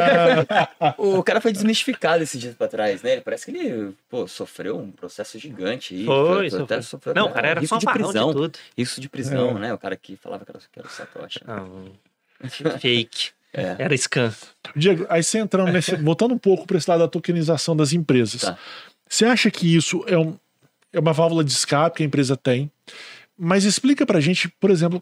Ah, 0.80 0.94
O 0.98 1.22
cara 1.22 1.40
foi 1.40 1.52
desmistificado 1.52 2.22
esses 2.22 2.40
dias 2.40 2.54
pra 2.54 2.68
trás, 2.68 3.02
né? 3.02 3.12
Ele 3.12 3.20
parece 3.22 3.44
que 3.50 3.56
ele, 3.56 3.94
pô, 4.10 4.26
sofreu 4.28 4.78
um 4.78 4.90
processo 4.90 5.38
gigante. 5.38 5.94
aí, 5.94 6.04
Foi, 6.04 6.46
até 6.48 6.58
sofreu. 6.58 6.82
sofreu 6.82 7.14
Não, 7.14 7.22
até 7.24 7.30
o 7.30 7.34
cara 7.34 7.48
era 7.48 7.60
risco 7.60 7.78
de 7.78 7.84
fanfarrão 7.84 8.06
de 8.08 8.12
prisão. 8.12 8.32
tudo. 8.32 8.58
Isso 8.76 9.00
de 9.00 9.08
prisão, 9.08 9.50
É. 9.50 9.54
né? 9.60 9.74
O 9.74 9.78
cara 9.78 9.96
que 9.96 10.16
falava 10.16 10.44
que 10.44 10.50
era, 10.50 10.58
que 10.60 10.78
era 10.78 10.88
o 10.88 10.90
Satoshi. 10.90 11.40
Fake. 12.80 13.30
É. 13.52 13.76
Era 13.78 13.96
scam. 13.96 14.32
Diego, 14.76 15.06
aí 15.08 15.22
você 15.22 15.38
entrando 15.38 15.72
nesse. 15.72 15.96
voltando 15.96 16.34
um 16.34 16.38
pouco 16.38 16.66
para 16.66 16.76
esse 16.76 16.88
lado 16.88 17.00
da 17.00 17.08
tokenização 17.08 17.74
das 17.74 17.92
empresas. 17.92 18.42
Tá. 18.42 18.58
Você 19.08 19.24
acha 19.24 19.50
que 19.50 19.74
isso 19.74 20.04
é, 20.06 20.18
um, 20.18 20.36
é 20.92 21.00
uma 21.00 21.12
válvula 21.14 21.42
de 21.42 21.50
escape 21.50 21.96
que 21.96 22.02
a 22.02 22.06
empresa 22.06 22.36
tem? 22.36 22.70
Mas 23.38 23.64
explica 23.64 24.04
pra 24.04 24.20
gente, 24.20 24.48
por 24.60 24.70
exemplo, 24.70 25.00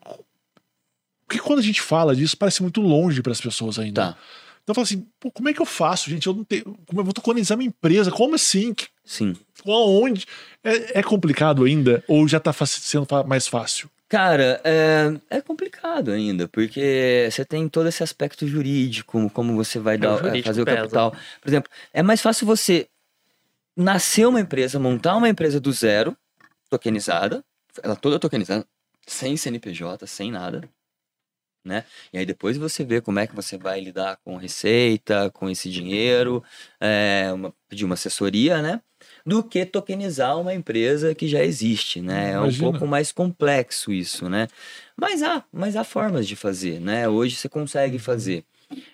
porque 1.27 1.41
quando 1.41 1.59
a 1.59 1.63
gente 1.63 1.81
fala 1.81 2.15
disso, 2.15 2.37
parece 2.37 2.63
muito 2.63 2.81
longe 2.81 3.23
para 3.23 3.33
as 3.33 3.41
pessoas 3.41 3.79
ainda. 3.79 4.13
Tá, 4.13 4.19
Então 4.63 4.75
fala 4.75 4.85
assim, 4.85 5.07
pô, 5.19 5.31
como 5.31 5.49
é 5.49 5.53
que 5.55 5.61
eu 5.61 5.67
faço, 5.67 6.11
gente? 6.11 6.27
Eu 6.27 6.35
não 6.35 6.45
tenho. 6.45 6.65
Como 6.87 7.01
eu 7.01 7.05
vou 7.05 7.13
tokenizar 7.15 7.57
minha 7.57 7.69
empresa? 7.69 8.11
Como 8.11 8.35
assim? 8.35 8.75
Que- 8.75 8.89
sim. 9.05 9.35
Aonde? 9.67 10.27
É, 10.63 10.99
é 11.01 11.03
complicado 11.03 11.65
ainda? 11.65 12.05
Ou 12.07 12.29
já 12.29 12.39
tá 12.39 12.53
fa- 12.53 12.67
sendo 12.67 13.07
mais 13.27 13.49
fácil? 13.49 13.91
Cara, 14.09 14.61
é, 14.63 15.19
é 15.31 15.41
complicado 15.41 16.13
ainda, 16.13 16.47
porque 16.47 17.27
você 17.29 17.45
tem 17.45 17.69
todo 17.69 17.89
esse 17.89 18.05
aspecto 18.05 18.47
jurídico, 18.47 19.29
como 19.31 19.57
você 19.57 19.81
vai 19.81 19.97
o 19.97 19.99
dar, 19.99 20.19
jurídico 20.19 20.47
fazer 20.47 20.63
o 20.63 20.65
pesa. 20.65 20.77
capital. 20.79 21.11
Por 21.41 21.49
exemplo, 21.49 21.71
é 21.93 22.03
mais 22.05 22.21
fácil 22.23 22.47
você 22.47 22.87
nascer 23.77 24.25
uma 24.29 24.41
empresa, 24.41 24.79
montar 24.79 25.17
uma 25.17 25.29
empresa 25.29 25.59
do 25.59 25.73
zero, 25.73 26.17
tokenizada, 26.71 27.45
ela 27.83 27.97
toda 27.97 28.19
tokenizada, 28.19 28.67
sem 29.07 29.37
CNPJ, 29.37 30.07
sem 30.07 30.31
nada, 30.31 30.69
né? 31.65 31.85
E 32.13 32.19
aí 32.19 32.25
depois 32.25 32.57
você 32.57 32.85
vê 32.85 33.01
como 33.01 33.19
é 33.19 33.27
que 33.27 33.35
você 33.35 33.59
vai 33.59 33.81
lidar 33.81 34.19
com 34.25 34.37
receita, 34.37 35.31
com 35.31 35.51
esse 35.51 35.69
dinheiro, 35.69 36.43
é, 36.81 37.31
uma, 37.33 37.53
pedir 37.69 37.85
uma 37.85 37.95
assessoria, 37.95 38.63
né? 38.63 38.81
Do 39.25 39.43
que 39.43 39.67
tokenizar 39.67 40.39
uma 40.39 40.55
empresa 40.55 41.15
que 41.15 41.29
já 41.29 41.45
existe, 41.45 42.01
né? 42.01 42.33
É 42.33 42.39
um 42.39 42.45
Imagina. 42.45 42.71
pouco 42.71 42.87
mais 42.87 43.13
complexo 43.13 43.93
isso, 43.93 44.29
né? 44.29 44.47
Mas 44.97 45.23
há, 45.23 45.45
mas 45.53 45.77
há 45.77 45.85
formas 45.85 46.27
de 46.27 46.37
fazer, 46.37 46.81
né? 46.81 47.09
Hoje 47.09 47.37
você 47.37 47.49
consegue 47.49 47.99
fazer. 47.99 48.45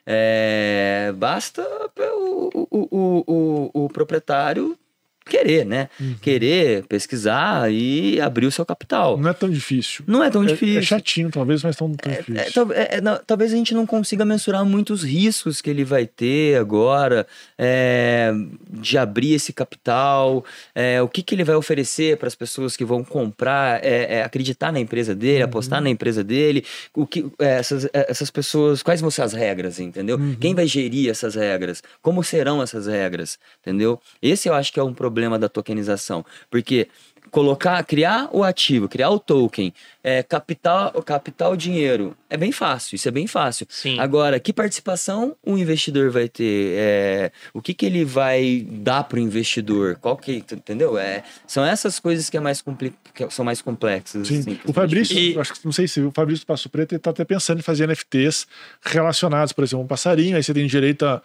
É, 0.07 1.13
basta 1.17 1.63
o, 1.97 2.51
o, 2.55 2.69
o, 2.71 3.25
o, 3.27 3.85
o 3.85 3.89
proprietário 3.89 4.79
querer, 5.25 5.65
né? 5.65 5.89
Uhum. 6.01 6.15
Querer 6.21 6.85
pesquisar 6.87 7.71
e 7.73 8.21
abrir 8.21 8.47
o 8.47 8.51
seu 8.53 8.65
capital. 8.67 9.17
Não 9.19 9.31
é 9.31 9.33
tão 9.33 9.49
difícil. 9.49 10.05
Não 10.07 10.23
é 10.23 10.31
tão 10.31 10.43
É- 10.43 10.47
difícil. 10.47 10.79
É, 10.79 10.83
chatinho, 10.83 11.31
talvez, 11.31 11.63
mas 11.63 11.77
tão, 11.77 11.93
tão 11.95 12.13
É, 12.13 12.17
difícil. 12.17 12.53
tal- 12.53 12.73
é, 12.73 12.89
é, 12.97 13.01
não, 13.01 13.19
talvez 13.27 13.53
a 13.53 13.57
gente 13.57 13.73
não 13.75 13.87
consiga 13.87 14.25
mensurar 14.25 14.65
muitos 14.65 15.03
riscos 15.03 15.61
que 15.61 15.71
ele 15.71 15.85
vai 15.85 16.07
ter 16.07 16.59
agora 16.59 17.27
é, 17.59 18.33
de 18.71 18.99
abrir 18.99 19.35
esse 19.35 19.53
capital, 19.53 20.45
é, 20.75 21.01
o 21.01 21.09
que, 21.09 21.23
que 21.23 21.35
ele 21.35 21.45
vai 21.45 21.55
oferecer 21.55 22.17
para 22.17 22.27
as 22.29 22.35
pessoas 22.35 22.77
que 22.77 22.85
vão 22.85 23.05
comprar, 23.05 23.85
é, 23.85 24.17
é, 24.19 24.23
acreditar 24.25 24.73
na 24.73 24.81
empresa 24.81 25.15
dele, 25.15 25.43
apostar 25.43 25.81
na 25.81 25.89
empresa 25.91 26.25
dele, 26.25 26.65
o 26.95 27.07
que 27.07 27.27
é, 27.39 27.59
essas, 27.59 27.85
é, 27.87 28.07
essas 28.09 28.31
pessoas, 28.31 28.83
quais 28.83 29.01
vão 29.01 29.11
ser 29.11 29.23
as 29.23 29.33
regras, 29.33 29.79
entendeu? 29.79 30.19
Quem 30.41 30.55
vai 30.55 30.67
gerir 30.67 31.09
essas 31.11 31.35
regras? 31.35 31.83
Como 32.01 32.23
serão 32.25 32.63
essas 32.63 32.87
regras, 32.87 33.39
entendeu? 33.61 34.01
Esse 34.21 34.49
eu 34.49 34.55
acho 34.55 34.73
que 34.73 34.81
é 34.81 34.83
um 34.83 34.93
problema 34.93 35.12
da 35.39 35.49
tokenização, 35.49 36.25
porque 36.51 36.89
colocar, 37.33 37.83
criar 37.85 38.29
o 38.31 38.45
ativo, 38.45 38.87
criar 38.87 39.09
o 39.09 39.19
token, 39.19 39.73
é, 40.05 40.23
capital, 40.23 40.93
capital 41.03 41.57
dinheiro, 41.57 42.15
é 42.29 42.37
bem 42.37 42.53
fácil, 42.53 42.95
isso 42.95 43.09
é 43.09 43.11
bem 43.11 43.27
fácil. 43.27 43.67
Sim. 43.71 43.99
Agora, 43.99 44.39
que 44.39 44.53
participação 44.53 45.35
o 45.43 45.57
investidor 45.57 46.11
vai 46.11 46.29
ter? 46.29 46.75
É, 46.77 47.33
o 47.55 47.63
que, 47.63 47.73
que 47.73 47.87
ele 47.87 48.05
vai 48.05 48.67
dar 48.69 49.05
para 49.05 49.17
o 49.17 49.21
investidor? 49.21 49.97
Qual 49.97 50.15
que, 50.15 50.45
entendeu? 50.53 50.99
É, 50.99 51.25
são 51.47 51.65
essas 51.65 51.99
coisas 51.99 52.29
que, 52.29 52.37
é 52.37 52.41
mais 52.41 52.61
compli 52.61 52.93
que 53.15 53.29
são 53.31 53.45
mais 53.45 53.63
complexas. 53.63 54.29
Sim. 54.29 54.41
assim, 54.41 54.61
o 54.67 54.73
Fabrício, 54.73 55.19
E- 55.19 55.39
acho 55.39 55.55
que 55.55 55.65
não 55.65 55.73
sei 55.73 55.89
se 55.89 56.03
o 56.03 56.13
Fabrício 56.13 56.47
Passo 56.47 56.69
Preto 56.69 56.93
ele 56.93 56.99
tá 56.99 57.11
até 57.11 57.25
pensando 57.25 57.61
em 57.61 57.63
fazer 57.63 57.85
NFTs 57.87 58.47
relacionados, 58.83 59.55
por 59.55 59.65
exemplo, 59.65 59.85
um 59.85 59.89
passarinho, 59.89 60.37
aí 60.37 60.43
você 60.43 60.53
tem 60.53 60.67
direito 60.67 61.07
a 61.07 61.23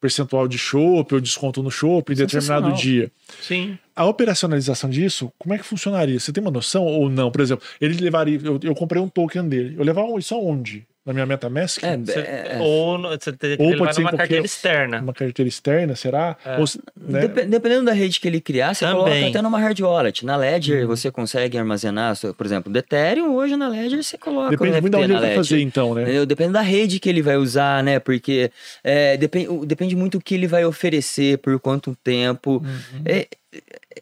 percentual 0.00 0.46
de 0.46 0.58
chopp 0.58 1.14
ou 1.14 1.20
desconto 1.20 1.62
no 1.62 1.70
chopp 1.70 2.12
em 2.12 2.16
determinado 2.16 2.72
dia. 2.72 3.10
Sim. 3.40 3.78
A 3.94 4.04
operacionalização 4.04 4.90
disso, 4.90 5.32
como 5.38 5.54
é 5.54 5.58
que 5.58 5.64
funcionaria? 5.64 6.18
Você 6.18 6.32
tem 6.32 6.42
uma 6.42 6.50
noção 6.50 6.84
ou 6.84 7.08
não? 7.08 7.30
Por 7.30 7.40
exemplo, 7.40 7.66
ele 7.80 7.98
levaria. 8.00 8.38
Eu, 8.42 8.60
eu 8.62 8.74
comprei 8.74 9.00
um 9.00 9.08
token 9.08 9.48
dele. 9.48 9.76
Eu 9.78 9.84
levava 9.84 10.08
isso 10.18 10.34
aonde? 10.34 10.86
Na 11.06 11.12
minha 11.12 11.24
MetaMask? 11.24 11.82
É, 11.84 11.96
Você- 11.96 12.18
é, 12.18 12.48
é. 12.54 12.58
Ou 12.60 13.00
você 13.00 13.32
teria 13.32 13.56
que 13.56 13.62
Ou 13.62 13.76
pode 13.76 13.94
ser 13.94 14.02
qualquer- 14.02 14.16
carteira 14.18 14.44
externa. 14.44 15.00
Uma 15.00 15.12
carteira 15.14 15.48
externa, 15.48 15.94
será? 15.94 16.36
É. 16.44 16.58
Ou, 16.58 16.64
né? 16.96 17.28
Dep- 17.28 17.46
Dependendo 17.48 17.84
da 17.84 17.92
rede 17.92 18.18
que 18.18 18.26
ele 18.26 18.40
criar, 18.40 18.74
você 18.74 18.84
Também. 18.84 19.02
coloca 19.04 19.28
até 19.28 19.40
numa 19.42 19.58
hard 19.60 19.78
wallet. 19.80 20.26
Na 20.26 20.36
Ledger 20.36 20.80
Uhum. 20.82 20.88
você 20.88 21.10
consegue 21.10 21.56
armazenar, 21.56 22.16
por 22.36 22.44
exemplo, 22.44 22.72
do 22.72 22.76
Ethereum, 22.78 23.34
hoje 23.36 23.54
na 23.56 23.68
Ledger 23.68 24.02
você 24.02 24.18
coloca 24.18 24.50
Depende 24.50 24.78
o 24.78 24.80
muito 24.82 24.94
de 24.94 24.98
NFT 24.98 25.04
onde 25.04 25.12
ele 25.12 25.26
vai 25.26 25.34
fazer, 25.36 25.60
então, 25.60 25.94
né? 25.94 26.02
Entendeu? 26.02 26.26
Depende 26.26 26.52
da 26.52 26.60
rede 26.60 26.98
que 26.98 27.08
ele 27.08 27.22
vai 27.22 27.36
usar, 27.36 27.84
né? 27.84 28.00
Porque 28.00 28.50
é, 28.82 29.16
depende, 29.16 29.48
o- 29.48 29.64
depende 29.64 29.94
muito 29.94 30.18
do 30.18 30.24
que 30.24 30.34
ele 30.34 30.48
vai 30.48 30.64
oferecer, 30.64 31.38
por 31.38 31.58
quanto 31.60 31.96
tempo. 32.02 32.56
Uhum. 32.64 33.02
É, 33.04 33.28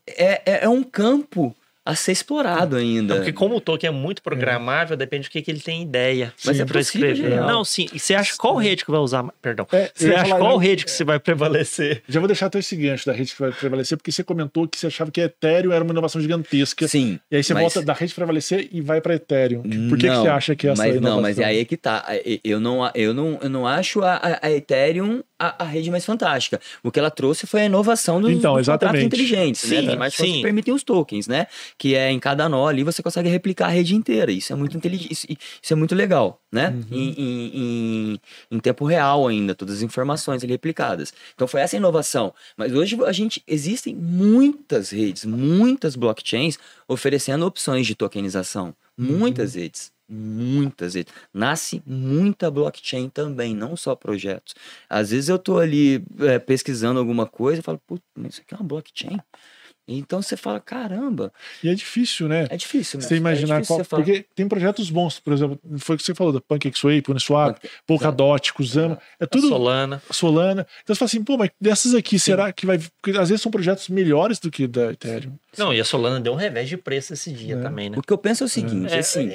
é, 0.07 0.43
é- 0.47 0.65
é 0.65 0.69
um 0.69 0.83
campo 0.83 1.55
a 1.87 1.95
ser 1.95 2.13
explorado 2.13 2.77
ainda. 2.77 3.17
Porque 3.17 3.33
como 3.33 3.57
o 3.57 3.61
token 3.61 3.89
é 3.89 3.91
muito 3.93 4.23
programável, 4.23 4.97
depende 4.97 5.29
do 5.29 5.31
que, 5.31 5.43
que 5.43 5.51
ele 5.51 5.61
tem 5.61 5.83
ideia. 5.83 6.33
Mas 6.45 6.59
é 6.59 6.65
pra 6.65 6.79
possível, 6.79 7.11
escrever. 7.11 7.31
geral. 7.33 7.47
Não, 7.49 7.65
sim. 7.65 7.87
E 7.93 7.99
você 7.99 8.15
acha 8.15 8.35
qual 8.39 8.57
rede 8.57 8.85
que 8.85 8.91
vai 8.91 9.01
usar? 9.01 9.25
Perdão. 9.43 9.67
É, 9.73 9.91
você 9.95 10.15
acha 10.15 10.25
falar, 10.31 10.41
qual 10.41 10.53
eu- 10.53 10.59
rede 10.59 10.85
que 10.85 10.91
você 10.91 11.05
vai 11.05 11.19
prevalecer? 11.21 12.03
Já 12.09 12.21
vou 12.21 12.27
deixar 12.27 12.47
até 12.47 12.59
esse 12.59 12.75
gancho 12.77 13.07
da 13.07 13.13
rede 13.13 13.35
que 13.35 13.41
vai 13.41 13.53
prevalecer, 13.53 13.99
porque 13.99 14.11
você 14.11 14.25
comentou 14.25 14.67
que 14.67 14.79
você 14.79 14.87
achava 14.87 15.11
que 15.11 15.21
Ethereum 15.21 15.73
era 15.73 15.85
uma 15.85 15.93
inovação 15.93 16.21
gigantesca. 16.21 16.89
Sim. 16.89 17.19
E 17.31 17.37
aí 17.37 17.45
você 17.45 17.53
mas- 17.53 17.63
volta 17.63 17.83
da 17.83 17.93
rede 17.93 18.15
prevalecer 18.15 18.69
e 18.73 18.81
vai 18.81 19.01
para 19.01 19.15
Ethereum. 19.17 19.63
Por 19.63 19.99
que, 19.99 20.05
que 20.05 20.11
Não, 20.13 20.23
você 20.23 20.29
acha 20.29 20.57
que 20.57 20.67
essa 20.69 20.83
mas 20.83 20.93
inovação? 20.97 21.17
Não, 21.17 21.23
mas 21.23 21.39
é 21.39 21.45
aí 21.45 21.65
que 21.65 21.77
tá. 21.77 22.05
Eu 22.43 22.59
não, 22.61 22.91
eu 22.95 23.13
não, 23.13 23.39
eu 23.43 23.49
não 23.51 23.67
acho 23.67 24.03
a- 24.03 24.39
a 24.41 24.51
Ethereum 24.51 25.23
a, 25.39 25.65
a 25.65 25.67
rede 25.67 25.91
mais 25.91 26.05
fantástica. 26.05 26.61
O 26.83 26.91
que 26.91 26.99
ela 26.99 27.11
trouxe 27.11 27.47
foi 27.47 27.63
a 27.63 27.65
inovação 27.67 28.21
dos, 28.21 28.31
Então, 28.31 28.55
dos 28.57 28.67
contratos 28.67 28.99
exatamente. 29.01 29.07
inteligentes, 29.07 29.69
né? 29.71 29.81
Sim, 29.81 29.87
contracts 29.89 30.17
sim. 30.17 30.33
que 30.35 30.43
permitem 30.43 30.75
os 30.75 30.83
tokens, 30.83 31.27
né? 31.27 31.47
Que 31.79 31.95
é 31.95 32.11
em 32.11 32.19
cada 32.19 32.49
nó 32.49 32.67
ali 32.69 32.83
você 32.85 33.03
consegue 33.03 33.29
replicar 33.29 33.67
a 33.67 33.71
rede 33.71 33.95
inteira. 33.95 34.31
Isso 34.31 34.53
é 34.53 34.57
muito 34.57 34.77
inteligente, 34.77 35.13
isso, 35.13 35.27
isso 35.31 35.73
é 35.73 35.77
muito 35.77 35.95
legal, 35.95 36.41
né? 36.53 36.69
Uhum. 36.91 36.99
Em, 36.99 37.15
em, 37.19 37.51
em- 37.55 38.21
em 38.51 38.59
tempo 38.61 38.85
real 38.85 39.27
ainda, 39.27 39.55
todas 39.55 39.77
as 39.77 39.83
informações 39.83 40.43
ali 40.43 40.53
replicadas. 40.53 41.13
Então 41.35 41.47
foi 41.49 41.61
essa 41.61 41.77
a 41.77 41.79
inovação. 41.79 42.33
Mas 42.57 42.73
hoje 42.73 42.97
a 43.05 43.13
gente 43.13 43.43
existem 43.47 43.95
muitas 43.95 44.91
redes, 44.91 45.25
muitas 45.25 45.97
blockchains 45.97 46.59
oferecendo 46.89 47.45
opções 47.47 47.87
de 47.87 47.95
tokenização. 47.95 48.75
Muitas 48.97 49.55
redes. 49.55 49.93
Muitas 50.09 50.95
redes. 50.95 51.13
Nasce 51.33 51.83
muita 51.87 52.51
blockchain 52.51 53.09
também, 53.09 53.55
não 53.55 53.77
só 53.77 53.95
projetos. 53.95 54.55
Às 54.89 55.11
vezes 55.11 55.29
eu 55.29 55.39
tô 55.39 55.59
ali 55.59 56.05
é, 56.21 56.39
pesquisando 56.39 56.99
alguma 56.99 57.27
coisa 57.27 57.61
e 57.61 57.63
falo, 57.63 57.81
putz, 57.87 58.05
mas 58.17 58.35
isso 58.35 58.43
aqui 58.43 58.55
é 58.55 58.57
uma 58.59 58.67
blockchain? 58.67 59.19
Então 59.87 60.23
você 60.23 60.35
fala, 60.35 60.61
caramba, 60.61 61.31
E 61.63 61.69
é 61.69 61.75
difícil, 61.75 62.27
né? 62.27 62.47
é 62.49 62.57
difícil, 62.57 62.99
né? 62.99 63.07
Você 63.07 63.17
imaginar 63.17 63.57
é 63.57 63.61
difícil 63.61 63.85
qual, 63.85 63.85
você 63.85 64.13
porque 64.15 64.27
tem 64.35 64.49
projetos 64.49 64.89
bons, 64.89 65.21
por 65.21 65.35
exemplo, 65.35 65.61
foi 65.79 65.97
o 65.97 65.99
que 65.99 66.05
você 66.05 66.15
falou 66.15 66.33
da 66.33 66.41
PancakeSwap, 66.41 67.11
Uniswap, 67.11 67.59
Polkadot, 67.87 68.55
Kusama, 68.55 68.99
é 69.21 69.27
tudo 69.27 69.47
Solana. 69.47 70.03
Solana. 70.11 70.67
Então 70.83 70.95
você 70.95 70.99
fala 71.01 71.07
assim, 71.07 71.23
pô, 71.23 71.37
mas 71.37 71.51
dessas 71.61 71.95
aqui, 71.95 72.19
será 72.19 72.51
que 72.51 72.65
vai. 72.65 72.79
Porque 73.03 73.19
às 73.19 73.29
vezes 73.29 73.43
são 73.43 73.53
projetos 73.53 73.91
melhores 73.91 74.39
do 74.39 74.51
que 74.51 74.67
da 74.67 74.91
Ethereum. 74.91 75.35
Não, 75.59 75.73
e 75.75 75.79
a 75.79 75.85
Solana 75.85 76.19
deu 76.19 76.33
um 76.33 76.37
revés 76.37 76.67
de 76.67 76.79
preço 76.79 77.13
esse 77.13 77.31
dia 77.31 77.57
É. 77.57 77.61
também, 77.61 77.91
né? 77.91 77.99
O 77.99 78.03
que 78.03 78.13
eu 78.13 78.17
penso 78.19 78.43
é 78.43 78.47
o 78.47 78.49
seguinte, 78.49 78.91
É, 78.91 79.01
assim, 79.01 79.29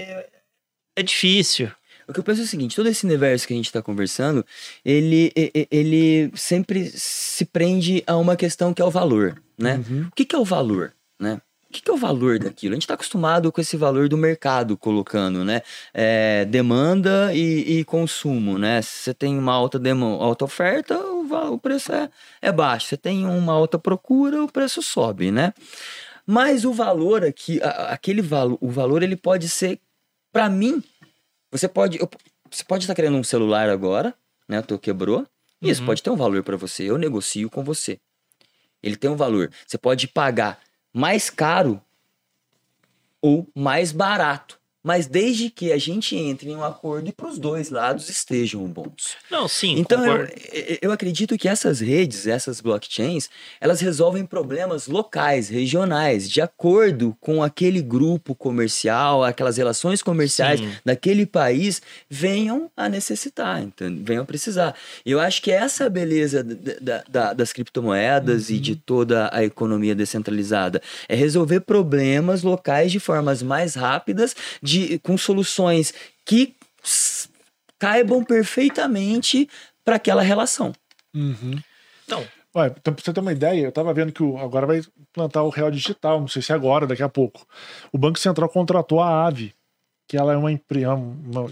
é, 1.00 1.04
difícil. 1.04 1.72
O 2.08 2.14
que 2.14 2.20
eu 2.20 2.24
penso 2.24 2.42
é 2.42 2.44
o 2.44 2.48
seguinte, 2.48 2.76
todo 2.76 2.90
esse 2.90 3.06
universo 3.06 3.48
que 3.48 3.54
a 3.54 3.56
gente 3.56 3.68
está 3.68 3.84
conversando, 3.84 4.44
ele, 4.84 5.32
ele 5.70 6.32
sempre 6.34 6.90
se 6.90 7.46
prende 7.46 8.04
a 8.08 8.18
uma 8.18 8.36
questão 8.36 8.74
que 8.74 8.82
é 8.82 8.86
o 8.86 8.90
valor, 8.90 9.40
né? 9.56 9.84
Uhum. 9.88 10.08
O 10.08 10.16
que, 10.16 10.26
que 10.26 10.36
é 10.36 10.40
o 10.40 10.44
valor, 10.44 10.92
né? 11.20 11.40
O 11.70 11.72
que, 11.72 11.84
que 11.84 11.92
é 11.92 11.94
o 11.94 11.98
valor 11.98 12.40
daquilo? 12.40 12.74
A 12.74 12.78
gente 12.78 12.82
está 12.82 12.96
acostumado 12.96 13.52
com 13.52 13.62
esse 13.62 13.78
valor 13.78 14.10
do 14.10 14.18
mercado 14.18 14.76
colocando, 14.76 15.46
né? 15.46 15.62
É, 15.94 16.46
demanda 16.46 17.32
e, 17.32 17.78
e 17.80 17.84
consumo, 17.84 18.58
né? 18.58 18.82
Se 18.82 19.04
você 19.04 19.14
tem 19.14 19.38
uma 19.38 19.54
alta, 19.54 19.78
demo, 19.78 20.08
alta 20.20 20.46
oferta, 20.46 20.98
o, 20.98 21.32
o 21.54 21.60
preço 21.60 21.94
é, 21.94 22.10
é 22.42 22.52
baixo. 22.52 22.86
Se 22.86 22.90
você 22.90 22.98
tem 22.98 23.24
uma 23.24 23.54
alta 23.54 23.78
procura, 23.78 24.44
o 24.44 24.52
preço 24.52 24.82
sobe, 24.82 25.30
né? 25.30 25.54
Mas 26.26 26.66
o 26.66 26.74
valor 26.74 27.24
aqui, 27.24 27.60
aquele 27.88 28.24
valor, 28.24 28.58
o 28.60 28.70
valor 28.70 29.04
ele 29.04 29.16
pode 29.16 29.48
ser, 29.48 29.80
para 30.32 30.50
mim, 30.50 30.84
você 31.52 31.68
pode, 31.68 32.00
eu- 32.00 32.10
você 32.50 32.64
pode 32.64 32.84
estar 32.84 32.96
querendo 32.96 33.18
um 33.18 33.24
celular 33.24 33.70
agora, 33.70 34.14
né? 34.48 34.60
O 34.60 34.64
teu 34.64 34.78
quebrou. 34.80 35.26
E 35.62 35.70
isso 35.70 35.82
Uhum. 35.82 35.88
pode 35.88 36.02
ter 36.04 36.10
um 36.10 36.16
valor 36.16 36.44
para 36.44 36.56
você. 36.58 36.84
Eu 36.84 36.98
negocio 36.98 37.50
com 37.50 37.64
você. 37.64 38.00
Ele 38.82 38.96
tem 38.96 39.10
um 39.10 39.16
valor. 39.16 39.52
Você 39.68 39.78
pode 39.78 40.08
pagar 40.08 40.60
mais 40.94 41.30
caro 41.30 41.82
ou 43.22 43.48
mais 43.56 43.92
barato. 43.92 44.59
Mas 44.82 45.08
desde 45.08 45.50
que 45.50 45.74
a 45.74 45.78
gente 45.78 46.16
entre 46.16 46.50
em 46.50 46.56
um 46.56 46.64
acordo 46.64 47.10
e 47.10 47.12
para 47.12 47.28
os 47.28 47.38
dois 47.38 47.70
lados 47.70 48.08
estejam 48.10 48.66
bons. 48.66 49.18
Não, 49.30 49.46
sim, 49.48 49.78
Então, 49.78 50.06
eu, 50.06 50.28
eu- 50.82 50.92
acredito 50.92 51.38
que 51.38 51.50
essas 51.50 51.80
redes, 51.82 52.26
essas 52.26 52.62
blockchains, 52.62 53.30
elas 53.60 53.82
resolvem 53.82 54.26
problemas 54.26 54.88
locais, 54.88 55.50
regionais, 55.50 56.30
de 56.30 56.40
acordo 56.40 57.16
com 57.20 57.44
aquele 57.44 57.82
grupo 57.82 58.34
comercial, 58.34 59.24
aquelas 59.24 59.58
relações 59.58 60.02
comerciais 60.02 60.60
Sim. 60.62 60.72
daquele 60.86 61.26
país 61.26 61.82
venham 62.10 62.72
a 62.76 62.88
necessitar, 62.88 63.62
entende? 63.62 64.02
venham 64.04 64.24
a 64.24 64.26
precisar. 64.26 64.76
Eu 65.06 65.20
acho 65.20 65.42
que 65.42 65.52
essa 65.52 65.84
é 65.84 65.88
a 65.88 65.90
beleza 65.90 66.44
da- 66.44 66.74
da- 66.82 67.04
da- 67.10 67.34
das 67.34 67.52
criptomoedas 67.52 68.50
e 68.50 68.58
de 68.60 68.76
toda 68.76 69.30
a 69.34 69.44
economia 69.44 69.94
descentralizada. 69.94 70.82
É 71.08 71.16
resolver 71.16 71.60
problemas 71.62 72.44
locais 72.44 72.92
de 72.92 73.00
formas 73.00 73.44
mais 73.44 73.76
rápidas, 73.76 74.36
de, 74.70 75.00
com 75.00 75.18
soluções 75.18 75.94
que 76.26 76.56
caibam 77.78 78.24
perfeitamente 78.24 79.50
para 79.84 79.96
aquela 79.96 80.22
relação. 80.22 80.74
Não, 81.14 82.26
Ué, 82.56 82.74
então, 82.80 82.94
pra 82.94 83.04
você 83.04 83.14
ter 83.14 83.20
uma 83.20 83.32
ideia, 83.32 83.62
eu 83.66 83.72
tava 83.72 83.94
vendo 83.94 84.12
que 84.12 84.24
o- 84.24 84.38
agora 84.40 84.66
vai 84.66 84.82
plantar 85.14 85.44
o 85.44 85.50
real 85.50 85.70
digital, 85.70 86.20
não 86.20 86.28
sei 86.28 86.42
se 86.42 86.52
é 86.52 86.56
agora, 86.56 86.88
daqui 86.88 87.04
a 87.04 87.10
pouco. 87.10 87.46
O 87.92 87.98
Banco 87.98 88.18
Central 88.18 88.50
contratou 88.50 89.00
a 89.00 89.28
AVE, 89.28 89.54
que 90.08 90.18
ela 90.18 90.34
é 90.34 90.38
uma 90.38 90.52
empresa. 90.52 90.98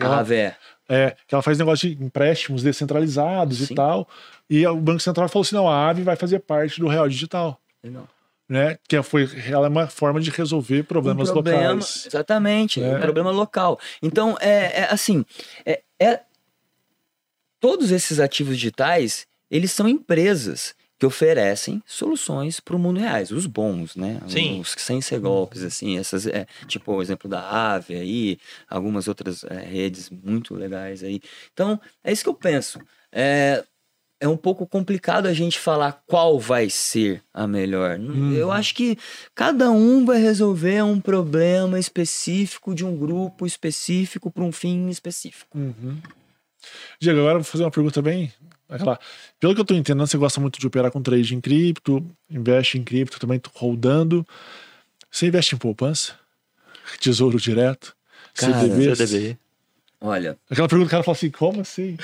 Ah, 0.02 0.24
Vé. 0.24 0.56
É, 0.90 1.16
que 1.28 1.36
ela 1.36 1.44
faz 1.44 1.58
negócio 1.60 1.88
de 1.94 2.04
empréstimos 2.04 2.64
descentralizados 2.64 3.60
Sim. 3.60 3.74
e 3.74 3.76
tal. 3.76 4.08
E 4.50 4.66
o 4.66 4.76
Banco 4.78 5.00
Central 5.00 5.30
falou 5.30 5.44
assim: 5.44 5.56
não, 5.56 5.70
a 5.70 5.88
AVE 5.90 6.02
vai 6.02 6.16
fazer 6.16 6.40
parte 6.40 6.80
do 6.80 6.88
real 6.88 7.08
digital. 7.08 7.60
Legal. 7.84 8.08
Né? 8.50 8.78
Que 8.88 9.02
foi, 9.04 9.28
ela 9.52 9.66
é 9.68 9.70
uma 9.70 9.88
forma 9.88 10.22
de 10.22 10.30
resolver 10.30 10.84
problemas 10.84 11.30
um 11.30 11.34
problema, 11.34 11.74
locais. 11.74 12.06
Exatamente, 12.06 12.82
É. 12.82 12.96
um 12.96 13.00
problema 13.02 13.30
local. 13.30 13.78
Então, 14.02 14.38
é, 14.40 14.82
é 14.82 14.88
assim, 14.90 15.26
é, 15.66 15.82
é- 16.00 16.22
todos 17.60 17.92
esses 17.92 18.20
ativos 18.20 18.56
digitais, 18.56 19.28
eles 19.52 19.72
são 19.72 19.88
empresas 19.88 20.74
que 21.00 21.06
oferecem 21.06 21.84
soluções 21.86 22.60
para 22.60 22.76
o 22.76 22.80
mundo 22.80 23.00
reais, 23.00 23.30
os 23.30 23.46
bons, 23.46 23.96
né? 23.96 24.20
Sim. 24.28 24.60
Os 24.62 24.74
sem 24.78 25.00
ser 25.00 25.20
golpes, 25.20 25.62
assim, 25.64 25.98
essas, 26.00 26.26
é, 26.26 26.48
tipo 26.68 26.92
o 26.92 27.02
exemplo 27.02 27.30
da 27.30 27.40
Ave 27.42 27.94
aí, 27.96 28.38
algumas 28.68 29.08
outras 29.08 29.44
é, 29.44 29.60
redes 29.60 30.10
muito 30.10 30.56
legais 30.56 31.04
aí. 31.04 31.22
Então, 31.54 31.80
é 32.04 32.12
isso 32.12 32.24
que 32.24 32.30
eu 32.30 32.34
penso. 32.34 32.80
É, 33.12 33.64
é 34.20 34.28
um 34.28 34.38
pouco 34.38 34.66
complicado 34.66 35.28
a 35.28 35.34
gente 35.34 35.60
falar 35.60 36.04
qual 36.08 36.40
vai 36.40 36.70
ser 36.70 37.24
a 37.34 37.48
melhor. 37.48 38.00
Eu 38.36 38.52
acho 38.52 38.74
que 38.74 38.98
cada 39.36 39.70
um 39.72 40.06
vai 40.06 40.20
resolver 40.20 40.82
um 40.84 41.00
problema 41.00 41.80
específico 41.80 42.74
de 42.74 42.84
um 42.84 42.98
grupo 42.98 43.46
específico 43.46 44.32
para 44.32 44.44
um 44.44 44.52
fim 44.52 44.90
específico. 44.90 45.58
Uhum. 45.58 45.98
Diego, 47.00 47.20
agora 47.20 47.36
eu 47.36 47.42
vou 47.42 47.52
fazer 47.52 47.64
uma 47.64 47.72
pergunta 47.72 48.02
bem. 48.02 48.34
Aquela, 48.70 49.00
pelo 49.40 49.56
que 49.56 49.62
eu 49.62 49.66
tô 49.66 49.74
entendendo, 49.74 50.08
você 50.08 50.18
gosta 50.18 50.42
muito 50.42 50.60
de 50.60 50.68
operar 50.68 50.92
com 50.92 51.02
trade 51.02 51.34
em 51.34 51.40
cripto, 51.40 52.06
investe 52.30 52.78
em 52.78 52.84
cripto, 52.84 53.20
também 53.20 53.40
tô 53.40 53.50
rodando. 53.54 54.28
Você 55.10 55.28
investe 55.28 55.56
em 55.56 55.58
poupança? 55.58 56.14
Tesouro 57.00 57.40
direto? 57.40 57.96
Cara, 58.34 58.60
CDBs? 58.60 58.98
CDB. 58.98 59.38
Olha, 60.00 60.38
Aquela 60.50 60.68
pergunta 60.68 60.86
que 60.86 60.90
o 60.90 60.92
cara 60.92 61.04
fala 61.04 61.18
assim, 61.18 61.32
como 61.32 61.62
assim? 61.62 61.98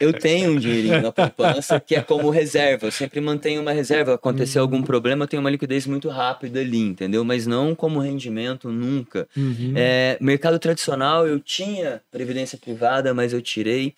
eu 0.00 0.12
tenho 0.12 0.52
um 0.52 0.58
dinheirinho 0.58 1.00
na 1.02 1.12
poupança 1.12 1.78
que 1.78 1.94
é 1.94 2.02
como 2.02 2.30
reserva. 2.30 2.86
Eu 2.88 2.90
sempre 2.92 3.20
mantenho 3.20 3.62
uma 3.62 3.70
reserva. 3.72 4.14
Acontecer 4.14 4.58
algum 4.58 4.82
problema, 4.82 5.24
eu 5.24 5.28
tenho 5.28 5.40
uma 5.40 5.50
liquidez 5.50 5.86
muito 5.86 6.08
rápida 6.08 6.58
ali, 6.60 6.80
entendeu? 6.80 7.24
Mas 7.24 7.46
não 7.46 7.74
como 7.76 8.00
rendimento 8.00 8.70
nunca. 8.70 9.28
É, 9.76 10.18
mercado 10.20 10.58
tradicional, 10.58 11.26
eu 11.26 11.38
tinha 11.38 12.02
previdência 12.10 12.58
privada, 12.58 13.14
mas 13.14 13.32
eu 13.32 13.40
tirei. 13.40 13.94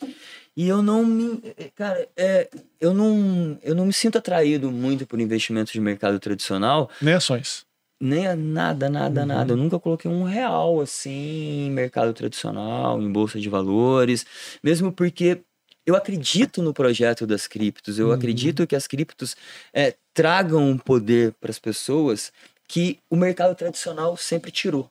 E 0.56 0.68
eu 0.68 0.82
não 0.82 1.04
me. 1.04 1.40
Cara, 1.74 2.06
é, 2.16 2.48
eu, 2.80 2.92
não, 2.94 3.58
eu 3.62 3.74
não 3.74 3.86
me 3.86 3.92
sinto 3.92 4.18
atraído 4.18 4.70
muito 4.70 5.06
por 5.06 5.18
investimentos 5.18 5.72
de 5.72 5.80
mercado 5.80 6.20
tradicional. 6.20 6.90
Nem 7.00 7.14
ações. 7.14 7.64
Nem 8.00 8.26
a 8.26 8.36
nada, 8.36 8.88
nada, 8.90 9.20
Uhum. 9.20 9.26
nada. 9.26 9.52
Eu 9.52 9.56
nunca 9.56 9.78
coloquei 9.78 10.10
um 10.10 10.24
real 10.24 10.80
assim 10.80 11.66
em 11.66 11.70
mercado 11.70 12.12
tradicional, 12.12 13.00
em 13.00 13.10
bolsa 13.10 13.40
de 13.40 13.48
valores, 13.48 14.26
mesmo 14.62 14.92
porque 14.92 15.40
eu 15.86 15.94
acredito 15.94 16.62
no 16.62 16.72
projeto 16.74 17.26
das 17.26 17.46
criptos. 17.46 17.98
Uhum. 17.98 18.06
Eu 18.06 18.12
acredito 18.12 18.66
que 18.66 18.76
as 18.76 18.86
criptos 18.86 19.36
é, 19.72 19.94
tragam 20.12 20.68
um 20.68 20.78
poder 20.78 21.32
para 21.40 21.50
as 21.50 21.58
pessoas 21.58 22.32
que 22.66 22.98
o 23.10 23.16
mercado 23.16 23.54
tradicional 23.54 24.16
sempre 24.16 24.50
tirou. 24.50 24.90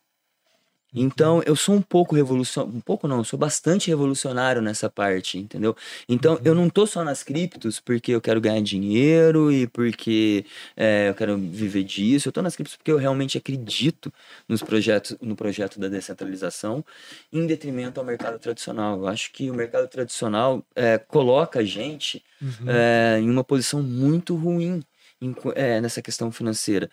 Então, 0.93 1.41
eu 1.45 1.55
sou 1.55 1.75
um 1.75 1.81
pouco 1.81 2.15
revolucionário, 2.15 2.77
um 2.77 2.81
pouco 2.81 3.07
não, 3.07 3.17
eu 3.19 3.23
sou 3.23 3.37
bastante 3.39 3.89
revolucionário 3.89 4.61
nessa 4.61 4.89
parte, 4.89 5.37
entendeu? 5.37 5.75
Então, 6.07 6.39
eu 6.43 6.53
não 6.53 6.69
tô 6.69 6.85
só 6.85 7.03
nas 7.03 7.23
criptos 7.23 7.79
porque 7.79 8.11
eu 8.11 8.21
quero 8.21 8.39
ganhar 8.39 8.61
dinheiro 8.61 9.51
e 9.51 9.67
porque 9.67 10.45
é, 10.77 11.09
eu 11.09 11.15
quero 11.15 11.37
viver 11.37 11.83
disso. 11.83 12.27
Eu 12.27 12.31
tô 12.31 12.41
nas 12.41 12.55
criptos 12.55 12.75
porque 12.75 12.91
eu 12.91 12.97
realmente 12.97 13.37
acredito 13.37 14.13
nos 14.47 14.61
projetos, 14.61 15.17
no 15.21 15.35
projeto 15.35 15.79
da 15.79 15.87
descentralização, 15.87 16.83
em 17.31 17.45
detrimento 17.47 17.99
ao 17.99 18.05
mercado 18.05 18.37
tradicional. 18.39 18.99
Eu 18.99 19.07
acho 19.07 19.31
que 19.31 19.49
o 19.49 19.53
mercado 19.53 19.87
tradicional 19.87 20.63
é, 20.75 20.97
coloca 20.97 21.59
a 21.59 21.63
gente 21.63 22.23
é, 22.67 23.19
em 23.19 23.29
uma 23.29 23.43
posição 23.43 23.81
muito 23.81 24.35
ruim 24.35 24.83
em 25.21 25.35
é, 25.55 25.79
nessa 25.79 26.01
questão 26.01 26.31
financeira. 26.31 26.89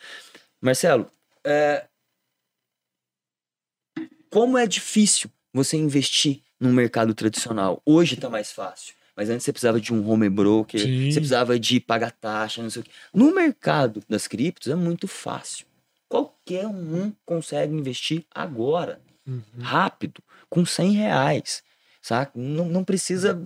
Marcelo, 0.61 1.11
é, 1.45 1.87
como 4.31 4.57
é 4.57 4.66
difícil 4.66 5.28
você 5.53 5.76
investir 5.76 6.41
no 6.59 6.72
mercado 6.72 7.12
tradicional. 7.12 7.83
Hoje 7.85 8.14
está 8.14 8.31
mais 8.31 8.53
fácil. 8.53 8.95
Mas 9.16 9.28
antes 9.28 9.45
você 9.45 9.53
precisava 9.53 9.81
de 9.81 9.93
um 9.93 10.09
home 10.09 10.31
broker, 10.31 10.81
Sim. 10.81 11.11
você 11.11 11.20
precisava 11.20 11.59
de 11.59 11.81
pagar 11.81 12.12
taxa, 12.12 12.62
não 12.62 12.70
sei 12.70 12.81
o 12.81 12.85
quê. 12.85 12.91
No 13.12 13.35
mercado 13.35 14.03
das 14.09 14.26
criptos 14.26 14.68
é 14.68 14.74
muito 14.74 15.07
fácil. 15.07 15.66
Qualquer 16.09 16.66
um 16.66 17.12
consegue 17.26 17.74
investir 17.74 18.24
agora, 18.35 19.01
rápido, 19.61 20.22
com 20.49 20.64
100 20.64 20.93
reais, 20.93 21.62
saca? 22.01 22.33
Não, 22.35 22.66
não 22.66 22.83
precisa, 22.83 23.39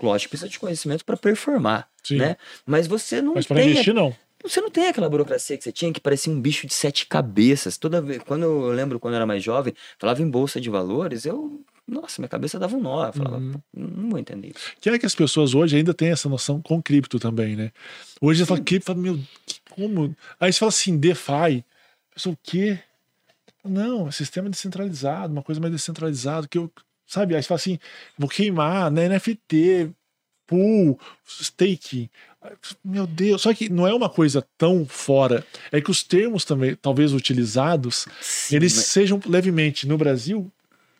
lógico, 0.00 0.30
precisa 0.30 0.48
de 0.48 0.58
conhecimento 0.58 1.04
para 1.04 1.16
performar, 1.16 1.88
Sim. 2.02 2.16
né? 2.16 2.36
Mas 2.66 2.86
você 2.86 3.22
não 3.22 3.34
Mas 3.34 3.46
para 3.46 3.62
investir, 3.62 3.94
não. 3.94 4.14
Você 4.44 4.60
não 4.60 4.70
tem 4.70 4.88
aquela 4.88 5.08
burocracia 5.08 5.56
que 5.56 5.64
você 5.64 5.72
tinha 5.72 5.92
que 5.92 6.00
parecia 6.00 6.32
um 6.32 6.40
bicho 6.40 6.66
de 6.66 6.74
sete 6.74 7.06
cabeças. 7.06 7.76
Toda 7.78 8.00
vez, 8.00 8.22
quando 8.22 8.42
eu 8.42 8.68
lembro 8.72 9.00
quando 9.00 9.14
eu 9.14 9.16
era 9.16 9.26
mais 9.26 9.42
jovem, 9.42 9.74
falava 9.98 10.22
em 10.22 10.28
bolsa 10.30 10.60
de 10.60 10.68
valores, 10.70 11.24
eu, 11.24 11.64
nossa, 11.86 12.20
minha 12.20 12.28
cabeça 12.28 12.58
dava 12.58 12.76
um 12.76 12.80
nó. 12.80 13.06
Eu 13.06 13.12
falava, 13.12 13.36
Uhum. 13.38 13.52
"Pô, 13.52 13.60
não 13.74 14.10
vou 14.10 14.18
entender 14.18 14.52
isso. 14.54 14.72
Que 14.80 14.90
é 14.90 14.98
que 14.98 15.06
as 15.06 15.14
pessoas 15.14 15.54
hoje 15.54 15.76
ainda 15.76 15.92
têm 15.94 16.10
essa 16.10 16.28
noção 16.28 16.60
com 16.60 16.82
cripto 16.82 17.18
também, 17.18 17.56
né? 17.56 17.72
Hoje 18.20 18.40
você 18.40 18.46
fala 18.46 18.60
cripto, 18.60 18.86
fala, 18.86 18.98
meu, 18.98 19.18
como? 19.70 20.14
Aí 20.38 20.52
você 20.52 20.58
fala 20.58 20.68
assim, 20.70 20.96
DeFi. 20.98 21.64
Pessoa, 22.14 22.34
o 22.34 22.38
quê? 22.42 22.78
Não, 23.64 24.08
é 24.08 24.10
sistema 24.12 24.48
descentralizado, 24.50 25.32
uma 25.32 25.42
coisa 25.42 25.60
mais 25.60 25.72
descentralizada, 25.72 26.46
que 26.46 26.58
eu, 26.58 26.70
sabe? 27.06 27.34
Aí 27.34 27.42
você 27.42 27.48
fala 27.48 27.56
assim, 27.56 27.78
vou 28.18 28.28
queimar, 28.28 28.90
né? 28.90 29.08
NFT, 29.08 29.90
pool, 30.46 30.98
staking. 31.26 32.08
Meu 32.84 33.06
Deus, 33.06 33.42
só 33.42 33.54
que 33.54 33.68
não 33.68 33.86
é 33.86 33.94
uma 33.94 34.08
coisa 34.08 34.44
tão 34.58 34.84
fora. 34.86 35.44
É 35.72 35.80
que 35.80 35.90
os 35.90 36.02
termos 36.02 36.44
também, 36.44 36.74
talvez 36.74 37.12
utilizados, 37.12 38.06
Sim, 38.20 38.56
eles 38.56 38.74
mas- 38.76 38.86
sejam 38.86 39.20
levemente, 39.26 39.86
no 39.88 39.96
Brasil, 39.96 40.50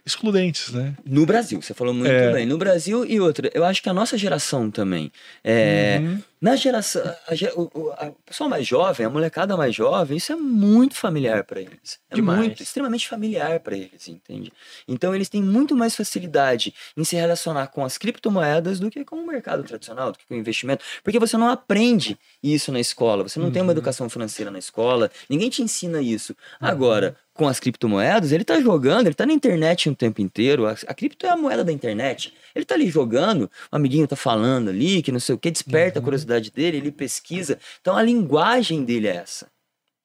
excludentes, 0.07 0.71
né? 0.73 0.95
No 1.05 1.25
Brasil, 1.25 1.61
você 1.63 1.73
falou 1.75 1.95
muito 1.95 2.11
É. 2.11 2.33
bem. 2.33 2.47
No 2.47 2.59
Brasil 2.59 3.05
e 3.07 3.19
outra, 3.21 3.51
eu 3.55 3.65
acho 3.65 3.83
que 3.83 3.89
a 3.89 3.95
nossa 3.95 4.17
geração 4.19 4.71
também. 4.71 5.11
É, 5.43 5.99
Uhum. 6.03 6.23
Na 6.41 6.57
geração. 6.57 7.03
A, 7.03 7.61
o, 7.61 7.71
o 7.75 7.91
a 7.93 8.13
pessoa 8.27 8.49
mais 8.49 8.67
jovem, 8.67 9.07
a 9.07 9.11
molecada 9.11 9.57
mais 9.57 9.75
jovem, 9.75 10.17
isso 10.17 10.33
é 10.33 10.37
muito 10.37 10.95
familiar 10.95 11.45
para 11.45 11.61
eles. 11.61 11.99
É 12.11 12.17
Demais. 12.17 12.39
muito, 12.39 12.63
extremamente 12.63 13.09
familiar 13.09 13.61
para 13.61 13.77
eles, 13.77 14.09
entende? 14.09 14.53
Então 14.87 15.15
eles 15.15 15.29
têm 15.29 15.43
muito 15.43 15.77
mais 15.77 15.97
facilidade 15.97 16.75
em 16.97 17.05
se 17.05 17.17
relacionar 17.17 17.69
com 17.69 17.85
as 17.85 17.97
criptomoedas 17.97 18.79
do 18.79 18.91
que 18.91 19.05
com 19.05 19.17
o 19.17 19.27
mercado 19.27 19.63
tradicional, 19.63 20.13
do 20.13 20.19
que 20.19 20.27
com 20.27 20.35
o 20.35 20.39
investimento. 20.39 20.85
Porque 21.03 21.19
você 21.19 21.37
não 21.37 21.49
aprende 21.49 22.19
isso 22.43 22.71
na 22.71 22.81
escola, 22.81 23.23
você 23.23 23.39
não 23.39 23.51
tem 23.51 23.63
uma 23.63 23.73
educação 23.73 24.09
financeira 24.09 24.51
na 24.51 24.59
escola, 24.59 25.11
ninguém 25.29 25.49
te 25.49 25.63
ensina 25.63 26.01
isso. 26.01 26.37
Agora, 26.61 27.17
com 27.35 27.49
as 27.49 27.59
criptomoedas, 27.59 28.31
ele 28.31 28.45
tá 28.45 28.61
jogando, 28.61 29.09
ele 29.09 29.15
tá 29.15 29.27
na 29.27 29.33
internet 29.33 29.91
o 29.91 29.95
tempo 29.95 30.21
inteiro. 30.23 30.67
A, 30.67 30.73
a 30.87 30.95
cripto 30.95 31.27
é 31.27 31.31
a 31.31 31.37
moeda 31.37 31.65
da 31.65 31.73
internet. 31.73 32.33
Ele 32.55 32.65
tá 32.65 32.77
ali 32.77 32.89
jogando, 32.89 33.51
um 33.73 33.77
amiguinho 33.77 34.07
tá 34.07 34.15
falando 34.15 34.69
ali, 34.69 35.03
que 35.03 35.11
não 35.11 35.19
sei 35.19 35.35
o 35.35 35.39
que, 35.39 35.51
desperta 35.51 35.99
a 35.99 36.03
curiosidade 36.03 36.34
dele, 36.41 36.79
ele 36.79 36.93
pesquisa. 36.93 37.59
Então 37.81 37.97
a 37.97 38.03
linguagem 38.03 38.85
dele 38.85 39.09
é 39.09 39.17
essa. 39.17 39.51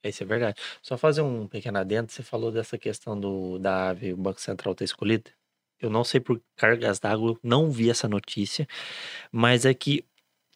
Isso 0.03 0.23
é 0.23 0.25
verdade. 0.25 0.59
Só 0.81 0.97
fazer 0.97 1.21
um 1.21 1.47
pequeno 1.47 1.77
adendo, 1.77 2.11
você 2.11 2.23
falou 2.23 2.51
dessa 2.51 2.77
questão 2.77 3.19
do, 3.19 3.59
da 3.59 3.89
ave, 3.89 4.13
o 4.13 4.17
Banco 4.17 4.39
Central 4.39 4.73
ter 4.73 4.85
escolhido. 4.85 5.29
Eu 5.79 5.89
não 5.89 6.03
sei 6.03 6.19
por 6.19 6.41
cargas 6.55 6.99
d'água, 6.99 7.37
não 7.43 7.71
vi 7.71 7.89
essa 7.89 8.07
notícia, 8.07 8.67
mas 9.31 9.65
é 9.65 9.73
que 9.73 10.05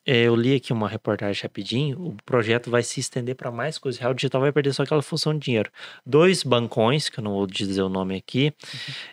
eu 0.05 0.35
li 0.35 0.55
aqui 0.55 0.73
uma 0.73 0.87
reportagem 0.87 1.41
rapidinho, 1.41 1.99
o 1.99 2.17
projeto 2.25 2.69
vai 2.69 2.83
se 2.83 2.99
estender 2.99 3.35
para 3.35 3.51
mais 3.51 3.77
coisas. 3.77 3.99
Real 3.99 4.13
Digital 4.13 4.41
vai 4.41 4.51
perder 4.51 4.73
só 4.73 4.83
aquela 4.83 5.01
função 5.01 5.33
de 5.33 5.39
dinheiro. 5.39 5.71
Dois 6.05 6.43
bancões, 6.43 7.09
que 7.09 7.19
eu 7.19 7.23
não 7.23 7.33
vou 7.33 7.47
dizer 7.47 7.81
o 7.81 7.89
nome 7.89 8.15
aqui, 8.15 8.53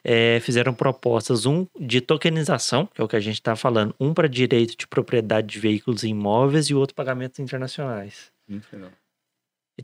é, 0.02 0.40
fizeram 0.40 0.74
propostas, 0.74 1.46
um 1.46 1.66
de 1.78 2.00
tokenização, 2.00 2.86
que 2.86 3.00
é 3.00 3.04
o 3.04 3.08
que 3.08 3.16
a 3.16 3.20
gente 3.20 3.34
está 3.34 3.54
falando, 3.54 3.94
um 4.00 4.12
para 4.12 4.28
direito 4.28 4.76
de 4.76 4.86
propriedade 4.86 5.46
de 5.46 5.58
veículos 5.58 6.02
e 6.02 6.08
imóveis 6.08 6.66
e 6.66 6.74
o 6.74 6.78
outro 6.78 6.94
pagamentos 6.94 7.38
internacionais. 7.38 8.32
Muito 8.48 8.66
legal. 8.72 8.90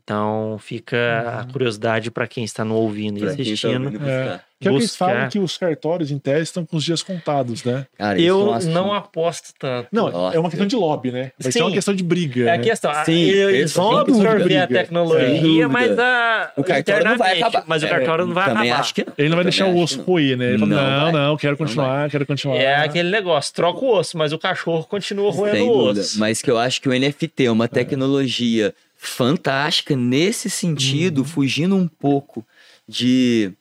Então 0.02 0.58
fica 0.60 1.40
a 1.40 1.50
curiosidade 1.52 2.10
para 2.10 2.26
quem 2.26 2.44
está 2.44 2.64
no 2.64 2.74
ouvindo 2.74 3.18
e 3.18 3.20
Pra 3.20 3.28
quem 3.30 3.36
tá 3.36 3.42
assistindo. 3.42 3.84
ouvindo 3.84 3.98
buscar. 3.98 4.44
Que 4.58 4.68
é 4.68 4.72
eles 4.72 4.96
falam 4.96 5.28
que 5.28 5.38
os 5.38 5.58
cartórios 5.58 6.10
em 6.10 6.18
tese 6.18 6.44
estão 6.44 6.64
com 6.64 6.78
os 6.78 6.84
dias 6.84 7.02
contados, 7.02 7.62
né? 7.62 7.86
Cara, 7.98 8.16
isso 8.18 8.26
é 8.26 8.30
Eu 8.30 8.54
assunto- 8.54 8.72
não 8.72 8.90
aposto 8.94 9.50
tanto. 9.58 9.88
Não, 9.92 10.10
Nossa. 10.10 10.34
é 10.34 10.40
uma 10.40 10.48
questão 10.48 10.66
de 10.66 10.74
lobby, 10.74 11.12
né? 11.12 11.30
Vai 11.38 11.52
ser 11.52 11.60
uma 11.60 11.68
Sim. 11.68 11.74
questão 11.74 11.94
de 11.94 12.02
briga. 12.02 12.44
É 12.48 12.54
a 12.54 12.56
né? 12.56 12.64
questão. 12.64 12.90
a- 12.90 13.04
Sim, 13.04 13.20
eles 13.20 13.74
vão 13.74 13.98
absorver 13.98 14.56
a 14.56 14.66
tecnologia, 14.66 15.68
mas 15.68 15.98
a, 15.98 16.52
O 16.56 16.64
cartório 16.64 17.04
não 17.04 17.18
vai 17.18 17.38
acabar. 17.38 17.64
Mas 17.66 17.82
o 17.82 17.86
É, 17.86 17.88
cartório 17.90 18.26
não 18.26 18.32
vai 18.34 18.44
acabar. 18.50 18.80
acho 18.80 18.94
que 18.94 19.04
não. 19.04 19.12
Ele 19.18 19.28
não 19.28 19.36
vai 19.36 19.42
Eu 19.42 19.50
deixar 19.50 19.66
o 19.66 19.76
osso 19.78 19.98
não. 19.98 20.04
roer, 20.06 20.36
né? 20.38 20.48
Ele 20.50 20.58
fala, 20.58 20.70
Não 20.70 20.82
não, 20.82 21.12
não, 21.12 21.28
vai. 21.32 21.36
quero 21.38 21.52
Não 21.52 21.58
continuar, 21.58 22.10
quero 22.10 22.26
continuar. 22.26 22.56
É 22.56 22.76
aquele 22.76 23.10
negócio, 23.10 23.52
troca 23.54 23.84
o 23.84 23.94
osso, 23.94 24.16
mas 24.16 24.32
o 24.32 24.38
cachorro 24.38 24.84
continua 24.84 25.30
roendo 25.30 25.64
o 25.66 25.84
osso. 25.90 26.18
Mas 26.18 26.40
que 26.40 26.50
eu 26.50 26.56
acho 26.56 26.80
que 26.80 26.88
o 26.88 26.94
NFT 26.98 27.44
é 27.44 27.50
uma 27.50 27.68
tecnologia 27.68 28.74
fantástica 28.96 29.94
nesse 29.94 30.48
sentido, 30.48 31.24
fugindo 31.24 31.76
um 31.76 31.86
pouco 31.86 32.44
de 32.88 33.52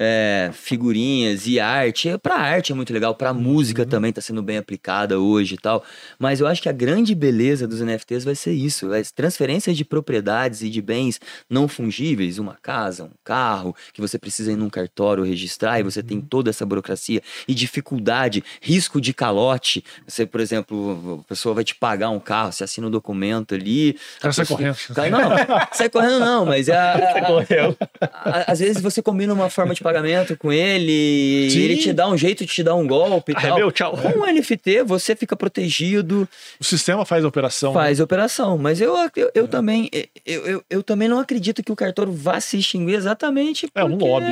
é, 0.00 0.50
figurinhas 0.52 1.46
e 1.48 1.58
arte. 1.58 2.16
Para 2.22 2.36
arte 2.36 2.70
é 2.70 2.74
muito 2.74 2.92
legal, 2.92 3.14
para 3.16 3.34
música 3.34 3.84
também 3.84 4.10
está 4.10 4.20
sendo 4.22 4.40
bem 4.42 4.56
aplicada 4.56 5.18
hoje 5.18 5.56
e 5.56 5.58
tal. 5.58 5.84
Mas 6.20 6.38
eu 6.38 6.46
acho 6.46 6.62
que 6.62 6.68
a 6.68 6.72
grande 6.72 7.14
beleza 7.16 7.66
dos 7.66 7.80
NFTs 7.80 8.22
vai 8.24 8.36
ser 8.36 8.52
isso: 8.52 8.92
as 8.92 9.10
transferências 9.10 9.76
de 9.76 9.84
propriedades 9.84 10.62
e 10.62 10.70
de 10.70 10.80
bens 10.80 11.20
não 11.50 11.66
fungíveis, 11.66 12.38
uma 12.38 12.56
casa, 12.62 13.04
um 13.04 13.10
carro, 13.24 13.74
que 13.92 14.00
você 14.00 14.18
precisa 14.18 14.52
ir 14.52 14.56
num 14.56 14.70
cartório 14.70 15.24
registrar 15.24 15.80
e 15.80 15.82
você 15.82 16.00
tem 16.02 16.20
toda 16.20 16.48
essa 16.50 16.64
burocracia 16.64 17.20
e 17.48 17.54
dificuldade, 17.54 18.44
risco 18.60 19.00
de 19.00 19.12
calote. 19.12 19.84
Você, 20.06 20.24
por 20.24 20.40
exemplo, 20.40 21.22
a 21.24 21.28
pessoa 21.28 21.54
vai 21.56 21.64
te 21.64 21.74
pagar 21.74 22.10
um 22.10 22.20
carro, 22.20 22.52
você 22.52 22.62
assina 22.62 22.86
o 22.86 22.90
documento 22.90 23.54
ali. 23.54 23.96
O 24.18 24.20
cara 24.20 24.32
sai 24.32 24.44
a 24.44 24.46
pessoa- 24.46 24.58
correndo. 24.58 24.94
Cara, 24.94 25.10
Não, 25.10 25.66
sai 25.72 25.88
correndo 25.88 26.20
não, 26.20 26.46
mas 26.46 26.68
é 26.68 26.76
a- 26.76 27.22
Correu. 27.26 27.76
a- 28.00 28.52
às 28.52 28.60
vezes 28.60 28.80
você 28.80 29.02
combina 29.02 29.32
uma 29.34 29.50
forma 29.50 29.74
de 29.74 29.80
pagamento 29.88 30.36
com 30.36 30.52
ele, 30.52 31.50
Sim. 31.50 31.60
ele 31.60 31.76
te 31.78 31.92
dá 31.92 32.08
um 32.08 32.16
jeito 32.16 32.44
de 32.44 32.52
te 32.52 32.62
dar 32.62 32.74
um 32.74 32.86
golpe 32.86 33.32
e 33.32 33.34
Ah, 33.36 33.40
é 33.42 33.48
tal. 33.48 33.58
meu, 33.58 33.72
tchau. 33.72 33.96
Com 33.96 34.20
o 34.20 34.26
NFT, 34.26 34.82
você 34.84 35.16
fica 35.16 35.34
protegido, 35.36 36.28
O 36.60 36.64
sistema 36.64 37.04
faz 37.04 37.24
a 37.24 37.28
operação. 37.28 37.72
faz 37.72 38.00
a 38.00 38.04
operação. 38.04 38.58
Mas 38.58 38.80
eu, 38.80 38.94
eu, 39.16 39.30
eu 39.34 39.48
também 39.48 39.88
eu, 40.26 40.46
eu, 40.46 40.64
eu 40.68 40.82
também 40.82 41.08
não 41.08 41.18
acredito 41.18 41.62
que 41.62 41.72
o 41.72 41.76
cartório 41.76 42.12
vá 42.12 42.40
se 42.40 42.58
extinguir 42.58 42.94
exatamente 42.94 43.68
É 43.74 43.82
um 43.84 43.96
lobby. 43.96 44.26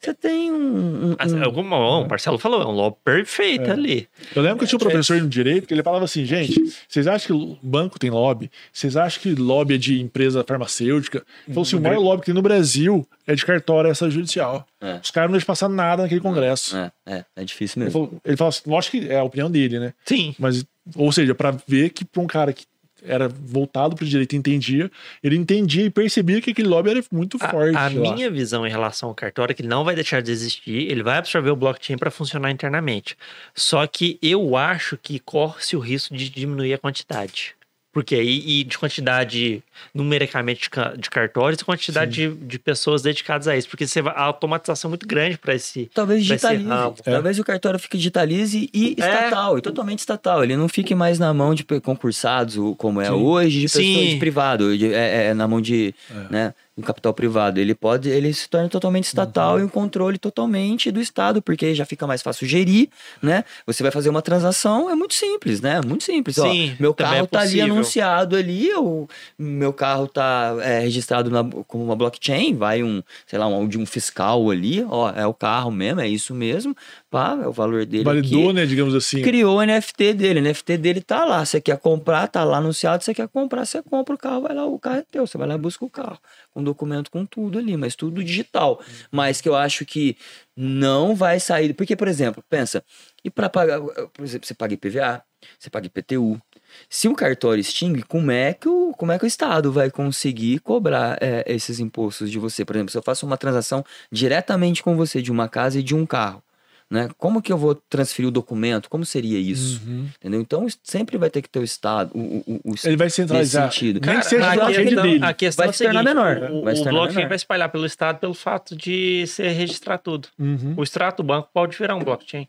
Você 0.00 0.14
tem 0.14 0.50
um. 0.52 0.56
um- 0.56 1.10
um- 1.12 1.44
alguma- 1.44 1.76
o 2.00 2.08
Marcelo 2.08 2.38
falou, 2.38 2.62
é 2.62 2.66
um 2.66 2.70
lobby 2.72 2.96
perfeito 3.04 3.64
É. 3.68 3.72
ali. 3.72 4.08
Eu 4.34 4.42
lembro 4.42 4.58
que 4.58 4.64
eu 4.64 4.68
tinha 4.68 4.76
um 4.76 4.80
professor 4.80 5.20
no 5.20 5.28
direito 5.28 5.66
que 5.66 5.74
ele 5.74 5.82
falava 5.82 6.04
assim, 6.04 6.24
gente, 6.24 6.54
vocês 6.88 7.06
acham 7.06 7.38
que 7.38 7.58
banco 7.62 7.98
tem 7.98 8.10
lobby? 8.10 8.50
Vocês 8.72 8.96
acham 8.96 9.22
que 9.22 9.34
lobby 9.34 9.74
é 9.74 9.78
de 9.78 10.00
empresa 10.00 10.44
farmacêutica? 10.46 11.18
Ele 11.46 11.54
falou 11.54 11.62
assim, 11.62 11.76
o 11.76 11.80
maior 11.80 12.00
lobby 12.00 12.20
que 12.22 12.26
tem 12.26 12.34
no 12.34 12.42
Brasil 12.42 13.06
é 13.26 13.34
de 13.34 13.44
cartório 13.44 13.90
extrajudicial. 13.90 14.66
É. 14.80 15.00
Os 15.02 15.10
caras 15.10 15.28
não 15.30 15.32
deixam 15.32 15.46
passar 15.46 15.68
nada 15.68 16.02
naquele 16.02 16.20
congresso. 16.20 16.76
É, 16.76 16.92
é, 17.06 17.24
é 17.36 17.44
difícil 17.44 17.78
Ele 17.80 17.84
mesmo. 17.86 18.06
falou, 18.06 18.20
ele 18.24 18.36
falou 18.36 18.48
assim, 18.50 18.62
lógico 18.66 18.98
que 19.00 19.08
é 19.08 19.18
a 19.18 19.24
opinião 19.24 19.50
dele, 19.50 19.78
né? 19.78 19.92
Sim. 20.04 20.34
Mas, 20.38 20.64
ou 20.94 21.10
seja, 21.10 21.34
pra 21.34 21.54
ver 21.66 21.90
que 21.90 22.04
pra 22.04 22.22
um 22.22 22.26
cara 22.26 22.52
que 22.52 22.64
era 23.06 23.28
voltado 23.28 23.96
pro 23.96 24.04
direito 24.06 24.34
e 24.34 24.36
entendia, 24.36 24.90
ele 25.22 25.36
entendia 25.36 25.84
e 25.84 25.90
percebia 25.90 26.40
que 26.40 26.50
aquele 26.50 26.68
lobby 26.68 26.90
era 26.90 27.04
muito 27.10 27.36
A, 27.40 27.48
forte. 27.48 27.76
a 27.76 27.82
lá. 27.82 27.90
minha 27.90 28.30
visão 28.30 28.66
em 28.66 28.70
relação 28.70 29.08
ao 29.08 29.14
cartório 29.14 29.52
é 29.52 29.54
que 29.54 29.62
ele 29.62 29.68
não 29.68 29.84
vai 29.84 29.94
deixar 29.94 30.22
de 30.22 30.30
existir, 30.30 30.90
ele 30.90 31.02
vai 31.02 31.18
absorver 31.18 31.50
o 31.50 31.56
blockchain 31.56 31.96
para 31.96 32.10
funcionar 32.10 32.50
internamente. 32.50 33.16
Só 33.54 33.86
que 33.86 34.18
eu 34.22 34.56
acho 34.56 34.96
que 34.96 35.18
corre-se 35.18 35.76
o 35.76 35.80
risco 35.80 36.14
de 36.14 36.28
diminuir 36.30 36.74
a 36.74 36.78
quantidade. 36.78 37.55
Porque 37.96 38.14
aí, 38.14 38.42
e 38.46 38.62
de 38.64 38.76
quantidade 38.76 39.62
numericamente 39.94 40.60
de, 40.64 40.68
ca- 40.70 40.92
de 40.98 41.08
cartórios 41.08 41.62
quantidade 41.62 42.10
de, 42.12 42.28
de 42.34 42.58
pessoas 42.58 43.00
dedicadas 43.00 43.48
a 43.48 43.56
isso. 43.56 43.66
Porque 43.70 43.86
você 43.86 44.02
vai, 44.02 44.12
a 44.14 44.24
automatização 44.24 44.88
é 44.88 44.90
muito 44.90 45.06
grande 45.06 45.38
para 45.38 45.54
esse. 45.54 45.90
Talvez 45.94 46.20
digitalize. 46.22 46.68
ramo. 46.68 46.94
É. 47.06 47.10
Talvez 47.10 47.38
o 47.38 47.44
cartório 47.44 47.78
fique 47.78 47.96
digitalize 47.96 48.68
e 48.74 48.88
É. 49.00 49.06
estatal, 49.06 49.56
e 49.56 49.62
totalmente 49.62 50.00
estatal. 50.00 50.44
Ele 50.44 50.56
não 50.58 50.68
fique 50.68 50.94
mais 50.94 51.18
na 51.18 51.32
mão 51.32 51.54
de 51.54 51.64
concursados, 51.64 52.56
como 52.76 53.00
é 53.00 53.06
Sim. 53.06 53.12
hoje, 53.12 53.60
de 53.60 53.66
pessoas 53.66 53.84
Sim. 53.86 54.08
de 54.10 54.16
privado, 54.16 54.76
de- 54.76 54.92
é, 54.92 55.28
é 55.28 55.34
na 55.34 55.48
mão 55.48 55.62
de, 55.62 55.94
É. 56.10 56.32
né, 56.32 56.54
do 56.76 56.82
capital 56.82 57.14
privado. 57.14 57.58
Ele 57.58 57.74
pode, 57.74 58.08
ele 58.10 58.32
se 58.34 58.48
torna 58.48 58.68
totalmente 58.68 59.04
estatal 59.04 59.54
Uhum. 59.54 59.60
e 59.60 59.64
um 59.64 59.68
controle 59.68 60.18
totalmente 60.18 60.90
do 60.90 61.00
Estado, 61.00 61.40
porque 61.40 61.74
já 61.74 61.86
fica 61.86 62.06
mais 62.06 62.22
fácil 62.22 62.46
gerir, 62.46 62.88
né? 63.22 63.44
Você 63.66 63.82
vai 63.82 63.90
fazer 63.90 64.08
uma 64.10 64.20
transação, 64.20 64.90
é 64.90 64.94
muito 64.94 65.14
simples, 65.14 65.60
né? 65.60 65.80
Muito 65.86 66.04
simples. 66.04 66.36
Ó, 66.38 66.50
Sim, 66.50 66.76
meu 66.78 66.92
também 66.92 67.12
carro 67.14 67.24
é 67.24 67.26
tá 67.28 67.40
ali 67.40 67.60
anunciado 67.60 68.36
ali, 68.36 68.72
o 68.74 69.08
meu 69.38 69.72
carro 69.72 70.06
tá 70.06 70.56
é, 70.60 70.80
registrado 70.80 71.30
na, 71.30 71.42
como 71.66 71.82
uma 71.84 71.96
blockchain, 71.96 72.54
vai 72.56 72.82
um, 72.82 73.02
sei 73.26 73.38
lá, 73.38 73.46
um, 73.46 73.66
de 73.66 73.78
um 73.78 73.86
fiscal 73.86 74.50
ali, 74.50 74.84
ó, 74.88 75.10
é 75.10 75.26
o 75.26 75.32
carro 75.34 75.70
mesmo, 75.70 76.00
é 76.00 76.08
isso 76.08 76.34
mesmo, 76.34 76.76
pá, 77.10 77.38
é 77.42 77.46
o 77.46 77.52
valor 77.52 77.86
dele 77.86 78.04
Validou, 78.04 78.44
aqui. 78.46 78.52
né, 78.52 78.66
digamos 78.66 78.94
assim. 78.94 79.22
Criou 79.22 79.58
o 79.58 79.62
NFT 79.64 80.12
dele, 80.12 80.40
o 80.40 80.42
NFT 80.42 80.76
dele 80.76 81.00
tá 81.00 81.24
lá. 81.24 81.44
Você 81.44 81.60
quer 81.60 81.78
comprar, 81.78 82.26
tá 82.28 82.44
lá 82.44 82.58
anunciado. 82.58 83.02
Você 83.02 83.14
quer 83.14 83.28
comprar, 83.28 83.64
você 83.64 83.82
compra 83.82 84.14
o 84.14 84.18
carro, 84.18 84.42
vai 84.42 84.54
lá, 84.54 84.66
o 84.66 84.78
carro 84.78 84.96
é 84.98 85.04
teu. 85.10 85.26
Você 85.26 85.38
vai 85.38 85.48
lá 85.48 85.54
e 85.54 85.58
busca 85.58 85.84
o 85.84 85.90
carro. 85.90 86.18
Com 86.52 86.62
documento, 86.66 87.10
com 87.10 87.24
tudo 87.24 87.58
ali, 87.58 87.76
mas 87.76 87.96
tudo 87.96 88.22
digital. 88.22 88.80
Mas 89.10 89.40
que 89.40 89.48
eu 89.48 89.56
acho 89.56 89.84
que 89.86 90.16
não 90.56 91.14
vai 91.14 91.40
sair. 91.40 91.72
Porque, 91.74 91.96
por 91.96 92.08
exemplo, 92.08 92.44
pensa, 92.48 92.84
e 93.24 93.30
para 93.30 93.48
pagar, 93.48 93.80
por 93.80 94.24
exemplo, 94.24 94.46
você 94.46 94.54
paga 94.54 94.74
IPVA, 94.74 95.22
você 95.58 95.70
paga 95.70 95.86
IPTU. 95.86 96.40
Se 96.88 97.08
o 97.08 97.14
cartório 97.14 97.60
extingue, 97.60 98.02
como 98.02 98.30
é 98.30 98.52
que 98.52 98.68
o, 98.68 98.92
como 98.92 99.12
é 99.12 99.18
que 99.18 99.24
o 99.24 99.26
Estado 99.26 99.72
vai 99.72 99.90
conseguir 99.90 100.58
cobrar 100.60 101.16
é, 101.20 101.44
esses 101.46 101.80
impostos 101.80 102.30
de 102.30 102.38
você? 102.38 102.64
Por 102.64 102.76
exemplo, 102.76 102.90
se 102.90 102.98
eu 102.98 103.02
faço 103.02 103.26
uma 103.26 103.36
transação 103.36 103.84
diretamente 104.10 104.82
com 104.82 104.96
você 104.96 105.22
de 105.22 105.30
uma 105.30 105.48
casa 105.48 105.78
e 105.78 105.82
de 105.82 105.94
um 105.94 106.04
carro, 106.04 106.42
né? 106.90 107.08
Como 107.18 107.42
que 107.42 107.52
eu 107.52 107.58
vou 107.58 107.74
transferir 107.74 108.28
o 108.28 108.30
documento? 108.30 108.88
Como 108.88 109.04
seria 109.04 109.38
isso? 109.38 109.82
Uhum. 109.86 110.08
Entendeu? 110.18 110.40
Então 110.40 110.66
sempre 110.82 111.18
vai 111.18 111.28
ter 111.30 111.42
que 111.42 111.48
ter 111.48 111.58
o 111.58 111.64
Estado, 111.64 112.12
o, 112.14 112.18
o, 112.46 112.60
o, 112.72 112.74
Ele 112.84 112.96
vai 112.96 113.06
nesse 113.06 113.16
centralizar. 113.16 113.72
sentido. 113.72 114.00
Nem 114.04 114.18
que 114.20 114.26
seja 114.26 114.52
a 114.52 114.66
questão, 114.72 115.02
dele. 115.02 115.24
a 115.24 115.32
questão 115.34 115.62
Vai 115.64 115.68
é 115.68 115.70
o 115.70 115.72
se 115.74 115.84
tornar 115.84 116.00
seguinte, 116.00 116.14
menor, 116.14 116.36
O, 116.36 116.58
o 116.58 116.62
tornar 116.64 116.90
blockchain 116.90 117.16
menor. 117.16 117.28
vai 117.28 117.36
espalhar 117.36 117.68
pelo 117.70 117.86
Estado 117.86 118.18
pelo 118.18 118.34
fato 118.34 118.76
de 118.76 119.26
ser 119.26 119.48
registrar 119.48 119.98
tudo. 119.98 120.28
Uhum. 120.38 120.74
O 120.76 120.82
extrato 120.82 121.22
do 121.22 121.26
banco 121.26 121.48
pode 121.52 121.76
virar 121.76 121.96
um 121.96 122.04
blockchain. 122.04 122.48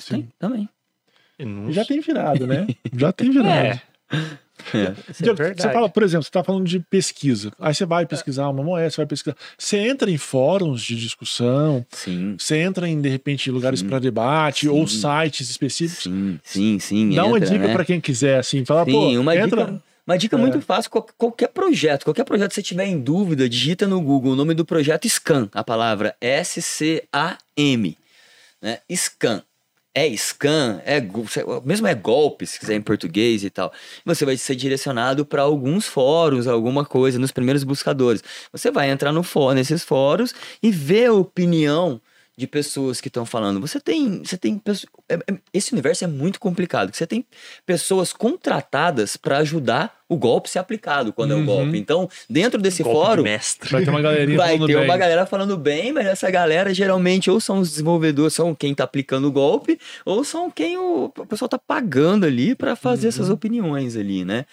Sim. 0.00 0.14
Tem, 0.22 0.28
também. 0.38 0.68
Já 1.70 1.84
tem 1.84 2.00
virado, 2.00 2.46
né? 2.46 2.66
Já 2.96 3.12
tem 3.12 3.30
virado. 3.30 3.48
É. 3.50 3.82
É. 4.74 4.78
É 4.78 4.94
Diego, 5.20 5.36
verdade. 5.36 5.62
você 5.62 5.72
fala, 5.72 5.88
por 5.88 6.02
exemplo, 6.02 6.22
você 6.24 6.28
está 6.28 6.42
falando 6.44 6.66
de 6.66 6.80
pesquisa. 6.80 7.52
Aí 7.58 7.74
você 7.74 7.84
vai 7.86 8.04
pesquisar 8.06 8.48
uma 8.48 8.62
moeda, 8.62 8.90
você 8.90 8.96
vai 8.98 9.06
pesquisar. 9.06 9.36
Você 9.56 9.76
entra 9.78 10.10
em 10.10 10.18
fóruns 10.18 10.82
de 10.82 10.96
discussão, 10.96 11.84
Sim, 11.90 12.36
você 12.38 12.56
entra 12.58 12.88
em, 12.88 13.00
de 13.00 13.08
repente, 13.08 13.50
lugares 13.50 13.82
para 13.82 13.98
debate 13.98 14.66
Sim. 14.66 14.68
ou 14.68 14.86
sites 14.86 15.48
específicos. 15.50 16.02
sim, 16.04 16.38
sim, 16.44 16.78
sim. 16.78 17.14
Dá 17.14 17.24
uma 17.24 17.36
entra, 17.38 17.50
dica 17.50 17.66
né? 17.68 17.72
para 17.72 17.84
quem 17.84 18.00
quiser, 18.00 18.38
assim, 18.38 18.64
falar, 18.64 18.84
Sim, 18.84 18.92
pô, 18.92 19.08
uma 19.20 19.36
entra. 19.36 19.64
dica, 19.64 19.82
uma 20.06 20.18
dica 20.18 20.36
É. 20.36 20.38
muito 20.38 20.60
fácil. 20.60 20.90
qual- 20.90 21.06
Qualquer 21.16 21.48
projeto, 21.48 22.04
qualquer 22.04 22.24
projeto 22.24 22.48
que 22.50 22.54
você 22.56 22.62
tiver 22.62 22.86
em 22.86 22.98
dúvida, 22.98 23.48
digita 23.48 23.86
no 23.86 24.00
Google 24.00 24.32
o 24.32 24.36
nome 24.36 24.54
do 24.54 24.64
projeto 24.64 25.08
Scan, 25.08 25.48
a 25.52 25.62
palavra 25.62 26.14
S-C-A-M. 26.20 27.96
Né? 28.60 28.78
Scan. 28.92 29.42
É 29.98 30.16
scan, 30.16 30.80
é 30.84 31.02
mesmo 31.64 31.88
é 31.88 31.94
golpe, 31.94 32.46
se 32.46 32.60
quiser 32.60 32.76
em 32.76 32.80
português 32.80 33.42
e 33.42 33.50
tal. 33.50 33.72
Você 34.04 34.24
vai 34.24 34.36
ser 34.36 34.54
direcionado 34.54 35.26
para 35.26 35.42
alguns 35.42 35.88
fóruns, 35.88 36.46
alguma 36.46 36.84
coisa, 36.84 37.18
nos 37.18 37.32
primeiros 37.32 37.64
buscadores. 37.64 38.22
Você 38.52 38.70
vai 38.70 38.90
entrar 38.90 39.12
no 39.12 39.24
nesses 39.54 39.82
fóruns 39.82 40.32
e 40.62 40.70
ver 40.70 41.06
a 41.06 41.12
opinião 41.12 42.00
de 42.38 42.46
pessoas 42.46 43.00
que 43.00 43.08
estão 43.08 43.26
falando. 43.26 43.60
Você 43.60 43.80
tem, 43.80 44.22
você 44.24 44.36
tem 44.38 44.62
é- 45.08 45.14
é- 45.14 45.38
esse 45.52 45.72
universo 45.72 46.04
é 46.04 46.06
muito 46.06 46.38
complicado. 46.38 46.94
Você 46.94 47.04
tem 47.04 47.24
pessoas 47.66 48.12
contratadas 48.12 49.16
para 49.16 49.38
ajudar 49.38 49.98
o 50.08 50.16
golpe 50.16 50.48
ser 50.48 50.60
aplicado 50.60 51.12
quando 51.12 51.32
é 51.32 51.34
Uhum. 51.34 51.42
o 51.42 51.44
golpe. 51.46 51.76
Então, 51.76 52.08
dentro 52.30 52.62
desse 52.62 52.84
Golpe 52.84 52.96
de 53.00 53.04
fórum, 53.06 53.22
mestre. 53.24 53.68
Vai 53.70 53.82
ter 53.84 53.90
uma 53.90 54.00
galerinha 54.00 54.36
Vai 54.38 54.50
falando 54.56 54.66
ter 54.68 54.76
bem. 54.76 54.84
uma 54.84 54.96
galera 54.96 55.26
falando 55.26 55.56
bem, 55.58 55.92
mas 55.92 56.06
essa 56.06 56.30
galera 56.30 56.72
geralmente 56.72 57.28
ou 57.28 57.40
são 57.40 57.58
os 57.58 57.70
desenvolvedores, 57.70 58.34
são 58.34 58.54
quem 58.54 58.72
tá 58.72 58.84
aplicando 58.84 59.26
o 59.26 59.32
golpe, 59.32 59.76
ou 60.06 60.22
são 60.22 60.48
quem 60.48 60.78
o, 60.78 61.06
o 61.06 61.26
pessoal 61.26 61.48
tá 61.48 61.58
pagando 61.58 62.24
ali 62.24 62.54
para 62.54 62.76
fazer 62.76 63.06
Uhum. 63.06 63.08
essas 63.08 63.30
opiniões 63.30 63.96
ali, 63.96 64.24
né? 64.24 64.46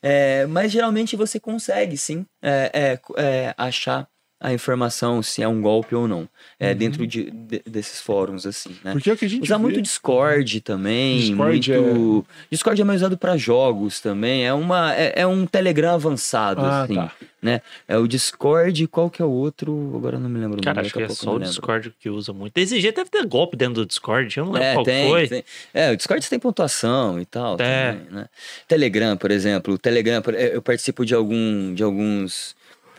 É, 0.00 0.46
mas 0.46 0.70
geralmente 0.72 1.14
você 1.16 1.38
consegue 1.38 1.96
sim 1.96 2.24
é, 2.40 2.70
é, 2.72 3.00
é, 3.22 3.54
achar 3.58 4.08
a 4.42 4.52
informação 4.52 5.22
se 5.22 5.40
é 5.42 5.46
um 5.48 5.62
golpe 5.62 5.94
ou 5.94 6.08
não, 6.08 6.28
é, 6.58 6.74
dentro 6.74 7.06
de, 7.06 7.30
de- 7.30 7.62
desses 7.64 8.00
fóruns 8.00 8.44
assim, 8.44 8.76
né? 8.82 8.92
Porque 8.92 9.08
é 9.08 9.12
o 9.12 9.16
que 9.16 9.24
a 9.24 9.28
gente 9.28 9.44
Usar 9.44 9.56
vê. 9.56 9.62
muito 9.62 9.80
Discord 9.80 10.60
também. 10.62 11.18
Discord 11.20 11.72
muito... 11.78 12.26
Discord 12.50 12.80
é 12.80 12.84
mais 12.84 13.00
usado 13.00 13.16
para 13.16 13.36
jogos 13.36 14.00
também. 14.00 14.44
É, 14.44 14.52
uma, 14.52 14.94
é, 14.94 15.12
é 15.22 15.26
um 15.26 15.46
Telegram 15.46 15.94
avançado, 15.94 16.60
Ah, 16.60 16.82
assim. 16.82 16.94
tá. 16.96 17.12
Né? 17.40 17.60
É 17.88 17.98
o 17.98 18.06
Discord, 18.06 18.86
qual 18.86 19.10
que 19.10 19.20
é 19.20 19.24
o 19.24 19.30
outro? 19.30 19.92
Agora 19.96 20.14
eu 20.16 20.20
não 20.20 20.28
me 20.28 20.38
lembro 20.38 20.58
o 20.60 20.62
Cara, 20.62 20.76
nome. 20.76 20.86
acho 20.86 20.94
que 20.94 21.00
daqui 21.00 21.12
é 21.12 21.14
a 21.14 21.16
pouco 21.16 21.22
eu 21.24 21.32
só 21.32 21.36
o. 21.36 21.40
Discord 21.40 21.94
que 21.98 22.08
usa 22.08 22.32
muito. 22.32 22.56
Esse 22.56 22.80
jeito 22.80 22.94
deve 22.96 23.10
ter 23.10 23.26
golpe 23.26 23.56
dentro 23.56 23.74
do 23.74 23.86
Discord. 23.86 24.36
Eu 24.38 24.44
não 24.44 24.52
lembro 24.52 24.68
É, 24.68 24.74
qual 24.74 24.84
tem, 24.84 25.08
foi. 25.08 25.26
tem. 25.28 25.44
É, 25.74 25.90
o 25.90 25.96
Discord 25.96 26.28
tem 26.30 26.38
pontuação 26.38 27.20
e 27.20 27.26
tal. 27.26 27.56
É. 27.58 27.92
também, 27.94 28.06
né? 28.12 28.26
Telegram, 28.68 29.16
por 29.16 29.30
exemplo. 29.32 29.74
O 29.74 29.78
Telegram, 29.78 30.22
eu 30.52 30.62
participo 30.62 31.04
de, 31.04 31.14
algum, 31.16 31.74
de 31.74 31.82
alguns. 31.82 32.54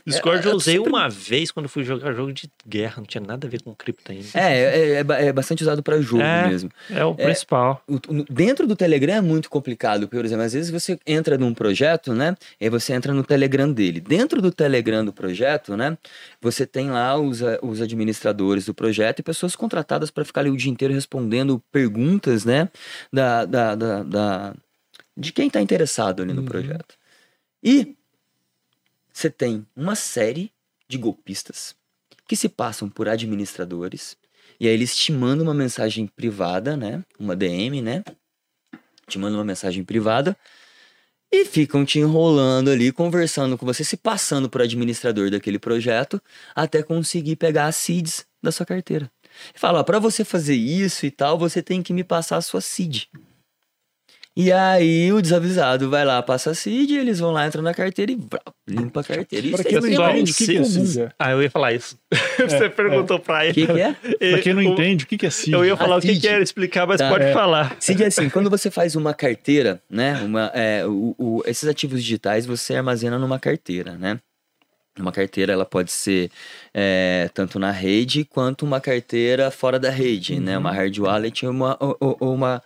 Discord 0.06 0.40
É, 0.44 0.48
eu 0.48 0.52
eu 0.52 0.58
usei 0.58 0.76
sempre- 0.76 0.90
uma 0.90 1.10
vez 1.10 1.50
quando 1.50 1.70
fui 1.70 1.84
jogar 1.84 2.12
jogo 2.14 2.34
de 2.34 2.50
guerra. 2.68 2.96
Não 2.98 3.06
tinha 3.06 3.24
nada 3.26 3.48
a 3.48 3.50
ver 3.50 3.62
com 3.62 3.74
cripto 3.74 4.12
ainda. 4.12 4.28
É, 4.34 4.58
é, 4.60 4.92
é 5.00 5.26
é 5.28 5.32
bastante 5.32 5.64
usado 5.64 5.82
para 5.82 6.02
jogo 6.02 6.22
É. 6.22 6.48
mesmo. 6.48 6.70
É 6.90 7.06
o 7.06 7.16
principal. 7.16 7.82
o- 7.88 8.00
dentro 8.30 8.68
do 8.68 8.76
Telegram 8.76 9.16
é 9.16 9.22
muito 9.22 9.50
complicado. 9.50 10.08
Por 10.10 10.26
exemplo, 10.26 10.44
às 10.44 10.52
vezes 10.54 10.70
você 10.70 11.00
entra 11.08 11.38
num 11.38 11.54
projeto, 11.54 12.14
né? 12.14 12.36
E 12.60 12.70
você 12.70 12.92
entra 12.94 13.14
no 13.14 13.24
Telegram 13.24 13.72
dele. 13.72 14.02
Dentro 14.02 14.42
do 14.42 14.52
Telegram 14.52 15.06
do 15.06 15.14
projeto, 15.14 15.78
né? 15.78 15.98
Você 16.42 16.66
tem 16.66 16.90
lá 16.92 17.18
os, 17.18 17.42
a- 17.42 17.60
os 17.62 17.80
administradores 17.82 18.66
do 18.66 18.74
projeto 18.74 19.20
e 19.20 19.24
pessoas 19.24 19.56
contratadas 19.56 20.12
para 20.12 20.26
ficar 20.26 20.42
ali 20.42 20.50
o 20.50 20.58
dia 20.58 20.72
inteiro 20.72 20.94
respondendo 20.94 21.64
perguntas, 21.72 22.44
né? 22.44 22.70
Da, 23.12 23.46
da, 23.46 23.76
da, 23.76 24.04
da- 24.04 24.54
de 25.16 25.32
quem 25.32 25.48
está 25.48 25.62
interessado 25.62 26.22
ali 26.24 26.34
no 26.34 26.42
Uhum. 26.42 26.48
projeto. 26.48 26.96
E 27.64 27.96
você 29.14 29.30
tem 29.30 29.66
uma 29.76 29.96
série 29.96 30.52
de 30.90 30.98
golpistas 30.98 31.76
que 32.28 32.36
se 32.36 32.50
passam 32.50 32.90
por 32.90 33.08
administradores 33.08 34.18
e 34.60 34.68
aí 34.68 34.74
eles 34.74 34.96
te 34.96 35.12
mandam 35.12 35.46
uma 35.46 35.54
mensagem 35.54 36.08
privada, 36.08 36.76
né? 36.76 37.04
Uma 37.20 37.36
DM, 37.36 37.82
né? 37.82 38.04
Te 39.08 39.18
mandam 39.18 39.40
uma 39.40 39.46
mensagem 39.46 39.84
privada 39.84 40.36
e 41.32 41.46
ficam 41.46 41.84
te 41.84 42.00
enrolando 42.00 42.70
ali, 42.70 42.92
conversando 42.92 43.58
com 43.58 43.66
você, 43.66 43.84
se 43.84 43.98
passando 43.98 44.50
por 44.50 44.62
administrador 44.62 45.32
daquele 45.32 45.58
projeto, 45.58 46.22
até 46.56 46.84
conseguir 46.84 47.36
pegar 47.36 47.66
as 47.66 47.76
seeds 47.76 48.26
da 48.42 48.52
sua 48.52 48.66
carteira. 48.66 49.12
E 49.54 49.60
fala, 49.60 49.80
ó, 49.80 49.84
pra 49.84 49.98
você 49.98 50.24
fazer 50.24 50.56
isso 50.56 51.06
e 51.06 51.12
tal, 51.12 51.38
você 51.38 51.62
tem 51.62 51.82
que 51.82 51.92
me 51.92 52.04
passar 52.04 52.38
a 52.38 52.42
sua 52.42 52.62
seed. 52.62 53.06
E 54.36 54.52
aí 54.52 55.14
o 55.14 55.22
desavisado 55.22 55.92
vai 55.92 56.04
lá, 56.04 56.20
passa 56.24 56.50
a 56.52 56.56
seed, 56.56 56.90
eles 56.90 57.20
vão 57.20 57.30
lá, 57.32 57.46
entram 57.46 57.62
na 57.62 57.72
carteira 57.72 58.12
e 58.12 58.16
vrau, 58.16 58.42
limpa 58.68 59.02
a 59.02 59.04
carteira. 59.04 59.48
Pra 59.50 59.60
Isso 59.62 59.64
quem 59.70 59.96
não 59.96 60.06
é 60.08 60.20
entende 60.20 60.32
o 60.32 60.36
que, 60.36 60.46
que 60.48 60.58
é 60.58 60.64
CID, 60.64 61.10
Ah, 61.20 61.32
eu 61.32 61.44
ia 61.44 61.52
falar 61.52 61.74
isso. 61.74 62.00
Você 62.50 62.68
perguntou 62.68 63.20
pra 63.20 63.40
O 63.40 63.42
ele. 63.44 63.54
que, 63.54 63.68
que 63.68 63.80
é? 63.80 63.94
Pra 63.94 64.42
quem 64.42 64.54
não 64.56 64.62
O- 64.62 64.66
entende, 64.66 65.04
o 65.04 65.08
que, 65.08 65.18
que 65.20 65.28
é 65.28 65.30
CID? 65.30 65.54
Eu 65.54 65.64
ia 65.64 65.78
falar 65.78 65.96
A 65.96 65.98
o 66.00 66.02
que, 66.02 66.08
CID. 66.08 66.22
que 66.22 66.28
era 66.28 66.42
explicar, 66.42 66.88
mas 66.88 66.98
Tá. 66.98 67.10
pode 67.10 67.26
É. 67.26 67.32
falar. 67.34 67.78
Cid 67.80 68.04
é 68.04 68.08
assim, 68.08 68.28
quando 68.32 68.50
você 68.50 68.72
faz 68.72 68.96
uma 68.96 69.14
carteira, 69.14 69.80
né? 69.88 70.16
Uma, 70.24 70.50
é, 70.56 70.84
o- 70.88 71.14
o- 71.18 71.44
esses 71.46 71.70
ativos 71.70 72.02
digitais 72.04 72.48
você 72.48 72.76
armazena 72.76 73.20
numa 73.20 73.38
carteira, 73.38 73.92
né? 74.00 74.20
Uma 75.00 75.12
carteira 75.12 75.54
ela 75.54 75.66
pode 75.66 75.92
ser 75.92 76.30
é, 76.74 77.30
tanto 77.36 77.58
na 77.60 77.72
rede 77.72 78.26
quanto 78.26 78.64
uma 78.66 78.80
carteira 78.82 79.50
fora 79.52 79.80
da 79.80 79.90
rede, 79.92 80.40
né? 80.40 80.58
Uma 80.58 80.72
hard 80.72 80.98
wallet 81.00 81.46
e 81.46 81.48
uma, 81.48 81.78
ou- 81.80 81.98
ou- 82.00 82.18
ou 82.20 82.34
uma, 82.34 82.62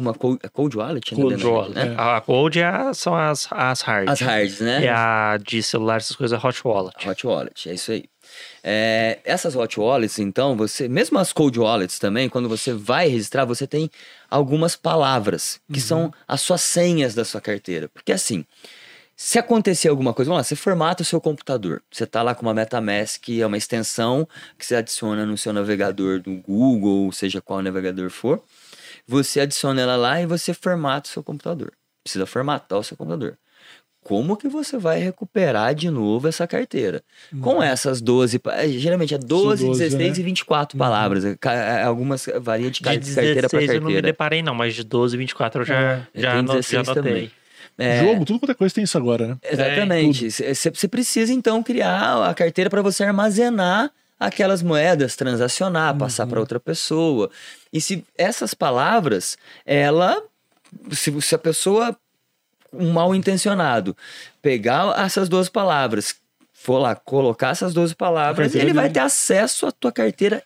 uma 0.00 0.14
cold, 0.14 0.40
cold 0.52 0.76
wallet, 0.76 1.14
né? 1.14 1.20
Cold 1.22 1.42
da 1.42 1.48
wallet. 1.48 1.74
né? 1.74 1.94
A 1.96 2.20
Cold 2.20 2.58
é 2.58 2.64
a- 2.64 2.94
são 2.94 3.14
as, 3.14 3.46
as 3.50 3.80
hard. 3.82 4.08
As 4.08 4.20
hards, 4.20 4.60
né? 4.60 4.82
E 4.84 4.88
a 4.88 5.38
de 5.42 5.62
celular, 5.62 5.98
essas 5.98 6.16
coisas, 6.16 6.38
é 6.42 6.46
Hot 6.46 6.60
Wallet. 6.64 7.08
Hot 7.08 7.26
wallet, 7.26 7.68
é 7.68 7.74
isso 7.74 7.92
aí. 7.92 8.04
É, 8.62 9.18
essas 9.24 9.56
hot 9.56 9.78
wallets, 9.80 10.18
então, 10.18 10.56
você, 10.56 10.88
mesmo 10.88 11.18
as 11.18 11.32
cold 11.32 11.58
wallets 11.58 11.98
também, 11.98 12.28
quando 12.28 12.48
você 12.48 12.72
vai 12.72 13.08
registrar, 13.08 13.44
você 13.44 13.66
tem 13.66 13.90
algumas 14.30 14.76
palavras 14.76 15.60
que 15.72 15.80
são 15.80 16.12
as 16.28 16.40
suas 16.40 16.60
senhas 16.60 17.14
da 17.14 17.24
sua 17.24 17.40
carteira. 17.40 17.88
Porque 17.88 18.12
assim, 18.12 18.44
se 19.16 19.38
acontecer 19.38 19.88
alguma 19.88 20.14
coisa, 20.14 20.28
vamos 20.30 20.38
lá, 20.40 20.44
você 20.44 20.54
formata 20.54 21.02
o 21.02 21.04
seu 21.06 21.20
computador. 21.20 21.82
Você 21.90 22.06
tá 22.06 22.22
lá 22.22 22.34
com 22.34 22.42
uma 22.46 22.54
MetaMask, 22.54 23.28
é 23.30 23.44
uma 23.46 23.56
extensão 23.56 24.28
que 24.56 24.64
você 24.64 24.76
adiciona 24.76 25.26
no 25.26 25.36
seu 25.36 25.52
navegador 25.52 26.20
do 26.20 26.36
Google, 26.36 27.10
seja 27.12 27.40
qual 27.40 27.60
navegador 27.62 28.10
for. 28.10 28.40
Você 29.06 29.40
adiciona 29.40 29.80
ela 29.80 29.96
lá 29.96 30.20
e 30.20 30.26
você 30.26 30.52
formata 30.54 31.08
o 31.08 31.12
seu 31.12 31.22
computador. 31.22 31.72
Precisa 32.04 32.26
formatar 32.26 32.78
o 32.78 32.82
seu 32.84 32.96
computador. 32.96 33.36
Como 34.02 34.34
que 34.34 34.48
você 34.48 34.78
vai 34.78 34.98
recuperar 34.98 35.74
de 35.74 35.90
novo 35.90 36.26
essa 36.26 36.46
carteira? 36.46 37.02
Com 37.42 37.62
essas 37.62 38.00
12, 38.00 38.38
pa- 38.38 38.56
eh, 38.64 38.68
geralmente 38.70 39.14
é 39.14 39.18
12, 39.18 39.66
12, 39.66 39.80
16 39.90 40.16
né? 40.16 40.20
e 40.22 40.24
24 40.24 40.78
palavras. 40.78 41.22
Eh, 41.24 41.36
ca- 41.38 41.52
eh, 41.52 41.82
Algumas 41.82 42.24
varia 42.40 42.70
de, 42.70 42.78
De 42.78 42.84
carteira 42.84 43.48
para 43.48 43.58
16 43.60 43.68
eu 43.68 43.74
não 43.74 43.80
me 43.82 43.86
carteira. 43.92 44.02
deparei, 44.08 44.42
não, 44.42 44.54
mas 44.54 44.74
de 44.74 44.84
12, 44.84 45.18
24 45.18 45.60
eu 45.62 45.66
já, 45.66 45.98
já, 46.14 46.30
tenho 46.30 46.38
anotei, 46.40 46.62
já 46.62 46.80
16 46.80 46.88
anotei. 46.88 47.02
também. 47.02 47.30
É, 47.76 48.00
Jogo, 48.00 48.24
tudo 48.24 48.40
quanto 48.40 48.52
é 48.52 48.54
coisa 48.54 48.74
tem 48.74 48.84
isso 48.84 48.96
agora, 48.96 49.28
né? 49.28 49.36
Exatamente. 49.42 50.30
Você 50.30 50.88
precisa 50.88 51.32
então 51.32 51.62
criar 51.62 52.26
a 52.28 52.32
carteira 52.34 52.70
para 52.70 52.80
você 52.80 53.04
armazenar 53.04 53.90
aquelas 54.20 54.62
moedas, 54.62 55.16
transacionar, 55.16 55.96
passar 55.96 56.26
para 56.26 56.38
outra 56.38 56.60
pessoa. 56.60 57.30
E 57.72 57.80
se 57.80 58.04
essas 58.18 58.52
palavras, 58.52 59.38
ela, 59.64 60.22
se, 60.92 61.20
se 61.22 61.34
a 61.34 61.38
pessoa 61.38 61.96
um 62.72 62.92
mal 62.92 63.14
intencionado 63.14 63.96
pegar 64.40 64.96
essas 65.04 65.28
duas 65.28 65.48
palavras, 65.48 66.14
for 66.52 66.78
lá 66.78 66.94
colocar 66.94 67.50
essas 67.50 67.72
12 67.72 67.96
palavras, 67.96 68.54
ele 68.54 68.72
vai 68.72 68.90
ter 68.90 69.00
acesso 69.00 69.66
à 69.66 69.72
tua 69.72 69.90
carteira 69.90 70.42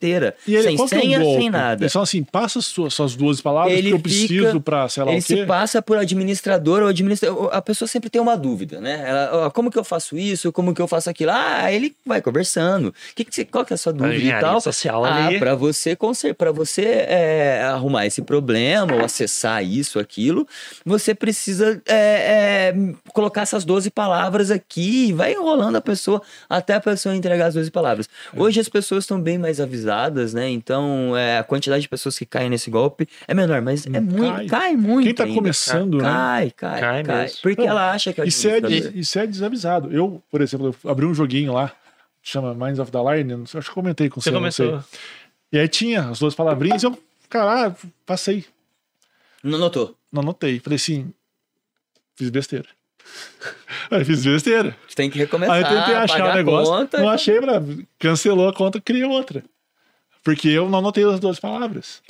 inteira, 0.00 0.34
E 0.48 0.54
ele, 0.54 0.62
sem 0.62 0.74
é 0.82 0.88
senha, 0.88 1.18
golpe? 1.20 1.40
sem 1.42 1.50
nada. 1.50 1.82
Eles 1.82 1.92
falam 1.92 2.04
assim, 2.04 2.24
passa 2.24 2.58
as 2.58 2.66
suas, 2.66 2.94
suas 2.94 3.14
12 3.14 3.42
palavras 3.42 3.72
Ele 3.76 3.88
que 3.88 3.94
eu 3.94 4.00
preciso 4.00 4.46
fica- 4.46 4.60
pra, 4.60 4.88
sei 4.88 5.04
lá 5.04 5.12
ele 5.12 5.20
se 5.20 5.44
passa 5.44 5.82
por 5.82 5.98
administrador 5.98 6.82
ou 6.82 6.88
administrador. 6.88 7.50
A 7.52 7.60
pessoa 7.60 7.86
sempre 7.86 8.08
tem 8.08 8.20
uma 8.20 8.36
dúvida, 8.36 8.80
né? 8.80 9.04
Ela, 9.06 9.50
como 9.50 9.70
que 9.70 9.78
eu 9.78 9.84
faço 9.84 10.16
isso? 10.16 10.50
Como 10.52 10.74
que 10.74 10.80
eu 10.80 10.88
faço 10.88 11.10
aquilo? 11.10 11.30
Ah, 11.32 11.70
ele 11.70 11.94
vai 12.06 12.22
conversando. 12.22 12.94
Que 13.14 13.24
que 13.24 13.34
você, 13.34 13.44
qual 13.44 13.64
que 13.64 13.72
é 13.72 13.76
a 13.76 13.78
sua 13.78 13.92
dúvida 13.92 14.14
e 14.14 14.18
engenharia 14.18 14.40
tal? 14.48 14.60
social 14.60 15.04
ah, 15.04 15.26
ali. 15.26 15.38
para 15.38 15.54
você 15.54 15.96
para 16.36 16.52
você 16.52 16.82
é, 17.08 17.62
arrumar 17.64 18.06
esse 18.06 18.22
problema 18.22 18.94
ou 18.94 19.04
acessar 19.04 19.64
isso, 19.64 19.98
aquilo, 19.98 20.46
você 20.84 21.14
precisa 21.14 21.80
é, 21.86 22.72
é, 22.72 22.74
colocar 23.12 23.42
essas 23.42 23.64
12 23.64 23.90
palavras 23.90 24.50
aqui 24.50 25.08
e 25.08 25.12
vai 25.12 25.32
enrolando 25.32 25.76
a 25.76 25.80
pessoa 25.80 26.22
até 26.48 26.74
a 26.74 26.80
pessoa 26.80 27.14
entregar 27.14 27.46
as 27.46 27.54
12 27.54 27.70
palavras. 27.70 28.08
É. 28.34 28.40
Hoje 28.40 28.60
as 28.60 28.68
pessoas 28.68 29.04
estão 29.04 29.20
bem 29.20 29.38
mais 29.38 29.60
avisadas, 29.60 29.89
né? 30.34 30.48
Então 30.50 31.16
é, 31.16 31.38
a 31.38 31.44
quantidade 31.44 31.82
de 31.82 31.88
pessoas 31.88 32.18
que 32.18 32.24
caem 32.26 32.48
nesse 32.50 32.70
golpe 32.70 33.08
é 33.26 33.34
menor, 33.34 33.60
mas 33.62 33.86
é 33.86 34.00
muito, 34.00 34.22
Hum, 34.24 34.34
cai. 34.36 34.46
cai, 34.46 34.76
muito. 34.76 35.04
Quem 35.06 35.14
tá 35.14 35.24
ainda. 35.24 35.34
começando, 35.36 35.98
né? 35.98 36.04
Cai, 36.04 36.50
cai, 36.50 36.80
Cai 36.80 37.02
cai. 37.02 37.22
mesmo. 37.22 37.38
Porque 37.42 37.62
Não, 37.62 37.68
ela 37.70 37.90
acha 37.92 38.12
que 38.12 38.20
é 38.20 38.26
Isso 38.26 38.48
é, 38.48 38.58
isso 38.94 39.18
é 39.18 39.26
desavisado. 39.26 39.92
Eu, 39.92 40.22
por 40.30 40.40
exemplo, 40.40 40.74
eu 40.84 40.90
abri 40.90 41.04
um 41.06 41.14
joguinho 41.14 41.52
lá, 41.52 41.72
chama 42.22 42.54
Minds 42.54 42.78
of 42.78 42.90
the 42.92 42.98
Line, 42.98 43.42
acho 43.44 43.60
que 43.60 43.70
eu 43.70 43.74
comentei 43.74 44.08
com 44.08 44.20
você. 44.20 44.30
Você 44.30 44.38
não 44.38 44.50
sei. 44.50 44.66
começou. 44.68 44.88
E 45.52 45.58
aí 45.58 45.66
tinha 45.68 46.08
as 46.10 46.18
duas 46.20 46.34
palavrinhas, 46.34 46.82
eu, 46.82 46.96
caralho, 47.28 47.74
passei. 48.06 48.44
Não 49.42 49.58
notou. 49.58 49.96
Não 50.12 50.22
anotei. 50.22 50.60
Falei 50.60 50.76
assim, 50.76 51.12
fiz 52.16 52.30
besteira. 52.30 52.66
Aí 53.90 54.04
fiz 54.04 54.24
besteira. 54.24 54.76
Tem 54.94 55.10
que 55.10 55.18
recomeçar. 55.18 55.56
Aí 55.56 55.64
tentei 55.64 55.94
achar 55.96 56.26
o 56.26 56.30
a 56.30 56.34
negócio, 56.34 56.72
conta. 56.72 56.98
não 57.00 57.08
achei, 57.08 57.34
cancelou 57.98 58.48
a 58.48 58.52
conta, 58.54 58.80
criei 58.80 59.02
outra. 59.04 59.42
Porque 60.24 60.48
eu 60.48 60.68
não 60.68 60.78
anotei 60.80 61.04
as 61.04 61.18
duas 61.20 61.38
palavras. 61.40 62.02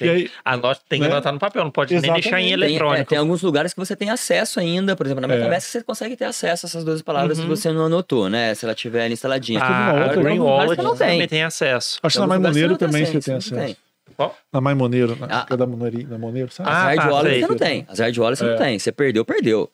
E 0.00 0.08
aí, 0.08 0.30
Anota, 0.44 0.80
tem 0.88 1.00
que 1.00 1.06
Né? 1.06 1.12
anotar 1.12 1.32
no 1.32 1.38
papel, 1.38 1.62
não 1.62 1.70
pode 1.70 1.92
nem 1.92 1.98
Exatamente. 1.98 2.24
deixar 2.24 2.40
em 2.40 2.42
Tem, 2.44 2.50
é, 2.50 2.54
eletrônico. 2.54 3.08
tem 3.08 3.18
alguns 3.18 3.40
lugares 3.40 3.72
que 3.72 3.78
você 3.78 3.94
tem 3.94 4.10
acesso 4.10 4.58
ainda, 4.58 4.96
por 4.96 5.06
exemplo, 5.06 5.24
na 5.24 5.32
É. 5.32 5.36
MetaMask 5.36 5.68
você 5.68 5.82
consegue 5.84 6.16
ter 6.16 6.24
acesso 6.24 6.66
a 6.66 6.68
essas 6.68 6.82
12 6.82 7.04
palavras 7.04 7.38
Uhum. 7.38 7.44
se 7.44 7.48
você 7.48 7.70
não 7.72 7.86
anotou, 7.86 8.28
né? 8.28 8.52
Se 8.56 8.64
ela 8.64 8.74
tiver 8.74 9.04
ali 9.04 9.12
instaladinha. 9.14 9.60
uma 9.60 9.68
a 9.68 9.92
outra, 10.06 10.22
Green 10.22 10.38
alguns 10.38 10.38
lugares 10.38 10.58
Wallet 10.58 10.76
você 10.76 10.82
não 10.82 10.96
também 10.96 11.18
tem. 11.20 11.28
tem 11.28 11.42
acesso. 11.44 12.00
acho 12.02 12.14
que 12.14 12.18
na 12.20 12.26
Tem 12.26 12.28
Maimoneiro 12.40 12.76
também 12.76 13.04
tem, 13.04 13.12
você 13.12 13.20
tem 13.20 13.34
acesso. 13.36 13.76
Qual? 14.16 14.36
Na 14.52 14.60
Maimoneiro, 14.60 15.16
na 15.16 15.26
Ah. 15.30 15.46
ah. 15.48 15.56
da 15.56 15.66
Moneri- 15.68 16.04
na 16.04 16.18
Moneiro, 16.18 16.50
sabe? 16.50 16.68
Ah, 16.68 16.72
As 16.72 16.82
hard 16.86 16.98
tá, 17.00 17.08
wallets 17.14 17.40
você 17.40 17.46
não 17.46 17.56
tem. 17.56 17.86
As 17.88 17.98
hard 18.00 18.18
wallets 18.18 18.38
você 18.40 18.44
não 18.46 18.52
É. 18.54 18.56
tem. 18.56 18.78
Você 18.80 18.90
perdeu, 18.92 19.24
perdeu. 19.24 19.70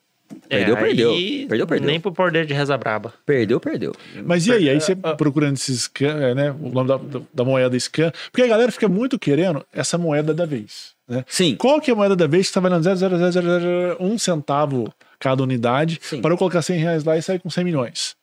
Perdeu, 0.48 0.76
É, 0.76 0.80
perdeu. 0.80 1.12
Perdeu, 1.48 1.66
perdeu. 1.66 1.86
Nem 1.90 2.00
por 2.00 2.12
poder 2.12 2.46
de 2.46 2.54
reza 2.54 2.76
braba. 2.76 3.12
Perdeu, 3.24 3.58
perdeu. 3.60 3.92
Mas 4.24 4.46
e 4.46 4.52
aí? 4.52 4.68
Aí 4.70 4.80
você 4.80 4.94
procurando 4.94 5.54
esses 5.54 5.82
scan, 5.82 6.18
é, 6.20 6.34
né? 6.34 6.50
O 6.60 6.68
nome 6.70 6.88
da, 6.88 6.96
da- 6.96 7.20
da 7.34 7.44
moeda 7.44 7.78
scan. 7.78 8.12
Porque 8.30 8.42
a 8.42 8.46
galera 8.46 8.70
fica 8.72 8.88
muito 8.88 9.18
querendo 9.18 9.64
essa 9.72 9.96
moeda 9.98 10.32
da 10.34 10.46
vez. 10.46 10.94
Né? 11.08 11.24
Sim. 11.28 11.54
Qual 11.56 11.80
que 11.80 11.90
é 11.90 11.94
a 11.94 11.96
moeda 11.96 12.16
da 12.16 12.26
vez 12.26 12.46
que 12.46 12.50
está 12.50 12.60
valendo 12.60 12.82
0,00001 12.82 14.18
centavo 14.18 14.92
cada 15.18 15.42
unidade 15.42 15.98
Sim. 16.02 16.20
para 16.20 16.32
eu 16.32 16.38
colocar 16.38 16.62
100 16.62 16.78
reais 16.78 17.04
lá 17.04 17.16
e 17.16 17.22
sair 17.22 17.38
com 17.38 17.50
100 17.50 17.64
milhões? 17.64 18.16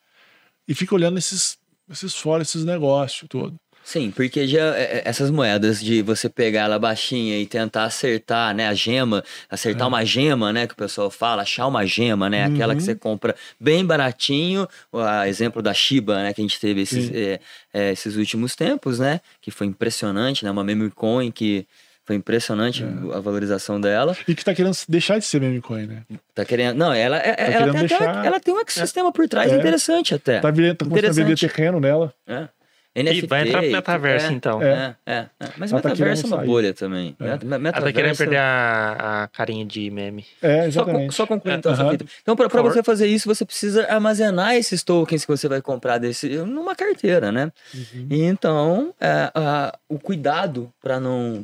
E 0.67 0.73
fica 0.73 0.95
olhando 0.95 1.17
esses, 1.17 1.57
esses 1.89 2.15
fora, 2.15 2.41
esses 2.41 2.63
negócios 2.63 3.27
todo. 3.29 3.55
Sim, 3.83 4.11
porque 4.11 4.47
já 4.47 4.75
é, 4.77 4.81
é, 4.83 5.01
essas 5.05 5.29
moedas 5.29 5.81
de 5.81 6.01
você 6.01 6.29
pegar 6.29 6.61
ela 6.61 6.79
baixinha 6.79 7.37
e 7.37 7.45
tentar 7.45 7.83
acertar, 7.83 8.55
né, 8.55 8.67
a 8.67 8.73
gema, 8.73 9.23
acertar 9.49 9.87
uma 9.87 10.05
gema, 10.05 10.53
né, 10.53 10.65
que 10.67 10.73
o 10.73 10.77
pessoal 10.77 11.11
fala, 11.11 11.41
achar 11.41 11.67
uma 11.67 11.85
gema, 11.85 12.29
né, 12.29 12.45
aquela 12.45 12.75
que 12.75 12.81
você 12.81 12.95
compra 12.95 13.35
bem 13.59 13.85
baratinho, 13.85 14.67
o 14.91 15.01
exemplo 15.25 15.61
da 15.61 15.73
Shiba, 15.73 16.23
né, 16.23 16.33
que 16.33 16.39
a 16.39 16.43
gente 16.43 16.59
teve 16.59 16.81
esses, 16.81 17.11
é, 17.13 17.39
é, 17.73 17.91
esses 17.91 18.15
últimos 18.15 18.55
tempos, 18.55 18.99
né, 18.99 19.19
que 19.41 19.51
foi 19.51 19.67
impressionante, 19.67 20.45
né, 20.45 20.51
uma 20.51 20.63
meme 20.63 20.89
coin 20.89 21.29
que 21.29 21.67
foi 22.05 22.15
impressionante 22.17 22.83
a 23.13 23.19
valorização 23.19 23.79
dela. 23.79 24.15
E 24.27 24.35
que 24.35 24.43
tá 24.43 24.53
querendo 24.53 24.75
deixar 24.89 25.19
de 25.19 25.25
ser 25.25 25.39
meme 25.39 25.61
coin, 25.61 25.85
né? 25.87 26.01
Tá 26.35 26.43
querendo, 26.43 26.75
não, 26.77 26.93
ela, 26.93 27.17
é- 27.17 27.35
ela, 27.37 27.51
querendo 27.51 27.71
tem, 27.71 27.85
até- 27.85 27.97
deixar- 27.97 28.25
ela 28.25 28.39
tem 28.41 28.53
um 28.53 28.59
ecossistema 28.59 29.11
por 29.11 29.27
trás 29.29 29.51
É. 29.51 29.55
interessante 29.57 30.13
até. 30.13 30.39
Tá, 30.41 30.51
tá 30.51 30.85
começando 30.85 31.09
a 31.09 31.11
vender 31.13 31.37
terreno 31.37 31.79
nela. 31.79 32.13
É. 32.27 32.47
E 32.95 33.01
NFT 33.01 33.25
vai 33.27 33.41
entrar 33.47 33.59
pro 33.59 33.67
e 33.69 33.71
metaverso, 33.71 34.25
é, 34.27 34.31
então. 34.31 34.61
É, 34.61 34.95
é, 35.05 35.13
é. 35.39 35.49
Mas 35.57 35.71
Ela 35.71 35.81
tá 35.81 35.89
metaverso 35.89 36.25
é 36.25 36.27
uma 36.27 36.37
sair. 36.37 36.45
bolha 36.45 36.73
também. 36.75 37.15
É. 37.19 37.43
Met- 37.57 37.75
Ela 37.77 37.85
tá 37.87 37.91
querendo 37.91 38.15
perder 38.17 38.37
a, 38.37 39.23
a 39.23 39.27
carinha 39.29 39.65
de 39.65 39.89
meme. 39.89 40.23
É, 40.41 40.61
Só, 40.61 40.67
exatamente. 40.67 41.15
só 41.15 41.25
concluir 41.25 41.55
então 41.55 41.73
essa 41.73 41.81
Aham. 41.81 41.91
fita. 41.91 42.05
Então, 42.21 42.35
para 42.35 42.61
você 42.61 42.83
fazer 42.83 43.07
isso, 43.07 43.27
você 43.27 43.43
precisa 43.43 43.85
armazenar 43.91 44.55
esses 44.55 44.83
tokens 44.83 45.25
que 45.25 45.31
você 45.31 45.47
vai 45.47 45.59
comprar 45.61 45.97
desse, 45.97 46.29
numa 46.37 46.75
carteira, 46.75 47.31
né? 47.31 47.51
Uhum. 47.73 48.07
E 48.11 48.21
então, 48.23 48.93
é, 49.01 49.31
a- 49.33 49.77
o 49.89 49.97
cuidado 49.97 50.71
para 50.81 50.99
não. 50.99 51.43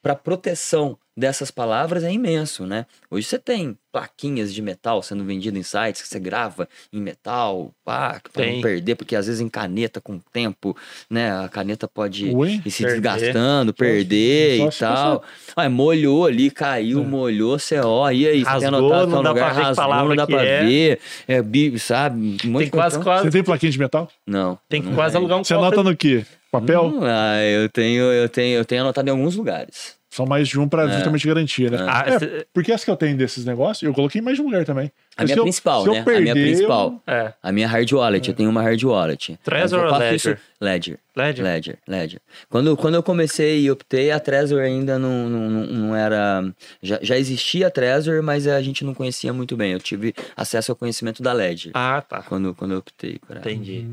para 0.00 0.14
proteção 0.14 0.96
dessas 1.18 1.50
palavras 1.50 2.04
é 2.04 2.12
imenso, 2.12 2.64
né? 2.64 2.86
Hoje 3.10 3.26
você 3.26 3.38
tem 3.38 3.76
plaquinhas 3.90 4.54
de 4.54 4.62
metal 4.62 5.02
sendo 5.02 5.24
vendidas 5.24 5.58
em 5.58 5.62
sites 5.64 6.02
que 6.02 6.06
você 6.08 6.20
grava 6.20 6.68
em 6.92 7.00
metal, 7.00 7.72
pá, 7.84 8.20
para 8.32 8.44
não 8.44 8.52
Tem. 8.52 8.60
perder, 8.60 8.94
porque 8.94 9.16
às 9.16 9.26
vezes 9.26 9.40
em 9.40 9.48
caneta 9.48 10.00
com 10.00 10.14
o 10.16 10.22
tempo, 10.32 10.76
né? 11.10 11.32
A 11.44 11.48
caneta 11.48 11.88
pode 11.88 12.26
Ui, 12.32 12.62
ir 12.64 12.70
se 12.70 12.84
perder. 12.84 13.00
desgastando, 13.00 13.74
perder 13.74 14.60
e 14.66 14.70
tal. 14.78 15.24
Ah, 15.56 15.68
molhou 15.68 16.26
ali, 16.26 16.50
caiu, 16.50 17.00
É. 17.00 17.04
molhou, 17.04 17.58
você 17.58 17.80
ó, 17.80 18.08
e 18.10 18.24
aí, 18.26 18.38
você 18.38 18.44
tem 18.44 18.52
Rasgou, 18.68 18.68
anotado 18.68 19.06
não 19.06 19.12
tal 19.14 19.22
dá 19.24 19.32
pra 19.34 19.48
lugar, 19.48 19.52
rasgou, 19.56 19.74
palavra 19.74 20.08
não 20.10 20.16
dá 20.16 20.26
que 20.26 20.32
pra 20.32 20.44
é. 20.44 20.64
ver, 20.64 21.00
é, 21.26 21.42
bi- 21.42 21.78
sabe? 21.80 22.36
Um 22.44 22.58
Tem 22.58 22.68
quase, 22.68 23.00
quase. 23.02 23.24
Você 23.24 23.30
tem 23.32 23.42
plaquinha 23.42 23.72
de 23.72 23.78
metal? 23.78 24.08
Não. 24.24 24.56
Tem 24.68 24.80
que 24.80 24.86
não 24.88 24.94
quase 24.94 25.12
tem. 25.14 25.18
alugar 25.20 25.38
um 25.38 25.42
Você 25.44 25.54
cofre. 25.54 25.66
anota 25.66 25.82
no 25.82 25.96
quê? 25.96 26.24
Papel? 26.52 26.84
Hum, 26.86 27.00
Ah, 27.02 27.42
eu 27.42 27.68
tenho, 27.68 28.04
eu 28.04 28.28
tenho, 28.28 28.58
eu 28.58 28.64
tenho 28.64 28.82
anotado 28.82 29.08
em 29.08 29.10
alguns 29.10 29.34
lugares. 29.34 29.97
São 30.18 30.26
mais 30.26 30.48
de 30.48 30.58
um 30.58 30.68
para 30.68 30.82
É. 30.90 30.92
justamente 30.94 31.24
garantir, 31.28 31.70
né? 31.70 31.78
Ah, 31.88 32.04
É, 32.08 32.44
porque 32.52 32.72
essa 32.72 32.84
que 32.84 32.90
eu 32.90 32.96
tenho 32.96 33.16
desses 33.16 33.44
negócios, 33.44 33.84
eu 33.84 33.94
coloquei 33.94 34.20
em 34.20 34.24
mais 34.24 34.36
de 34.36 34.42
um 34.42 34.46
lugar 34.46 34.64
também. 34.64 34.90
A 35.16 35.22
minha 35.22 35.36
eu- 35.36 35.44
principal, 35.44 35.86
eu 35.86 35.92
né? 35.92 36.00
a 36.00 36.04
perder, 36.04 36.22
minha 36.22 36.34
principal. 36.34 37.00
É. 37.06 37.32
A 37.40 37.52
minha 37.52 37.68
hard 37.68 37.92
wallet, 37.92 38.28
eu 38.28 38.34
tenho 38.34 38.50
uma 38.50 38.60
hard 38.60 38.82
wallet. 38.82 39.38
Trezor 39.44 39.84
eu 39.84 39.92
ou 39.92 39.98
Ledger? 39.98 40.14
isso- 40.16 40.36
Ledger. 40.60 40.98
Ledger? 41.16 41.44
Ledger, 41.44 41.78
Ledger. 41.86 42.20
Quando, 42.50 42.76
quando 42.76 42.94
eu 42.96 43.02
comecei 43.02 43.60
e 43.62 43.70
optei, 43.70 44.10
a 44.10 44.18
Trezor 44.18 44.60
ainda 44.60 44.98
não, 44.98 45.28
não, 45.28 45.48
não- 45.66 45.94
era. 45.96 46.44
Já, 46.82 46.98
já 47.00 47.16
existia 47.16 47.68
a 47.68 47.70
Trezor, 47.70 48.20
mas 48.20 48.48
a 48.48 48.60
gente 48.60 48.84
não 48.84 48.94
conhecia 48.94 49.32
muito 49.32 49.56
bem. 49.56 49.70
Eu 49.72 49.78
tive 49.78 50.12
acesso 50.36 50.72
ao 50.72 50.76
conhecimento 50.76 51.22
da 51.22 51.32
Ledger 51.32 51.70
Ah, 51.74 52.02
tá. 52.02 52.22
quando, 52.22 52.54
quando 52.56 52.72
eu 52.72 52.78
optei. 52.78 53.20
Por 53.24 53.36
ela. 53.36 53.40
Entendi. 53.40 53.86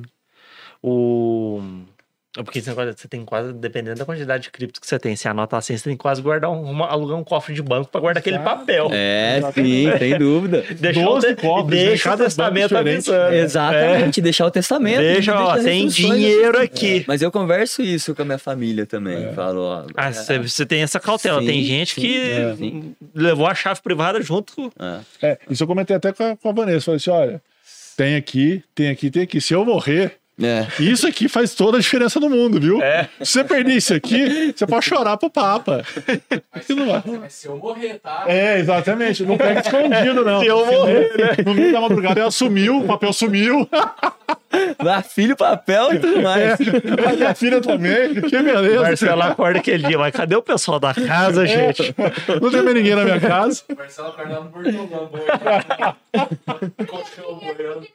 O... 0.81 1.61
É 2.37 2.43
Porque 2.43 2.59
esse 2.59 2.67
negócio, 2.69 2.93
você 2.97 3.07
tem 3.07 3.23
quase, 3.23 3.53
dependendo 3.53 3.97
da 3.99 4.05
quantidade 4.05 4.43
de 4.43 4.51
cripto 4.51 4.81
que 4.81 4.87
você 4.87 4.99
tem, 4.99 5.15
se 5.15 5.27
anota 5.27 5.55
assim, 5.57 5.77
você 5.77 5.85
tem 5.85 5.93
que 5.93 6.01
quase 6.01 6.21
guardar 6.21 6.51
um, 6.51 6.61
uma- 6.69 6.87
alugar 6.87 7.17
um 7.17 7.23
cofre 7.23 7.53
de 7.53 7.61
banco 7.61 7.89
pra 7.89 8.01
guardar 8.01 8.19
aquele 8.19 8.39
papel. 8.39 8.89
É, 8.91 9.41
sim, 9.53 9.85
sem 9.97 10.17
dúvida. 10.17 10.63
Deixa 10.79 10.99
o 10.99 11.03
12 11.05 11.27
te- 11.35 11.41
cofres, 11.41 11.79
né? 11.79 11.85
deixa 11.87 12.13
o 12.13 12.17
testamento 12.17 12.77
avisando. 12.77 13.33
Exatamente, 13.35 14.21
deixar 14.21 14.45
o 14.47 14.51
testamento. 14.51 14.99
É. 15.01 15.13
Deixa, 15.13 15.33
ó, 15.39 15.51
as 15.51 15.63
tem 15.63 15.83
instruções, 15.85 16.19
dinheiro 16.19 16.57
assim. 16.57 16.65
aqui. 16.65 17.05
Mas 17.07 17.21
eu 17.21 17.31
converso 17.31 17.81
isso 17.81 18.13
com 18.13 18.21
a 18.21 18.25
minha 18.25 18.37
família 18.37 18.85
também. 18.85 19.31
Falo, 19.33 19.61
ó. 19.61 19.85
Ah, 19.95 20.11
você, 20.11 20.37
você 20.39 20.65
tem 20.65 20.81
essa 20.81 20.99
cautela. 20.99 21.39
Sim, 21.39 21.47
tem 21.47 21.63
gente 21.63 21.95
sim, 21.95 22.01
que 22.01 22.31
é. 22.31 22.55
levou 23.13 23.47
a 23.47 23.55
chave 23.55 23.81
privada 23.81 24.21
junto. 24.21 24.71
é. 24.79 24.99
É, 25.21 25.37
isso 25.49 25.63
eu 25.63 25.67
comentei 25.67 25.95
até 25.95 26.11
com 26.11 26.23
a, 26.23 26.35
com 26.35 26.49
a 26.49 26.51
Vanessa. 26.51 26.81
Falei 26.85 26.97
assim: 26.97 27.09
olha, 27.09 27.41
tem 27.95 28.15
aqui, 28.15 28.63
tem 28.75 28.89
aqui, 28.89 29.09
tem 29.09 29.23
aqui. 29.23 29.39
Se 29.39 29.53
eu 29.53 29.63
morrer, 29.65 30.17
É. 30.41 30.67
isso 30.79 31.07
aqui 31.07 31.29
faz 31.29 31.55
toda 31.55 31.77
a 31.77 31.79
diferença 31.79 32.19
no 32.19 32.29
mundo, 32.29 32.59
viu? 32.59 32.81
É. 32.81 33.07
Se 33.21 33.31
você 33.33 33.43
perder 33.43 33.73
isso 33.73 33.93
aqui, 33.93 34.53
você 34.55 34.67
pode 34.67 34.85
chorar 34.85 35.15
pro 35.15 35.29
Papa. 35.29 35.83
Mas, 36.53 36.67
não 36.75 36.87
vai. 36.87 37.03
mas 37.19 37.33
se 37.33 37.47
eu 37.47 37.57
morrer, 37.57 37.99
tá? 37.99 38.25
É, 38.27 38.59
exatamente. 38.59 39.23
Não 39.23 39.37
pega 39.37 39.61
escondido, 39.61 40.25
não. 40.25 40.41
Se 40.41 40.47
eu 40.47 40.65
morrer, 40.65 41.13
né? 41.17 41.43
No 41.45 41.53
meio 41.53 41.71
da 41.71 41.79
madrugada 41.81 42.19
ela 42.19 42.31
sumiu, 42.31 42.79
o 42.79 42.85
papel 42.85 43.13
sumiu. 43.13 43.67
Dá 44.83 45.01
filho, 45.01 45.35
papel 45.35 45.93
e 45.93 45.99
tudo 45.99 46.21
mais. 46.21 46.53
A 46.53 47.13
minha 47.15 47.35
filha 47.35 47.61
também. 47.61 48.15
Que 48.21 48.41
beleza. 48.41 48.81
Marcelo 48.81 49.21
acorda 49.21 49.59
aquele 49.59 49.87
dia, 49.87 49.97
mas 49.97 50.13
cadê 50.13 50.35
o 50.35 50.41
pessoal 50.41 50.79
da 50.79 50.93
casa, 50.93 51.45
gente? 51.45 51.93
Não 52.41 52.49
tem 52.49 52.61
mais 52.61 52.75
ninguém 52.75 52.95
na 52.95 53.03
minha 53.03 53.19
casa. 53.19 53.63
Marcelo 53.75 54.09
acordava 54.09 54.43
no 54.45 54.49
portão 54.49 54.87
da 54.87 54.97
boia. 55.05 55.95
Colchão 56.87 57.35
boiando. 57.39 57.87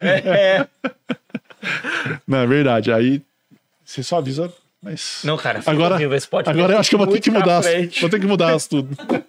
É. 0.00 0.66
Não, 2.26 2.38
é 2.38 2.46
verdade. 2.46 2.92
Aí 2.92 3.22
você 3.84 4.02
só 4.02 4.18
avisa, 4.18 4.52
mas. 4.82 5.20
Não, 5.24 5.36
cara, 5.36 5.60
Agora, 5.66 5.96
agora 6.46 6.72
eu 6.74 6.78
acho 6.78 6.88
que 6.88 6.94
eu 6.94 6.98
vou 6.98 7.06
ter 7.08 7.20
que 7.20 7.30
mudar. 7.30 7.58
as-. 7.58 7.98
Vou 8.00 8.10
ter 8.10 8.20
que 8.20 8.26
mudar 8.26 8.54
as 8.54 8.66
tudo. 8.66 8.96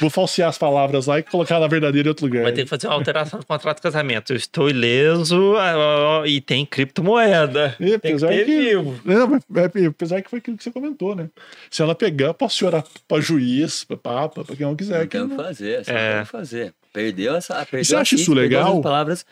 Vou 0.00 0.08
falsear 0.08 0.48
as 0.48 0.56
palavras 0.56 1.06
lá 1.06 1.18
e 1.18 1.22
colocar 1.22 1.60
na 1.60 1.66
verdadeira 1.66 2.08
em 2.08 2.10
outro 2.10 2.24
lugar. 2.24 2.42
Vai 2.44 2.52
ter 2.52 2.62
que 2.62 2.68
fazer 2.70 2.86
uma 2.86 2.94
alteração 2.94 3.38
no 3.38 3.44
contrato 3.44 3.76
de 3.76 3.82
casamento. 3.82 4.32
Eu 4.32 4.36
estou 4.36 4.70
ileso 4.70 5.56
ah, 5.56 6.22
ah, 6.22 6.26
e 6.26 6.40
tem 6.40 6.64
criptomoeda. 6.64 7.76
E, 7.78 7.84
tem 7.84 7.98
que 7.98 8.06
apesar 8.08 8.28
ter 8.28 8.46
que- 8.46 8.60
vivo. 8.70 8.98
Não, 9.04 9.26
mas, 9.28 9.42
é, 9.82 9.86
apesar 9.86 10.22
que 10.22 10.30
foi 10.30 10.38
aquilo 10.38 10.56
que 10.56 10.64
você 10.64 10.70
comentou, 10.70 11.14
né? 11.14 11.28
Se 11.70 11.82
ela 11.82 11.94
pegar, 11.94 12.28
eu 12.28 12.34
posso 12.34 12.56
chorar 12.56 12.82
pra 13.06 13.20
juiz, 13.20 13.84
pra 13.84 13.96
papa, 13.98 14.42
pra 14.42 14.56
quem 14.56 14.64
não 14.64 14.74
quiser. 14.74 15.00
Não 15.00 15.06
que 15.06 15.18
não- 15.18 15.28
que 15.28 15.36
fazer, 15.36 15.84
só 15.84 15.92
É. 15.92 16.12
tem 16.12 16.20
o 16.22 16.24
que 16.24 16.30
fazer. 16.32 16.74
Perdeu 16.92 17.34
essa. 17.36 17.54
Perdeu 17.66 17.84
Você 17.84 17.96
acha 17.96 18.14
isso 18.14 18.32
legal? 18.34 18.76
as 18.76 18.82
palavras. 18.82 19.26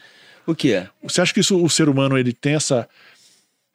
O 0.46 0.54
quê? 0.54 0.86
Você 1.02 1.20
acha 1.20 1.34
que 1.34 1.40
isso, 1.40 1.62
o 1.62 1.68
ser 1.68 1.88
humano 1.88 2.16
ele 2.16 2.32
tem 2.32 2.54
essa 2.54 2.88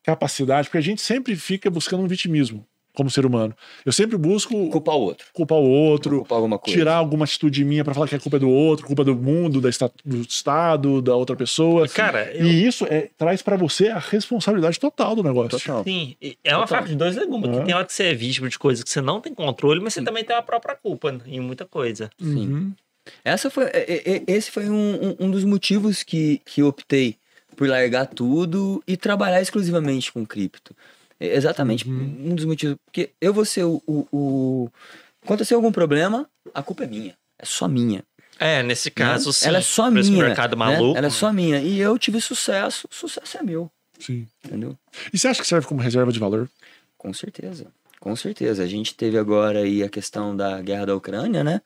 capacidade? 0.04 0.68
Porque 0.68 0.78
a 0.78 0.82
gente 0.82 1.02
sempre 1.02 1.36
fica 1.36 1.70
buscando 1.70 2.04
um 2.04 2.08
vitimismo 2.08 2.66
como 2.94 3.10
ser 3.10 3.26
humano. 3.26 3.56
Eu 3.86 3.92
sempre 3.94 4.18
busco 4.18 4.70
Culpar 4.70 4.96
o 4.96 5.00
outro. 5.02 5.26
culpar 5.32 5.58
o 5.58 5.64
outro, 5.70 6.18
Culpar 6.18 6.36
alguma 6.38 6.60
coisa. 6.60 6.78
tirar 6.78 6.96
alguma 6.96 7.24
atitude 7.24 7.64
minha 7.64 7.86
pra 7.86 7.94
falar 7.94 8.06
que 8.08 8.16
a 8.16 8.20
culpa 8.20 8.36
é 8.36 8.40
do 8.40 8.50
outro, 8.50 8.86
culpa 8.86 9.02
do 9.04 9.16
mundo, 9.16 9.62
da 9.62 9.70
esta- 9.70 9.90
do 10.04 10.18
Estado, 10.22 11.02
da 11.02 11.16
outra 11.16 11.34
pessoa. 11.36 11.88
Cara, 11.88 12.30
eu- 12.34 12.46
E 12.46 12.68
isso 12.68 12.86
é, 12.90 13.10
traz 13.18 13.42
pra 13.42 13.56
você 13.56 13.88
a 13.88 13.98
responsabilidade 13.98 14.78
total 14.78 15.16
do 15.16 15.24
negócio. 15.24 15.58
Total. 15.58 15.84
Sim, 15.86 16.18
e 16.22 16.38
é 16.44 16.56
uma 16.56 16.68
faca 16.68 16.88
de 16.88 16.96
dois 16.96 17.16
legumes. 17.16 17.48
É. 17.48 17.52
porque 17.52 17.66
Tem 17.66 17.74
hora 17.76 17.86
que 17.86 17.94
você 17.94 18.04
é 18.08 18.14
vítima 18.14 18.50
de 18.50 18.60
coisas 18.60 18.84
que 18.84 18.90
você 18.90 19.00
não 19.00 19.22
tem 19.22 19.34
controle, 19.34 19.80
mas 19.80 19.94
você 19.94 20.04
também 20.04 20.26
tem 20.26 20.36
a 20.36 20.42
própria 20.42 20.76
culpa 20.76 21.18
em 21.26 21.40
muita 21.40 21.66
coisa. 21.66 22.10
Sim. 22.20 22.48
Uhum. 22.48 22.74
Essa 23.24 23.50
foi, 23.50 23.66
é- 23.66 23.86
é- 23.88 24.14
é- 24.18 24.24
esse 24.28 24.52
foi 24.52 24.70
um, 24.70 25.16
um- 25.20 25.32
dos 25.32 25.44
motivos 25.44 26.04
que, 26.04 26.40
que 26.46 26.62
eu 26.62 26.68
optei 26.68 27.18
por 27.56 27.68
largar 27.68 28.06
tudo 28.08 28.82
e 28.88 28.96
trabalhar 28.96 29.42
exclusivamente 29.42 30.12
com 30.12 30.26
cripto. 30.26 30.76
Exatamente 31.20 31.88
Uhum. 31.88 32.32
um 32.32 32.36
dos 32.36 32.46
motivos. 32.46 32.78
Porque 32.86 33.12
eu 33.22 33.34
vou 33.34 33.46
ser 33.46 33.64
o, 33.64 33.82
o, 33.86 34.08
o- 34.12 34.70
Acontecer 35.24 35.54
algum 35.54 35.72
problema, 35.72 36.28
a 36.54 36.64
culpa 36.64 36.84
é 36.84 36.88
minha. 36.88 37.16
É 37.38 37.46
só 37.46 37.68
minha. 37.68 38.04
É, 38.40 38.64
nesse 38.64 38.90
caso, 38.90 39.30
né? 39.30 39.34
sim. 39.34 39.48
Ela 39.48 39.60
é 39.60 39.62
só 39.62 39.92
Pra 39.92 40.00
esse 40.00 40.10
minha. 40.10 40.24
mercado 40.26 40.52
né? 40.54 40.66
maluco. 40.66 40.98
Ela 40.98 41.08
é 41.08 41.10
só 41.12 41.32
minha. 41.32 41.60
E 41.62 41.80
eu 41.80 41.96
tive 42.00 42.20
sucesso. 42.20 42.88
Sucesso 42.90 43.38
é 43.38 43.44
meu. 43.44 43.70
Sim. 44.00 44.28
Entendeu? 44.44 44.76
E 45.14 45.18
você 45.20 45.28
acha 45.28 45.40
que 45.42 45.48
serve 45.48 45.68
como 45.68 45.80
reserva 45.80 46.12
de 46.12 46.18
valor? 46.20 46.50
Com 46.98 47.14
certeza. 47.14 47.68
Com 48.02 48.16
certeza. 48.16 48.64
A 48.64 48.68
gente 48.68 48.96
teve 48.96 49.18
agora 49.18 49.60
aí 49.60 49.84
a 49.84 49.88
questão 49.88 50.36
da 50.36 50.60
guerra 50.62 50.88
da 50.88 50.96
Ucrânia, 50.96 51.44
né? 51.44 51.62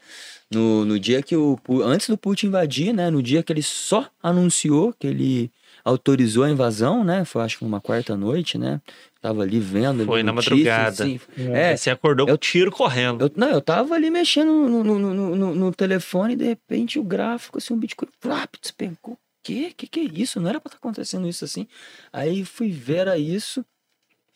No, 0.51 0.83
no 0.85 0.99
dia 0.99 1.23
que 1.23 1.35
o. 1.35 1.57
Antes 1.81 2.09
do 2.09 2.17
Putin 2.17 2.47
invadir, 2.47 2.93
né? 2.93 3.09
No 3.09 3.23
dia 3.23 3.41
que 3.41 3.51
ele 3.53 3.63
só 3.63 4.07
anunciou 4.21 4.93
que 4.93 5.07
ele 5.07 5.49
autorizou 5.83 6.43
a 6.43 6.49
invasão, 6.51 7.03
né? 7.05 7.23
Foi 7.23 7.41
acho 7.41 7.57
que 7.59 7.63
numa 7.63 7.79
quarta 7.79 8.17
noite, 8.17 8.57
né? 8.57 8.81
Tava 9.21 9.43
ali 9.43 9.59
vendo. 9.61 10.05
Foi 10.05 10.23
na 10.23 10.33
madrugada. 10.33 10.89
assim. 11.05 11.19
É. 11.37 11.71
É, 11.71 11.77
Você 11.77 11.89
acordou 11.89 12.25
com 12.25 12.31
eu- 12.31 12.35
o 12.35 12.37
tiro 12.37 12.69
correndo. 12.69 13.23
eu, 13.23 13.31
não, 13.35 13.49
eu 13.49 13.61
tava 13.61 13.95
ali 13.95 14.11
mexendo 14.11 14.51
no, 14.51 14.83
no, 14.83 14.99
no, 14.99 15.35
no- 15.37 15.55
no 15.55 15.71
telefone 15.73 16.33
e 16.33 16.35
de 16.37 16.43
repente 16.45 16.99
o 16.99 17.03
gráfico, 17.03 17.59
assim, 17.59 17.73
um 17.73 17.77
Bitcoin, 17.79 18.09
flap, 18.19 18.55
despencou. 18.61 19.17
Que? 19.41 19.71
Que 19.73 19.87
que 19.87 19.99
é 20.01 20.03
isso? 20.03 20.39
Não 20.41 20.49
era 20.49 20.59
pra 20.59 20.67
estar 20.69 20.77
acontecendo 20.79 21.27
isso 21.29 21.45
assim. 21.45 21.65
Aí 22.11 22.43
fui 22.43 22.71
ver 22.71 22.97
era 22.97 23.17
isso. 23.17 23.63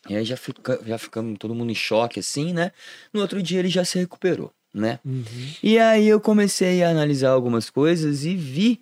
E 0.08 0.16
aí 0.16 0.24
já, 0.24 0.36
fica, 0.36 0.80
já 0.84 0.96
ficamos 0.98 1.38
todo 1.38 1.54
mundo 1.54 1.70
em 1.70 1.74
choque, 1.74 2.20
assim, 2.20 2.52
né? 2.52 2.72
No 3.12 3.20
outro 3.20 3.42
dia 3.42 3.58
ele 3.58 3.68
já 3.68 3.84
se 3.84 3.98
recuperou, 3.98 4.50
né? 4.72 4.98
E 5.62 5.78
aí 5.78 6.08
eu 6.08 6.20
comecei 6.20 6.82
a 6.82 6.90
analisar 6.90 7.30
algumas 7.30 7.68
coisas 7.68 8.24
e 8.24 8.34
vi 8.34 8.80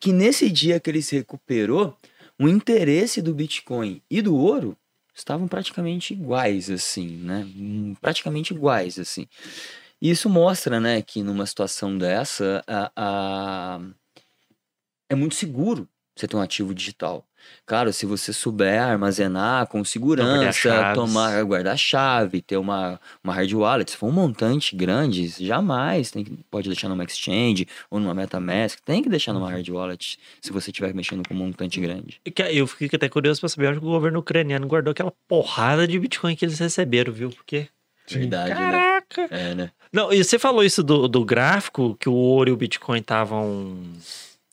que 0.00 0.12
nesse 0.12 0.50
dia 0.50 0.80
que 0.80 0.90
ele 0.90 1.02
se 1.02 1.16
recuperou, 1.16 1.96
o 2.38 2.48
interesse 2.48 3.20
do 3.22 3.34
Bitcoin 3.34 4.02
e 4.10 4.20
do 4.22 4.36
ouro 4.36 4.76
estavam 5.14 5.48
praticamente 5.48 6.12
iguais, 6.12 6.70
assim, 6.70 7.08
né? 7.08 7.46
Praticamente 8.00 8.52
iguais, 8.54 8.98
assim. 8.98 9.26
E 10.00 10.10
isso 10.10 10.28
mostra, 10.28 10.78
né, 10.78 11.02
que 11.02 11.22
numa 11.22 11.44
situação 11.46 11.98
dessa, 11.98 12.62
a, 12.66 12.92
a- 12.96 13.80
é 15.08 15.14
muito 15.14 15.34
seguro 15.34 15.88
você 16.14 16.28
ter 16.28 16.36
um 16.36 16.40
ativo 16.40 16.74
digital. 16.74 17.26
Claro, 17.66 17.92
se 17.92 18.06
você 18.06 18.32
souber 18.32 18.82
armazenar 18.82 19.66
com 19.66 19.84
segurança, 19.84 20.92
tomar, 20.94 21.44
guardar 21.44 21.74
a 21.74 21.76
chave, 21.76 22.40
ter 22.40 22.56
uma, 22.56 22.98
uma 23.22 23.34
hard 23.34 23.52
wallet, 23.52 23.90
se 23.90 23.96
for 23.96 24.06
um 24.06 24.12
montante 24.12 24.74
grande, 24.74 25.28
jamais 25.38 26.10
tem 26.10 26.24
que, 26.24 26.38
pode 26.50 26.68
deixar 26.68 26.88
numa 26.88 27.04
exchange 27.04 27.66
ou 27.90 28.00
numa 28.00 28.14
MetaMask, 28.14 28.78
tem 28.84 29.02
que 29.02 29.08
deixar 29.08 29.32
numa 29.32 29.50
hard 29.50 29.68
wallet 29.68 30.18
se 30.40 30.52
você 30.52 30.70
estiver 30.70 30.94
mexendo 30.94 31.26
com 31.28 31.34
um 31.34 31.36
montante 31.36 31.80
grande. 31.80 32.20
E 32.24 32.32
Eu 32.56 32.66
fiquei 32.66 32.96
até 32.96 33.08
curioso 33.08 33.40
pra 33.40 33.48
saber 33.48 33.68
onde 33.68 33.78
o 33.78 33.82
governo 33.82 34.20
ucraniano 34.20 34.66
guardou 34.66 34.92
aquela 34.92 35.12
porrada 35.28 35.86
de 35.86 35.98
Bitcoin 35.98 36.34
que 36.34 36.44
eles 36.44 36.58
receberam, 36.58 37.12
viu? 37.12 37.30
Porque. 37.30 37.68
Verdade, 38.08 38.50
né? 38.50 38.56
Caraca! 38.56 39.28
É, 39.30 39.54
né? 39.54 39.70
Não, 39.92 40.12
e 40.12 40.22
você 40.22 40.38
falou 40.38 40.64
isso 40.64 40.82
do, 40.82 41.06
do 41.08 41.24
gráfico, 41.24 41.96
que 42.00 42.08
o 42.08 42.14
ouro 42.14 42.50
e 42.50 42.52
o 42.52 42.56
Bitcoin 42.56 43.00
estavam 43.00 43.78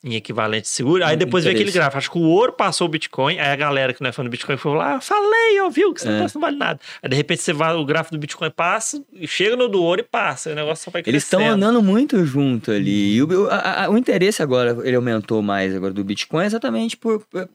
em 0.06 0.14
equivalente 0.14 0.68
seguro. 0.68 1.04
Aí 1.04 1.16
Um 1.16 1.18
depois 1.18 1.42
veio 1.44 1.56
aquele 1.56 1.72
gráfico. 1.72 1.98
Acho 1.98 2.10
que 2.12 2.18
o 2.18 2.22
ouro 2.22 2.52
passou 2.52 2.86
o 2.86 2.90
Bitcoin. 2.90 3.38
Aí 3.40 3.48
a 3.50 3.56
galera 3.56 3.92
que 3.92 4.00
não 4.00 4.08
é 4.08 4.12
fã 4.12 4.22
do 4.22 4.30
Bitcoin 4.30 4.56
falou 4.56 4.78
lá, 4.78 5.00
falei, 5.00 5.60
ouviu, 5.60 5.92
que 5.92 6.00
esse 6.00 6.08
É. 6.08 6.12
negócio 6.12 6.36
não 6.36 6.42
vale 6.42 6.56
nada. 6.56 6.78
Aí 7.02 7.10
de 7.10 7.16
repente 7.16 7.42
você 7.42 7.52
vai, 7.52 7.74
o 7.74 7.84
gráfico 7.84 8.14
do 8.14 8.20
Bitcoin 8.20 8.50
passa, 8.50 9.02
chega 9.26 9.56
no 9.56 9.68
do 9.68 9.82
ouro 9.82 10.00
e 10.00 10.04
passa. 10.04 10.52
O 10.52 10.54
negócio 10.54 10.84
só 10.84 10.90
vai 10.92 11.02
Eles 11.04 11.24
estão 11.24 11.40
crescendo. 11.40 11.56
andando 11.64 11.82
muito 11.82 12.24
junto 12.24 12.70
ali. 12.70 13.16
E 13.16 13.22
o, 13.22 13.50
a- 13.50 13.84
a- 13.84 13.90
o 13.90 13.98
interesse 13.98 14.42
agora, 14.42 14.78
ele 14.84 14.94
aumentou 14.96 15.42
mais 15.42 15.74
agora 15.74 15.92
do 15.92 16.04
Bitcoin 16.04 16.44
exatamente 16.44 16.96
por, 16.96 17.26
por, 17.26 17.48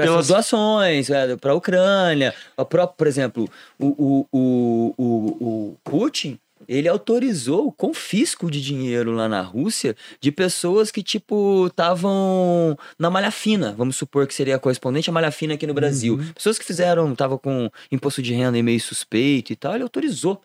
essas 0.00 0.10
Pelas- 0.10 0.28
doações 0.28 1.08
para 1.40 1.52
a 1.52 1.54
Ucrânia. 1.54 2.34
A 2.56 2.64
própria, 2.64 2.96
por 2.96 3.06
exemplo, 3.06 3.48
o, 3.78 4.26
o, 4.32 4.94
o, 4.98 5.14
o 5.40 5.76
Putin, 5.84 6.38
ele 6.68 6.88
autorizou 6.88 7.66
o 7.66 7.72
confisco 7.72 8.50
de 8.50 8.60
dinheiro 8.60 9.12
lá 9.12 9.28
na 9.28 9.40
Rússia 9.40 9.96
de 10.20 10.32
pessoas 10.32 10.90
que, 10.90 11.02
tipo, 11.02 11.66
estavam 11.66 12.76
na 12.98 13.10
malha 13.10 13.30
fina. 13.30 13.74
Vamos 13.76 13.96
supor 13.96 14.26
que 14.26 14.34
seria 14.34 14.56
a 14.56 14.58
correspondente 14.58 15.10
à 15.10 15.12
malha 15.12 15.30
fina 15.30 15.54
aqui 15.54 15.66
no 15.66 15.74
Brasil. 15.74 16.18
Pessoas 16.34 16.58
que 16.58 16.64
fizeram, 16.64 17.12
estavam 17.12 17.38
com 17.38 17.70
imposto 17.90 18.22
de 18.22 18.32
renda 18.34 18.62
meio 18.62 18.80
suspeito 18.80 19.52
e 19.52 19.56
tal, 19.56 19.74
ele 19.74 19.82
autorizou 19.82 20.40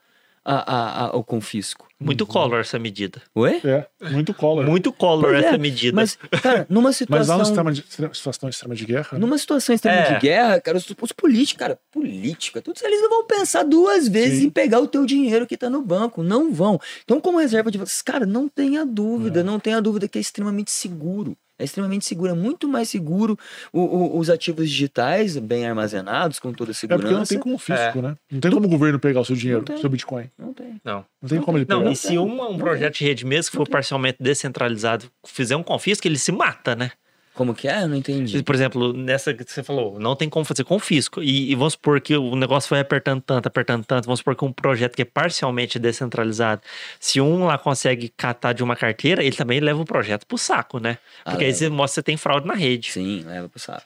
a, 0.51 0.73
a- 0.75 1.05
a- 1.07 1.15
o 1.17 1.23
confisco. 1.23 1.87
Muito 1.99 2.25
color 2.25 2.61
essa 2.61 2.79
medida. 2.79 3.21
Oi? 3.35 3.59
É, 3.63 3.85
muito 4.09 4.33
color. 4.33 4.65
Muito 4.65 4.91
color 4.93 5.31
Pois 5.31 5.43
é, 5.43 5.47
essa 5.49 5.57
medida. 5.57 5.93
Mas, 5.95 6.17
cara, 6.41 6.65
numa 6.69 6.89
Mas 7.09 7.27
lá 7.27 7.35
situação. 7.35 7.37
no 7.39 7.45
sistema 7.45 7.71
de, 7.73 8.15
situação 8.15 8.49
extrema 8.49 8.73
de 8.73 8.85
guerra, 8.85 9.09
né? 9.13 9.19
Numa 9.19 9.37
situação 9.37 9.75
extrema 9.75 9.97
É. 9.97 10.13
de 10.13 10.19
guerra, 10.21 10.61
cara, 10.61 10.77
os, 10.77 10.89
os 10.89 11.11
políticos, 11.11 11.59
cara, 11.59 11.77
política, 11.91 12.61
todos 12.61 12.81
eles 12.81 13.01
não 13.01 13.09
vão 13.09 13.25
pensar 13.27 13.63
duas 13.63 14.07
vezes 14.07 14.39
Sim. 14.39 14.45
em 14.45 14.49
pegar 14.49 14.79
o 14.79 14.87
teu 14.87 15.05
dinheiro 15.05 15.45
que 15.45 15.57
tá 15.57 15.69
no 15.69 15.81
banco. 15.81 16.23
Não 16.23 16.53
vão. 16.53 16.79
Então, 17.03 17.19
como 17.19 17.37
reserva 17.37 17.69
de 17.69 17.77
vocês, 17.77 18.01
cara, 18.01 18.25
não 18.25 18.47
tenha 18.47 18.81
É. 18.81 18.85
dúvida, 18.85 19.43
não 19.43 19.59
tenha 19.59 19.81
dúvida 19.81 20.07
que 20.07 20.17
é 20.17 20.21
extremamente 20.21 20.71
seguro. 20.71 21.35
É 21.59 21.65
extremamente 21.65 22.05
seguro, 22.05 22.31
é 22.31 22.33
muito 22.33 22.67
mais 22.69 22.87
seguro 22.89 23.37
o- 23.73 23.81
o- 23.81 24.17
os 24.17 24.29
ativos 24.29 24.69
digitais 24.69 25.37
bem 25.37 25.67
armazenados, 25.67 26.39
com 26.39 26.53
toda 26.53 26.71
a 26.71 26.73
É 26.73 26.73
segurança. 26.73 27.01
porque 27.03 27.15
não 27.19 27.25
tem 27.25 27.39
confisco, 27.39 28.01
né? 28.01 28.15
Não 28.31 28.39
tem 28.39 28.49
como 28.51 28.65
o 28.65 28.69
governo 28.69 28.97
pegar 28.97 29.19
o 29.19 29.25
seu 29.25 29.35
dinheiro, 29.35 29.65
Não 29.67 29.75
o 29.75 29.79
seu 29.79 29.89
Bitcoin. 29.89 30.29
Não 30.39 30.53
tem. 30.53 30.79
Não. 30.83 31.05
Não 31.21 31.29
tem 31.29 31.41
como 31.41 31.57
ele 31.57 31.65
pegar. 31.65 31.81
Não, 31.83 31.91
e 31.91 31.95
se 31.97 32.17
um, 32.17 32.51
um 32.51 32.57
projeto 32.57 32.97
de 32.97 33.03
rede 33.03 33.25
mesmo 33.25 33.51
que 33.51 33.57
for 33.57 33.67
parcialmente 33.67 34.17
descentralizado 34.21 35.05
fizer 35.27 35.55
um 35.57 35.63
confisco, 35.63 36.07
ele 36.07 36.17
se 36.17 36.31
mata, 36.31 36.75
né? 36.75 36.91
Como 37.39 37.55
que 37.55 37.69
é? 37.69 37.83
Eu 37.83 37.87
não 37.87 37.95
entendi. 37.95 38.43
Por 38.43 38.53
exemplo, 38.53 38.91
nessa 38.91 39.33
que 39.33 39.49
você 39.49 39.63
falou, 39.63 39.97
não 39.97 40.13
tem 40.13 40.27
como 40.27 40.43
fazer 40.43 40.65
confisco. 40.65 41.23
E, 41.23 41.49
e 41.49 41.55
vamos 41.55 41.71
supor 41.71 42.01
que 42.01 42.13
o 42.13 42.35
negócio 42.35 42.67
foi 42.67 42.81
apertando 42.81 43.21
tanto, 43.21 43.47
apertando 43.47 43.85
tanto. 43.85 44.03
Vamos 44.07 44.19
supor 44.19 44.35
que 44.35 44.43
um 44.43 44.51
projeto 44.51 44.93
que 44.93 45.03
é 45.03 45.05
parcialmente 45.05 45.79
descentralizado, 45.79 46.61
se 46.99 47.21
um 47.21 47.45
lá 47.45 47.57
consegue 47.57 48.09
catar 48.09 48.51
de 48.51 48.61
uma 48.61 48.75
carteira, 48.75 49.23
ele 49.23 49.37
também 49.37 49.61
leva 49.61 49.81
o 49.81 49.85
projeto 49.85 50.27
pro 50.27 50.37
saco, 50.37 50.81
né? 50.81 50.97
Ah, 51.23 51.31
Porque 51.31 51.45
aí 51.45 51.51
leva. 51.51 51.59
você 51.59 51.69
mostra 51.69 51.87
que 51.87 51.95
você 51.95 52.03
tem 52.03 52.17
fraude 52.17 52.45
na 52.45 52.55
rede. 52.55 52.91
Sim, 52.91 53.23
leva 53.25 53.47
pro 53.47 53.57
saco. 53.57 53.85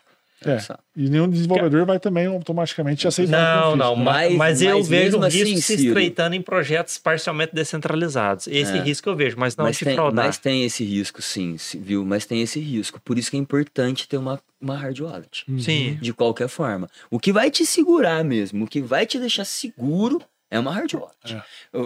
É. 0.49 0.59
Saco. 0.59 0.83
E 0.95 1.09
nenhum 1.09 1.27
desenvolvedor 1.29 1.85
vai 1.85 1.99
também 1.99 2.25
automaticamente 2.27 3.07
aceitar 3.07 3.67
o 3.69 3.75
Não, 3.75 3.75
não, 3.75 3.97
né? 3.97 4.03
mas, 4.03 4.35
Mas- 4.35 4.61
eu 4.61 4.77
mas 4.77 4.87
vejo 4.87 5.05
mesmo 5.19 5.19
o 5.21 5.25
risco 5.25 5.41
assim, 5.43 5.55
se 5.61 5.77
Ciro- 5.77 5.87
estreitando 5.89 6.35
em 6.35 6.41
projetos 6.41 6.97
parcialmente 6.97 7.53
descentralizados. 7.55 8.47
Esse 8.47 8.77
É. 8.77 8.81
risco 8.81 9.09
eu 9.09 9.15
vejo, 9.15 9.35
mas 9.37 9.55
não 9.55 9.65
mas, 9.65 9.77
de 9.77 9.85
tem, 9.85 9.95
fraudar. 9.95 10.25
mas 10.25 10.37
tem 10.37 10.63
esse 10.63 10.83
risco, 10.83 11.21
sim, 11.21 11.57
se- 11.57 11.77
viu? 11.77 12.05
Mas 12.05 12.25
tem 12.25 12.41
esse 12.41 12.59
risco. 12.59 12.99
Por 13.03 13.17
isso 13.17 13.31
que 13.31 13.37
é 13.37 13.39
importante 13.39 14.07
ter 14.07 14.17
uma, 14.17 14.39
uma 14.61 14.75
hard 14.77 14.99
wallet. 14.99 15.45
Sim. 15.59 15.97
De 16.01 16.13
qualquer 16.13 16.47
forma. 16.47 16.89
O 17.09 17.19
que 17.19 17.31
vai 17.33 17.49
te 17.49 17.65
segurar 17.65 18.23
mesmo, 18.23 18.65
o 18.65 18.67
que 18.67 18.81
vai 18.81 19.05
te 19.05 19.17
deixar 19.19 19.45
seguro 19.45 20.21
é 20.55 20.59
uma 20.59 20.71
hard 20.71 20.93
wallet. 20.93 21.43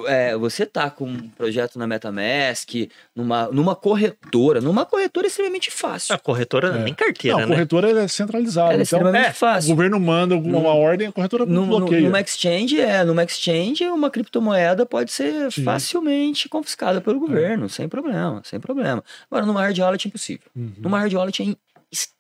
É, 0.08 0.36
você 0.38 0.66
tá 0.66 0.90
com 0.90 1.06
um 1.06 1.30
projeto 1.30 1.80
na 1.80 1.88
MetaMask, 1.88 2.70
numa, 3.16 3.48
numa 3.48 3.76
corretora, 3.76 4.60
numa 4.60 4.86
corretora 4.86 5.26
é 5.28 5.30
extremamente 5.30 5.72
fácil. 5.72 6.14
A 6.14 6.18
corretora 6.20 6.68
É. 6.76 6.84
nem 6.84 6.94
carteira, 6.94 7.38
Não, 7.38 7.44
a 7.44 7.48
né? 7.48 7.54
corretora 7.56 7.90
ela 7.90 8.02
é 8.02 8.08
centralizada. 8.08 8.74
Ela 8.74 8.82
é 8.82 8.84
então, 8.84 9.00
extremamente 9.00 9.26
é, 9.28 9.30
o 9.32 9.34
fácil. 9.34 9.70
governo 9.76 10.00
manda 10.00 10.36
alguma 10.36 10.74
ordem, 10.74 11.08
a 11.08 11.12
corretora 11.12 11.46
No, 11.46 11.66
no- 11.66 11.78
bloqueia. 11.80 12.02
numa 12.02 12.20
exchange, 12.20 12.80
é, 12.82 13.04
numa 13.06 13.24
exchange, 13.24 13.86
uma 13.86 14.10
criptomoeda 14.10 14.86
pode 14.86 15.12
ser 15.12 15.52
Sim. 15.52 15.64
facilmente 15.64 16.50
confiscada 16.50 17.00
pelo 17.00 17.20
governo, 17.20 17.70
sem 17.70 17.88
problema, 17.88 18.42
sem 18.44 18.60
problema. 18.60 19.04
Agora, 19.32 19.46
numa 19.46 19.62
hard 19.62 19.78
wallet 19.80 20.06
é 20.06 20.10
impossível. 20.10 20.48
Uhum. 20.56 20.74
Numa 20.78 21.00
hard 21.00 21.14
wallet 21.14 21.42
é 21.42 21.56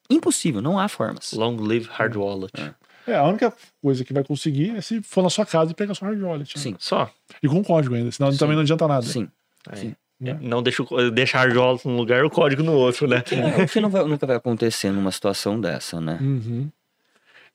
impossível, 0.10 0.62
não 0.62 0.80
há 0.80 0.88
formas. 0.88 1.34
Long 1.34 1.58
live 1.58 1.90
hard 1.92 2.16
wallet. 2.16 2.54
É, 2.58 2.72
a 3.16 3.24
única 3.28 3.54
coisa 3.82 4.04
que 4.04 4.14
vai 4.14 4.24
conseguir 4.24 4.76
é 4.76 4.82
se 4.82 5.02
for 5.02 5.22
na 5.24 5.30
sua 5.30 5.46
casa 5.46 5.72
e 5.72 5.74
pegar 5.76 5.94
sua 5.94 6.10
hard 6.10 6.22
wallet. 6.22 6.56
né? 6.56 6.62
Sim, 6.62 6.76
Só. 6.80 7.10
E 7.42 7.48
com 7.48 7.64
código 7.64 7.96
ainda, 7.96 8.12
senão 8.12 8.32
Sim. 8.32 8.38
também 8.38 8.56
não 8.56 8.64
adianta 8.64 8.88
nada. 8.88 9.06
sim. 9.06 9.28
Aí. 9.70 9.94
né? 10.20 10.38
Não 10.42 10.64
deixa, 10.64 10.82
o- 10.84 11.12
deixa 11.12 11.38
hard 11.38 11.56
wallet 11.56 11.86
num 11.88 11.96
lugar 11.98 12.20
e 12.20 12.24
o 12.24 12.30
código 12.30 12.64
no 12.64 12.74
outro, 12.74 13.08
né? 13.08 13.24
É, 13.32 13.64
o 13.64 13.68
que 13.68 13.80
não 13.80 13.90
vai- 13.90 14.04
nunca 14.06 14.26
vai 14.26 14.36
acontecer 14.38 14.92
numa 14.92 15.12
situação 15.12 15.60
dessa, 15.60 16.00
né? 16.02 16.18
Uhum. 16.22 16.70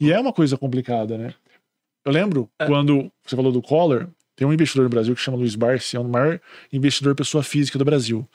E 0.01 0.13
é 0.13 0.19
uma 0.21 0.33
coisa 0.33 0.57
complicada, 0.59 1.17
né? 1.17 1.35
Eu 2.05 2.13
lembro 2.13 2.51
É. 2.59 2.67
quando 2.67 3.11
você 3.25 3.35
falou 3.37 3.51
do 3.53 3.63
Collor, 3.63 4.09
tem 4.37 4.47
um 4.47 4.53
investidor 4.53 4.85
no 4.85 4.89
Brasil 4.91 5.15
que 5.15 5.21
chama 5.21 5.37
Luiz 5.37 5.55
Barsi, 5.55 5.97
é 5.97 6.01
o 6.01 6.05
maior 6.05 6.41
investidor 6.73 7.15
pessoa 7.15 7.43
física 7.45 7.79
do 7.79 7.85
Brasil. 7.85 8.29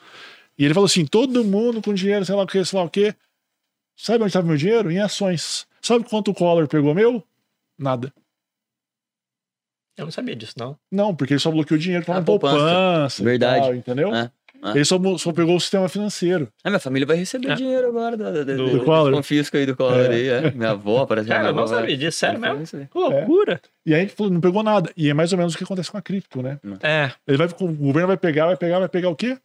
E 0.57 0.64
ele 0.65 0.73
falou 0.73 0.85
assim: 0.85 1.06
todo 1.06 1.44
mundo 1.44 1.81
com 1.81 1.94
dinheiro, 1.94 2.23
sei 2.26 2.34
lá 2.35 2.44
o 2.44 2.48
que, 2.48 2.64
sei 2.64 2.80
lá 2.80 2.85
o 2.85 2.89
que. 2.89 3.14
Sabe 3.95 4.19
onde 4.23 4.30
estava 4.30 4.48
meu 4.48 4.56
dinheiro? 4.57 4.89
Em 4.91 4.99
ações. 4.99 5.66
Sabe 5.81 6.03
quanto 6.05 6.31
o 6.31 6.33
Collor 6.33 6.67
pegou 6.67 6.93
meu? 6.93 7.23
Nada. 7.77 8.11
Eu 9.97 10.05
não 10.05 10.11
sabia 10.11 10.35
disso, 10.35 10.53
não. 10.57 10.77
Não, 10.91 11.15
porque 11.15 11.33
ele 11.33 11.39
só 11.39 11.49
bloqueou 11.49 11.77
o 11.77 11.81
dinheiro 11.81 12.03
que 12.05 12.11
estava 12.11 12.19
Ah, 12.19 12.21
na 12.21 12.25
poupança. 12.25 12.55
poupança. 12.57 13.23
Verdade. 13.23 13.61
tal, 13.61 13.75
entendeu? 13.75 14.13
É, 14.13 14.31
é. 14.63 14.69
Ele 14.75 14.85
só, 14.85 14.99
só 15.17 15.33
pegou 15.33 15.55
o 15.55 15.59
sistema 15.59 15.89
financeiro. 15.89 16.51
A 16.63 16.69
minha 16.69 16.79
família 16.79 17.05
vai 17.07 17.17
receber 17.17 17.49
É. 17.51 17.55
dinheiro 17.55 17.87
agora 17.87 18.15
do, 18.15 18.31
do, 18.31 18.45
do, 18.57 18.69
Do 18.79 18.85
Collor. 18.85 19.11
confisco 19.13 19.57
aí 19.57 19.65
do 19.65 19.75
Collor 19.75 19.97
É. 20.05 20.09
aí, 20.09 20.27
é. 20.27 20.51
Minha 20.51 20.71
avó, 20.71 21.05
parece 21.07 21.25
que 21.27 21.31
Cara, 21.33 21.51
minha 21.51 21.51
eu 21.51 21.55
não 21.61 21.67
sabia 21.67 21.97
disso, 21.97 22.19
sério 22.19 22.39
mesmo? 22.39 22.63
Que 22.87 22.97
loucura. 22.97 23.59
E 23.85 23.93
aí 23.95 24.01
ele 24.01 24.09
falou, 24.09 24.31
não 24.31 24.41
pegou 24.41 24.61
nada. 24.61 24.91
E 24.95 25.09
é 25.09 25.13
mais 25.15 25.31
ou 25.31 25.37
menos 25.39 25.55
o 25.55 25.57
que 25.57 25.63
acontece 25.63 25.89
com 25.89 25.97
a 25.97 26.01
cripto, 26.01 26.43
né? 26.43 26.59
É. 26.83 27.11
Ele 27.27 27.37
vai, 27.37 27.47
o 27.47 27.73
governo 27.73 28.07
vai 28.07 28.17
pegar, 28.17 28.45
vai 28.45 28.57
pegar, 28.57 28.77
vai 28.79 28.89
pegar 28.89 29.09
o 29.09 29.15
quê? 29.15 29.35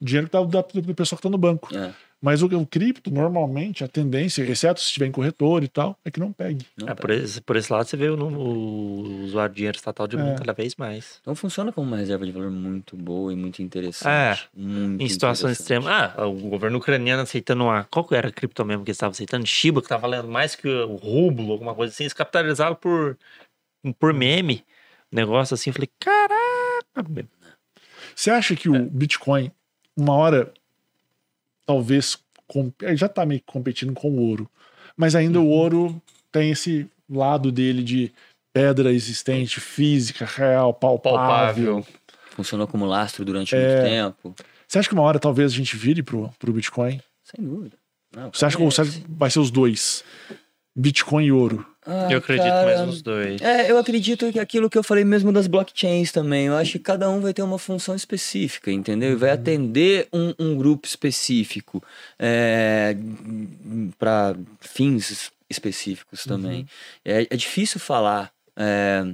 O 0.00 0.04
dinheiro 0.04 0.26
que 0.26 0.32
tá 0.32 0.42
da, 0.42 0.62
do 0.62 0.94
pessoal 0.94 1.18
que 1.18 1.22
tá 1.22 1.30
no 1.30 1.38
banco. 1.38 1.68
É. 1.76 1.92
Mas 2.22 2.42
o, 2.42 2.46
o 2.46 2.66
cripto, 2.66 3.10
normalmente, 3.10 3.82
a 3.82 3.88
tendência, 3.88 4.42
exceto 4.42 4.78
se 4.78 4.86
estiver 4.86 5.06
em 5.06 5.10
corretor 5.12 5.64
e 5.64 5.68
tal, 5.68 5.96
é 6.04 6.10
que 6.10 6.20
não 6.20 6.32
pegue. 6.32 6.66
Não 6.76 6.86
É, 6.88 6.94
tá. 6.94 7.00
por, 7.00 7.10
esse, 7.10 7.40
por 7.40 7.56
esse 7.56 7.72
lado 7.72 7.86
você 7.86 7.96
vê 7.96 8.10
o, 8.10 8.14
o 8.22 9.24
usuário 9.24 9.50
de 9.54 9.56
dinheiro 9.56 9.76
estatal 9.78 10.06
diminuindo 10.06 10.36
É. 10.36 10.38
cada 10.40 10.52
vez 10.52 10.76
mais. 10.76 11.18
Então 11.22 11.34
funciona 11.34 11.72
como 11.72 11.86
uma 11.86 11.96
reserva 11.96 12.26
de 12.26 12.32
valor 12.32 12.50
muito 12.50 12.94
boa 12.94 13.32
e 13.32 13.36
muito 13.36 13.62
interessante. 13.62 14.42
É. 14.54 14.58
Muito 14.60 15.02
Em 15.02 15.08
situações 15.08 15.58
extremas. 15.58 15.88
Ah, 15.88 16.26
o 16.26 16.34
governo 16.34 16.76
ucraniano 16.76 17.22
aceitando 17.22 17.64
uma. 17.64 17.84
Qual 17.84 18.04
que 18.04 18.14
era 18.14 18.28
a 18.28 18.32
cripto 18.32 18.64
mesmo 18.66 18.84
que 18.84 18.90
eles 18.90 18.96
estavam 18.96 19.12
aceitando? 19.12 19.46
Shiba, 19.46 19.80
que 19.80 19.88
tava 19.88 20.02
valendo 20.02 20.28
mais 20.28 20.54
que 20.54 20.68
o 20.68 20.96
rublo, 20.96 21.52
alguma 21.52 21.74
coisa 21.74 21.92
assim. 21.92 22.02
Eles 22.04 22.12
capitalizaram 22.12 22.74
por, 22.74 23.16
por 23.98 24.12
meme. 24.12 24.62
Negócio 25.10 25.54
assim. 25.54 25.70
Eu 25.70 25.74
falei, 25.74 25.88
caraca. 25.98 27.26
Você 28.14 28.30
acha 28.30 28.54
que 28.54 28.68
o 28.68 28.90
Bitcoin, 28.90 29.50
uma 29.96 30.14
hora, 30.14 30.52
talvez, 31.70 32.18
com, 32.48 32.72
já 32.96 33.08
tá 33.08 33.24
meio 33.24 33.40
que 33.40 33.46
competindo 33.46 33.92
com 33.94 34.10
o 34.10 34.20
ouro. 34.20 34.50
Mas 34.96 35.14
ainda 35.14 35.38
Uhum. 35.38 35.46
o 35.46 35.50
ouro 35.50 36.02
tem 36.32 36.50
esse 36.50 36.88
lado 37.08 37.52
dele 37.52 37.82
de 37.84 38.12
pedra 38.52 38.92
existente, 38.92 39.60
física, 39.60 40.24
real, 40.24 40.74
palpável. 40.74 41.76
Palpável. 41.76 41.86
Funcionou 42.30 42.66
como 42.66 42.84
lastro 42.86 43.24
durante 43.24 43.54
É. 43.54 43.58
muito 43.60 43.88
tempo. 43.88 44.34
Você 44.66 44.78
acha 44.80 44.88
que 44.88 44.94
uma 44.94 45.02
hora 45.04 45.18
talvez 45.20 45.52
a 45.52 45.54
gente 45.54 45.76
vire 45.76 46.02
pro, 46.02 46.28
pro 46.40 46.52
Bitcoin? 46.52 47.00
Sem 47.22 47.44
dúvida. 47.44 47.76
Não, 48.16 48.30
Você 48.32 48.44
acha 48.44 48.56
que 48.56 48.64
você 48.64 48.80
acha 48.80 48.90
que 48.90 49.04
vai 49.08 49.30
ser 49.30 49.38
os 49.38 49.50
dois? 49.52 50.02
Bitcoin 50.76 51.26
e 51.26 51.32
ouro. 51.32 51.64
Ah, 51.86 52.08
Eu 52.10 52.18
acredito 52.18 52.44
cara, 52.46 52.64
mais 52.66 52.80
nos 52.86 53.02
dois. 53.02 53.40
É, 53.40 53.70
eu 53.70 53.78
acredito 53.78 54.30
que 54.30 54.38
aquilo 54.38 54.68
que 54.68 54.76
eu 54.76 54.82
falei 54.82 55.04
mesmo 55.04 55.32
das 55.32 55.46
blockchains 55.46 56.12
também. 56.12 56.46
Eu 56.46 56.56
acho 56.56 56.72
que 56.72 56.78
cada 56.78 57.08
um 57.08 57.20
vai 57.20 57.32
ter 57.32 57.42
uma 57.42 57.58
função 57.58 57.94
específica, 57.94 58.70
entendeu? 58.70 59.12
E 59.12 59.16
vai 59.16 59.30
atender 59.30 60.06
um, 60.12 60.34
um 60.38 60.56
grupo 60.56 60.86
específico 60.86 61.82
para 63.98 64.36
fins 64.60 65.32
específicos 65.48 66.24
também. 66.24 66.66
É, 67.04 67.26
é 67.30 67.36
difícil 67.36 67.80
falar 67.80 68.30
é, 68.56 69.04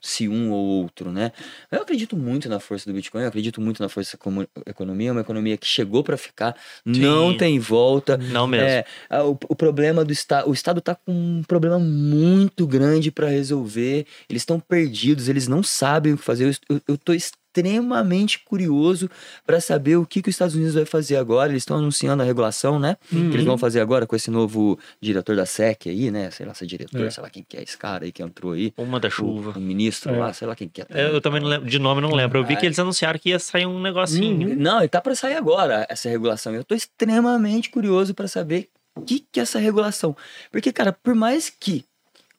se 0.00 0.28
um 0.28 0.50
ou 0.50 0.64
outro, 0.82 1.10
né? 1.10 1.32
Eu 1.70 1.82
acredito 1.82 2.16
muito 2.16 2.48
na 2.48 2.60
força 2.60 2.88
do 2.88 2.94
Bitcoin, 2.94 3.22
eu 3.22 3.28
acredito 3.28 3.60
muito 3.60 3.82
na 3.82 3.88
força 3.88 4.16
da 4.16 4.70
economia, 4.70 5.08
é 5.08 5.12
uma 5.12 5.20
economia 5.20 5.56
que 5.56 5.66
chegou 5.66 6.04
para 6.04 6.16
ficar, 6.16 6.56
não 6.84 7.32
Sim. 7.32 7.36
tem 7.38 7.58
volta. 7.58 8.16
Não 8.16 8.46
mesmo. 8.46 8.66
É, 8.66 8.84
o, 9.22 9.38
o 9.48 9.56
problema 9.56 10.04
do 10.04 10.12
Estado. 10.12 10.48
O 10.48 10.52
Estado 10.52 10.78
está 10.78 10.94
com 10.94 11.12
um 11.12 11.42
problema 11.42 11.78
muito 11.78 12.66
grande 12.66 13.10
para 13.10 13.28
resolver. 13.28 14.06
Eles 14.28 14.42
estão 14.42 14.60
perdidos, 14.60 15.28
eles 15.28 15.48
não 15.48 15.62
sabem 15.62 16.12
o 16.12 16.18
que 16.18 16.24
fazer. 16.24 16.46
Eu, 16.46 16.76
eu, 16.76 16.82
eu 16.88 16.98
tô 16.98 17.12
extremamente 17.60 18.38
curioso 18.40 19.10
para 19.46 19.60
saber 19.60 19.96
o 19.96 20.06
que, 20.06 20.20
que 20.22 20.28
os 20.28 20.34
Estados 20.34 20.54
Unidos 20.54 20.74
vai 20.74 20.84
fazer 20.84 21.16
agora. 21.16 21.50
Eles 21.50 21.62
estão 21.62 21.76
anunciando 21.78 22.22
a 22.22 22.26
regulação, 22.26 22.78
né? 22.78 22.96
Que 23.08 23.16
eles 23.16 23.44
vão 23.44 23.56
fazer 23.58 23.80
agora 23.80 24.06
com 24.06 24.14
esse 24.14 24.30
novo 24.30 24.78
diretor 25.00 25.36
da 25.36 25.46
SEC 25.46 25.88
aí, 25.88 26.10
né? 26.10 26.30
Sei 26.30 26.44
lá 26.46 26.54
se 26.54 26.64
é 26.64 26.66
diretor, 26.66 27.00
É. 27.04 27.10
sei 27.10 27.22
lá 27.22 27.30
quem 27.30 27.44
que 27.48 27.56
é 27.56 27.62
esse 27.62 27.76
cara 27.76 28.04
aí 28.04 28.12
que 28.12 28.22
entrou 28.22 28.52
aí. 28.52 28.72
Uma 28.76 29.00
da 29.00 29.08
O, 29.08 29.10
chuva. 29.10 29.52
o 29.56 29.60
ministro 29.60 30.12
É. 30.14 30.18
lá, 30.18 30.32
sei 30.32 30.46
lá 30.46 30.54
quem 30.54 30.68
que 30.68 30.82
é. 30.82 30.86
Eu, 30.90 31.14
eu 31.14 31.20
também 31.20 31.40
não 31.40 31.48
lembro, 31.48 31.68
de 31.68 31.78
nome 31.78 32.00
não 32.00 32.10
lembro. 32.14 32.38
Eu 32.38 32.44
vi 32.44 32.54
Ah, 32.54 32.56
que 32.56 32.66
eles 32.66 32.78
anunciaram 32.78 33.18
que 33.18 33.30
ia 33.30 33.38
sair 33.38 33.66
um 33.66 33.80
negocinho. 33.80 34.56
Não, 34.56 34.82
e 34.82 34.88
tá 34.88 35.00
para 35.00 35.14
sair 35.14 35.34
agora 35.36 35.86
essa 35.88 36.08
regulação. 36.08 36.54
Eu 36.54 36.64
tô 36.64 36.74
extremamente 36.74 37.70
curioso 37.70 38.14
para 38.14 38.28
saber 38.28 38.68
o 38.94 39.00
que 39.00 39.20
que 39.30 39.40
é 39.40 39.42
essa 39.42 39.58
regulação. 39.58 40.16
Porque, 40.50 40.72
cara, 40.72 40.92
por 40.92 41.14
mais 41.14 41.50
que 41.50 41.84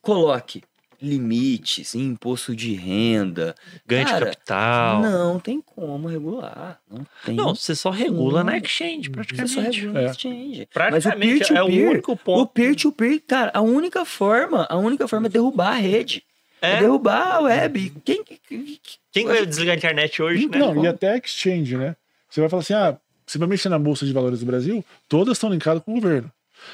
coloque 0.01 0.63
limites, 1.01 1.93
imposto 1.95 2.55
de 2.55 2.73
renda, 2.73 3.55
Ganho 3.85 4.05
de 4.05 4.11
cara, 4.11 4.25
capital. 4.25 5.01
Não, 5.01 5.33
não 5.33 5.39
tem 5.39 5.61
como 5.61 6.07
regular. 6.07 6.79
Não 6.89 7.05
tem. 7.25 7.35
você 7.35 7.75
só 7.75 7.89
regula 7.89 8.43
na 8.43 8.51
Não. 8.53 8.57
exchange, 8.57 9.03
Você 9.03 9.09
praticamente. 9.11 9.53
só 9.53 9.61
regula 9.61 9.99
É. 9.99 10.03
no 10.05 10.11
exchange. 10.11 10.57
Mas 10.57 10.65
o 10.65 10.67
Praticamente 11.09 11.53
é 11.53 11.61
o 11.61 11.65
peer-to-peer, 11.67 11.89
único 11.91 12.11
o 12.11 12.17
ponto. 12.17 12.51
peer-to-peer, 12.53 13.21
cara, 13.27 13.51
a 13.53 13.61
única 13.61 14.03
forma, 14.05 14.65
a 14.69 14.77
única 14.77 15.07
forma 15.07 15.27
é 15.27 15.29
derrubar 15.29 15.69
a 15.73 15.75
rede. 15.75 16.23
É, 16.61 16.73
É. 16.73 16.79
derrubar 16.79 17.35
a 17.35 17.39
web. 17.41 17.93
Quem, 18.03 18.23
quem- 18.23 18.79
Quem 19.11 19.25
vai 19.27 19.45
desligar 19.45 19.75
a 19.75 19.77
internet 19.77 20.21
hoje, 20.21 20.47
né? 20.47 20.57
Não, 20.57 20.83
e 20.83 20.87
até 20.87 21.15
exchange, 21.17 21.77
né? 21.77 21.95
Você 22.29 22.39
vai 22.41 22.49
falar 22.49 22.61
assim: 22.61 22.73
ah, 22.73 22.97
você 23.25 23.37
vai 23.37 23.47
mexer 23.47 23.69
na 23.69 23.77
Bolsa 23.77 24.05
de 24.05 24.13
Valores 24.13 24.39
do 24.39 24.45
Brasil, 24.45 24.83
todas 25.07 25.33
estão 25.37 25.51
linkadas 25.51 25.83
com 25.83 25.91
o 25.91 25.95
governo. 26.01 26.31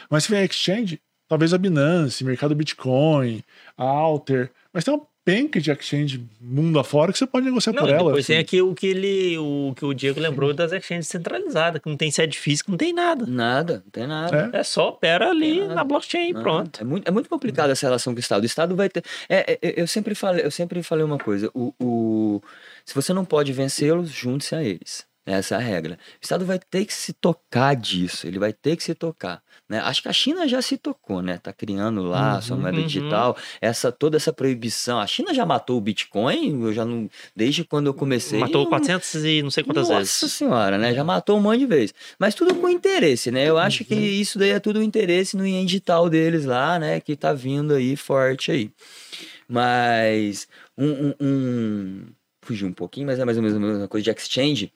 Mas 0.10 0.24
se 0.24 0.30
vier 0.32 0.46
exchange, 0.46 1.00
talvez 1.28 1.54
a 1.54 1.58
Binance, 1.58 2.24
Mercado 2.24 2.56
Bitcoin, 2.56 3.44
a 3.78 3.84
Alter. 3.84 4.52
Mas 4.74 4.84
tem 4.84 4.94
uma 4.94 5.06
penca 5.26 5.62
de 5.62 5.72
exchange 5.72 6.22
mundo 6.42 6.78
afora 6.78 7.10
que 7.14 7.18
você 7.18 7.26
pode 7.26 7.46
negociar 7.46 7.72
Não, 7.72 7.84
por 7.84 7.90
ela. 7.90 8.04
depois 8.10 8.26
tem 8.28 8.36
assim. 8.36 8.44
aqui 8.44 8.62
o 8.62 8.76
que 8.76 8.88
ele, 8.88 9.38
o 9.38 9.74
que 9.74 9.86
o 9.86 9.94
Diego 9.94 10.20
lembrou 10.20 10.54
das 10.54 10.74
exchanges 10.74 11.08
centralizadas, 11.08 11.82
que 11.82 11.88
não 11.90 11.96
tem 11.96 12.12
sede 12.12 12.38
física, 12.38 12.70
não 12.70 12.78
tem 12.78 12.92
nada. 12.92 13.26
Nada, 13.26 13.82
não 13.86 13.90
tem 13.92 14.06
nada. 14.06 14.52
É. 14.54 14.60
É 14.60 14.64
só 14.64 14.90
opera 14.90 15.30
ali 15.30 15.66
na 15.66 15.82
blockchain 15.86 16.32
e 16.32 16.34
pronto. 16.34 16.82
É 16.82 16.84
muito, 16.84 17.08
é 17.08 17.12
muito 17.12 17.30
complicado 17.30 17.70
essa 17.70 17.86
relação 17.86 18.12
com 18.14 18.18
o 18.18 18.20
Estado. 18.20 18.44
O 18.44 18.46
Estado 18.46 18.76
vai 18.76 18.90
ter. 18.90 19.02
É, 19.30 19.54
é, 19.54 19.82
eu, 19.82 19.88
sempre 19.88 20.14
falei, 20.14 20.46
eu 20.46 20.52
sempre 20.52 20.84
falei 20.84 21.06
uma 21.06 21.18
coisa: 21.18 21.50
o, 21.54 21.74
o- 21.80 22.42
se 22.84 22.94
você 22.94 23.14
não 23.14 23.24
pode 23.24 23.54
vencê-los, 23.54 24.10
junte-se 24.10 24.56
a 24.56 24.62
eles. 24.62 25.06
Essa 25.26 25.56
é 25.56 25.58
a 25.58 25.62
regra. 25.62 25.94
O 25.94 26.18
Estado 26.22 26.44
vai 26.46 26.60
ter 26.60 26.84
que 26.84 26.94
se 26.94 27.14
tocar 27.14 27.76
disso, 27.78 28.28
ele 28.28 28.38
vai 28.38 28.52
ter 28.52 28.76
que 28.76 28.84
se 28.84 28.94
tocar. 28.94 29.42
Né? 29.74 29.80
Acho 29.80 30.04
que 30.04 30.08
a 30.08 30.14
China 30.14 30.48
já 30.48 30.62
se 30.62 30.78
tocou, 30.78 31.20
né? 31.20 31.40
Tá 31.42 31.52
criando 31.52 32.04
lá 32.04 32.38
a 32.38 32.42
sua 32.42 32.56
moeda 32.56 32.78
uhum. 32.78 32.86
digital, 32.86 33.36
essa 33.60 33.92
toda 33.92 34.18
essa 34.18 34.32
proibição. 34.32 35.00
A 35.00 35.08
China 35.08 35.34
já 35.34 35.48
matou 35.48 35.80
o 35.80 35.82
Bitcoin, 35.82 36.62
eu 36.62 36.72
já 36.72 36.86
não. 36.86 37.10
Desde 37.36 37.64
quando 37.64 37.88
eu 37.88 37.94
comecei. 37.94 38.40
Matou 38.40 38.62
eu 38.62 38.64
não- 38.66 38.70
400 38.70 39.16
e 39.26 39.42
não 39.42 39.50
sei 39.50 39.64
quantas 39.64 39.90
Nossa 39.90 39.98
vezes. 39.98 40.32
senhora, 40.32 40.78
né? 40.78 40.94
Já 40.94 41.04
matou 41.04 41.40
um 41.40 41.42
monte 41.42 41.62
de 41.62 41.66
vezes. 41.66 41.96
Mas 42.20 42.36
tudo 42.36 42.54
com 42.54 42.70
interesse, 42.70 43.32
né? 43.32 43.50
Eu 43.50 43.58
acho 43.58 43.84
que 43.84 43.96
isso 43.96 44.38
daí 44.38 44.52
é 44.52 44.60
tudo 44.60 44.84
interesse 44.84 45.36
no 45.36 45.44
ien 45.44 45.66
digital 45.66 46.08
deles 46.08 46.46
lá, 46.46 46.78
né? 46.78 47.00
Que 47.00 47.16
tá 47.16 47.34
vindo 47.34 47.74
aí 47.74 47.96
forte 47.96 48.52
aí. 48.52 48.70
Mas 49.48 50.48
um. 50.78 50.86
um, 50.86 51.14
um... 51.20 52.06
Fugiu 52.44 52.68
um 52.68 52.74
pouquinho, 52.74 53.08
mas 53.08 53.18
é 53.18 53.26
mais 53.26 53.38
ou 53.38 53.44
menos 53.44 53.58
a 53.58 53.60
mesma 53.60 53.88
coisa 53.88 54.04
de 54.04 54.12
exchange. 54.12 54.72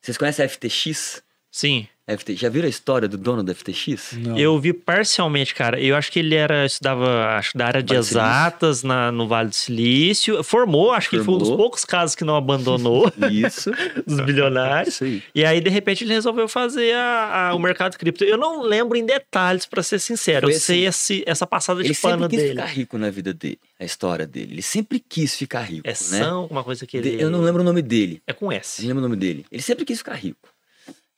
Vocês 0.00 0.16
conhecem 0.16 0.44
a 0.44 0.48
FTX? 0.48 1.22
Sim. 1.48 1.86
FT... 2.08 2.34
Já 2.36 2.48
viram 2.48 2.66
a 2.66 2.68
história 2.68 3.08
do 3.08 3.16
dono 3.16 3.42
da 3.42 3.54
FTX? 3.54 4.12
Não. 4.18 4.36
Eu 4.36 4.58
vi 4.58 4.72
parcialmente, 4.72 5.54
cara. 5.54 5.80
Eu 5.80 5.94
acho 5.94 6.10
que 6.10 6.18
ele 6.18 6.34
era, 6.34 6.66
estudava, 6.66 7.36
acho, 7.36 7.56
da 7.56 7.66
área 7.66 7.82
de 7.82 7.94
Vale 7.94 8.00
exatas 8.06 8.82
na, 8.82 9.12
no 9.12 9.28
Vale 9.28 9.48
do 9.50 9.54
Silício. 9.54 10.42
Formou, 10.42 10.90
acho 10.92 11.10
que 11.10 11.20
foi 11.22 11.34
um 11.34 11.38
dos 11.38 11.50
poucos 11.50 11.84
casos 11.84 12.14
que 12.16 12.24
não 12.24 12.34
abandonou 12.36 13.10
Isso. 13.30 13.70
dos 14.06 14.20
bilionários. 14.20 14.94
Isso 14.96 15.04
aí. 15.04 15.22
E 15.34 15.44
aí, 15.44 15.60
de 15.60 15.70
repente, 15.70 16.04
ele 16.04 16.12
resolveu 16.12 16.48
fazer 16.48 16.92
a- 16.94 17.50
a- 17.50 17.54
o 17.54 17.58
mercado 17.58 17.96
cripto. 17.96 18.24
Eu 18.24 18.36
não 18.36 18.62
lembro 18.62 18.96
em 18.98 19.06
detalhes, 19.06 19.64
pra 19.66 19.82
ser 19.82 19.98
sincero. 19.98 20.46
Foi 20.46 20.54
Eu 20.56 20.60
sei 20.60 20.86
assim. 20.86 21.14
esse- 21.18 21.24
essa 21.26 21.46
passada 21.46 21.82
de 21.82 21.88
Ele 21.88 21.94
pano 21.94 22.22
sempre 22.24 22.28
quis 22.36 22.38
dele. 22.42 22.54
ficar 22.60 22.66
rico 22.66 22.98
na 22.98 23.10
vida 23.10 23.32
dele, 23.32 23.58
a 23.78 23.84
história 23.84 24.26
dele. 24.26 24.54
Ele 24.54 24.62
sempre 24.62 24.98
quis 24.98 25.36
ficar 25.36 25.60
rico, 25.62 25.82
É 25.86 25.90
né? 25.90 25.94
São, 25.94 26.46
uma 26.46 26.64
coisa 26.64 26.86
que 26.86 26.96
ele... 26.96 27.10
De- 27.16 27.22
Eu 27.22 27.30
não 27.30 27.40
lembro 27.40 27.62
o 27.62 27.64
nome 27.64 27.80
dele. 27.80 28.20
É 28.26 28.32
com 28.32 28.50
S. 28.50 28.82
lembra 28.86 28.98
o 28.98 29.02
nome 29.02 29.16
dele? 29.16 29.44
Ele 29.52 29.62
sempre 29.62 29.84
quis 29.84 29.98
ficar 29.98 30.14
rico. 30.14 30.48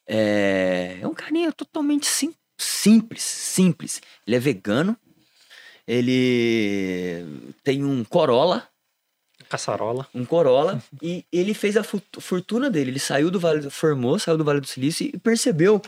É, 0.07 0.99
é 1.01 1.07
um 1.07 1.15
carinha 1.15 1.51
totalmente 1.53 2.07
sim- 2.07 2.35
simples, 2.59 3.23
simples. 3.23 4.01
Ele 4.27 4.37
é 4.37 4.39
vegano. 4.39 4.97
Ele 5.87 7.25
tem 7.63 7.85
um 7.85 8.05
Corolla, 8.05 8.67
Caçarola. 9.49 10.09
um 10.15 10.25
Corolla, 10.25 10.83
e 11.03 11.25
ele 11.33 11.53
fez 11.55 11.77
a 11.77 11.83
fortuna 11.85 12.71
dele. 12.71 12.91
Ele 12.91 12.99
saiu 12.99 13.31
do 13.31 13.39
Vale, 13.39 13.61
do- 13.61 13.71
formou, 13.71 14.19
saiu 14.19 14.37
do 14.39 14.45
Vale 14.45 14.61
do 14.61 14.67
Silício 14.67 15.07
e 15.13 15.19
percebeu. 15.19 15.81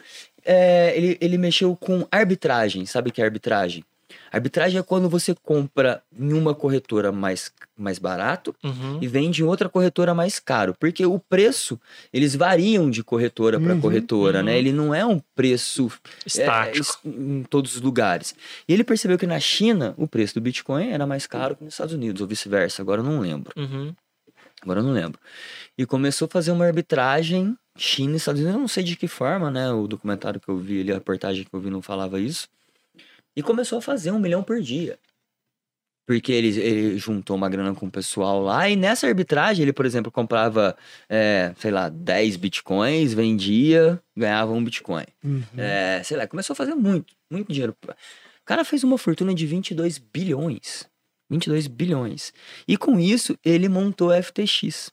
é, 0.44 0.96
ele, 0.96 1.18
ele 1.20 1.38
mexeu 1.38 1.74
com 1.76 2.06
arbitragem. 2.10 2.84
Sabe 2.86 3.08
o 3.10 3.12
que 3.12 3.20
é 3.20 3.24
arbitragem? 3.24 3.84
Arbitragem 4.32 4.78
é 4.78 4.82
quando 4.82 5.08
você 5.08 5.34
compra 5.42 6.02
em 6.18 6.32
uma 6.32 6.54
corretora 6.54 7.10
mais, 7.12 7.50
mais 7.76 7.98
barato 7.98 8.54
Uhum. 8.62 8.98
e 9.00 9.06
vende 9.06 9.42
em 9.42 9.44
outra 9.44 9.68
corretora 9.68 10.14
mais 10.14 10.38
caro, 10.38 10.74
porque 10.78 11.06
o 11.06 11.18
preço 11.18 11.80
eles 12.12 12.34
variam 12.34 12.90
de 12.90 13.02
corretora 13.04 13.58
para 13.60 13.74
Uhum, 13.74 13.80
corretora, 13.80 14.42
né? 14.42 14.52
uhum. 14.52 14.58
Ele 14.58 14.72
não 14.72 14.94
é 14.94 15.04
um 15.06 15.20
preço 15.34 15.90
é, 16.16 16.26
Estático. 16.26 16.78
es- 16.80 16.98
em 17.04 17.42
todos 17.44 17.76
os 17.76 17.80
lugares. 17.82 18.34
E 18.68 18.72
ele 18.72 18.84
percebeu 18.84 19.16
que 19.18 19.26
na 19.26 19.40
China 19.40 19.94
o 19.96 20.06
preço 20.06 20.34
do 20.34 20.40
Bitcoin 20.40 20.90
era 20.90 21.06
mais 21.06 21.26
caro 21.26 21.56
que 21.56 21.64
nos 21.64 21.74
Estados 21.74 21.94
Unidos, 21.94 22.20
ou 22.20 22.26
vice-versa. 22.28 22.82
Agora 22.82 23.00
eu 23.00 23.04
não 23.04 23.20
lembro. 23.20 23.52
Uhum. 23.56 23.94
Agora 24.62 24.80
eu 24.80 24.84
não 24.84 24.92
lembro. 24.92 25.18
E 25.78 25.84
começou 25.86 26.26
a 26.26 26.28
fazer 26.28 26.50
uma 26.50 26.64
arbitragem 26.66 27.56
China 27.78 28.14
e 28.14 28.16
Estados 28.16 28.40
Unidos. 28.40 28.54
Eu 28.56 28.60
não 28.60 28.68
sei 28.68 28.82
de 28.82 28.96
que 28.96 29.06
forma, 29.06 29.50
né? 29.50 29.70
O 29.70 29.86
documentário 29.86 30.40
que 30.40 30.48
eu 30.48 30.56
vi 30.56 30.80
ali, 30.80 30.90
a 30.90 30.94
reportagem 30.94 31.44
que 31.44 31.54
eu 31.54 31.60
vi 31.60 31.68
não 31.70 31.82
falava 31.82 32.18
isso. 32.18 32.48
E 33.36 33.42
começou 33.42 33.78
a 33.78 33.82
fazer 33.82 34.10
um 34.10 34.18
milhão 34.18 34.42
por 34.42 34.60
dia. 34.60 34.98
Porque 36.06 36.32
ele, 36.32 36.48
ele 36.60 36.98
juntou 36.98 37.36
uma 37.36 37.48
grana 37.48 37.74
com 37.74 37.86
o 37.86 37.90
pessoal 37.90 38.40
lá. 38.40 38.68
E 38.68 38.76
nessa 38.76 39.08
arbitragem, 39.08 39.62
ele, 39.62 39.72
por 39.72 39.84
exemplo, 39.84 40.10
comprava, 40.10 40.76
é, 41.08 41.52
sei 41.58 41.72
lá, 41.72 41.88
10 41.88 42.36
bitcoins, 42.36 43.12
vendia, 43.12 44.00
ganhava 44.16 44.52
um 44.52 44.62
bitcoin. 44.62 45.04
Uhum. 45.22 45.42
É, 45.56 46.00
sei 46.04 46.16
lá, 46.16 46.26
começou 46.26 46.54
a 46.54 46.56
fazer 46.56 46.76
muito, 46.76 47.12
muito 47.28 47.52
dinheiro. 47.52 47.76
O 47.84 48.44
cara 48.44 48.64
fez 48.64 48.84
uma 48.84 48.96
fortuna 48.96 49.34
de 49.34 49.44
22 49.46 49.98
bilhões. 49.98 50.88
22 51.28 51.66
bilhões. 51.66 52.32
E 52.68 52.76
com 52.76 53.00
isso, 53.00 53.36
ele 53.44 53.68
montou 53.68 54.12
a 54.12 54.22
FTX. 54.22 54.92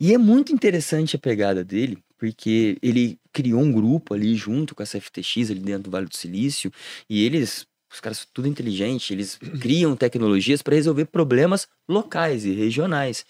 E 0.00 0.12
é 0.12 0.18
muito 0.18 0.52
interessante 0.52 1.16
a 1.16 1.18
pegada 1.18 1.62
dele, 1.62 1.98
porque 2.18 2.78
ele 2.82 3.18
criou 3.32 3.60
um 3.60 3.72
grupo 3.72 4.14
ali 4.14 4.34
junto 4.34 4.74
com 4.74 4.82
essa 4.82 4.98
FTX 5.00 5.50
ali 5.50 5.60
dentro 5.60 5.84
do 5.84 5.90
Vale 5.90 6.06
do 6.06 6.16
Silício, 6.16 6.72
e 7.08 7.24
eles, 7.24 7.66
os 7.92 8.00
caras 8.00 8.18
são 8.18 8.26
tudo 8.32 8.48
inteligentes, 8.48 9.10
eles 9.10 9.38
criam 9.60 9.96
tecnologias 9.96 10.62
para 10.62 10.74
resolver 10.74 11.06
problemas 11.06 11.66
locais 11.88 12.44
e 12.44 12.52
regionais. 12.52 13.24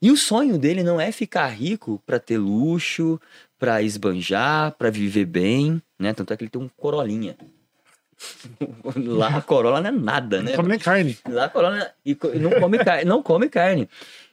E 0.00 0.10
o 0.10 0.16
sonho 0.16 0.58
dele 0.58 0.82
não 0.82 1.00
é 1.00 1.10
ficar 1.10 1.46
rico 1.48 2.02
para 2.04 2.18
ter 2.18 2.36
luxo, 2.38 3.18
para 3.58 3.82
esbanjar, 3.82 4.72
para 4.72 4.90
viver 4.90 5.24
bem, 5.24 5.80
né? 5.98 6.12
Tanto 6.12 6.32
é 6.32 6.36
que 6.36 6.44
ele 6.44 6.50
tem 6.50 6.60
um 6.60 6.68
corolinha. 6.76 7.36
Lá 8.96 9.36
a 9.36 9.42
corola 9.42 9.80
não 9.80 9.88
é 9.88 9.92
nada, 9.92 10.42
né? 10.42 10.50
Não 10.50 10.56
come 10.56 10.68
nem 10.70 10.78
carne. 10.78 11.18
Lá 11.28 11.44
a 11.44 11.48
corola 11.48 11.90
e 12.04 12.14
co- 12.14 12.32
e 12.32 12.38
não 12.38 12.50
come 12.52 12.78
carne, 12.78 13.04
não 13.04 13.22
come 13.22 13.48
carne. 13.48 13.88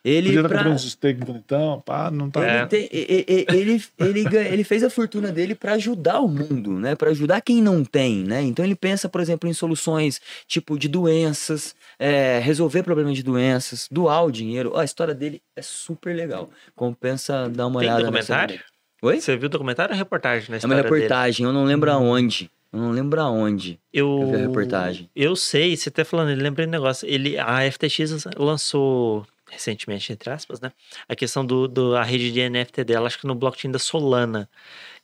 Ele 0.05 0.34
Podia 0.34 0.49
pra- 0.49 0.67
uns 0.69 0.91
steak 0.91 1.21
bonitão, 1.23 1.80
pá, 1.85 2.11
não 2.11 2.30
tá. 2.30 2.45
É. 2.45 2.57
ele, 2.59 2.67
tem- 2.67 2.89
e- 2.91 3.25
e- 3.25 3.45
ele, 3.55 3.84
ele, 3.97 4.23
ganha- 4.25 4.49
ele 4.49 4.63
fez 4.65 4.84
a 4.84 4.89
fortuna 4.89 5.31
dele 5.31 5.55
para 5.55 5.73
ajudar 5.73 6.19
o 6.19 6.27
mundo, 6.27 6.73
né? 6.77 6.93
Para 6.93 7.11
ajudar 7.11 7.39
quem 7.39 7.61
não 7.61 7.85
tem, 7.85 8.17
né? 8.23 8.41
Então 8.41 8.65
ele 8.65 8.75
pensa, 8.75 9.07
por 9.07 9.21
exemplo, 9.21 9.47
em 9.49 9.53
soluções 9.53 10.19
tipo 10.45 10.77
de 10.77 10.89
doenças, 10.89 11.73
é, 11.97 12.38
resolver 12.39 12.84
problemas 12.84 13.15
de 13.15 13.23
doenças, 13.23 13.88
doar 13.89 14.25
o 14.25 14.31
dinheiro. 14.31 14.71
Ó, 14.75 14.80
a 14.80 14.84
história 14.84 15.13
dele 15.13 15.41
é 15.55 15.61
super 15.61 16.13
legal. 16.13 16.49
Compensa 16.75 17.49
dar 17.49 17.67
uma 17.67 17.80
Tem 17.80 17.88
olhada. 17.89 18.11
nessa 18.11 18.34
documentário? 18.34 18.59
Oi? 19.01 19.21
Você 19.21 19.38
viu 19.38 19.45
o 19.47 19.49
documentário 19.49 19.93
ou 19.93 19.95
a 19.95 19.97
reportagem 19.97 20.49
na 20.49 20.55
É 20.55 20.57
uma 20.57 20.57
história 20.57 20.84
dele? 20.84 20.95
reportagem, 20.95 21.45
eu 21.45 21.53
não 21.53 21.63
lembro 21.63 21.89
aonde. 21.91 22.51
Eu 22.73 22.80
não 22.80 22.91
lembro 22.91 23.21
aonde. 23.21 23.80
Eu, 23.93 24.19
Eu 24.21 24.27
vi 24.31 24.35
a 24.35 24.39
reportagem. 24.39 25.09
Eu 25.15 25.35
sei, 25.35 25.77
você 25.77 25.89
até 25.89 26.03
falando, 26.03 26.31
ele 26.31 26.41
lembrei 26.41 26.65
um 26.67 26.69
negócio. 26.69 27.07
Ele, 27.07 27.38
a 27.38 27.61
FTX 27.71 28.25
lançou 28.35 29.25
recentemente, 29.53 30.11
entre 30.11 30.30
aspas, 30.30 30.59
né? 30.59 30.71
A 31.07 31.15
questão 31.15 31.45
do, 31.45 31.67
do 31.67 31.95
a 31.95 32.03
rede 32.03 32.31
de 32.31 32.49
NFT 32.49 32.84
dela, 32.84 33.07
acho 33.07 33.19
que 33.19 33.27
no 33.27 33.35
blockchain 33.35 33.71
da 33.71 33.80
Solana. 33.80 34.49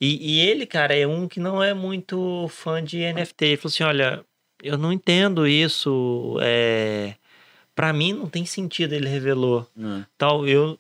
E, 0.01 0.35
e 0.35 0.39
ele, 0.41 0.65
cara, 0.65 0.95
é 0.95 1.05
um 1.07 1.27
que 1.27 1.39
não 1.39 1.63
é 1.63 1.73
muito 1.73 2.47
fã 2.49 2.83
de 2.83 2.97
NFT. 3.13 3.45
Ele 3.45 3.57
falou 3.57 3.71
assim: 3.73 3.83
olha, 3.83 4.25
eu 4.61 4.77
não 4.77 4.91
entendo 4.91 5.47
isso. 5.47 6.37
É... 6.41 7.15
Para 7.75 7.93
mim 7.93 8.11
não 8.13 8.27
tem 8.27 8.45
sentido, 8.45 8.93
ele 8.93 9.07
revelou. 9.07 9.65
né? 9.75 10.05
Tal, 10.17 10.47
eu. 10.47 10.77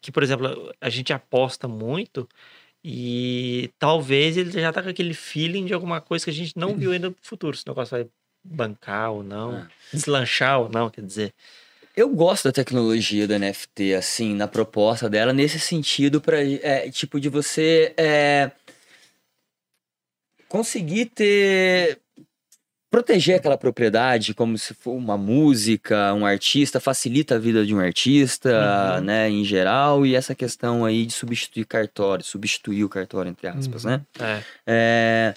Que, 0.00 0.12
por 0.12 0.22
exemplo, 0.22 0.72
a 0.80 0.88
gente 0.88 1.12
aposta 1.12 1.66
muito. 1.66 2.28
E 2.84 3.70
talvez 3.78 4.36
ele 4.36 4.50
já 4.52 4.72
tá 4.72 4.82
com 4.82 4.88
aquele 4.88 5.12
feeling 5.14 5.64
de 5.66 5.74
alguma 5.74 6.00
coisa 6.00 6.24
que 6.24 6.30
a 6.30 6.34
gente 6.34 6.56
não 6.56 6.76
viu 6.76 6.92
ainda 6.92 7.08
no 7.08 7.16
futuro. 7.20 7.56
Se 7.56 7.64
o 7.66 7.70
negócio 7.70 7.96
vai 7.96 8.06
bancar 8.44 9.10
ou 9.10 9.22
não, 9.24 9.58
É. 9.92 9.96
deslanchar 9.96 10.60
ou 10.60 10.68
não, 10.68 10.88
quer 10.88 11.02
dizer. 11.04 11.34
Eu 11.98 12.08
gosto 12.10 12.44
da 12.44 12.52
tecnologia 12.52 13.26
do 13.26 13.34
NFT, 13.36 13.94
assim, 13.94 14.32
na 14.32 14.46
proposta 14.46 15.10
dela, 15.10 15.32
nesse 15.32 15.58
sentido, 15.58 16.20
para 16.20 16.38
tipo, 16.92 17.18
de 17.18 17.28
você 17.28 17.92
é, 17.96 18.52
conseguir 20.48 21.06
ter. 21.06 21.98
proteger 22.88 23.34
aquela 23.36 23.58
propriedade 23.58 24.32
como 24.32 24.56
se 24.56 24.74
for 24.74 24.92
uma 24.92 25.18
música, 25.18 26.14
um 26.14 26.24
artista, 26.24 26.78
facilita 26.78 27.34
a 27.34 27.38
vida 27.38 27.66
de 27.66 27.74
um 27.74 27.80
artista, 27.80 28.48
Uhum. 28.98 29.04
né, 29.04 29.28
em 29.28 29.44
geral, 29.44 30.06
e 30.06 30.14
essa 30.14 30.36
questão 30.36 30.84
aí 30.84 31.04
de 31.04 31.12
substituir 31.12 31.64
cartório, 31.66 32.24
substituir 32.24 32.84
o 32.84 32.88
cartório, 32.88 33.28
entre 33.28 33.48
aspas, 33.48 33.84
Uhum. 33.84 33.90
né? 33.90 34.00
É. 34.20 34.42
É, 34.66 35.34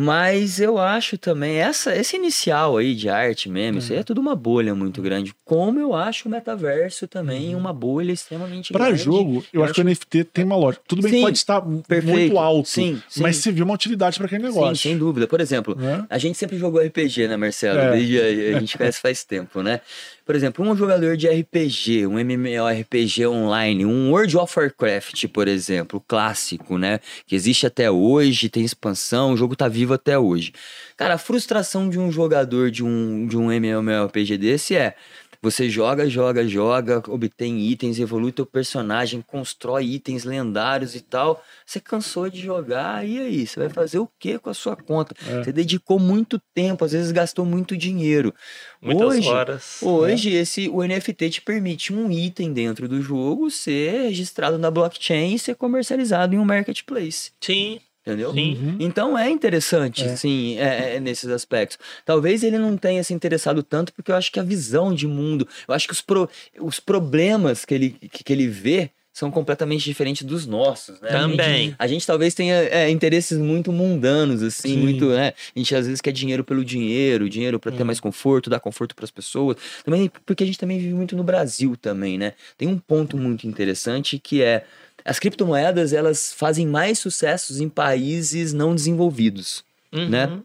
mas 0.00 0.60
eu 0.60 0.78
acho 0.78 1.18
também, 1.18 1.56
essa, 1.56 1.92
esse 1.96 2.14
inicial 2.16 2.76
aí 2.76 2.94
de 2.94 3.08
arte 3.08 3.48
mesmo, 3.48 3.80
isso 3.80 3.92
aí 3.92 3.98
é 3.98 4.02
tudo 4.04 4.20
uma 4.20 4.36
bolha 4.36 4.72
muito 4.72 5.02
grande. 5.02 5.34
Como 5.44 5.80
eu 5.80 5.92
acho 5.92 6.28
o 6.28 6.30
metaverso 6.30 7.08
também 7.08 7.56
uma 7.56 7.72
bolha 7.72 8.12
extremamente 8.12 8.72
Pra 8.72 8.86
grande. 8.86 9.02
jogo, 9.02 9.44
eu, 9.52 9.60
Eu 9.60 9.64
acho 9.64 9.74
que 9.74 9.80
o 9.80 9.84
NFT 9.84 10.22
tem 10.24 10.44
uma 10.44 10.54
lógica. 10.56 10.84
Tudo 10.86 11.02
bem 11.02 11.10
que 11.10 11.16
Sim, 11.18 11.24
pode 11.24 11.38
estar 11.38 11.60
perfeito. 11.88 12.06
muito 12.16 12.38
alto, 12.38 12.68
Sim, 12.68 13.02
sim. 13.08 13.22
mas 13.22 13.36
você 13.38 13.50
viu 13.50 13.64
uma 13.64 13.74
utilidade 13.74 14.16
pra 14.18 14.26
aquele 14.26 14.42
Sim, 14.42 14.48
negócio. 14.48 14.76
sem 14.76 14.96
dúvida. 14.96 15.26
Por 15.26 15.40
exemplo, 15.40 15.74
né? 15.76 16.06
a 16.08 16.16
gente 16.18 16.38
sempre 16.38 16.56
jogou 16.56 16.80
RPG, 16.80 17.26
né, 17.26 17.36
Marcelo? 17.36 17.80
É. 17.80 17.90
Desde 17.92 18.20
a, 18.20 18.56
a 18.56 18.60
gente 18.60 18.78
conhece 18.78 19.00
faz 19.00 19.24
tempo, 19.24 19.62
né? 19.62 19.80
Por 20.28 20.36
exemplo, 20.36 20.62
um 20.62 20.76
jogador 20.76 21.16
de 21.16 21.26
RPG, 21.26 22.06
um 22.06 22.18
MMORPG 22.18 23.26
online, 23.26 23.86
um 23.86 24.10
World 24.10 24.36
of 24.36 24.60
Warcraft, 24.60 25.26
por 25.28 25.48
exemplo, 25.48 26.04
clássico, 26.06 26.76
né? 26.76 27.00
Que 27.26 27.34
existe 27.34 27.66
até 27.66 27.90
hoje, 27.90 28.50
tem 28.50 28.62
expansão, 28.62 29.32
o 29.32 29.38
jogo 29.38 29.56
tá 29.56 29.68
vivo 29.68 29.94
até 29.94 30.18
hoje. 30.18 30.52
Cara, 30.98 31.14
a 31.14 31.18
frustração 31.18 31.88
de 31.88 31.98
um 31.98 32.12
jogador 32.12 32.70
de 32.70 32.84
um, 32.84 33.26
de 33.26 33.38
um 33.38 33.50
MMORPG 33.50 34.36
desse 34.36 34.76
é 34.76 34.94
Você 35.40 35.70
joga, 35.70 36.08
joga, 36.08 36.46
joga, 36.48 37.00
obtém 37.06 37.60
itens, 37.60 38.00
evolui 38.00 38.32
teu 38.32 38.44
personagem, 38.44 39.22
constrói 39.22 39.84
itens 39.84 40.24
lendários 40.24 40.96
e 40.96 41.00
tal. 41.00 41.42
Você 41.64 41.78
cansou 41.78 42.28
de 42.28 42.40
jogar, 42.40 43.06
e 43.06 43.20
aí? 43.20 43.46
Você 43.46 43.60
vai 43.60 43.68
fazer 43.68 44.00
o 44.00 44.08
que 44.18 44.36
com 44.38 44.50
a 44.50 44.54
sua 44.54 44.74
conta? 44.74 45.14
É. 45.28 45.44
Você 45.44 45.52
dedicou 45.52 45.98
muito 46.00 46.40
tempo, 46.52 46.84
às 46.84 46.90
vezes 46.90 47.12
gastou 47.12 47.44
muito 47.44 47.76
dinheiro. 47.76 48.34
Muitas 48.82 49.16
hoje, 49.16 49.28
horas. 49.28 49.82
Hoje, 49.82 50.30
esse, 50.30 50.68
o 50.68 50.82
NFT 50.82 51.30
te 51.30 51.40
permite 51.40 51.92
um 51.92 52.10
item 52.10 52.52
dentro 52.52 52.88
do 52.88 53.00
jogo 53.00 53.48
ser 53.48 54.08
registrado 54.08 54.58
na 54.58 54.72
blockchain 54.72 55.34
e 55.34 55.38
ser 55.38 55.54
comercializado 55.54 56.34
em 56.34 56.38
um 56.38 56.44
marketplace. 56.44 57.30
Sim, 57.40 57.80
Entendeu? 58.08 58.32
sim. 58.32 58.76
Então 58.80 59.18
é 59.18 59.28
interessante, 59.30 60.04
É. 60.04 60.16
sim, 60.16 60.56
é, 60.58 60.96
é 60.96 61.00
nesses 61.00 61.28
aspectos. 61.30 61.78
Talvez 62.04 62.42
ele 62.42 62.58
não 62.58 62.76
tenha 62.76 63.02
se 63.04 63.12
interessado 63.12 63.62
tanto, 63.62 63.92
porque 63.92 64.10
eu 64.10 64.16
acho 64.16 64.32
que 64.32 64.40
a 64.40 64.42
visão 64.42 64.94
de 64.94 65.06
mundo, 65.06 65.46
eu 65.66 65.74
acho 65.74 65.86
que 65.86 65.92
os, 65.92 66.00
pro- 66.00 66.28
os 66.60 66.80
problemas 66.80 67.64
que 67.64 67.74
ele, 67.74 67.90
que, 67.90 68.24
que 68.24 68.32
ele 68.32 68.46
vê 68.48 68.90
são 69.12 69.32
completamente 69.32 69.82
diferentes 69.84 70.22
dos 70.22 70.46
nossos, 70.46 71.00
né? 71.00 71.08
A 71.10 71.12
gente- 71.22 71.30
Também. 71.36 71.74
A 71.76 71.86
gente 71.88 72.06
talvez 72.06 72.34
tenha 72.34 72.54
é, 72.54 72.88
interesses 72.88 73.36
muito 73.36 73.72
mundanos, 73.72 74.44
assim, 74.44 74.74
Sim. 74.74 74.78
muito, 74.78 75.08
né? 75.08 75.32
A 75.56 75.58
gente 75.58 75.74
às 75.74 75.86
vezes 75.86 76.00
quer 76.00 76.12
dinheiro 76.12 76.44
pelo 76.44 76.64
dinheiro, 76.64 77.28
dinheiro 77.28 77.58
para 77.58 77.72
ter 77.72 77.82
mais 77.82 77.98
conforto, 77.98 78.48
dar 78.48 78.60
conforto 78.60 78.94
para 78.94 79.04
as 79.04 79.10
pessoas. 79.10 79.56
Também 79.84 80.08
porque 80.24 80.44
a 80.44 80.46
gente 80.46 80.58
também 80.58 80.78
vive 80.78 80.94
muito 80.94 81.16
no 81.16 81.24
Brasil 81.24 81.76
também, 81.76 82.16
né? 82.16 82.34
Tem 82.56 82.68
um 82.68 82.78
ponto 82.78 83.16
muito 83.16 83.44
interessante 83.48 84.20
que 84.20 84.40
é 84.40 84.64
as 85.08 85.18
criptomoedas, 85.18 85.92
elas 85.92 86.32
fazem 86.32 86.66
mais 86.66 86.98
sucessos 86.98 87.60
em 87.60 87.68
países 87.68 88.52
não 88.52 88.74
desenvolvidos 88.74 89.64
Uhum. 89.92 90.08
né? 90.08 90.40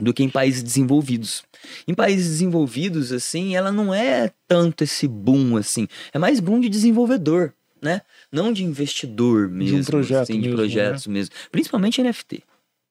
do 0.00 0.12
que 0.12 0.22
em 0.24 0.28
países 0.28 0.62
desenvolvidos. 0.62 1.44
Em 1.86 1.94
países 1.94 2.26
desenvolvidos, 2.28 3.12
assim, 3.12 3.54
ela 3.54 3.70
não 3.70 3.94
é 3.94 4.30
tanto 4.48 4.82
esse 4.82 5.06
boom, 5.06 5.56
assim. 5.56 5.86
É 6.12 6.18
mais 6.18 6.40
boom 6.40 6.60
de 6.60 6.68
desenvolvedor, 6.68 7.52
né? 7.80 8.02
Não 8.32 8.52
de 8.52 8.64
investidor 8.64 9.48
mesmo. 9.48 9.84
projeto 9.84 10.22
assim, 10.22 10.32
de 10.34 10.40
mesmo, 10.48 10.56
projetos 10.56 11.06
mesmo. 11.06 11.32
Principalmente 11.52 12.02
NFT. 12.02 12.42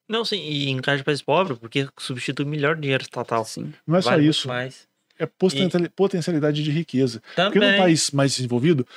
Não, 0.10 0.24
sim, 0.24 0.38
e 0.38 0.70
em 0.70 0.80
caso 0.80 1.00
de 1.00 1.04
país 1.04 1.22
pobre, 1.22 1.56
porque 1.58 1.88
substitui 2.00 2.46
melhor 2.46 2.76
dinheiro 2.78 3.06
total. 3.10 3.42
Assim. 3.42 3.74
Não 3.86 3.98
é 3.98 4.02
só 4.02 4.12
Vale 4.12 4.28
isso. 4.28 4.48
Mais. 4.48 4.88
É 5.20 5.26
potenciali- 5.26 5.90
potencialidade 5.90 6.64
de 6.64 6.72
riqueza. 6.72 7.22
Porque 7.36 7.60
Também. 7.60 7.72
num 7.74 7.78
país 7.78 8.12
mais 8.12 8.34
desenvolvido, 8.36 8.88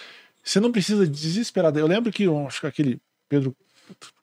você 0.47 0.61
não 0.61 0.71
precisa 0.71 1.07
desesperar. 1.07 1.77
Eu 1.77 1.87
lembro 1.87 2.13
que 2.13 2.23
eu 2.23 2.47
acho 2.47 2.61
que 2.61 2.67
aquele 2.67 3.01
Pedro, 3.29 3.55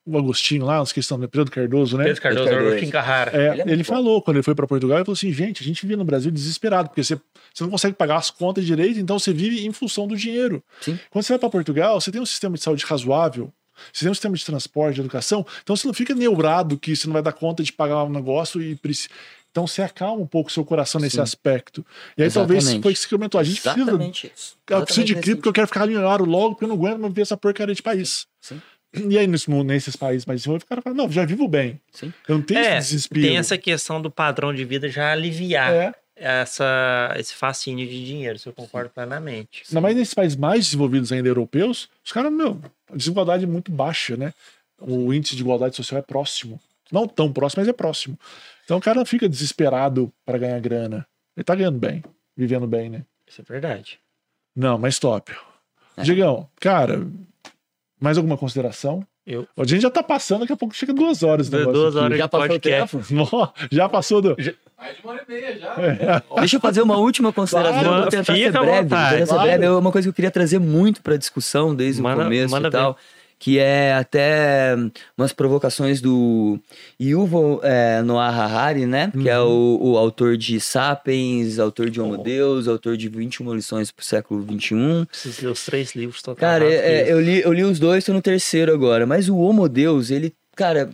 o 0.05 0.17
Agostinho 0.17 0.65
lá, 0.65 0.81
os 0.81 0.93
questão 0.93 1.19
do 1.19 1.27
Pedro 1.27 1.51
Cardoso, 1.51 1.97
né? 1.97 2.05
Pedro 2.05 2.21
Cardoso, 2.21 2.45
Cardoso. 2.45 2.67
Agostinho 2.67 2.91
Carrara. 2.91 3.31
É, 3.31 3.51
Ele 3.51 3.61
é 3.61 3.69
ele 3.73 3.83
falou, 3.83 4.21
quando 4.21 4.37
ele 4.37 4.43
foi 4.43 4.55
para 4.55 4.65
Portugal, 4.65 4.97
ele 4.97 5.05
falou 5.05 5.15
assim: 5.15 5.33
gente, 5.33 5.61
a 5.61 5.65
gente 5.65 5.81
vivia 5.81 5.97
no 5.97 6.05
Brasil 6.05 6.31
desesperado, 6.31 6.89
porque 6.89 7.03
você, 7.03 7.19
você 7.53 7.63
não 7.63 7.69
consegue 7.69 7.97
pagar 7.97 8.17
as 8.17 8.31
contas 8.31 8.65
direito, 8.65 8.99
então 8.99 9.19
você 9.19 9.33
vive 9.33 9.65
em 9.65 9.73
função 9.73 10.07
do 10.07 10.15
dinheiro. 10.15 10.63
Sim. 10.79 10.97
Quando 11.09 11.25
você 11.25 11.33
vai 11.33 11.39
para 11.39 11.49
Portugal, 11.49 11.99
você 11.99 12.09
tem 12.09 12.21
um 12.21 12.25
sistema 12.25 12.55
de 12.55 12.63
saúde 12.63 12.85
razoável, 12.85 13.51
você 13.91 14.05
tem 14.05 14.11
um 14.11 14.13
sistema 14.13 14.35
de 14.35 14.45
transporte, 14.45 14.95
de 14.95 15.01
educação, 15.01 15.45
então 15.63 15.75
você 15.75 15.87
não 15.87 15.93
fica 15.93 16.13
neurado 16.15 16.77
que 16.77 16.95
você 16.95 17.07
não 17.07 17.13
vai 17.13 17.21
dar 17.21 17.33
conta 17.33 17.63
de 17.63 17.71
pagar 17.73 18.03
um 18.03 18.09
negócio 18.09 18.61
e 18.61 18.75
preci- 18.75 19.09
Então 19.51 19.67
você 19.67 19.81
acalma 19.83 20.21
um 20.21 20.25
pouco 20.27 20.49
o 20.49 20.53
seu 20.53 20.65
coração 20.65 20.99
nesse 20.99 21.17
Sim. 21.17 21.21
aspecto. 21.21 21.85
E 22.17 22.23
aí 22.23 22.31
talvez 22.31 22.63
Exatamente. 22.63 22.83
foi 22.83 22.91
isso 22.93 23.03
que 23.03 23.09
você 23.09 23.15
comentou. 23.15 23.39
A 23.39 23.43
gente 23.43 23.61
precisa 23.61 23.81
Exatamente 23.83 24.31
isso. 24.35 24.55
eu 24.69 24.81
preciso 24.83 25.05
de 25.05 25.11
Exatamente 25.13 25.23
cripto 25.23 25.37
porque 25.37 25.49
eu 25.49 25.53
quero 25.53 25.67
ficar 25.67 25.85
milionário 25.85 26.25
logo, 26.25 26.49
porque 26.55 26.65
eu 26.65 26.69
não 26.69 26.75
aguento 26.75 26.99
mais 26.99 27.13
ver 27.13 27.21
essa 27.21 27.37
porcaria 27.37 27.75
de 27.75 27.81
país. 27.83 28.25
Sim. 28.41 28.59
E 28.95 29.17
aí, 29.17 29.25
nesse, 29.25 29.49
nesses 29.49 29.95
países 29.95 30.23
mais 30.25 30.39
desenvolvidos, 30.41 30.65
o 30.65 30.69
cara 30.69 30.81
fala, 30.81 30.95
não, 30.95 31.11
já 31.11 31.25
vivo 31.25 31.47
bem. 31.47 31.79
Sim. 31.91 32.13
Eu 32.27 32.35
não 32.35 32.41
tenho 32.43 32.59
É, 32.59 32.77
esse 32.77 32.91
desespero. 32.93 33.25
tem 33.25 33.37
essa 33.37 33.57
questão 33.57 33.99
do 34.01 34.11
padrão 34.11 34.53
de 34.53 34.63
vida 34.65 34.87
já 34.87 35.11
aliviar 35.11 35.71
É. 35.73 35.93
essa, 36.15 37.14
esse 37.18 37.34
fascínio 37.34 37.88
de 37.88 38.06
dinheiro, 38.06 38.35
isso 38.35 38.49
eu 38.49 38.53
concordo 38.53 38.90
plenamente. 38.90 39.64
Ainda 39.68 39.81
mais 39.81 39.95
nesses 39.95 40.14
países 40.14 40.38
mais 40.38 40.65
desenvolvidos 40.65 41.11
ainda 41.11 41.27
europeus, 41.27 41.90
os 42.03 42.11
caras, 42.11 42.31
meu, 42.31 42.61
a 42.91 42.95
desigualdade 42.95 43.44
é 43.44 43.48
muito 43.48 43.72
baixa, 43.72 44.15
né? 44.15 44.34
O 44.80 45.14
índice 45.14 45.35
de 45.35 45.41
igualdade 45.41 45.76
social 45.76 45.99
é 45.99 46.02
próximo. 46.02 46.60
Não 46.91 47.07
tão 47.07 47.31
próximo, 47.31 47.61
mas 47.61 47.68
é 47.68 47.73
próximo. 47.73 48.19
Então 48.65 48.77
o 48.77 48.81
cara 48.81 48.99
não 48.99 49.06
fica 49.06 49.27
desesperado 49.27 50.11
para 50.26 50.38
ganhar 50.38 50.60
grana. 50.60 51.07
Ele 51.35 51.44
tá 51.44 51.56
ganhando 51.56 51.80
bem, 51.80 52.03
vivendo 52.35 52.68
bem, 52.68 52.90
né? 52.90 53.03
Isso 53.27 53.41
é 53.41 53.44
verdade. 53.44 53.99
Não, 54.56 54.77
mas 54.77 54.99
top. 54.99 55.35
É. 55.98 56.03
Digão, 56.03 56.49
cara, 56.60 57.07
mais 57.99 58.18
alguma 58.18 58.38
consideração? 58.38 59.06
Eu- 59.25 59.47
A 59.57 59.63
gente 59.65 59.81
já 59.81 59.89
tá 59.89 60.03
passando, 60.03 60.41
daqui 60.41 60.53
a 60.53 60.57
pouco 60.57 60.75
chega 60.75 60.93
duas 60.93 61.23
horas. 61.23 61.47
o 61.47 61.51
Duas 61.71 61.95
horas. 61.95 62.17
Já 62.17 62.27
passou 62.27 62.45
o 62.45 62.49
podcast. 62.49 62.97
Já 63.71 63.89
passou 63.89 64.21
do. 64.21 64.35
Mais 64.77 64.97
de 64.97 65.01
uma 65.03 65.13
hora 65.13 65.23
e 65.27 65.31
meia 65.31 65.57
já. 65.57 66.21
Deixa 66.39 66.57
eu 66.57 66.59
fazer 66.59 66.81
uma 66.81 66.97
última 66.97 67.31
consideração. 67.31 67.83
Claro, 67.83 68.01
vou 68.01 68.09
tentar 68.09 68.33
ser 68.35 68.51
breve. 68.51 68.81
tentar 68.89 69.09
ser 69.11 69.27
Claro. 69.27 69.43
breve. 69.43 69.65
É 69.65 69.71
uma 69.71 69.91
coisa 69.93 70.05
que 70.05 70.09
eu 70.09 70.13
queria 70.13 70.31
trazer 70.31 70.59
muito 70.59 71.01
para 71.01 71.15
discussão 71.15 71.73
desde 71.73 72.01
Manda- 72.01 72.21
o 72.21 72.23
começo 72.25 72.57
e 72.57 72.69
tal. 72.69 72.97
Que 73.43 73.59
é 73.59 73.93
até 73.93 74.73
umas 75.17 75.33
provocações 75.33 75.99
do 75.99 76.57
Yuval 76.97 77.59
é, 77.61 78.01
Noah 78.01 78.29
Harari, 78.33 78.85
né? 78.85 79.11
Que 79.11 79.27
é 79.27 79.37
o, 79.37 79.77
o 79.81 79.97
autor 79.97 80.37
de 80.37 80.61
Sapiens, 80.61 81.59
autor 81.59 81.89
de 81.89 81.99
Homo 81.99 82.23
Deus, 82.23 82.69
autor 82.69 82.95
de 82.95 83.09
21 83.09 83.53
lições 83.53 83.91
pro 83.91 84.05
século. 84.05 84.45
XXI. 84.49 85.05
Preciso 85.09 85.45
ler 85.45 85.51
os 85.51 85.65
três 85.65 85.93
livros 85.93 86.21
total. 86.21 86.37
Cara, 86.37 86.63
é- 86.73 87.11
eu, 87.11 87.19
li, 87.19 87.41
eu 87.41 87.51
li 87.51 87.65
os 87.65 87.79
dois, 87.79 88.05
tô 88.05 88.13
no 88.13 88.21
terceiro 88.21 88.73
agora. 88.73 89.05
Mas 89.05 89.27
o 89.27 89.35
Homo 89.35 89.67
Deus, 89.67 90.09
ele. 90.09 90.33
Cara, 90.55 90.89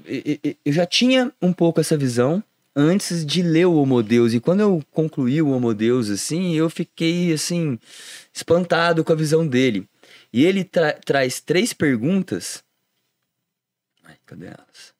eu 0.65 0.73
já 0.73 0.87
tinha 0.87 1.31
um 1.39 1.53
pouco 1.53 1.79
essa 1.79 1.95
visão 1.95 2.43
antes 2.75 3.23
de 3.23 3.43
ler 3.43 3.65
o 3.67 3.75
Homo 3.75 4.01
Deus. 4.01 4.33
E 4.33 4.39
quando 4.39 4.61
eu 4.61 4.81
concluí 4.91 5.39
o 5.39 5.51
Homo 5.51 5.71
Deus, 5.71 6.09
assim, 6.09 6.55
eu 6.55 6.67
fiquei, 6.67 7.31
assim, 7.31 7.77
espantado 8.33 9.03
com 9.03 9.13
a 9.13 9.15
visão 9.15 9.45
dele. 9.45 9.85
E 10.31 10.45
ele 10.45 10.63
tra- 10.63 10.93
traz 10.93 11.41
três 11.41 11.73
perguntas. 11.73 12.63
Ai, 14.03 14.17
cadê 14.25 14.47
elas? 14.47 14.93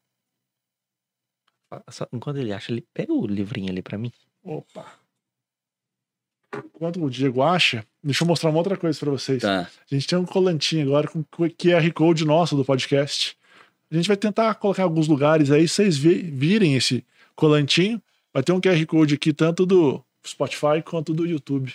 Só- 1.90 2.08
Enquanto 2.12 2.38
ele 2.38 2.52
acha, 2.52 2.72
ele 2.72 2.82
pega 2.94 3.14
o 3.14 3.28
livrinho 3.28 3.70
ali 3.72 3.82
pra 3.82 3.98
mim. 3.98 4.12
Opa. 4.44 4.92
Enquanto 6.54 7.04
o 7.04 7.10
Diego 7.10 7.44
acha, 7.44 7.86
deixa 8.04 8.24
eu 8.24 8.28
mostrar 8.28 8.50
uma 8.50 8.58
outra 8.58 8.76
coisa 8.76 9.00
pra 9.00 9.12
vocês. 9.12 9.42
Tá. 9.42 9.62
A 9.62 9.94
gente 9.94 10.08
tem 10.08 10.18
um 10.18 10.26
colantinho 10.26 10.88
agora 10.88 11.08
com 11.08 11.24
QR 11.24 11.92
Code 11.94 12.26
nosso 12.26 12.56
do 12.56 12.66
podcast. 12.66 13.38
A 13.92 13.96
gente 13.96 14.08
vai 14.08 14.18
tentar 14.18 14.56
colocar 14.56 14.82
em 14.82 14.86
alguns 14.86 15.08
lugares 15.08 15.52
aí, 15.52 15.68
vocês 15.68 15.96
vi- 15.98 16.24
virem 16.24 16.76
esse 16.76 17.06
colantinho. 17.36 18.02
Vai 18.34 18.42
ter 18.42 18.52
um 18.52 18.60
QR 18.62 18.84
Code 18.88 19.14
aqui, 19.16 19.32
tanto 19.32 19.66
do 19.66 20.04
Spotify 20.26 20.82
quanto 20.84 21.14
do 21.14 21.26
YouTube. 21.26 21.74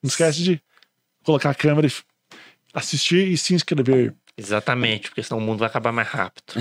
Não 0.00 0.08
esquece 0.08 0.42
de 0.42 0.62
colocar 1.24 1.50
a 1.50 1.54
câmera, 1.54 1.86
e 1.88 1.90
assistir 2.72 3.28
e 3.28 3.36
se 3.36 3.54
inscrever. 3.54 4.14
Exatamente, 4.36 5.08
porque 5.08 5.22
senão 5.22 5.38
o 5.38 5.44
mundo 5.44 5.58
vai 5.58 5.68
acabar 5.68 5.92
mais 5.92 6.08
rápido. 6.08 6.54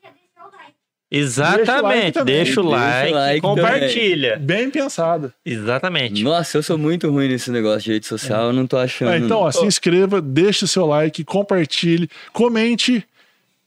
Deixa 0.00 0.44
o 0.44 0.50
like 0.50 1.62
Exatamente. 1.62 2.12
também. 2.12 2.34
Deixa 2.34 2.60
o 2.60 2.64
Deixa 2.64 3.10
o 3.10 3.14
like, 3.14 3.38
e 3.38 3.40
compartilha. 3.40 4.36
Bem 4.36 4.70
pensado. 4.70 5.32
Exatamente. 5.44 6.22
Nossa, 6.22 6.58
eu 6.58 6.62
sou 6.62 6.76
muito 6.76 7.10
ruim 7.10 7.28
nesse 7.28 7.50
negócio 7.50 7.82
de 7.82 7.92
rede 7.92 8.06
social, 8.06 8.48
eu 8.48 8.52
não 8.52 8.66
tô 8.66 8.76
achando. 8.76 9.10
Ah, 9.10 9.18
então, 9.18 9.38
ó, 9.40 9.50
se 9.50 9.64
inscreva, 9.64 10.20
deixe 10.20 10.64
o 10.64 10.68
seu 10.68 10.86
like, 10.86 11.24
compartilhe, 11.24 12.10
comente 12.32 13.06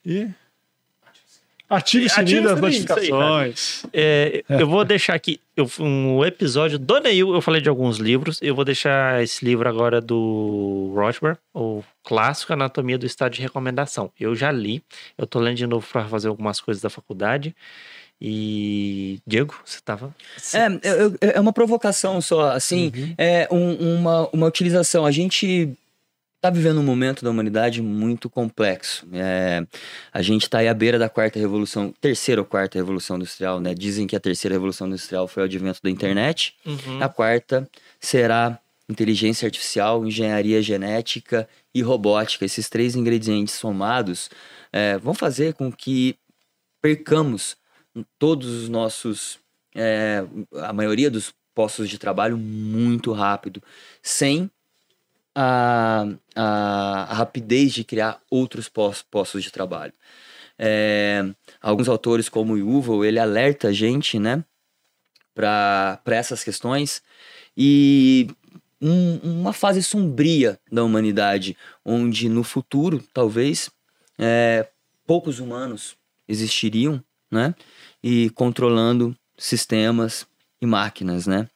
e 0.06 0.28
ative 1.76 2.06
o 2.06 2.10
sininho 2.10 2.44
das 2.44 2.52
isso 2.58 2.66
aí, 2.66 3.10
notificações. 3.10 3.86
É, 3.94 4.44
eu 4.50 4.68
vou 4.68 4.84
deixar 4.86 5.14
aqui 5.16 5.40
eu, 5.56 5.70
um 5.80 6.24
episódio 6.26 6.78
do 6.78 7.00
Neil. 7.00 7.34
Eu 7.34 7.42
falei 7.42 7.62
de 7.62 7.70
alguns 7.70 7.98
livros. 7.98 8.40
Eu 8.42 8.54
vou 8.56 8.64
deixar 8.66 9.24
esse 9.24 9.44
livro 9.44 9.68
agora 9.68 10.00
do 10.02 10.92
Rothbard, 10.96 11.40
o 11.54 11.84
clássico 12.04 12.54
Anatomia 12.54 12.98
do 12.98 13.06
Estado 13.06 13.34
de 13.34 13.42
Recomendação. 13.42 14.12
Eu 14.20 14.36
já 14.36 14.52
li. 14.52 14.84
Eu 15.18 15.26
tô 15.26 15.40
lendo 15.40 15.58
de 15.58 15.66
novo 15.68 15.86
para 15.92 16.06
fazer 16.06 16.28
algumas 16.28 16.60
coisas 16.62 16.82
da 16.84 16.90
faculdade. 16.90 17.56
E. 18.24 19.20
Diego, 19.26 19.56
você 19.66 19.80
tava. 19.84 20.14
É, 20.54 20.68
eu- 20.88 21.16
é 21.22 21.40
uma 21.40 21.52
provocação 21.52 22.22
só, 22.22 22.52
assim, 22.52 22.92
é 23.18 23.48
um- 23.52 23.96
uma, 23.98 24.30
uma 24.32 24.46
utilização. 24.48 25.06
A 25.06 25.12
gente 25.12 25.74
tá 26.42 26.50
vivendo 26.50 26.80
um 26.80 26.84
momento 26.84 27.24
da 27.24 27.30
humanidade 27.30 27.84
muito 27.84 28.28
complexo. 28.28 29.08
É, 29.14 29.66
a 30.12 30.22
gente 30.24 30.50
tá 30.50 30.58
aí 30.58 30.68
à 30.68 30.74
beira 30.74 30.98
da 30.98 31.08
quarta 31.08 31.38
revolução, 31.38 31.94
terceira 32.02 32.42
ou 32.42 32.46
quarta 32.46 32.80
revolução 32.80 33.16
industrial, 33.16 33.60
né? 33.60 33.76
Dizem 33.76 34.08
que 34.08 34.16
a 34.16 34.20
terceira 34.20 34.56
revolução 34.56 34.88
industrial 34.88 35.28
foi 35.28 35.44
o 35.44 35.46
advento 35.46 35.80
da 35.84 35.90
internet. 35.90 36.56
Uhum. 36.66 37.02
A 37.02 37.08
quarta 37.08 37.70
será 38.00 38.60
inteligência 38.90 39.46
artificial, 39.46 40.04
engenharia 40.06 40.62
genética 40.64 41.48
e 41.74 41.82
robótica. 41.84 42.44
Esses 42.44 42.68
três 42.68 42.96
ingredientes 42.96 43.54
somados 43.54 44.30
é, 44.74 44.98
vão 44.98 45.14
fazer 45.14 45.54
com 45.54 45.72
que 45.72 46.18
percamos 46.82 47.56
todos 48.18 48.48
os 48.48 48.68
nossos, 48.68 49.38
é, 49.76 50.26
a 50.56 50.74
maioria 50.74 51.12
dos 51.12 51.32
postos 51.54 51.88
de 51.88 52.00
trabalho 52.00 52.36
muito 52.36 53.12
rápido, 53.12 53.62
sem 54.02 54.50
a, 55.36 56.06
a, 56.36 57.04
a 57.12 57.14
rapidez 57.14 57.74
de 57.74 57.84
criar 57.84 58.20
outros 58.30 58.70
pos- 58.70 59.02
postos 59.04 59.44
de 59.44 59.52
trabalho. 59.52 59.94
É, 60.60 61.24
alguns 61.62 61.90
autores 61.90 62.30
como 62.30 62.54
o 62.54 62.58
Yuval, 62.58 63.06
ele 63.06 63.20
alerta 63.20 63.70
a 63.70 63.74
gente, 63.74 64.20
né? 64.20 64.44
para 65.34 66.02
essas 66.08 66.44
questões 66.44 67.02
e 67.56 68.28
um- 68.82 69.20
uma 69.42 69.54
fase 69.54 69.82
sombria 69.84 70.60
da 70.72 70.84
humanidade, 70.84 71.56
onde 71.86 72.28
no 72.30 72.44
futuro, 72.44 73.04
talvez, 73.14 73.70
é, 74.18 74.68
poucos 75.06 75.40
humanos 75.40 75.96
existiriam, 76.28 77.04
né? 77.30 77.56
E 78.04 78.30
controlando 78.32 79.16
sistemas 79.38 80.26
e 80.62 80.66
máquinas, 80.66 81.28
né? 81.28 81.48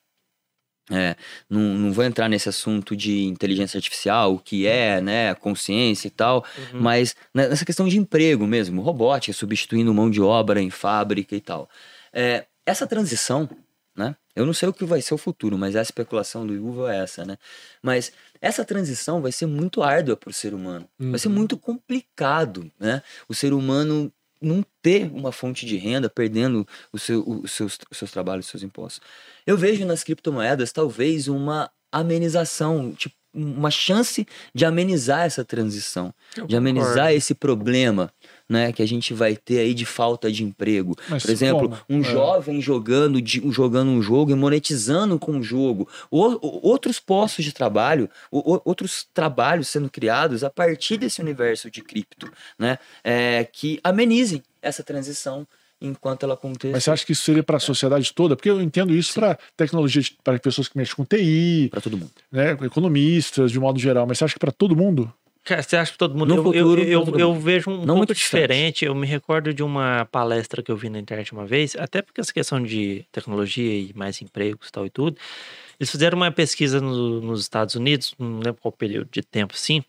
É, 0.92 1.16
não, 1.50 1.62
não 1.62 1.92
vou 1.92 2.04
entrar 2.06 2.30
nesse 2.30 2.48
assunto 2.48 2.96
de 2.96 3.24
inteligência 3.24 3.78
artificial, 3.78 4.36
o 4.36 4.40
que 4.40 4.68
é, 4.68 5.02
né, 5.02 5.34
consciência 5.34 6.08
e 6.08 6.12
tal, 6.12 6.46
Uhum. 6.74 6.82
mas 6.82 7.16
nessa 7.34 7.66
questão 7.66 7.88
de 7.88 7.98
emprego 7.98 8.46
mesmo, 8.46 8.82
robótica 8.84 9.34
substituindo 9.36 9.92
mão 9.94 10.12
de 10.12 10.22
obra 10.22 10.62
em 10.62 10.70
fábrica 10.70 11.36
e 11.36 11.42
tal. 11.42 11.68
É, 12.14 12.46
essa 12.66 12.86
transição, 12.86 13.50
né? 13.96 14.16
Eu 14.36 14.46
não 14.46 14.54
sei 14.54 14.68
o 14.70 14.74
que 14.74 14.84
vai 14.86 15.02
ser 15.02 15.14
o 15.14 15.18
futuro, 15.18 15.58
mas 15.58 15.76
a 15.76 15.82
especulação 15.82 16.46
do 16.46 16.54
Yuval 16.54 16.90
é 16.90 16.98
essa, 17.00 17.26
né? 17.26 17.38
Mas 17.82 18.12
essa 18.42 18.64
transição 18.66 19.22
vai 19.22 19.32
ser 19.32 19.46
muito 19.46 19.82
árdua 19.82 20.16
para 20.18 20.30
o 20.30 20.34
ser 20.34 20.54
humano. 20.54 20.88
Vai 21.00 21.18
ser 21.18 21.30
muito 21.30 21.58
complicado, 21.58 22.70
né? 22.80 23.02
O 23.30 23.34
ser 23.34 23.54
humano 23.54 24.12
não 24.46 24.64
ter 24.82 25.10
uma 25.12 25.32
fonte 25.32 25.66
de 25.66 25.76
renda, 25.78 26.10
perdendo 26.10 26.68
o 26.94 27.00
seu- 27.00 27.24
os, 27.28 27.52
seus, 27.52 27.78
os 27.92 27.98
seus 27.98 28.12
trabalhos, 28.12 28.46
os 28.46 28.52
seus 28.52 28.64
impostos. 28.64 29.02
Eu 29.46 29.58
vejo 29.58 29.86
nas 29.86 30.04
criptomoedas 30.04 30.72
talvez 30.72 31.28
uma 31.28 31.70
amenização, 31.92 32.94
tipo, 32.94 33.16
uma 33.34 33.70
chance 33.70 34.26
de 34.54 34.64
amenizar 34.66 35.26
essa 35.26 35.44
transição, 35.44 36.14
Eu 36.38 36.48
de 36.48 36.56
amenizar 36.56 36.94
concordo. 36.94 37.18
esse 37.18 37.36
problema, 37.36 38.14
né, 38.48 38.72
que 38.72 38.82
a 38.82 38.88
gente 38.88 39.14
vai 39.14 39.36
ter 39.36 39.60
aí 39.60 39.74
de 39.74 39.86
falta 39.86 40.32
de 40.32 40.44
emprego. 40.44 40.96
Mas 41.10 41.24
Por 41.24 41.32
exemplo, 41.32 41.70
como? 41.70 41.82
um 41.90 42.02
É. 42.02 42.04
jovem 42.04 42.62
jogando, 42.62 43.22
de, 43.22 43.42
jogando 43.52 43.90
um 43.90 44.02
jogo 44.02 44.32
e 44.32 44.36
monetizando 44.36 45.18
com 45.18 45.40
o 45.40 45.44
jogo. 45.44 45.88
O- 46.12 46.68
outros 46.68 47.00
postos 47.00 47.44
de 47.44 47.52
trabalho, 47.52 48.10
o- 48.32 48.62
outros 48.64 49.08
trabalhos 49.14 49.68
sendo 49.68 49.90
criados 49.90 50.44
a 50.44 50.50
partir 50.50 50.98
desse 50.98 51.22
universo 51.22 51.70
de 51.72 51.82
cripto, 51.82 52.32
né? 52.58 52.78
É, 53.04 53.44
que 53.52 53.80
amenizem 53.84 54.44
essa 54.62 54.84
transição 54.84 55.48
enquanto 55.82 56.24
ela 56.24 56.36
aconteça. 56.36 56.72
Mas 56.74 56.84
você 56.86 56.92
acha 56.92 57.06
que 57.06 57.12
isso 57.12 57.24
seria 57.24 57.44
para 57.44 57.58
a 57.58 57.60
sociedade 57.60 58.14
toda? 58.14 58.36
Porque 58.36 58.50
eu 58.50 58.62
entendo 58.62 58.94
isso 58.96 59.14
para 59.14 59.38
tecnologia, 59.58 60.02
para 60.24 60.40
pessoas 60.40 60.68
que 60.68 60.78
mexem 60.78 60.96
com 60.96 61.04
TI, 61.04 61.68
Para 61.70 61.82
todo 61.82 61.98
mundo. 61.98 62.12
né, 62.32 62.52
economistas, 62.64 63.52
de 63.52 63.60
modo 63.60 63.78
geral. 63.80 64.06
Mas 64.08 64.18
você 64.18 64.24
acha 64.26 64.34
que 64.34 64.40
para 64.40 64.52
todo 64.52 64.76
mundo? 64.76 65.12
Cara, 65.46 65.62
você 65.62 65.78
acha 65.78 65.92
que 65.92 65.98
todo 66.00 66.18
mundo. 66.18 66.30
No 66.30 66.36
eu, 66.38 66.44
futuro, 66.44 66.82
eu, 66.82 67.04
eu, 67.08 67.20
eu 67.20 67.36
vejo 67.36 67.70
um 67.70 67.86
Não 67.86 67.98
pouco 67.98 68.16
diferente. 68.16 68.84
Eu 68.84 68.96
me 68.96 69.06
recordo 69.06 69.54
de 69.54 69.62
uma 69.62 70.04
palestra 70.12 70.64
que 70.64 70.72
eu 70.72 70.76
vi 70.76 70.90
na 70.90 70.98
internet 70.98 71.32
uma 71.34 71.46
vez, 71.46 71.76
até 71.76 72.02
porque 72.02 72.20
essa 72.20 72.34
questão 72.34 72.62
de 72.62 73.06
tecnologia 73.12 73.72
e 73.72 73.94
mais 73.96 74.20
empregos 74.24 74.68
e 74.68 74.72
tal 74.72 74.88
e 74.88 74.90
tudo. 74.90 75.18
Eles 75.80 75.92
fizeram 75.92 76.18
uma 76.18 76.32
pesquisa 76.32 76.82
no- 76.82 77.22
nos 77.22 77.42
Estados 77.42 77.76
Unidos, 77.76 78.16
não 78.18 78.40
lembro 78.40 78.60
qual 78.60 78.72
período 78.72 79.08
de 79.12 79.22
tempo, 79.22 79.54
assim. 79.54 79.84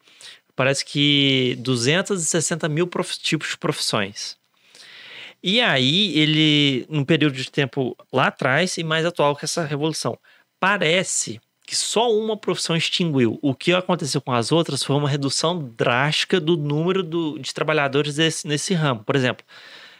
Parece 0.55 0.85
que 0.85 1.57
260 1.61 2.69
mil 2.69 2.87
prof- 2.87 3.19
tipos 3.19 3.49
de 3.49 3.57
profissões. 3.59 4.37
E 5.43 5.61
aí, 5.61 6.19
ele, 6.19 6.87
num 6.89 7.05
período 7.05 7.35
de 7.35 7.51
tempo 7.51 7.97
lá 8.13 8.27
atrás 8.27 8.77
e 8.77 8.85
mais 8.85 9.07
atual 9.07 9.35
que 9.35 9.45
essa 9.45 9.65
revolução, 9.65 10.19
parece 10.61 11.41
que 11.67 11.75
só 11.75 12.11
uma 12.13 12.37
profissão 12.37 12.77
extinguiu. 12.77 13.39
O 13.43 13.55
que 13.55 13.73
aconteceu 13.73 14.21
com 14.21 14.33
as 14.33 14.53
outras 14.53 14.83
foi 14.85 14.95
uma 14.95 15.09
redução 15.09 15.59
drástica 15.77 16.39
do 16.41 16.57
número 16.57 17.03
do- 17.03 17.39
de 17.39 17.53
trabalhadores 17.53 18.15
desse- 18.15 18.47
nesse 18.47 18.73
ramo. 18.73 19.03
Por 19.05 19.17
exemplo, 19.17 19.45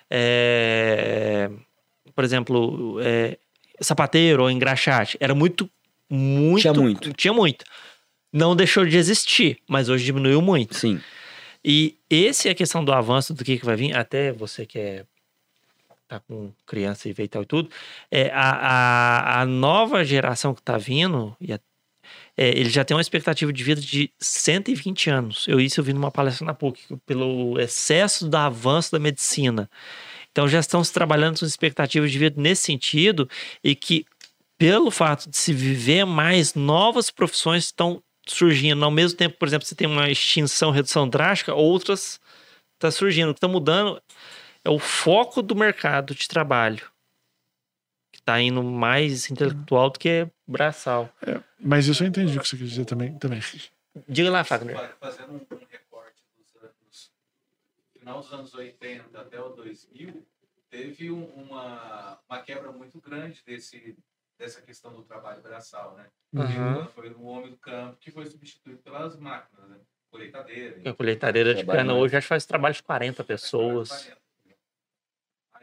é, 0.09 1.51
por 2.15 2.25
exemplo, 2.25 2.99
é, 3.01 3.37
sapateiro 3.81 4.45
ou 4.45 4.51
engraxate. 4.51 5.17
Era 5.21 5.35
muito, 5.35 5.69
muito... 6.09 6.63
Tinha 6.63 6.73
muito. 6.75 7.13
Tinha 7.13 7.33
muito. 7.33 7.65
Não 8.33 8.55
deixou 8.55 8.85
de 8.85 8.97
existir, 8.97 9.59
mas 9.69 9.89
hoje 9.89 10.05
diminuiu 10.05 10.41
muito. 10.41 10.75
Sim. 10.77 11.01
E 11.65 11.97
esse 12.09 12.49
é 12.49 12.53
a 12.53 12.55
questão 12.55 12.85
do 12.85 12.93
avanço 12.93 13.35
do 13.35 13.43
que, 13.45 13.59
que 13.59 13.65
vai 13.65 13.75
vir, 13.77 13.97
até 13.97 14.31
você 14.33 14.65
que 14.65 14.79
é, 14.79 15.05
tá 16.09 16.21
com 16.21 16.53
criança 16.67 17.09
e 17.09 17.13
vê 17.13 17.25
e 17.25 17.29
tal 17.29 17.43
e 17.43 17.47
tudo, 17.47 17.71
é, 18.11 18.31
a, 18.33 18.51
a, 19.39 19.41
a 19.43 19.47
nova 19.47 20.05
geração 20.05 20.55
que 20.55 20.63
tá 20.63 20.77
vindo, 20.79 21.37
e 21.41 21.53
a- 21.53 21.61
é, 22.37 22.51
ele 22.51 22.69
já 22.71 22.85
tem 22.85 22.97
uma 22.97 23.01
expectativa 23.01 23.53
de 23.53 23.65
vida 23.65 23.81
de 23.81 24.11
120 24.19 25.11
anos. 25.11 25.47
Eu 25.49 25.61
isso 25.61 25.81
eu 25.81 25.85
vi 25.85 25.93
numa 25.93 26.11
palestra 26.11 26.47
na 26.47 26.55
PUC, 26.55 26.83
pelo 27.07 27.59
excesso 27.59 28.29
do 28.29 28.37
avanço 28.37 28.93
da 28.93 28.99
medicina. 28.99 29.69
Então 30.31 30.47
já 30.47 30.61
estão 30.61 30.85
se 30.85 30.93
trabalhando 30.93 31.41
com 31.41 31.47
expectativas 31.47 32.13
de 32.13 32.19
vida 32.19 32.41
nesse 32.41 32.63
sentido 32.65 33.29
e 33.65 33.75
que 33.75 34.05
pelo 34.59 34.91
fato 34.91 35.29
de 35.31 35.37
se 35.37 35.53
viver 35.53 36.05
mais, 36.05 36.55
novas 36.55 37.11
profissões 37.11 37.65
estão 37.65 38.03
surgindo. 38.27 38.85
Ao 38.85 38.91
mesmo 38.91 39.17
tempo, 39.17 39.37
por 39.39 39.49
exemplo, 39.49 39.67
você 39.67 39.75
tem 39.75 39.87
uma 39.87 40.11
extinção, 40.11 40.71
redução 40.71 41.09
drástica, 41.09 41.55
outras 41.55 42.21
estão 42.75 42.91
surgindo. 42.91 43.31
O 43.31 43.35
que 43.35 43.39
está 43.39 43.49
mudando 43.49 44.01
é 44.67 44.71
o 44.71 44.79
foco 44.79 45.43
do 45.43 45.55
mercado 45.55 46.15
de 46.15 46.27
trabalho. 46.27 46.91
Que 48.13 48.19
está 48.19 48.41
indo 48.41 48.63
mais 48.63 49.31
intelectual 49.31 49.91
do 49.91 49.99
que 49.99 50.27
braçal. 50.47 51.09
Mas 51.61 51.87
isso 51.87 52.03
eu 52.03 52.09
entendi 52.09 52.37
o 52.37 52.41
que 52.43 52.49
você 52.49 52.57
quis 52.57 52.71
dizer 52.71 52.85
também. 52.85 53.17
também. 53.19 53.41
Diga 54.09 54.31
lá, 54.31 54.43
Fagner. 54.45 54.77
Fa- 54.77 54.97
Fazendo 55.01 55.33
um, 55.35 55.39
recorte 55.71 56.23
dos 56.37 56.63
anos, 56.63 57.13
final 57.99 58.21
dos 58.21 58.33
anos 58.33 58.55
80 58.55 59.21
até 59.21 59.41
o 59.41 59.51
2000, 59.51 60.27
teve 60.69 61.11
um- 61.11 61.25
uma, 61.27 62.19
uma 62.29 62.39
quebra 62.43 62.73
muito 62.73 63.01
grande 63.01 63.43
desse, 63.47 63.97
dessa 64.39 64.61
questão 64.61 64.93
do 64.93 65.03
trabalho 65.03 65.41
braçal, 65.43 65.95
né? 65.97 66.07
Uhum. 66.33 66.87
Foi 66.89 67.09
o 67.11 67.23
homem 67.25 67.51
do 67.51 67.57
campo 67.57 67.97
que 68.01 68.11
foi 68.11 68.27
substituído 68.27 68.79
pelas 68.81 69.17
máquinas, 69.17 69.69
né? 69.69 69.77
Colheitadeira. 70.11 70.91
A 70.91 70.93
colheitadeira 70.95 71.55
de 71.55 71.65
cana 71.65 71.95
hoje 71.95 72.17
acho 72.17 72.25
que 72.25 72.29
faz 72.29 72.45
trabalho 72.45 72.75
de 72.75 72.83
40 72.83 73.23
pessoas. 73.25 74.11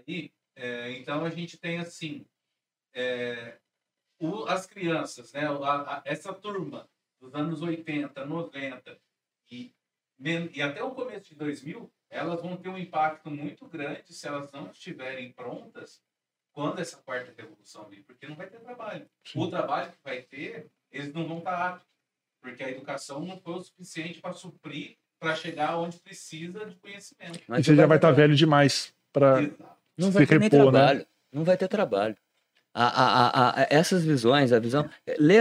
Aí, 0.07 0.31
é, 0.55 0.91
então 0.93 1.23
a 1.25 1.30
gente 1.30 1.57
tem 1.57 1.77
assim, 1.80 2.25
é, 2.93 3.57
o- 4.19 4.45
as 4.45 4.65
crianças, 4.65 5.34
né? 5.34 5.45
a- 5.47 5.97
a- 5.97 6.01
essa 6.05 6.34
turma 6.34 6.88
dos 7.19 7.34
anos 7.34 7.61
80, 7.61 8.25
90 8.25 8.99
e, 9.49 9.73
men- 10.19 10.49
e 10.53 10.61
até 10.61 10.84
o 10.84 10.91
começo 10.91 11.30
de 11.30 11.35
2000, 11.35 11.91
elas 12.09 12.41
vão 12.41 12.55
ter 12.57 12.69
um 12.69 12.77
impacto 12.77 13.30
muito 13.31 13.65
grande 13.67 14.13
se 14.13 14.27
elas 14.27 14.51
não 14.51 14.69
estiverem 14.69 15.31
prontas 15.31 16.01
quando 16.51 16.80
essa 16.80 16.97
quarta 16.97 17.34
revolução 17.35 17.89
vir, 17.89 18.03
porque 18.03 18.27
não 18.27 18.35
vai 18.35 18.47
ter 18.47 18.59
trabalho. 18.59 19.09
O 19.35 19.47
trabalho 19.49 19.91
que 19.91 19.97
vai 20.03 20.21
ter, 20.21 20.69
eles 20.91 21.11
não 21.13 21.27
vão 21.27 21.39
estar 21.39 21.69
aptos, 21.69 21.88
porque 22.39 22.63
a 22.63 22.69
educação 22.69 23.25
não 23.25 23.39
foi 23.39 23.53
o 23.55 23.61
suficiente 23.63 24.21
para 24.21 24.34
suprir, 24.34 24.97
para 25.19 25.35
chegar 25.35 25.77
onde 25.80 25.97
precisa 25.99 26.65
de 26.67 26.75
conhecimento. 26.75 27.41
Mas 27.47 27.61
E 27.61 27.63
você 27.63 27.75
já 27.75 27.88
vai 27.88 27.97
estar 27.97 28.09
ter- 28.09 28.15
velho 28.17 28.35
demais 28.35 28.93
para. 29.11 29.39
Não 29.97 30.07
se 30.07 30.13
vai 30.13 30.25
ter 30.25 30.39
nem 30.39 30.49
repor, 30.49 30.71
né? 30.71 30.79
trabalho. 30.79 31.05
Não 31.31 31.43
vai 31.43 31.57
ter 31.57 31.67
trabalho. 31.67 32.15
A, 32.75 32.85
a, 32.87 33.27
a, 33.27 33.61
a- 33.61 33.67
essas 33.69 34.03
visões, 34.03 34.51
a 34.51 34.57
visão. 34.57 34.89
Lê, 35.19 35.37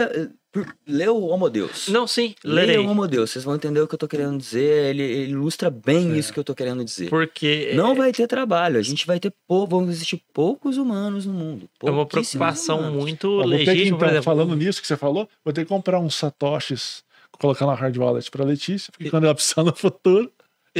por- 0.52 0.66
lê 0.86 1.08
o 1.08 1.18
Homo 1.22 1.48
Deus. 1.48 1.88
Não, 1.88 2.06
sim, 2.06 2.34
Lê 2.44 2.66
lerei. 2.66 2.76
o 2.78 2.86
Homo 2.86 3.08
Deus, 3.08 3.30
vocês 3.30 3.42
vão 3.42 3.54
entender 3.54 3.80
o 3.80 3.88
que 3.88 3.94
eu 3.94 3.98
tô 3.98 4.06
querendo 4.06 4.36
dizer. 4.36 4.90
Ele, 4.90 5.02
ele 5.02 5.30
ilustra 5.32 5.70
bem 5.70 6.12
É. 6.12 6.18
isso 6.18 6.30
que 6.30 6.38
eu 6.38 6.44
tô 6.44 6.54
querendo 6.54 6.84
dizer. 6.84 7.08
Porque 7.08 7.72
Não 7.74 7.94
vai 7.94 8.12
ter 8.12 8.26
trabalho, 8.26 8.78
a 8.78 8.82
gente 8.82 9.06
vai 9.06 9.18
ter 9.18 9.32
pou, 9.48 9.66
vão 9.66 9.88
existir 9.88 10.22
poucos 10.34 10.76
humanos 10.76 11.24
no 11.24 11.32
mundo. 11.32 11.70
é 11.82 11.90
uma 11.90 12.04
preocupação 12.04 12.80
humanos. 12.80 13.00
muito 13.00 13.40
Ó, 13.40 13.42
ter 13.44 13.48
que, 13.48 13.64
legítima, 13.64 13.96
por 13.98 14.04
então, 14.04 14.08
exemplo. 14.08 14.24
falando 14.24 14.54
nisso 14.56 14.82
que 14.82 14.86
você 14.86 14.96
falou, 14.98 15.26
vou 15.42 15.54
ter 15.54 15.62
que 15.62 15.68
comprar 15.70 15.98
uns 16.00 16.14
satoshis, 16.14 17.02
colocar 17.38 17.64
na 17.64 17.74
hard 17.74 17.96
wallet 17.96 18.30
para 18.30 18.44
Letícia, 18.44 18.92
porque 18.92 19.08
quando 19.08 19.24
ela 19.24 19.34
precisar 19.34 19.64
no 19.64 19.74
futuro, 19.74 20.30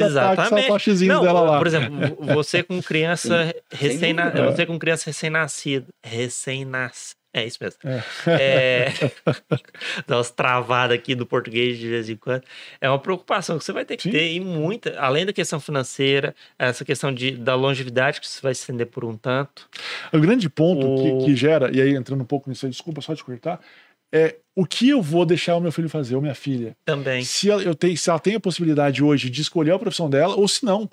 tá 0.00 0.06
Exatamente. 0.06 1.06
Não, 1.06 1.22
dela 1.22 1.40
lá. 1.42 1.58
por 1.58 1.66
exemplo, 1.66 2.16
você 2.34 2.62
com 2.62 2.82
criança 2.82 3.54
recém 3.70 4.14
dúvida. 4.14 4.50
você 4.50 4.64
com 4.66 4.78
criança 4.78 5.04
recém-nascida, 5.06 5.86
recém-nascida, 6.02 7.16
é 7.34 7.46
isso 7.46 7.58
mesmo. 7.60 7.78
É. 7.84 8.02
É, 8.26 8.92
dá 10.06 10.16
umas 10.16 10.30
travadas 10.30 10.96
aqui 10.96 11.14
no 11.14 11.24
português 11.26 11.78
de 11.78 11.88
vez 11.88 12.08
em 12.08 12.16
quando. 12.16 12.42
É 12.80 12.88
uma 12.88 12.98
preocupação 12.98 13.58
que 13.58 13.64
você 13.64 13.72
vai 13.72 13.84
ter 13.84 13.96
que 13.96 14.04
Sim. 14.04 14.10
ter 14.10 14.32
e 14.32 14.40
muita, 14.40 14.98
além 14.98 15.24
da 15.26 15.32
questão 15.32 15.58
financeira, 15.60 16.34
essa 16.58 16.84
questão 16.84 17.12
de, 17.12 17.32
da 17.32 17.54
longevidade 17.54 18.20
que 18.20 18.26
você 18.28 18.40
vai 18.42 18.54
se 18.54 18.60
estender 18.62 18.86
por 18.86 19.04
um 19.04 19.16
tanto. 19.16 19.68
O 20.12 20.18
grande 20.18 20.48
ponto 20.48 20.86
O- 20.86 21.20
que, 21.20 21.26
que 21.26 21.36
gera, 21.36 21.70
e 21.74 21.80
aí 21.80 21.94
entrando 21.94 22.20
um 22.22 22.26
pouco 22.26 22.48
nisso 22.50 22.66
aí, 22.66 22.70
desculpa 22.72 23.00
só 23.00 23.14
te 23.14 23.24
cortar, 23.24 23.60
é 24.12 24.36
o 24.54 24.66
que 24.66 24.90
eu 24.90 25.00
vou 25.00 25.24
deixar 25.24 25.56
o 25.56 25.60
meu 25.60 25.72
filho 25.72 25.88
fazer, 25.88 26.14
ou 26.14 26.20
minha 26.20 26.34
filha. 26.34 26.76
Também. 26.84 27.24
Se 27.24 27.50
ela, 27.50 27.62
eu 27.62 27.74
tenho, 27.74 27.96
se 27.96 28.10
ela 28.10 28.18
tem 28.18 28.34
a 28.34 28.40
possibilidade 28.40 29.02
hoje 29.02 29.30
de 29.30 29.40
escolher 29.40 29.72
a 29.72 29.78
profissão 29.78 30.10
dela, 30.10 30.36
ou 30.36 30.46
se 30.46 30.64
não. 30.64 30.88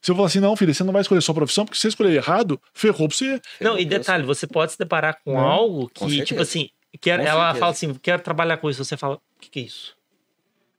Se 0.00 0.10
eu 0.10 0.14
falar 0.14 0.28
assim, 0.28 0.40
não, 0.40 0.56
filha, 0.56 0.72
você 0.72 0.82
não 0.82 0.92
vai 0.92 1.02
escolher 1.02 1.20
sua 1.20 1.34
profissão, 1.34 1.64
porque 1.66 1.76
se 1.76 1.82
você 1.82 1.88
escolher 1.88 2.14
errado, 2.14 2.58
ferrou 2.72 3.06
pra 3.08 3.16
você. 3.16 3.40
Não, 3.60 3.78
e 3.78 3.84
detalhe, 3.84 4.24
você 4.24 4.46
pode 4.46 4.72
se 4.72 4.78
deparar 4.78 5.18
com 5.22 5.34
Não, 5.34 5.40
algo 5.40 5.90
com 5.94 6.06
que, 6.06 6.12
certeza. 6.12 6.24
tipo 6.24 6.40
assim, 6.40 6.70
quer, 7.00 7.18
Com 7.18 7.26
ela 7.26 7.40
certeza. 7.42 7.58
fala 7.60 7.72
assim, 7.72 7.94
quero 7.94 8.22
trabalhar 8.22 8.56
com 8.56 8.70
isso. 8.70 8.82
Você 8.82 8.96
fala, 8.96 9.16
o 9.16 9.20
que, 9.40 9.50
que 9.50 9.58
é 9.60 9.62
isso? 9.64 9.94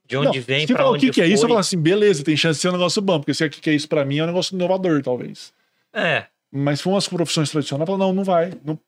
De 0.08 0.16
onde 0.16 0.38
não, 0.38 0.44
vem, 0.44 0.60
se 0.66 0.72
pra 0.72 0.78
falar 0.78 0.90
o 0.90 0.94
onde 0.94 1.06
que, 1.06 1.12
que 1.12 1.22
é 1.22 1.26
isso, 1.28 1.44
eu 1.44 1.48
falo 1.48 1.60
assim, 1.60 1.78
beleza, 1.78 2.24
tem 2.24 2.36
chance 2.36 2.58
de 2.58 2.62
ser 2.62 2.68
um 2.70 2.72
negócio 2.72 3.00
bom, 3.00 3.20
porque 3.20 3.32
se 3.32 3.44
é 3.44 3.46
o 3.46 3.50
que, 3.50 3.60
que 3.60 3.70
é 3.70 3.74
isso 3.74 3.88
pra 3.88 4.04
mim, 4.04 4.18
é 4.18 4.24
um 4.24 4.26
negócio 4.26 4.54
inovador, 4.54 5.00
talvez. 5.02 5.52
É, 5.92 6.26
Mas 6.50 6.80
se 6.80 6.82
for 6.82 6.90
umas 6.90 7.06
profissões 7.06 7.48
tradicionais, 7.50 7.88
eu 7.88 7.94
falo, 7.94 7.98
não, 7.98 8.12
não 8.12 8.24
vai. 8.24 8.52
Não, 8.64 8.78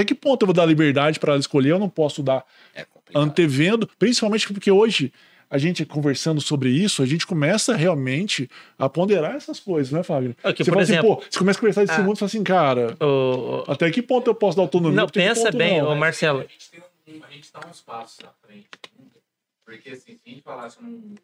até 0.00 0.04
que 0.04 0.14
ponto 0.14 0.42
eu 0.42 0.46
vou 0.46 0.54
dar 0.54 0.64
liberdade 0.66 1.18
para 1.18 1.32
ela 1.32 1.40
escolher? 1.40 1.70
Eu 1.70 1.78
não 1.78 1.88
posso 1.88 2.22
dar 2.22 2.44
É 2.74 2.86
antevendo, 3.14 3.88
principalmente 3.98 4.52
porque 4.52 4.70
hoje 4.70 5.12
a 5.50 5.56
gente 5.56 5.84
conversando 5.86 6.42
sobre 6.42 6.68
isso, 6.68 7.02
a 7.02 7.06
gente 7.06 7.26
começa 7.26 7.74
realmente 7.74 8.50
a 8.78 8.86
ponderar 8.86 9.34
essas 9.34 9.58
coisas, 9.58 9.90
né, 9.90 10.02
Fábio? 10.02 10.36
Aqui, 10.44 10.62
você 10.62 10.70
por 10.70 10.74
fala 10.74 10.82
exemplo- 10.82 11.12
assim, 11.12 11.20
pô, 11.22 11.26
você 11.30 11.38
começa 11.38 11.58
a 11.58 11.60
conversar 11.60 11.80
desse 11.86 12.00
Ah. 12.00 12.02
mundo 12.04 12.16
e 12.16 12.18
fala 12.18 12.26
assim, 12.28 12.44
cara, 12.44 12.96
O- 13.00 13.04
o- 13.06 13.64
até 13.72 13.90
que 13.90 14.02
ponto 14.02 14.28
eu 14.28 14.34
posso 14.34 14.56
dar 14.58 14.62
autonomia? 14.64 14.96
Não, 15.00 15.08
pensa 15.08 15.50
bem, 15.50 15.80
não? 15.80 15.92
ô, 15.92 15.96
Marcelo. 15.96 16.40
A 16.40 16.42
gente, 16.42 16.70
tem 16.70 17.14
um, 17.18 17.24
a 17.24 17.30
gente 17.30 17.50
tá 17.50 17.60
uns 17.66 17.80
passos 17.80 18.22
à 18.26 18.32
frente. 18.46 18.68
Porque 19.64 19.88
assim, 19.90 20.16
se 20.16 20.20
a 20.26 20.28
gente 20.30 20.42
falasse 20.42 20.76
num, 20.82 21.14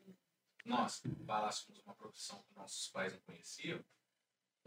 nós 0.64 1.02
falássemos 1.26 1.80
uma 1.84 1.94
profissão 1.94 2.38
que 2.48 2.59
nossos 2.59 2.88
pais 2.88 3.12
não 3.12 3.20
conheciam, 3.26 3.78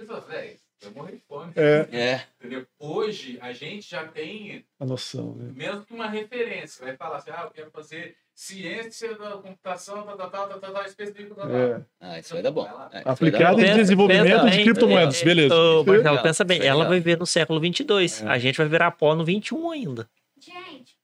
velho, 0.05 0.59
eu 0.81 0.91
morri 0.91 1.13
de 1.13 1.23
fome. 1.27 1.53
É, 1.55 1.87
É, 1.91 2.27
Entendeu? 2.39 2.67
Hoje 2.79 3.39
a 3.41 3.51
gente 3.51 3.89
já 3.89 4.07
tem 4.07 4.65
a 4.79 4.85
noção, 4.85 5.33
né? 5.35 5.51
mesmo 5.55 5.83
que 5.85 5.93
uma 5.93 6.07
referência. 6.07 6.85
Vai 6.85 6.95
falar 6.95 7.17
assim, 7.17 7.31
ah, 7.31 7.43
eu 7.43 7.51
quero 7.51 7.71
fazer 7.71 8.15
ciência 8.33 9.17
da 9.17 9.31
computação, 9.37 10.03
tal, 10.03 10.15
tal, 10.15 10.29
tal, 10.29 10.47
tal, 10.47 10.59
tal, 10.59 10.73
tal, 10.73 10.85
específico, 10.85 11.33
tal, 11.33 11.47
tal. 11.47 11.57
É. 11.57 11.85
ah, 11.99 12.19
isso 12.19 12.33
vai 12.33 12.43
dar 12.43 12.51
bom. 12.51 12.67
É, 12.91 13.01
Aplicado 13.05 13.59
em 13.59 13.75
desenvolvimento 13.75 14.25
pensa 14.25 14.45
de 14.45 14.55
bem, 14.55 14.63
criptomoedas, 14.65 15.21
é, 15.21 15.25
beleza. 15.25 15.55
Ô, 15.55 15.77
Marcelo, 15.77 15.97
Legal, 15.97 16.23
pensa 16.23 16.43
bem, 16.43 16.61
é 16.61 16.65
ela 16.67 16.87
vai 16.87 16.99
ver 16.99 17.17
no 17.17 17.25
século 17.25 17.59
22. 17.59 18.21
É. 18.21 18.27
A 18.27 18.37
gente 18.37 18.57
vai 18.57 18.67
virar 18.67 18.91
pó 18.91 19.15
no 19.15 19.25
21 19.25 19.71
ainda. 19.71 20.07
Gente, 20.39 20.95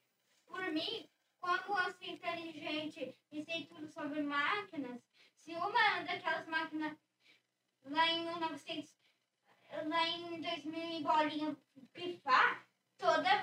por 0.45 0.71
mim, 0.71 1.07
como 1.41 1.55
eu 1.55 1.63
sou 1.63 2.13
inteligente 2.13 3.15
e 3.31 3.43
sei 3.43 3.65
tudo 3.65 3.87
sobre 3.87 4.21
máquinas, 4.21 4.99
se 5.35 5.51
uma 5.53 6.03
daquelas 6.05 6.47
máquinas 6.47 6.93
lá 7.89 8.11
em 8.11 8.23
1900, 8.25 8.89
lá 9.87 10.07
em 10.09 10.41
2000 10.41 10.73
em 10.99 11.03
bolinha 11.03 11.55
pifar, 11.93 12.61
todas 12.97 13.41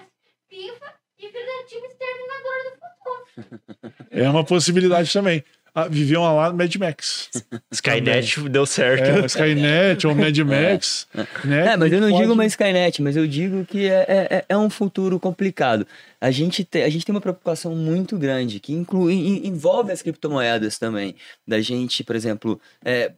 pifa 0.49 0.95
e 1.19 1.29
vira 1.29 1.65
tipo 1.69 1.87
exterminador 1.87 2.65
do 2.65 3.51
futuro. 3.51 4.09
É 4.11 4.29
uma 4.29 4.45
possibilidade 4.45 5.13
também. 5.13 5.45
Ah, 5.73 5.87
viviam 5.87 6.23
lá 6.35 6.51
no 6.51 6.57
Mad 6.59 6.75
Max. 6.77 7.31
Skynet 7.71 8.49
deu 8.49 8.67
certo. 8.67 9.05
É, 9.23 9.27
Skynet 9.27 10.05
ou 10.05 10.17
Mad 10.17 10.37
Max. 10.39 11.07
Né, 11.45 11.75
É, 11.75 11.77
mas 11.77 11.93
eu 11.93 12.01
não 12.01 12.09
que 12.09 12.15
digo 12.15 12.27
pode- 12.27 12.33
uma 12.33 12.45
Skynet, 12.47 13.01
mas 13.01 13.17
eu 13.17 13.25
digo 13.25 13.65
que 13.65 13.87
é, 13.89 14.05
é, 14.09 14.45
é 14.49 14.57
um 14.59 14.69
futuro 14.69 15.21
complicado. 15.21 15.87
A 16.21 16.33
gente, 16.33 16.65
te, 16.65 16.83
a 16.83 16.89
gente 16.89 17.07
tem 17.07 17.15
uma 17.15 17.21
preocupação 17.21 17.73
muito 17.77 18.19
grande, 18.19 18.59
que 18.59 18.73
inclui, 18.73 19.15
en- 19.15 19.47
envolve 19.47 19.93
as 19.93 20.03
criptomoedas 20.03 20.77
também. 20.77 21.15
Da 21.47 21.61
gente, 21.61 22.03
por 22.03 22.17
exemplo, 22.17 22.61
é, 22.85 23.13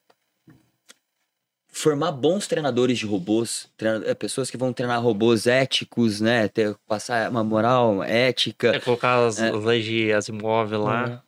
formar 1.74 2.12
bons 2.12 2.46
treinadores 2.46 2.98
de 2.98 3.06
robôs, 3.06 3.66
treina- 3.78 4.04
é, 4.06 4.14
pessoas 4.14 4.50
que 4.50 4.56
vão 4.58 4.72
treinar 4.72 5.02
robôs 5.02 5.46
éticos, 5.46 6.20
né? 6.20 6.46
Ter, 6.46 6.76
passar 6.86 7.30
uma 7.30 7.42
moral 7.42 8.02
ética. 8.04 8.68
É 8.76 8.78
colocar 8.78 9.26
as, 9.26 9.40
as 9.40 9.64
leis 9.64 9.84
de 9.84 10.12
Asimov 10.12 10.70
lá. 10.76 11.22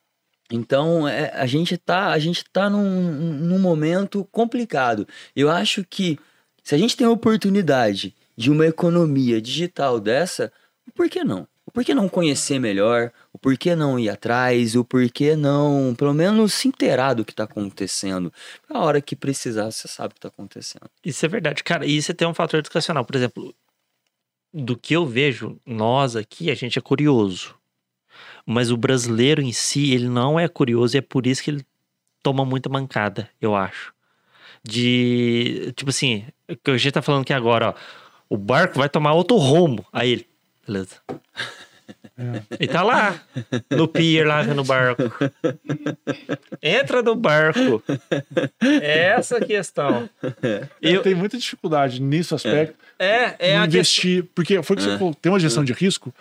Então, 0.53 1.09
é, 1.09 1.33
a 1.35 1.47
gente 1.47 1.77
tá, 1.79 2.09
a 2.13 2.19
gente 2.19 2.45
tá 2.53 2.69
num, 2.69 3.11
num 3.11 3.59
momento 3.59 4.29
complicado. 4.31 5.09
Eu 5.35 5.51
acho 5.51 5.83
que 5.89 6.19
se 6.63 6.75
a 6.75 6.79
gente 6.79 6.95
tem 6.97 7.07
a 7.07 7.11
oportunidade 7.11 8.15
de 8.37 8.51
uma 8.51 8.67
economia 8.67 9.41
digital 9.41 9.99
dessa, 9.99 10.53
por 10.95 11.09
que 11.09 11.25
não? 11.25 11.49
Por 11.75 11.85
que 11.85 11.93
não 11.93 12.09
conhecer 12.09 12.61
melhor? 12.61 13.11
O 13.33 13.39
porquê 13.39 13.75
não 13.75 13.99
ir 13.99 14.09
atrás? 14.09 14.77
O 14.77 14.85
porquê 14.85 15.35
não, 15.35 15.93
pelo 15.99 16.15
menos, 16.15 16.55
se 16.55 16.69
inteirar 16.69 17.15
do 17.15 17.25
que 17.25 17.33
está 17.33 17.43
acontecendo? 17.43 18.33
A 18.71 18.79
hora 18.79 19.01
que 19.01 19.17
precisar, 19.17 19.73
você 19.73 19.89
sabe 19.89 20.13
o 20.13 20.15
que 20.15 20.19
está 20.19 20.29
acontecendo. 20.29 20.89
Isso 21.05 21.27
é 21.27 21.29
verdade, 21.29 21.65
cara. 21.65 21.85
E 21.85 22.01
você 22.01 22.15
tem 22.15 22.29
um 22.29 22.33
fator 22.33 22.61
educacional. 22.61 23.05
Por 23.05 23.17
exemplo, 23.17 23.53
do 24.53 24.77
que 24.77 24.95
eu 24.95 25.05
vejo, 25.05 25.59
nós 25.67 26.15
aqui, 26.15 26.49
a 26.49 26.55
gente 26.55 26.79
é 26.79 26.83
curioso. 26.83 27.57
Mas 28.47 28.71
o 28.71 28.77
brasileiro 28.77 29.43
em 29.43 29.53
si, 29.53 29.93
ele 29.93 30.09
não 30.09 30.39
é 30.39 30.47
curioso 30.47 30.97
e 30.97 30.99
é 30.99 31.03
por 31.03 31.27
isso 31.27 31.43
que 31.43 31.51
ele 31.51 31.67
toma 32.23 32.45
muita 32.45 32.69
mancada, 32.69 33.29
eu 33.41 33.57
acho. 33.57 33.93
De. 34.63 35.73
Tipo 35.75 35.91
assim, 35.91 36.25
o 36.49 36.57
que 36.57 36.71
a 36.71 36.77
gente 36.77 36.93
tá 36.93 37.03
falando 37.03 37.23
aqui 37.23 37.33
agora, 37.33 37.71
ó. 37.71 37.75
O 38.31 38.37
barco 38.37 38.79
vai 38.79 38.89
tomar 38.89 39.13
outro 39.13 39.37
rumo. 39.37 39.85
Aí 39.93 40.13
ele. 40.13 40.35
Beleza. 40.65 41.01
E 42.61 42.67
tá 42.69 42.83
lá, 42.83 43.21
no 43.71 43.89
pier, 43.89 44.27
lá 44.27 44.45
no 44.45 44.63
barco. 44.63 45.03
Entra 46.63 47.03
no 47.03 47.15
barco. 47.15 47.83
É 48.61 49.09
essa 49.09 49.39
a 49.39 49.45
questão. 49.45 50.09
Eu 50.81 50.93
Eu, 50.97 51.03
tenho 51.03 51.17
muita 51.17 51.37
dificuldade 51.37 52.01
nisso 52.01 52.35
aspecto. 52.35 52.77
é, 52.99 53.07
é 53.07 53.25
a 53.27 53.35
questão. 53.37 53.65
investir, 53.65 54.25
porque 54.35 54.63
foi 54.63 54.77
que 54.77 54.83
você 54.83 54.97
falou, 54.97 55.15
tem 55.15 55.33
uma 55.33 55.41
gestão 55.41 55.65
de 55.65 55.73
risco, 55.73 56.15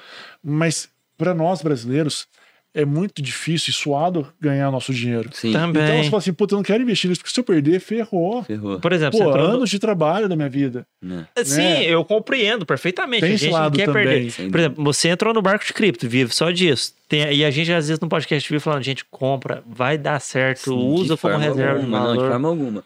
mas 0.44 0.90
para 1.18 1.34
nós 1.34 1.62
brasileiros 1.62 2.28
é 2.76 2.86
muito 2.86 3.22
difícil 3.22 3.70
e 3.70 3.74
suado 3.74 4.28
ganhar 4.42 4.72
nosso 4.72 4.92
dinheiro. 4.94 5.30
Sim, 5.34 5.52
Também. 5.52 5.84
Então 5.84 5.98
você 6.04 6.10
fala 6.10 6.18
assim, 6.20 6.34
puta, 6.34 6.54
eu 6.54 6.58
não 6.58 6.64
quero 6.64 6.82
investir 6.82 7.08
nisso, 7.10 7.22
porque 7.22 7.34
se 7.34 7.40
eu 7.40 7.44
perder, 7.44 7.80
ferrou. 7.80 8.44
ferrou. 8.44 8.80
Por 8.80 8.92
exemplo, 8.92 9.20
Pô, 9.20 9.24
você 9.26 9.30
entrou 9.30 9.48
no- 9.48 9.54
anos 9.56 9.70
de 9.70 9.78
trabalho 9.80 10.28
da 10.28 10.36
minha 10.36 10.50
vida. 10.50 10.86
Né? 11.02 11.28
Sim, 11.44 11.58
né? 11.62 11.84
eu 11.86 12.04
compreendo 12.04 12.66
perfeitamente. 12.66 13.22
Tem 13.22 13.32
a 13.32 13.36
esse 13.36 13.46
gente 13.46 13.54
não 13.54 13.70
quer 13.72 13.86
também. 13.86 14.06
perder. 14.28 14.50
Por 14.52 14.60
exemplo, 14.60 14.84
você 14.84 15.10
entrou 15.10 15.34
no 15.34 15.42
barco 15.42 15.66
de 15.66 15.72
cripto, 15.74 16.10
vive 16.10 16.34
só 16.34 16.50
disso. 16.50 16.94
Tem- 17.08 17.32
e 17.32 17.46
a 17.46 17.52
gente, 17.52 17.72
às 17.72 17.88
vezes, 17.88 18.00
no 18.00 18.10
podcast 18.10 18.50
vive 18.50 18.60
falando, 18.60 18.82
gente, 18.84 19.06
compra, 19.06 19.62
vai 19.68 19.98
dar 19.98 20.20
certo, 20.20 20.72
Sim, 20.72 20.88
usa 20.94 21.16
como 21.16 21.38
reserva 21.38 21.74
alguma, 21.80 21.86
de 21.86 21.92
Não, 21.92 22.12
de 22.14 22.18
valor. 22.18 22.32
forma 22.32 22.48
alguma. 22.50 22.84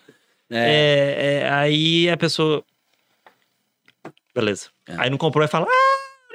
É, 0.50 0.58
É, 0.60 1.44
é, 1.46 1.50
aí 1.50 2.10
a 2.10 2.18
pessoa. 2.18 2.64
Beleza. 4.36 4.68
É. 4.88 4.96
Aí 4.98 5.10
não 5.10 5.18
comprou 5.18 5.44
e 5.44 5.48
fala, 5.48 5.66
ah, 5.70 5.87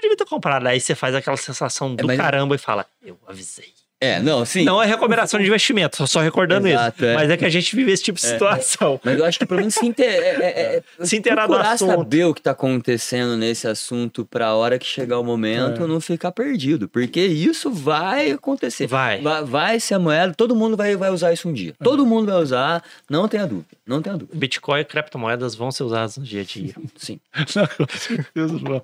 devia 0.03 0.17
ter 0.17 0.27
comprado. 0.27 0.67
Aí 0.67 0.81
você 0.81 0.95
faz 0.95 1.15
aquela 1.15 1.37
sensação 1.37 1.95
do 1.95 2.07
mas- 2.07 2.17
caramba 2.19 2.55
e 2.55 2.59
fala, 2.59 2.87
eu 3.03 3.19
avisei. 3.27 3.73
É, 4.03 4.21
não, 4.21 4.45
sim. 4.45 4.65
Não 4.65 4.83
é 4.83 4.87
recomendação 4.87 5.39
de 5.41 5.47
investimento, 5.47 5.97
só, 5.97 6.07
só 6.07 6.21
recordando 6.21 6.67
Exato, 6.69 6.97
isso. 6.99 7.05
é. 7.07 7.15
Mas 7.15 7.31
é 7.31 7.37
que 7.37 7.45
a 7.45 7.49
gente 7.51 7.75
vive 7.77 7.93
esse 7.93 8.03
tipo 8.03 8.19
de 8.19 8.27
situação. 8.27 9.01
Mas 9.05 9.19
eu 9.19 9.25
acho 9.25 9.39
que 9.39 9.47
pelo 9.47 9.61
menos 9.61 9.75
se, 9.75 9.87
inte- 9.87 10.03
é- 10.03 10.07
é- 10.07 10.83
é- 10.83 10.83
Se 11.07 11.17
inteirar 11.17 11.47
do 11.47 11.55
assunto. 11.55 11.91
saber 11.91 12.25
o 12.27 12.35
que 12.35 12.43
tá 12.43 12.51
acontecendo 12.51 13.37
nesse 13.37 13.67
assunto 13.69 14.25
pra 14.27 14.55
hora 14.55 14.79
que 14.79 14.87
chegar 14.87 15.19
o 15.19 15.25
momento 15.25 15.85
É. 15.85 15.87
não 15.87 16.01
ficar 16.01 16.33
perdido. 16.33 16.89
Porque 16.89 17.21
isso 17.21 17.71
vai 17.71 18.33
acontecer. 18.33 18.87
Vai. 18.87 19.21
Vai, 19.21 19.45
vai 19.45 19.81
ser 19.81 19.95
a 19.95 19.99
moeda, 19.99 20.35
todo 20.35 20.55
mundo 20.57 20.77
vai, 20.77 20.97
vai 20.97 21.11
usar 21.11 21.33
isso 21.33 21.49
um 21.49 21.53
dia. 21.53 21.75
É. 21.81 21.85
Todo 21.85 22.05
mundo 22.05 22.27
vai 22.27 22.43
usar, 22.43 22.83
não 23.09 23.29
tenha 23.29 23.47
dúvida. 23.47 23.67
Não 23.87 24.01
tenha 24.03 24.17
dúvida. 24.17 24.37
Bitcoin 24.39 24.81
e 24.81 24.85
criptomoedas 24.85 25.55
vão 25.55 25.71
ser 25.71 25.83
usadas 25.85 26.17
no 26.17 26.25
dia 26.25 26.41
a 26.41 26.45
dia. 26.45 26.75
Sim. 26.97 27.21
Não, 27.55 27.67
com 27.87 27.99
certeza, 27.99 28.59
João. 28.59 28.83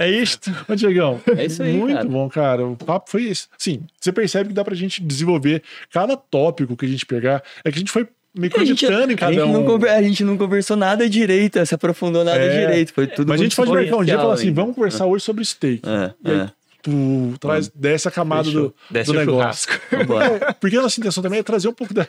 É 0.00 0.10
isto. 0.10 0.50
Ô, 0.66 0.74
Diegão, 0.74 1.20
É 1.36 1.44
isso 1.44 1.62
aí, 1.62 1.76
muito 1.76 1.94
cara. 1.94 2.08
bom, 2.08 2.28
cara. 2.30 2.66
O 2.66 2.74
papo 2.76 3.10
foi 3.10 3.24
esse. 3.24 3.46
Sim, 3.58 3.82
você 4.00 4.10
percebe 4.10 4.48
que 4.48 4.54
dá 4.54 4.64
pra 4.64 4.74
gente 4.74 5.02
desenvolver 5.02 5.62
cada 5.92 6.16
tópico 6.16 6.74
que 6.76 6.86
a 6.86 6.88
gente 6.88 7.04
pegar. 7.04 7.42
É 7.62 7.70
que 7.70 7.76
a 7.76 7.80
gente 7.80 7.90
foi 7.92 8.08
meio 8.34 8.50
que 8.50 8.58
A 8.60 8.64
gente, 8.64 8.84
editando 8.86 9.12
em 9.12 9.14
a 9.14 9.18
cada 9.18 9.32
gente 9.32 9.42
um. 9.44 9.52
não 9.64 9.88
a 9.90 10.02
gente 10.02 10.24
não 10.24 10.38
conversou 10.38 10.76
nada 10.76 11.08
direito, 11.08 11.64
se 11.66 11.74
aprofundou 11.74 12.24
nada 12.24 12.38
É. 12.38 12.60
direito. 12.66 12.94
Foi 12.94 13.06
tudo 13.06 13.28
Mas 13.28 13.40
a 13.40 13.44
gente 13.44 13.54
pode 13.56 13.70
marcar 13.70 13.96
um 13.96 14.04
dia 14.04 14.14
e 14.14 14.16
falar 14.16 14.34
assim: 14.34 14.52
vamos 14.52 14.74
conversar 14.74 15.04
hoje 15.06 15.22
sobre. 15.24 15.42
E 15.44 15.80
É, 15.84 16.14
aí, 16.24 16.40
é. 16.40 16.50
Tu 16.82 17.34
traz 17.38 17.68
dessa 17.68 18.10
camada 18.10 18.44
Fechou. 18.44 18.68
do, 18.68 18.74
Desce 18.90 19.12
do 19.12 19.18
negócio. 19.18 19.70
Vambora. 19.90 20.54
Porque 20.60 20.76
a 20.76 20.82
nossa 20.82 21.00
intenção 21.00 21.22
também 21.22 21.40
é 21.40 21.42
trazer 21.42 21.68
um 21.68 21.72
pouco 21.72 21.92
da. 21.92 22.02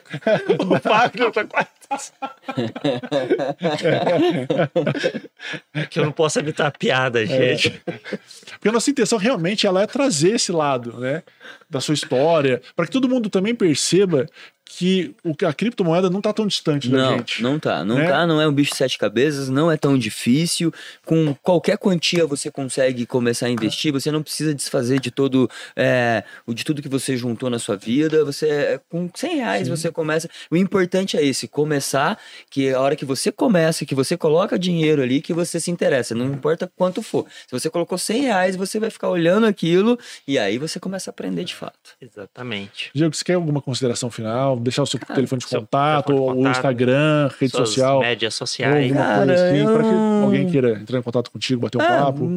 o 0.58 0.80
Fábio 0.80 1.30
tá 1.30 1.44
quase. 1.44 2.12
É 5.74 5.86
que 5.86 5.98
eu 5.98 6.04
não 6.04 6.12
posso 6.12 6.38
evitar 6.38 6.66
a 6.66 6.70
piada, 6.70 7.24
gente. 7.26 7.82
Porque 8.52 8.68
a 8.68 8.72
nossa 8.72 8.90
intenção 8.90 9.18
realmente 9.18 9.66
ela 9.66 9.82
é 9.82 9.86
trazer 9.86 10.36
esse 10.36 10.52
lado, 10.52 10.98
né? 10.98 11.22
Da 11.68 11.80
sua 11.80 11.94
história, 11.94 12.62
para 12.74 12.86
que 12.86 12.92
todo 12.92 13.08
mundo 13.08 13.28
também 13.28 13.54
perceba 13.54 14.26
que 14.76 15.14
o 15.22 15.34
que 15.34 15.44
a 15.44 15.52
criptomoeda 15.52 16.08
não 16.08 16.20
tá 16.20 16.32
tão 16.32 16.46
distante 16.46 16.88
da 16.88 16.96
Não, 16.96 17.18
gente. 17.18 17.42
não 17.42 17.58
tá. 17.58 17.84
Não 17.84 17.96
né? 17.96 18.08
tá, 18.08 18.26
não 18.26 18.40
é 18.40 18.48
um 18.48 18.52
bicho 18.52 18.70
de 18.70 18.76
sete 18.78 18.96
cabeças, 18.98 19.48
não 19.50 19.70
é 19.70 19.76
tão 19.76 19.98
difícil. 19.98 20.72
Com 21.04 21.34
qualquer 21.42 21.76
quantia 21.76 22.26
você 22.26 22.50
consegue 22.50 23.04
começar 23.04 23.46
a 23.46 23.50
investir, 23.50 23.92
você 23.92 24.10
não 24.10 24.22
precisa 24.22 24.54
desfazer 24.54 24.98
de 24.98 25.10
todo 25.10 25.48
é, 25.76 26.24
o 26.46 26.54
de 26.54 26.64
tudo 26.64 26.80
que 26.80 26.88
você 26.88 27.16
juntou 27.16 27.50
na 27.50 27.58
sua 27.58 27.76
vida. 27.76 28.24
Você 28.24 28.80
com 28.88 29.10
100 29.14 29.36
reais 29.36 29.68
você 29.68 29.90
começa. 29.92 30.28
O 30.50 30.56
importante 30.56 31.16
é 31.18 31.24
esse, 31.24 31.46
começar, 31.46 32.18
que 32.50 32.70
a 32.70 32.80
hora 32.80 32.96
que 32.96 33.04
você 33.04 33.30
começa, 33.30 33.84
que 33.84 33.94
você 33.94 34.16
coloca 34.16 34.58
dinheiro 34.58 35.02
ali, 35.02 35.20
que 35.20 35.34
você 35.34 35.60
se 35.60 35.70
interessa, 35.70 36.14
não 36.14 36.26
importa 36.32 36.70
quanto 36.76 37.02
for. 37.02 37.26
Se 37.46 37.52
você 37.52 37.68
colocou 37.68 37.98
100 37.98 38.22
reais, 38.22 38.56
você 38.56 38.80
vai 38.80 38.88
ficar 38.88 39.10
olhando 39.10 39.46
aquilo 39.46 39.98
e 40.26 40.38
aí 40.38 40.56
você 40.56 40.80
começa 40.80 41.10
a 41.10 41.12
aprender 41.12 41.44
de 41.44 41.54
fato. 41.54 41.90
Exatamente. 42.00 42.90
Diego, 42.94 43.14
você 43.14 43.24
quer 43.24 43.34
alguma 43.34 43.60
consideração 43.60 44.10
final? 44.10 44.61
Deixar 44.62 44.82
o 44.82 44.86
seu 44.86 44.98
telefone 45.00 45.40
de 45.42 45.48
seu 45.48 45.60
contato, 45.60 46.06
telefone 46.06 46.24
de 46.24 46.30
ou 46.30 46.30
o 46.32 46.36
contato, 46.36 46.56
Instagram, 46.56 47.28
rede 47.38 47.50
Suas 47.52 47.68
social, 47.68 48.00
médias 48.00 48.34
sociais. 48.34 48.84
alguma 48.90 49.04
Cara, 49.06 49.26
coisa 49.26 49.46
assim, 49.46 49.64
para 49.64 49.82
que 49.82 49.88
eu- 49.88 50.22
alguém 50.24 50.50
queira 50.50 50.70
entrar 50.80 50.98
em 50.98 51.02
contato 51.02 51.30
contigo, 51.30 51.60
bater 51.62 51.78
um 51.78 51.80
Ah, 51.80 51.88
papo. 52.04 52.30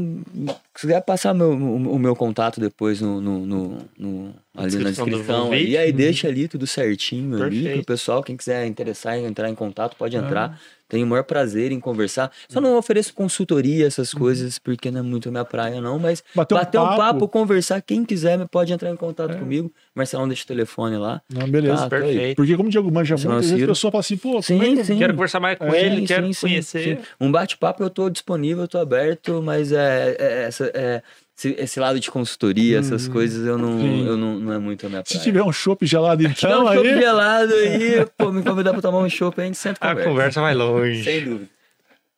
Se 0.76 0.82
quiser 0.82 1.02
passar 1.02 1.34
meu- 1.34 1.52
o, 1.52 1.94
o 1.96 2.00
meu 2.00 2.16
contato 2.16 2.60
depois 2.60 3.00
no, 3.02 3.22
no, 3.22 3.46
no, 3.46 3.78
no- 3.98 4.34
ali 4.58 4.68
Descrição 4.72 5.06
na 5.06 5.12
descrição. 5.12 5.54
E 5.56 5.78
aí 5.78 5.92
deixa 5.92 6.28
ali 6.28 6.48
tudo 6.48 6.66
certinho 6.66 7.36
ali 7.42 7.62
Perfeito. 7.62 7.76
pro 7.78 7.86
pessoal. 7.94 8.24
Quem 8.24 8.36
quiser 8.38 8.66
interessar 8.66 9.18
em 9.18 9.26
entrar 9.26 9.50
em 9.50 9.56
contato, 9.56 9.96
pode 9.98 10.16
Ah. 10.18 10.20
entrar. 10.22 10.60
Tenho 10.88 11.06
o 11.06 11.10
maior 11.10 11.24
prazer 11.24 11.72
em 11.72 11.80
conversar. 11.80 12.32
Só 12.48 12.62
não 12.62 12.78
ofereço 12.78 13.14
consultoria, 13.14 13.88
essas 13.88 14.14
coisas, 14.14 14.60
porque 14.60 14.92
não 14.92 15.00
é 15.00 15.04
muito 15.04 15.32
minha 15.32 15.44
praia, 15.44 15.82
não. 15.82 15.98
Mas 15.98 16.24
Bater 16.36 16.54
um 16.54 16.58
bater 16.60 16.78
um 16.80 16.84
papo. 16.84 16.98
papo, 16.98 17.28
conversar, 17.28 17.82
quem 17.82 18.06
quiser 18.06 18.48
pode 18.48 18.72
entrar 18.72 18.92
em 18.92 18.96
contato 18.96 19.38
comigo. 19.38 19.72
Marcelão 19.96 20.28
deixa 20.28 20.44
o 20.44 20.48
telefone 20.48 20.98
lá. 20.98 21.22
Não, 21.34 21.48
beleza. 21.50 21.90
Tá, 21.90 21.96
aí. 21.98 22.02
Perfeito. 22.04 22.36
Porque 22.36 22.56
como 22.56 22.68
o 22.70 22.72
Diego 22.72 22.92
manja 22.92 23.16
muito, 23.16 23.32
às 23.32 23.50
vezes 23.50 23.64
a 23.64 23.68
pessoa 23.68 23.92
fala 23.92 24.00
assim, 24.02 24.18
pô, 24.18 24.42
Sim, 24.42 24.58
como 24.60 24.64
é 24.70 24.74
que 24.74 24.80
eu- 24.82 24.86
sim. 24.86 24.98
Quero 25.00 25.14
conversar 25.14 25.40
mais 25.40 25.58
com 25.58 25.72
Sim, 25.72 25.78
ele, 25.78 26.06
quero 26.08 26.28
sim, 26.28 26.34
sim, 26.34 26.42
conhecer. 26.48 26.98
sim. 27.00 27.04
Um 27.20 27.32
bate-papo 27.32 27.82
eu 27.84 27.90
tô 27.90 28.10
disponível, 28.10 28.64
eu 28.64 28.68
tô 28.68 28.78
aberto, 28.78 29.42
mas 29.42 29.72
é, 29.72 30.16
é- 30.20 30.44
essa, 30.44 30.66
é- 30.74 31.02
esse, 31.38 31.50
esse 31.60 31.80
lado 31.80 32.00
de 32.00 32.10
consultoria, 32.10 32.80
essas 32.80 33.08
coisas, 33.08 33.46
eu 33.46 33.58
não, 33.58 33.72
Uhum. 33.74 33.82
Sim. 33.82 34.08
eu 34.08 34.18
não, 34.18 34.40
não 34.40 34.54
é 34.54 34.58
muito 34.58 34.86
a 34.86 34.90
minha 34.90 35.02
Se 35.06 35.14
praia. 35.14 35.24
tiver 35.24 35.44
um 35.44 35.52
chopp 35.52 35.86
gelado 35.86 36.24
então, 36.26 36.64
um 36.66 36.74
chopp 36.74 36.88
aí... 36.88 37.00
gelado 37.02 37.54
aí, 37.54 38.06
pô, 38.18 38.32
me 38.32 38.42
convidar 38.44 38.72
pra 38.74 38.82
tomar 38.82 39.00
um 39.00 39.10
chopp, 39.10 39.40
a 39.42 39.46
gente 39.46 39.58
senta 39.58 39.80
A 39.86 39.90
conversa. 39.90 40.10
conversa 40.10 40.42
vai 40.42 40.54
longe. 40.54 41.04
Sem 41.04 41.24
dúvida. 41.26 41.50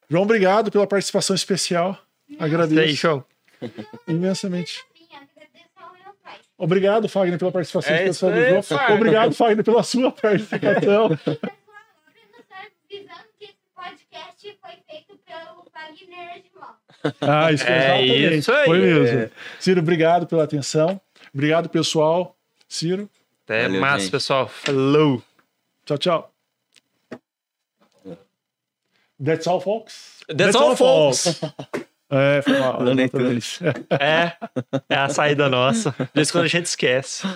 João, 0.10 0.24
obrigado 0.24 0.72
pela 0.72 0.88
participação 0.88 1.36
especial. 1.36 1.98
Isso 2.30 2.38
aí, 2.40 2.46
Agradeço 2.46 2.96
show. 2.96 3.24
imensamente. 4.08 4.84
Agradeço. 5.12 5.68
Obrigado, 6.60 7.10
Fagner, 7.10 7.38
pela 7.40 7.52
participação 7.52 7.94
É 7.94 8.08
especial 8.08 8.32
do 8.32 8.50
João. 8.50 8.64
Fagner. 8.64 8.96
Obrigado, 8.96 9.34
Fagner, 9.34 9.64
pela 9.64 9.84
sua 9.84 10.12
participação. 10.12 10.80
Pessoal, 10.80 11.06
avisando 11.06 11.18
que 13.38 13.46
esse 13.46 13.56
podcast 13.76 14.58
foi 14.62 14.72
feito 14.90 15.20
pelo 15.26 15.66
Wagner 15.74 16.42
de 16.42 16.50
Mó. 16.56 16.68
Ah, 17.22 17.52
isso, 17.52 17.64
É 17.68 18.36
isso 18.36 18.52
aí. 18.52 18.66
Foi 18.66 18.80
mesmo. 18.80 19.32
Ciro, 19.60 19.82
obrigado 19.82 20.28
pela 20.28 20.44
atenção. 20.44 21.00
Obrigado, 21.34 21.70
pessoal. 21.70 22.36
Ciro, 22.68 23.10
Até 23.46 23.64
Valeu, 23.64 23.82
mais, 23.82 24.04
gente. 24.04 24.12
pessoal. 24.12 24.48
Falou. 24.48 25.24
tchau, 25.86 25.98
tchau. 25.98 26.32
That's 29.24 29.48
all, 29.48 29.60
folks. 29.62 30.24
That's 30.36 30.56
all, 30.56 30.76
folks. 30.76 31.42
É, 32.10 32.42
foi 32.42 32.58
mal. 32.58 32.80
É, 34.00 34.32
é 34.90 34.96
a 34.96 35.10
saída 35.10 35.50
nossa. 35.50 35.92
De 35.92 36.10
vez 36.16 36.30
em 36.30 36.32
quando 36.32 36.46
a 36.46 36.48
gente 36.48 36.66
esquece. 36.68 37.28